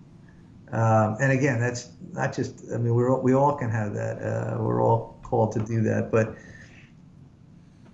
Um, 0.71 1.17
and 1.21 1.31
again, 1.31 1.59
that's 1.59 1.89
not 2.11 2.35
just, 2.35 2.63
I 2.73 2.77
mean, 2.77 2.93
we're, 2.93 3.17
we 3.19 3.33
all 3.33 3.55
can 3.55 3.69
have 3.69 3.93
that. 3.93 4.21
Uh, 4.21 4.57
we're 4.59 4.83
all 4.83 5.19
called 5.23 5.53
to 5.53 5.59
do 5.59 5.81
that. 5.83 6.11
But 6.11 6.35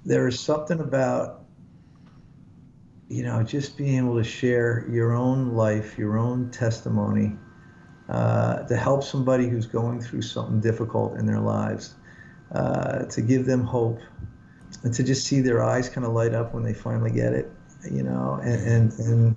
there 0.06 0.28
is 0.28 0.40
something 0.40 0.80
about, 0.80 1.46
you 3.10 3.24
know, 3.24 3.44
just 3.44 3.78
being 3.78 3.98
able 3.98 4.18
to 4.18 4.24
share 4.24 4.88
your 4.90 5.14
own 5.14 5.54
life, 5.54 5.98
your 5.98 6.18
own 6.18 6.50
testimony, 6.50 7.36
uh, 8.10 8.64
to 8.64 8.76
help 8.76 9.04
somebody 9.04 9.48
who's 9.48 9.68
going 9.68 10.02
through 10.02 10.24
something 10.24 10.60
difficult 10.60 11.18
in 11.18 11.26
their 11.26 11.40
lives, 11.40 11.96
uh, 12.54 13.04
to 13.06 13.22
give 13.22 13.46
them 13.46 13.64
hope, 13.64 14.00
and 14.84 14.94
to 14.94 15.04
just 15.04 15.28
see 15.28 15.42
their 15.42 15.64
eyes 15.64 15.90
kind 15.90 16.06
of 16.06 16.14
light 16.14 16.34
up 16.34 16.54
when 16.54 16.64
they 16.64 16.74
finally 16.74 17.12
get 17.12 17.34
it, 17.34 17.52
you 17.92 18.04
know, 18.04 18.40
and 18.44 18.68
and, 18.68 19.00
and 19.00 19.36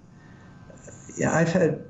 yeah, 1.16 1.35
I've 1.35 1.52
had, 1.52 1.85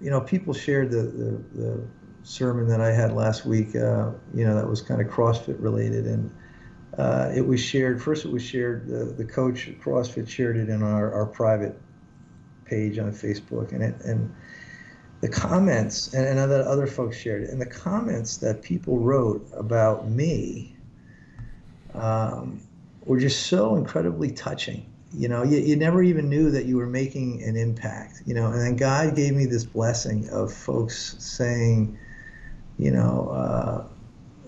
you 0.00 0.10
know, 0.10 0.20
people 0.20 0.54
shared 0.54 0.90
the 0.90 1.02
the, 1.02 1.44
the 1.54 1.88
sermon 2.24 2.66
that 2.68 2.80
I 2.80 2.90
had 2.90 3.12
last 3.12 3.44
week, 3.44 3.76
uh, 3.76 4.10
you 4.34 4.44
know, 4.44 4.54
that 4.54 4.68
was 4.68 4.80
kind 4.80 5.00
of 5.00 5.08
CrossFit 5.08 5.62
related, 5.62 6.06
and 6.06 6.34
uh, 6.98 7.30
it 7.34 7.46
was 7.46 7.60
shared. 7.60 8.02
First, 8.02 8.24
it 8.24 8.32
was 8.32 8.42
shared. 8.42 8.88
The, 8.88 9.04
the 9.04 9.24
coach 9.24 9.68
at 9.68 9.80
CrossFit 9.80 10.28
shared 10.28 10.56
it 10.56 10.68
in 10.68 10.82
our, 10.82 11.12
our 11.12 11.26
private 11.26 11.78
page 12.64 12.98
on 12.98 13.12
Facebook, 13.12 13.72
and 13.72 13.82
it 13.82 14.00
and 14.04 14.34
the 15.20 15.28
comments 15.28 16.12
and, 16.14 16.26
and 16.26 16.38
other 16.38 16.62
other 16.62 16.86
folks 16.86 17.16
shared 17.16 17.44
it, 17.44 17.50
and 17.50 17.60
the 17.60 17.66
comments 17.66 18.38
that 18.38 18.62
people 18.62 18.98
wrote 18.98 19.46
about 19.54 20.08
me 20.08 20.76
um, 21.94 22.60
were 23.04 23.18
just 23.18 23.46
so 23.46 23.76
incredibly 23.76 24.30
touching. 24.30 24.86
You 25.14 25.28
know, 25.28 25.42
you, 25.42 25.58
you 25.58 25.76
never 25.76 26.02
even 26.02 26.28
knew 26.28 26.50
that 26.50 26.64
you 26.66 26.76
were 26.76 26.86
making 26.86 27.42
an 27.42 27.56
impact. 27.56 28.22
You 28.26 28.34
know, 28.34 28.46
and 28.52 28.60
then 28.60 28.76
God 28.76 29.14
gave 29.16 29.34
me 29.34 29.46
this 29.46 29.64
blessing 29.64 30.28
of 30.30 30.52
folks 30.52 31.16
saying, 31.18 31.96
you 32.78 32.90
know. 32.90 33.28
Uh, 33.30 33.84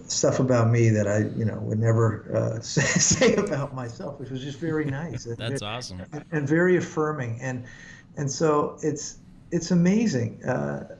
stuff 0.08 0.38
about 0.38 0.70
me 0.70 0.88
that 0.88 1.08
I, 1.08 1.18
you 1.36 1.44
know, 1.44 1.58
would 1.62 1.80
never 1.80 2.30
uh, 2.32 2.60
say, 2.62 2.82
say 2.82 3.34
about 3.34 3.74
myself, 3.74 4.20
which 4.20 4.30
was 4.30 4.40
just 4.40 4.60
very 4.60 4.84
nice. 4.84 5.26
and- 5.26 5.36
That's 5.36 5.62
awesome. 5.62 6.00
and, 6.12 6.24
and 6.30 6.48
very 6.48 6.76
affirming, 6.76 7.40
and 7.40 7.64
and 8.16 8.30
so 8.30 8.78
it's 8.84 9.18
it's 9.50 9.72
amazing. 9.72 10.44
Uh, 10.44 10.94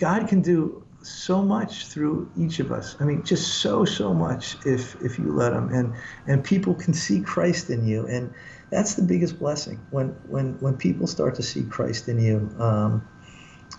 God 0.00 0.26
can 0.28 0.40
do 0.40 0.84
so 1.02 1.42
much 1.42 1.86
through 1.86 2.30
each 2.36 2.60
of 2.60 2.72
us. 2.72 2.96
I 3.00 3.04
mean, 3.04 3.22
just 3.24 3.60
so 3.60 3.84
so 3.84 4.12
much 4.14 4.56
if 4.66 4.96
if 5.02 5.18
you 5.18 5.32
let 5.32 5.50
them, 5.50 5.70
and 5.72 5.94
and 6.26 6.44
people 6.44 6.74
can 6.74 6.94
see 6.94 7.20
Christ 7.20 7.70
in 7.70 7.86
you, 7.86 8.06
and 8.06 8.32
that's 8.70 8.94
the 8.94 9.02
biggest 9.02 9.38
blessing 9.38 9.80
when 9.90 10.08
when 10.28 10.54
when 10.60 10.76
people 10.76 11.06
start 11.06 11.34
to 11.36 11.42
see 11.42 11.64
Christ 11.64 12.08
in 12.08 12.18
you. 12.20 12.50
Um, 12.58 13.02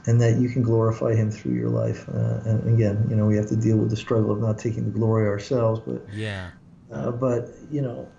and 0.08 0.22
that 0.22 0.40
you 0.40 0.50
can 0.50 0.64
glorify 0.64 1.14
him 1.16 1.30
through 1.32 1.54
your 1.54 1.70
life. 1.70 2.08
Uh, 2.10 2.40
and 2.46 2.68
again, 2.74 3.06
you 3.10 3.16
know, 3.16 3.26
we 3.26 3.36
have 3.38 3.48
to 3.48 3.56
deal 3.56 3.78
with 3.78 3.90
the 3.92 3.96
struggle 3.98 4.32
of 4.32 4.40
not 4.40 4.58
taking 4.58 4.86
the 4.86 4.92
glory 4.92 5.28
ourselves, 5.28 5.82
but 5.86 6.06
Yeah. 6.12 6.52
uh, 6.92 7.12
but 7.12 7.50
you 7.72 7.82
know, 7.82 8.10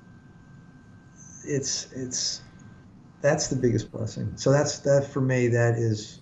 it's 1.44 1.92
it's 1.92 2.42
that's 3.22 3.48
the 3.48 3.56
biggest 3.56 3.92
blessing. 3.92 4.32
So 4.36 4.52
that's 4.52 4.80
that 4.80 5.08
for 5.12 5.22
me. 5.22 5.48
That 5.48 5.76
is 5.78 6.21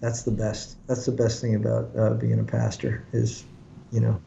that's 0.00 0.22
the 0.22 0.30
best. 0.30 0.76
That's 0.86 1.06
the 1.06 1.12
best 1.12 1.40
thing 1.40 1.54
about 1.54 1.90
uh, 1.98 2.14
being 2.14 2.38
a 2.38 2.44
pastor 2.44 3.06
is, 3.12 3.44
you 3.90 4.00
know, 4.00 4.20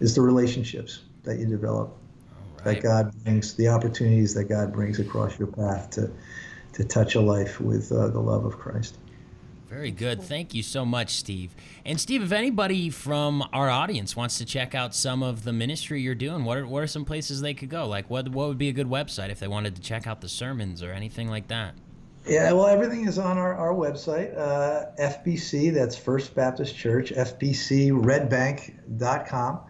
is 0.00 0.14
the 0.14 0.22
relationships 0.22 1.02
that 1.24 1.38
you 1.38 1.46
develop 1.46 1.96
All 2.58 2.64
that. 2.64 2.82
God 2.82 3.24
brings, 3.24 3.54
the 3.54 3.68
opportunities 3.68 4.34
that 4.34 4.44
God 4.44 4.72
brings 4.72 4.98
across 4.98 5.38
your 5.38 5.48
path 5.48 5.90
to 5.90 6.10
to 6.72 6.84
touch 6.84 7.16
a 7.16 7.20
life 7.20 7.60
with 7.60 7.90
uh, 7.90 8.08
the 8.08 8.20
love 8.20 8.44
of 8.44 8.56
Christ. 8.56 8.96
Very 9.68 9.90
good. 9.90 10.22
Thank 10.22 10.54
you 10.54 10.62
so 10.62 10.84
much, 10.84 11.14
Steve. 11.14 11.54
And 11.84 12.00
Steve, 12.00 12.22
if 12.22 12.32
anybody 12.32 12.90
from 12.90 13.48
our 13.52 13.70
audience 13.70 14.16
wants 14.16 14.38
to 14.38 14.44
check 14.44 14.74
out 14.74 14.94
some 14.94 15.22
of 15.22 15.44
the 15.44 15.52
ministry 15.52 16.00
you're 16.00 16.14
doing, 16.14 16.44
what 16.44 16.58
are, 16.58 16.66
what 16.66 16.82
are 16.82 16.88
some 16.88 17.04
places 17.04 17.40
they 17.40 17.54
could 17.54 17.68
go? 17.68 17.86
Like, 17.86 18.10
what 18.10 18.28
what 18.30 18.48
would 18.48 18.58
be 18.58 18.68
a 18.68 18.72
good 18.72 18.88
website 18.88 19.30
if 19.30 19.38
they 19.38 19.48
wanted 19.48 19.76
to 19.76 19.82
check 19.82 20.06
out 20.06 20.20
the 20.20 20.28
sermons 20.28 20.82
or 20.82 20.92
anything 20.92 21.28
like 21.28 21.48
that? 21.48 21.74
Yeah, 22.26 22.52
well, 22.52 22.66
everything 22.66 23.08
is 23.08 23.18
on 23.18 23.38
our, 23.38 23.54
our 23.54 23.72
website, 23.72 24.36
uh, 24.36 24.90
FBC, 25.00 25.72
that's 25.72 25.96
First 25.96 26.34
Baptist 26.34 26.76
Church, 26.76 27.12
FBCRedbank.com. 27.12 29.60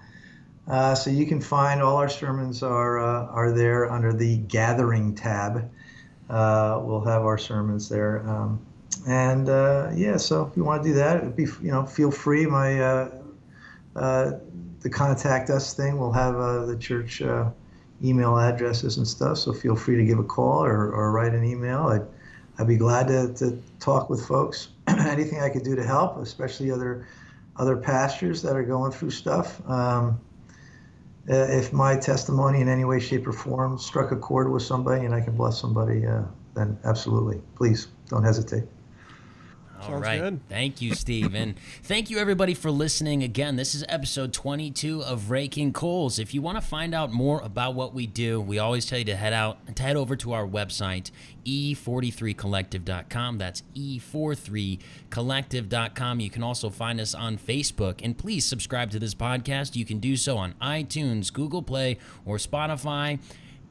Uh, 0.66 0.94
so 0.94 1.10
you 1.10 1.26
can 1.26 1.40
find 1.40 1.80
all 1.80 1.96
our 1.96 2.08
sermons 2.08 2.60
are, 2.62 2.98
uh, 2.98 3.26
are 3.26 3.52
there 3.52 3.88
under 3.90 4.12
the 4.12 4.38
Gathering 4.38 5.14
tab. 5.14 5.70
Uh, 6.28 6.80
we'll 6.82 7.04
have 7.04 7.22
our 7.22 7.38
sermons 7.38 7.88
there. 7.88 8.28
Um, 8.28 8.66
and 9.06 9.48
uh, 9.48 9.90
yeah, 9.94 10.16
so 10.16 10.44
if 10.46 10.56
you 10.56 10.64
want 10.64 10.82
to 10.82 10.88
do 10.88 10.96
that, 10.96 11.36
be, 11.36 11.44
you 11.62 11.70
know, 11.70 11.86
feel 11.86 12.10
free. 12.10 12.46
My 12.46 12.80
uh, 12.80 13.22
uh, 13.96 14.32
the 14.80 14.90
contact 14.90 15.50
us 15.50 15.74
thing, 15.74 15.98
we'll 15.98 16.12
have 16.12 16.34
the 16.66 16.76
church 16.78 17.22
email 18.02 18.38
addresses 18.38 18.96
and 18.96 19.06
stuff. 19.06 19.36
So 19.38 19.52
feel 19.52 19.76
free 19.76 19.96
to 19.96 20.04
give 20.04 20.18
a 20.18 20.24
call 20.24 20.64
or, 20.64 20.90
or 20.92 21.12
write 21.12 21.34
an 21.34 21.44
email. 21.44 21.86
I'd, 21.88 22.06
I'd 22.60 22.66
be 22.66 22.76
glad 22.76 23.08
to, 23.08 23.32
to 23.34 23.62
talk 23.78 24.10
with 24.10 24.26
folks. 24.26 24.68
Anything 24.86 25.40
I 25.40 25.48
could 25.48 25.64
do 25.64 25.74
to 25.76 25.82
help, 25.82 26.18
especially 26.18 26.70
other 26.70 27.06
other 27.56 27.76
pastors 27.76 28.42
that 28.42 28.54
are 28.54 28.62
going 28.62 28.92
through 28.92 29.10
stuff. 29.10 29.66
Um, 29.66 30.20
uh, 31.28 31.34
if 31.34 31.72
my 31.72 31.96
testimony 31.96 32.60
in 32.60 32.68
any 32.68 32.84
way, 32.84 33.00
shape, 33.00 33.26
or 33.26 33.32
form 33.32 33.78
struck 33.78 34.12
a 34.12 34.16
chord 34.16 34.50
with 34.52 34.62
somebody 34.62 35.06
and 35.06 35.14
I 35.14 35.22
can 35.22 35.36
bless 35.36 35.58
somebody, 35.58 36.06
uh, 36.06 36.22
then 36.54 36.78
absolutely, 36.84 37.40
please 37.56 37.88
don't 38.08 38.24
hesitate. 38.24 38.64
All 39.80 39.88
Sounds 39.88 40.02
right. 40.02 40.20
good. 40.20 40.40
Thank 40.48 40.82
you, 40.82 40.94
Steve. 40.94 41.34
And 41.34 41.54
thank 41.82 42.10
you, 42.10 42.18
everybody, 42.18 42.54
for 42.54 42.70
listening. 42.70 43.22
Again, 43.22 43.56
this 43.56 43.74
is 43.74 43.84
episode 43.88 44.32
22 44.32 45.02
of 45.02 45.30
Raking 45.30 45.72
Coals. 45.72 46.18
If 46.18 46.34
you 46.34 46.42
want 46.42 46.58
to 46.58 46.62
find 46.62 46.94
out 46.94 47.12
more 47.12 47.40
about 47.40 47.74
what 47.74 47.94
we 47.94 48.06
do, 48.06 48.40
we 48.40 48.58
always 48.58 48.84
tell 48.84 48.98
you 48.98 49.04
to 49.06 49.16
head 49.16 49.32
out 49.32 49.74
to 49.74 49.82
head 49.82 49.96
over 49.96 50.16
to 50.16 50.32
our 50.32 50.46
website, 50.46 51.10
e43collective.com. 51.46 53.38
That's 53.38 53.62
e43collective.com. 53.74 56.20
You 56.20 56.30
can 56.30 56.42
also 56.42 56.70
find 56.70 57.00
us 57.00 57.14
on 57.14 57.38
Facebook. 57.38 58.00
And 58.02 58.18
please 58.18 58.44
subscribe 58.44 58.90
to 58.90 58.98
this 58.98 59.14
podcast. 59.14 59.76
You 59.76 59.86
can 59.86 59.98
do 59.98 60.16
so 60.16 60.36
on 60.36 60.54
iTunes, 60.60 61.32
Google 61.32 61.62
Play, 61.62 61.96
or 62.26 62.36
Spotify 62.36 63.18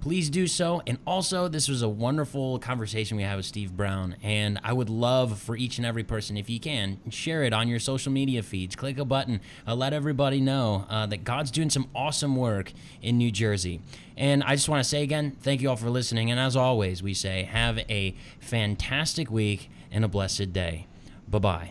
please 0.01 0.29
do 0.29 0.47
so. 0.47 0.81
And 0.87 0.97
also, 1.05 1.47
this 1.47 1.67
was 1.67 1.81
a 1.81 1.89
wonderful 1.89 2.59
conversation 2.59 3.17
we 3.17 3.23
had 3.23 3.35
with 3.37 3.45
Steve 3.45 3.75
Brown. 3.75 4.15
And 4.23 4.59
I 4.63 4.73
would 4.73 4.89
love 4.89 5.39
for 5.39 5.55
each 5.55 5.77
and 5.77 5.85
every 5.85 6.03
person, 6.03 6.37
if 6.37 6.49
you 6.49 6.59
can, 6.59 6.99
share 7.09 7.43
it 7.43 7.53
on 7.53 7.67
your 7.67 7.79
social 7.79 8.11
media 8.11 8.43
feeds. 8.43 8.75
Click 8.75 8.97
a 8.97 9.05
button, 9.05 9.41
uh, 9.67 9.75
let 9.75 9.93
everybody 9.93 10.41
know 10.41 10.85
uh, 10.89 11.05
that 11.07 11.23
God's 11.23 11.51
doing 11.51 11.69
some 11.69 11.89
awesome 11.93 12.35
work 12.35 12.71
in 13.01 13.17
New 13.17 13.31
Jersey. 13.31 13.81
And 14.17 14.43
I 14.43 14.55
just 14.55 14.69
want 14.69 14.83
to 14.83 14.89
say 14.89 15.03
again, 15.03 15.37
thank 15.41 15.61
you 15.61 15.69
all 15.69 15.77
for 15.77 15.89
listening. 15.89 16.31
And 16.31 16.39
as 16.39 16.55
always, 16.55 17.01
we 17.03 17.13
say, 17.13 17.43
have 17.43 17.79
a 17.89 18.15
fantastic 18.39 19.29
week 19.31 19.69
and 19.91 20.03
a 20.03 20.07
blessed 20.07 20.53
day. 20.53 20.87
Bye 21.27 21.39
bye. 21.39 21.69